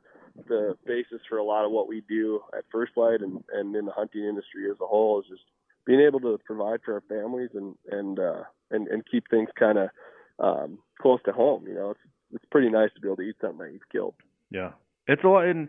the 0.48 0.76
basis 0.86 1.20
for 1.28 1.38
a 1.38 1.44
lot 1.44 1.64
of 1.64 1.72
what 1.72 1.88
we 1.88 2.02
do 2.08 2.40
at 2.56 2.64
First 2.70 2.92
Lite 2.96 3.22
and 3.22 3.42
and 3.52 3.74
in 3.74 3.86
the 3.86 3.92
hunting 3.92 4.24
industry 4.24 4.70
as 4.70 4.76
a 4.80 4.86
whole 4.86 5.20
is 5.20 5.26
just 5.28 5.42
being 5.86 6.00
able 6.00 6.20
to 6.20 6.38
provide 6.44 6.80
for 6.84 6.94
our 6.94 7.02
families 7.08 7.50
and 7.54 7.74
and 7.90 8.18
uh, 8.18 8.42
and 8.70 8.86
and 8.88 9.02
keep 9.10 9.28
things 9.30 9.48
kind 9.58 9.78
of 9.78 9.88
um, 10.38 10.78
close 11.00 11.20
to 11.24 11.32
home. 11.32 11.66
You 11.66 11.74
know, 11.74 11.90
it's 11.90 12.00
it's 12.34 12.44
pretty 12.50 12.68
nice 12.68 12.90
to 12.94 13.00
be 13.00 13.08
able 13.08 13.16
to 13.16 13.22
eat 13.22 13.36
something 13.40 13.58
that 13.58 13.72
you've 13.72 13.88
killed. 13.90 14.14
Yeah, 14.50 14.72
it's 15.08 15.24
a 15.24 15.28
lot. 15.28 15.46
And 15.46 15.68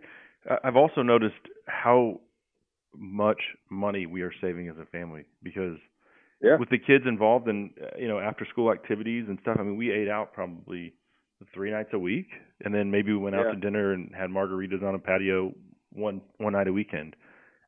I- 0.49 0.59
I've 0.65 0.75
also 0.75 1.01
noticed 1.01 1.47
how 1.67 2.19
much 2.95 3.41
money 3.69 4.05
we 4.05 4.21
are 4.21 4.33
saving 4.41 4.67
as 4.69 4.77
a 4.77 4.85
family 4.85 5.25
because 5.43 5.77
Yeah. 6.41 6.57
with 6.57 6.69
the 6.69 6.77
kids 6.79 7.05
involved 7.07 7.47
in 7.47 7.71
uh, 7.81 7.97
you 7.97 8.07
know 8.07 8.19
after 8.19 8.45
school 8.45 8.71
activities 8.71 9.25
and 9.27 9.37
stuff. 9.41 9.57
I 9.59 9.63
mean, 9.63 9.77
we 9.77 9.91
ate 9.91 10.09
out 10.09 10.33
probably 10.33 10.93
three 11.53 11.71
nights 11.71 11.89
a 11.93 11.99
week, 11.99 12.27
and 12.63 12.73
then 12.73 12.91
maybe 12.91 13.11
we 13.11 13.17
went 13.17 13.35
out 13.35 13.45
Yeah. 13.47 13.53
to 13.53 13.59
dinner 13.59 13.93
and 13.93 14.13
had 14.15 14.29
margaritas 14.29 14.83
on 14.83 14.95
a 14.95 14.99
patio 14.99 15.53
one 15.93 16.21
one 16.37 16.53
night 16.53 16.67
a 16.67 16.73
weekend. 16.73 17.15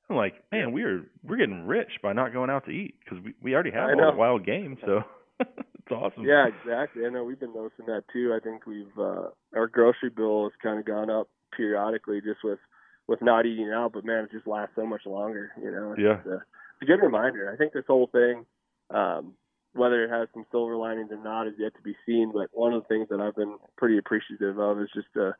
I'm 0.10 0.16
like, 0.18 0.36
man, 0.52 0.74
we're 0.74 1.06
we're 1.24 1.38
getting 1.38 1.66
rich 1.66 1.92
by 2.02 2.14
not 2.14 2.34
going 2.34 2.50
out 2.50 2.66
to 2.66 2.72
eat 2.72 2.96
because 3.00 3.24
we 3.24 3.34
we 3.42 3.54
already 3.54 3.72
have 3.72 3.90
all 3.98 4.12
the 4.12 4.18
wild 4.18 4.46
game, 4.46 4.78
so 4.86 5.04
it's 5.40 5.92
awesome. 5.92 6.24
Yeah, 6.26 6.48
exactly. 6.48 7.06
I 7.06 7.10
know 7.10 7.24
we've 7.24 7.40
been 7.40 7.54
noticing 7.54 7.86
that 7.88 8.04
too. 8.12 8.34
I 8.36 8.40
think 8.44 8.66
we've 8.66 8.98
uh, 8.98 9.30
our 9.56 9.68
grocery 9.68 10.10
bill 10.10 10.44
has 10.44 10.52
kind 10.62 10.78
of 10.80 10.86
gone 10.86 11.10
up 11.10 11.30
periodically 11.56 12.20
just 12.22 12.44
with 12.44 12.60
with 13.08 13.22
not 13.22 13.46
eating 13.46 13.72
out, 13.72 13.92
but 13.94 14.06
man, 14.06 14.24
it 14.26 14.32
just 14.32 14.48
lasts 14.48 14.76
so 14.76 14.86
much 14.86 15.06
longer. 15.06 15.52
You 15.62 15.72
know, 15.72 15.92
it's, 15.94 16.02
Yeah. 16.02 16.22
uh, 16.32 16.38
it's 16.38 16.82
a 16.84 16.86
good 16.86 17.02
reminder. 17.02 17.52
I 17.52 17.58
think 17.58 17.74
this 17.74 17.86
whole 17.88 18.08
thing, 18.08 18.46
um, 18.90 19.34
whether 19.74 20.04
it 20.04 20.10
has 20.10 20.28
some 20.34 20.46
silver 20.52 20.76
linings 20.76 21.12
or 21.12 21.18
not, 21.18 21.48
is 21.48 21.56
yet 21.58 21.74
to 21.76 21.82
be 21.82 21.96
seen. 22.06 22.32
But 22.32 22.50
one 22.54 22.74
of 22.74 22.84
the 22.84 22.88
things 22.88 23.10
that 23.10 23.20
I've 23.20 23.36
been 23.36 23.58
pretty 23.78 23.98
appreciative 23.98 24.60
of 24.60 24.80
is 24.80 24.90
just 24.94 25.08
uh, 25.18 25.32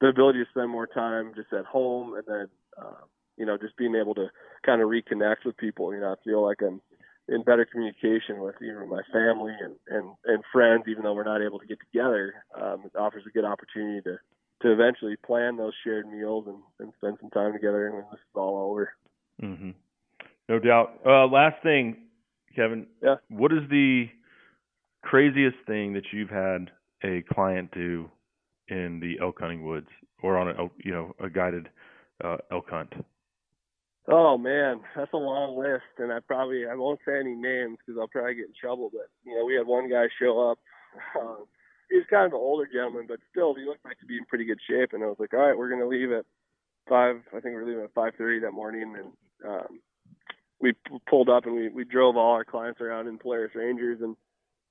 the 0.00 0.08
ability 0.08 0.42
to 0.42 0.50
spend 0.50 0.70
more 0.70 0.86
time 0.86 1.32
just 1.34 1.52
at 1.52 1.64
home, 1.64 2.14
and 2.14 2.24
then 2.26 2.48
uh, 2.80 3.02
you 3.36 3.44
know 3.46 3.56
just 3.58 3.76
being 3.76 3.94
able 3.94 4.14
to 4.14 4.28
kind 4.64 4.80
of 4.80 4.88
reconnect 4.88 5.44
with 5.44 5.56
people. 5.56 5.92
You 5.92 6.00
know, 6.00 6.12
I 6.12 6.24
feel 6.24 6.42
like 6.44 6.62
I'm 6.62 6.80
in 7.28 7.42
better 7.42 7.64
communication 7.64 8.40
with 8.40 8.56
even 8.62 8.88
my 8.88 9.02
family 9.12 9.54
and 9.60 9.74
and 9.88 10.14
and 10.26 10.42
friends, 10.52 10.84
even 10.88 11.02
though 11.02 11.14
we're 11.14 11.24
not 11.24 11.42
able 11.42 11.58
to 11.58 11.66
get 11.66 11.78
together. 11.80 12.34
Um, 12.60 12.82
it 12.84 12.96
offers 12.96 13.24
a 13.26 13.30
good 13.30 13.44
opportunity 13.44 14.00
to 14.02 14.18
to 14.62 14.72
eventually 14.72 15.16
plan 15.24 15.56
those 15.56 15.72
shared 15.84 16.08
meals 16.08 16.44
and, 16.46 16.58
and 16.78 16.92
spend 16.98 17.18
some 17.20 17.30
time 17.30 17.52
together 17.52 17.90
when 17.92 18.02
this 18.10 18.20
is 18.20 18.34
all 18.34 18.70
over. 18.70 18.92
hmm 19.40 19.70
No 20.48 20.58
doubt. 20.58 21.00
Uh, 21.04 21.26
last 21.26 21.62
thing, 21.62 21.96
Kevin. 22.54 22.86
Yeah. 23.02 23.16
What 23.28 23.52
is 23.52 23.68
the 23.70 24.08
craziest 25.02 25.56
thing 25.66 25.92
that 25.94 26.04
you've 26.12 26.30
had 26.30 26.70
a 27.04 27.22
client 27.32 27.70
do 27.72 28.10
in 28.68 29.00
the 29.00 29.18
elk 29.20 29.40
hunting 29.40 29.64
woods 29.64 29.88
or 30.22 30.38
on 30.38 30.48
a 30.48 30.68
you 30.84 30.92
know 30.92 31.14
a 31.20 31.28
guided 31.28 31.68
uh, 32.24 32.36
elk 32.50 32.70
hunt? 32.70 32.92
Oh 34.08 34.36
man, 34.36 34.80
that's 34.96 35.12
a 35.12 35.16
long 35.16 35.58
list, 35.58 35.84
and 35.98 36.12
I 36.12 36.18
probably 36.20 36.66
I 36.66 36.74
won't 36.74 37.00
say 37.06 37.18
any 37.18 37.34
names 37.34 37.78
because 37.84 37.98
I'll 38.00 38.08
probably 38.08 38.34
get 38.34 38.46
in 38.46 38.54
trouble. 38.60 38.90
But 38.92 39.08
you 39.24 39.36
know, 39.36 39.44
we 39.44 39.54
had 39.54 39.66
one 39.66 39.88
guy 39.90 40.06
show 40.20 40.50
up. 40.50 40.58
Um, 41.18 41.46
he 41.92 41.98
was 41.98 42.06
kind 42.08 42.24
of 42.24 42.32
an 42.32 42.40
older 42.40 42.66
gentleman, 42.72 43.04
but 43.06 43.20
still, 43.30 43.54
he 43.54 43.64
looked 43.64 43.84
like 43.84 43.98
to 44.00 44.06
be 44.06 44.16
in 44.16 44.24
pretty 44.24 44.46
good 44.46 44.58
shape. 44.66 44.94
And 44.94 45.04
I 45.04 45.06
was 45.06 45.20
like, 45.20 45.34
all 45.34 45.40
right, 45.40 45.56
we're 45.56 45.68
gonna 45.68 45.86
leave 45.86 46.10
at 46.10 46.24
five. 46.88 47.16
I 47.28 47.40
think 47.40 47.54
we're 47.54 47.66
leaving 47.66 47.84
at 47.84 47.94
five 47.94 48.14
thirty 48.16 48.40
that 48.40 48.52
morning, 48.52 48.94
and 48.96 49.12
um, 49.44 49.80
we 50.58 50.72
pulled 51.08 51.28
up 51.28 51.44
and 51.44 51.54
we 51.54 51.68
we 51.68 51.84
drove 51.84 52.16
all 52.16 52.32
our 52.32 52.44
clients 52.44 52.80
around 52.80 53.08
in 53.08 53.18
Polaris 53.18 53.54
Rangers 53.54 53.98
and 54.00 54.16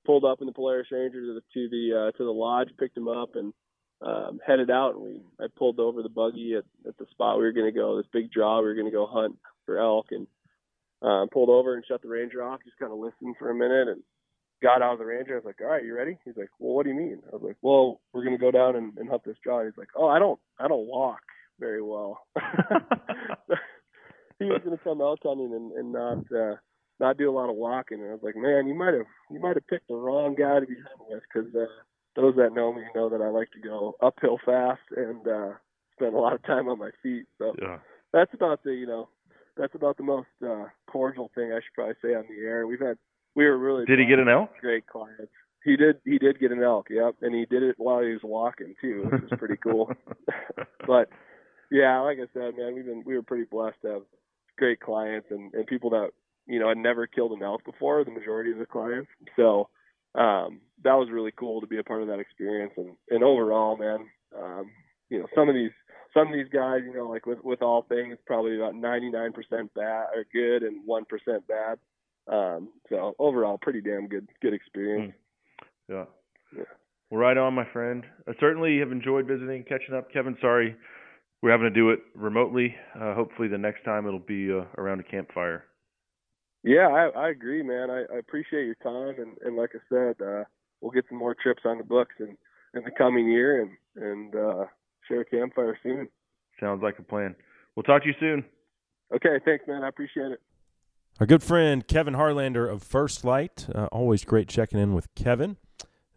pulled 0.03 0.25
up 0.25 0.41
in 0.41 0.47
the 0.47 0.53
Polaris 0.53 0.87
Rangers 0.91 1.27
to 1.27 1.33
the 1.35 1.41
to 1.53 1.69
the, 1.69 2.07
uh, 2.07 2.17
to 2.17 2.23
the 2.23 2.31
lodge, 2.31 2.69
picked 2.79 2.97
him 2.97 3.07
up, 3.07 3.35
and 3.35 3.53
um, 4.01 4.39
headed 4.45 4.71
out. 4.71 4.95
And 4.95 5.03
we 5.03 5.21
I 5.39 5.45
pulled 5.55 5.79
over 5.79 6.01
the 6.01 6.09
buggy 6.09 6.55
at, 6.57 6.65
at 6.87 6.97
the 6.97 7.05
spot 7.11 7.37
we 7.37 7.43
were 7.43 7.53
going 7.53 7.71
to 7.71 7.79
go, 7.79 7.97
this 7.97 8.07
big 8.11 8.31
draw. 8.31 8.59
We 8.59 8.65
were 8.65 8.75
going 8.75 8.89
to 8.89 8.91
go 8.91 9.05
hunt 9.05 9.37
for 9.67 9.77
elk, 9.77 10.07
and 10.09 10.25
um, 11.03 11.29
pulled 11.29 11.49
over 11.49 11.75
and 11.75 11.85
shut 11.85 12.01
the 12.01 12.09
Ranger 12.09 12.41
off. 12.41 12.61
Just 12.65 12.79
kind 12.79 12.91
of 12.91 12.97
listened 12.97 13.35
for 13.37 13.51
a 13.51 13.55
minute 13.55 13.89
and 13.89 14.01
got 14.61 14.81
out 14.81 14.93
of 14.93 14.99
the 14.99 15.05
Ranger. 15.05 15.33
I 15.33 15.37
was 15.37 15.45
like, 15.45 15.61
"All 15.61 15.67
right, 15.67 15.83
you 15.83 15.95
ready?" 15.95 16.17
He's 16.25 16.37
like, 16.37 16.49
"Well, 16.59 16.75
what 16.75 16.83
do 16.83 16.89
you 16.89 16.95
mean?" 16.95 17.21
I 17.27 17.35
was 17.35 17.43
like, 17.43 17.57
"Well, 17.61 18.01
we're 18.13 18.23
going 18.23 18.37
to 18.37 18.41
go 18.41 18.51
down 18.51 18.75
and, 18.75 18.97
and 18.97 19.09
hunt 19.09 19.23
this 19.25 19.37
draw." 19.43 19.63
He's 19.63 19.77
like, 19.77 19.89
"Oh, 19.95 20.07
I 20.07 20.19
don't 20.19 20.39
I 20.59 20.67
don't 20.67 20.87
walk 20.87 21.21
very 21.59 21.81
well." 21.81 22.25
he 24.39 24.45
was 24.45 24.61
going 24.63 24.77
to 24.77 24.83
come 24.83 25.01
elk 25.01 25.19
hunting 25.23 25.53
and, 25.53 25.71
and 25.73 25.91
not 25.91 26.17
uh, 26.31 26.55
not 26.99 27.17
do 27.17 27.29
a 27.29 27.35
lot 27.35 27.49
of 27.49 27.55
walking. 27.55 27.99
And 27.99 28.09
I 28.09 28.13
was 28.13 28.23
like, 28.23 28.35
man, 28.35 28.67
you 28.67 28.75
might 28.75 28.93
have 28.93 29.05
you 29.29 29.39
might 29.39 29.55
have 29.55 29.67
picked 29.67 29.87
the 29.87 29.95
wrong 29.95 30.35
guy 30.35 30.59
to 30.59 30.65
be 30.65 30.75
hunting 30.75 31.07
with 31.09 31.23
because 31.33 31.53
uh, 31.55 31.65
those 32.15 32.35
that 32.37 32.53
know 32.53 32.73
me 32.73 32.83
know 32.95 33.09
that 33.09 33.21
I 33.21 33.29
like 33.29 33.51
to 33.51 33.59
go 33.59 33.95
uphill 34.01 34.39
fast 34.45 34.81
and 34.95 35.27
uh, 35.27 35.51
spend 35.93 36.15
a 36.15 36.19
lot 36.19 36.33
of 36.33 36.43
time 36.43 36.67
on 36.69 36.79
my 36.79 36.91
feet. 37.03 37.25
So 37.37 37.55
Yeah. 37.61 37.79
that's 38.13 38.33
about 38.33 38.63
the 38.63 38.73
you 38.73 38.87
know 38.87 39.09
that's 39.57 39.75
about 39.75 39.97
the 39.97 40.03
most 40.03 40.29
uh, 40.45 40.65
cordial 40.89 41.29
thing 41.35 41.51
I 41.51 41.57
should 41.57 41.73
probably 41.75 41.95
say 42.01 42.15
on 42.15 42.25
the 42.29 42.45
air. 42.45 42.65
We've 42.67 42.79
had 42.79 42.97
we 43.35 43.45
were 43.45 43.57
really 43.57 43.85
Did 43.85 43.99
he 43.99 44.05
get 44.05 44.19
an 44.19 44.29
elk? 44.29 44.49
great 44.59 44.87
clients. 44.87 45.31
He 45.63 45.75
did 45.77 45.97
he 46.05 46.17
did 46.17 46.39
get 46.39 46.51
an 46.51 46.63
elk, 46.63 46.87
yep, 46.89 47.15
and 47.21 47.35
he 47.35 47.45
did 47.45 47.61
it 47.63 47.75
while 47.77 48.01
he 48.01 48.11
was 48.13 48.21
walking 48.23 48.73
too, 48.81 49.07
which 49.11 49.21
was 49.29 49.39
pretty 49.39 49.57
cool. 49.57 49.91
but 50.87 51.09
yeah, 51.69 51.99
like 51.99 52.17
I 52.17 52.27
said, 52.33 52.57
man, 52.57 52.73
we've 52.75 52.85
been 52.85 53.03
we 53.05 53.15
were 53.15 53.21
pretty 53.21 53.45
blessed 53.45 53.77
to 53.83 53.87
have 53.89 54.01
great 54.57 54.79
clients 54.79 55.27
and, 55.29 55.53
and 55.53 55.67
people 55.67 55.91
that 55.91 56.09
you 56.47 56.59
know 56.59 56.69
had 56.69 56.77
never 56.77 57.05
killed 57.07 57.31
an 57.33 57.43
elk 57.43 57.63
before. 57.63 58.03
The 58.03 58.11
majority 58.11 58.51
of 58.51 58.57
the 58.57 58.65
clients, 58.65 59.09
so 59.35 59.69
um, 60.15 60.61
that 60.83 60.95
was 60.95 61.09
really 61.11 61.31
cool 61.31 61.61
to 61.61 61.67
be 61.67 61.77
a 61.77 61.83
part 61.83 62.01
of 62.01 62.07
that 62.07 62.19
experience. 62.19 62.73
And 62.75 62.95
and 63.09 63.23
overall, 63.23 63.77
man, 63.77 64.07
um, 64.37 64.71
you 65.09 65.19
know, 65.19 65.27
some 65.35 65.47
of 65.47 65.55
these 65.55 65.71
some 66.13 66.27
of 66.27 66.33
these 66.33 66.49
guys, 66.51 66.81
you 66.85 66.93
know, 66.93 67.07
like 67.07 67.25
with 67.25 67.43
with 67.43 67.61
all 67.61 67.83
things, 67.83 68.17
probably 68.25 68.55
about 68.55 68.73
99% 68.73 69.33
bad 69.75 70.05
or 70.15 70.25
good 70.33 70.63
and 70.63 70.81
one 70.85 71.05
percent 71.05 71.47
bad. 71.47 71.77
Um, 72.31 72.69
so 72.89 73.13
overall, 73.19 73.57
pretty 73.61 73.81
damn 73.81 74.07
good 74.07 74.27
good 74.41 74.53
experience. 74.53 75.13
Yeah. 75.87 76.05
Yeah. 76.55 76.63
Well, 77.09 77.19
right 77.19 77.37
on, 77.37 77.53
my 77.53 77.65
friend. 77.73 78.05
I 78.27 78.31
certainly 78.39 78.79
have 78.79 78.91
enjoyed 78.91 79.27
visiting, 79.27 79.63
catching 79.63 79.93
up. 79.93 80.11
Kevin, 80.11 80.37
sorry 80.41 80.77
we're 81.41 81.51
having 81.51 81.65
to 81.65 81.71
do 81.71 81.89
it 81.89 81.99
remotely. 82.15 82.75
Uh, 82.95 83.13
hopefully, 83.13 83.47
the 83.47 83.57
next 83.57 83.83
time 83.83 84.05
it'll 84.07 84.19
be 84.19 84.51
uh, 84.51 84.65
around 84.77 84.99
a 84.99 85.03
campfire. 85.03 85.65
Yeah, 86.63 86.87
I, 86.87 87.19
I 87.19 87.29
agree, 87.29 87.63
man. 87.63 87.89
I, 87.89 88.03
I 88.13 88.19
appreciate 88.19 88.65
your 88.65 88.75
time, 88.75 89.19
and, 89.19 89.37
and 89.43 89.57
like 89.57 89.71
I 89.73 89.79
said, 89.89 90.23
uh, 90.23 90.43
we'll 90.79 90.91
get 90.91 91.05
some 91.09 91.17
more 91.17 91.35
trips 91.35 91.63
on 91.65 91.79
the 91.79 91.83
books 91.83 92.15
in, 92.19 92.37
in 92.75 92.83
the 92.83 92.91
coming 92.95 93.27
year, 93.27 93.61
and 93.61 93.71
and 93.95 94.35
uh, 94.35 94.65
share 95.07 95.21
a 95.21 95.25
campfire 95.25 95.77
soon. 95.81 96.07
Sounds 96.59 96.83
like 96.83 96.99
a 96.99 97.03
plan. 97.03 97.35
We'll 97.75 97.83
talk 97.83 98.03
to 98.03 98.07
you 98.07 98.15
soon. 98.19 98.45
Okay, 99.13 99.43
thanks, 99.43 99.65
man. 99.67 99.83
I 99.83 99.89
appreciate 99.89 100.31
it. 100.31 100.39
Our 101.19 101.27
good 101.27 101.43
friend 101.43 101.87
Kevin 101.87 102.15
Harlander 102.15 102.67
of 102.67 102.81
First 102.81 103.23
Lite. 103.23 103.67
Uh, 103.73 103.85
always 103.91 104.25
great 104.25 104.47
checking 104.47 104.79
in 104.79 104.93
with 104.93 105.13
Kevin. 105.13 105.57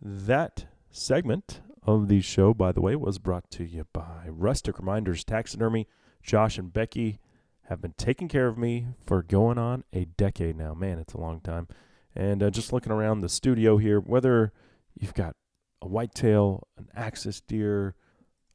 That 0.01 0.67
segment 0.91 1.61
of 1.83 2.09
the 2.09 2.23
show, 2.23 2.55
by 2.55 2.73
the 2.73 2.81
way, 2.81 2.97
was 2.97 3.19
brought 3.19 3.51
to 3.51 3.65
you 3.65 3.87
by 3.93 4.29
Rustic 4.29 4.79
Reminders 4.79 5.23
Taxidermy. 5.23 5.87
Josh 6.23 6.57
and 6.57 6.73
Becky 6.73 7.19
have 7.65 7.83
been 7.83 7.93
taking 7.99 8.29
care 8.29 8.47
of 8.47 8.57
me 8.57 8.87
for 9.05 9.23
going 9.23 9.59
on 9.59 9.85
a 9.93 10.07
decade 10.07 10.57
now. 10.57 10.73
Man, 10.73 10.99
it's 10.99 11.13
a 11.13 11.21
long 11.21 11.41
time. 11.41 11.69
And 12.17 12.43
uh, 12.43 12.51
just 12.51 12.73
looking 12.73 12.93
around 12.93 13.21
the 13.21 13.29
studio 13.29 13.77
here, 13.77 14.01
whether 14.01 14.53
you've 14.99 15.15
got 15.15 15.37
a 15.83 15.89
whitetail, 15.89 16.67
an 16.79 16.89
axis 16.95 17.43
deer, 17.43 17.95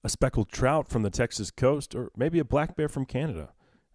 a 0.04 0.10
speckled 0.10 0.50
trout 0.50 0.88
from 0.88 1.04
the 1.04 1.10
Texas 1.12 1.52
coast, 1.52 1.94
or 1.94 2.10
maybe 2.16 2.40
a 2.40 2.46
black 2.46 2.76
bear 2.76 2.90
from 2.90 3.06
Canada, 3.06 3.50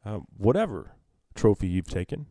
uh, 0.04 0.20
whatever 0.36 0.92
trophy 1.34 1.66
you've 1.66 1.88
taken, 1.90 2.26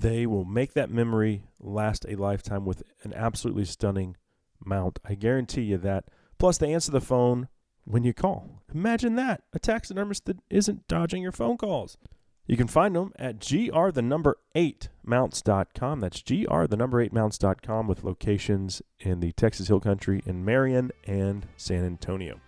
they 0.00 0.26
will 0.26 0.44
make 0.44 0.72
that 0.72 0.90
memory 0.90 1.42
last 1.60 2.06
a 2.08 2.16
lifetime 2.16 2.64
with 2.64 2.82
an 3.02 3.12
absolutely 3.14 3.66
stunning 3.66 4.16
mount. 4.64 4.98
I 5.04 5.14
guarantee 5.14 5.62
you 5.62 5.78
that. 5.78 6.04
Plus, 6.38 6.58
they 6.58 6.72
answer 6.72 6.90
the 6.90 7.00
phone 7.00 7.48
when 7.84 8.02
you 8.02 8.14
call. 8.14 8.62
Imagine 8.74 9.16
that 9.16 9.42
a 9.52 9.58
taxidermist 9.58 10.24
that 10.24 10.38
isn't 10.48 10.88
dodging 10.88 11.22
your 11.22 11.32
phone 11.32 11.58
calls. 11.58 11.98
You 12.46 12.56
can 12.56 12.66
find 12.66 12.96
them 12.96 13.12
at 13.16 13.46
gr 13.46 13.90
the 13.90 14.02
number 14.02 14.38
8 14.54 14.88
mounts.com. 15.04 16.00
That's 16.00 16.22
gr 16.22 16.64
the 16.64 16.76
number 16.76 17.00
8 17.00 17.12
mounts.com 17.12 17.86
with 17.86 18.02
locations 18.02 18.82
in 18.98 19.20
the 19.20 19.32
Texas 19.32 19.68
Hill 19.68 19.80
Country 19.80 20.22
in 20.24 20.44
Marion 20.44 20.90
and 21.06 21.46
San 21.56 21.84
Antonio. 21.84 22.40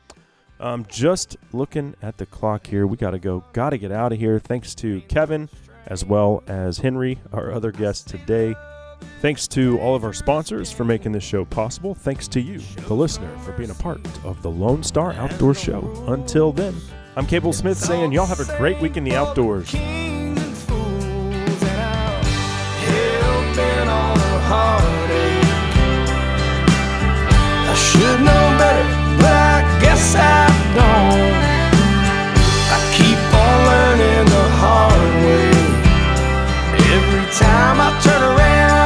Um, 0.59 0.87
just 0.89 1.37
looking 1.53 1.95
at 2.03 2.17
the 2.17 2.27
clock 2.27 2.67
here, 2.67 2.87
we 2.87 2.97
got 2.97 3.11
to 3.11 3.19
go. 3.19 3.45
Got 3.53 3.71
to 3.71 3.79
get 3.79 3.93
out 3.93 4.13
of 4.13 4.19
here. 4.19 4.39
Thanks 4.39 4.75
to 4.77 5.01
Kevin 5.03 5.49
as 5.87 6.05
well 6.05 6.43
as 6.47 6.79
Henry, 6.79 7.21
our 7.33 7.53
other 7.53 7.73
guest 7.73 8.09
today. 8.09 8.55
Thanks 9.21 9.47
to 9.49 9.79
all 9.81 9.95
of 9.95 10.05
our 10.05 10.13
sponsors 10.13 10.71
for 10.73 10.85
making 10.85 11.13
this 11.13 11.25
show 11.25 11.45
possible. 11.45 11.95
Thanks 11.95 12.29
to 12.29 12.41
you, 12.41 12.59
the 12.87 12.95
listener, 12.95 13.37
for 13.39 13.53
being 13.53 13.71
a 13.71 13.75
part 13.75 14.01
of 14.25 14.43
the 14.43 14.51
Lone 14.51 14.83
Star 14.83 15.13
Outdoor 15.13 15.55
Show. 15.55 16.05
Until 16.09 16.53
then, 16.53 16.75
I'm 17.17 17.27
Cable 17.27 17.53
Smith 17.53 17.79
saying 17.79 18.13
y'all 18.13 18.27
have 18.27 18.41
a 18.41 18.57
great 18.57 18.81
week 18.81 18.97
in 18.97 19.05
the 19.05 19.15
outdoors. 19.15 19.75
I 27.65 27.75
should 27.75 28.21
know 28.21 28.57
better, 28.59 28.89
but 29.19 29.33
I 29.33 29.79
guess 29.81 30.15
I 30.17 30.47
don't. 30.75 31.33
I 32.71 32.79
keep 32.97 33.19
on 33.35 33.65
learning 33.67 34.25
the 34.27 34.49
hard 34.59 35.15
way. 35.25 35.52
Every 37.13 37.31
time 37.35 37.79
I 37.79 38.01
turn 38.01 38.23
around 38.23 38.82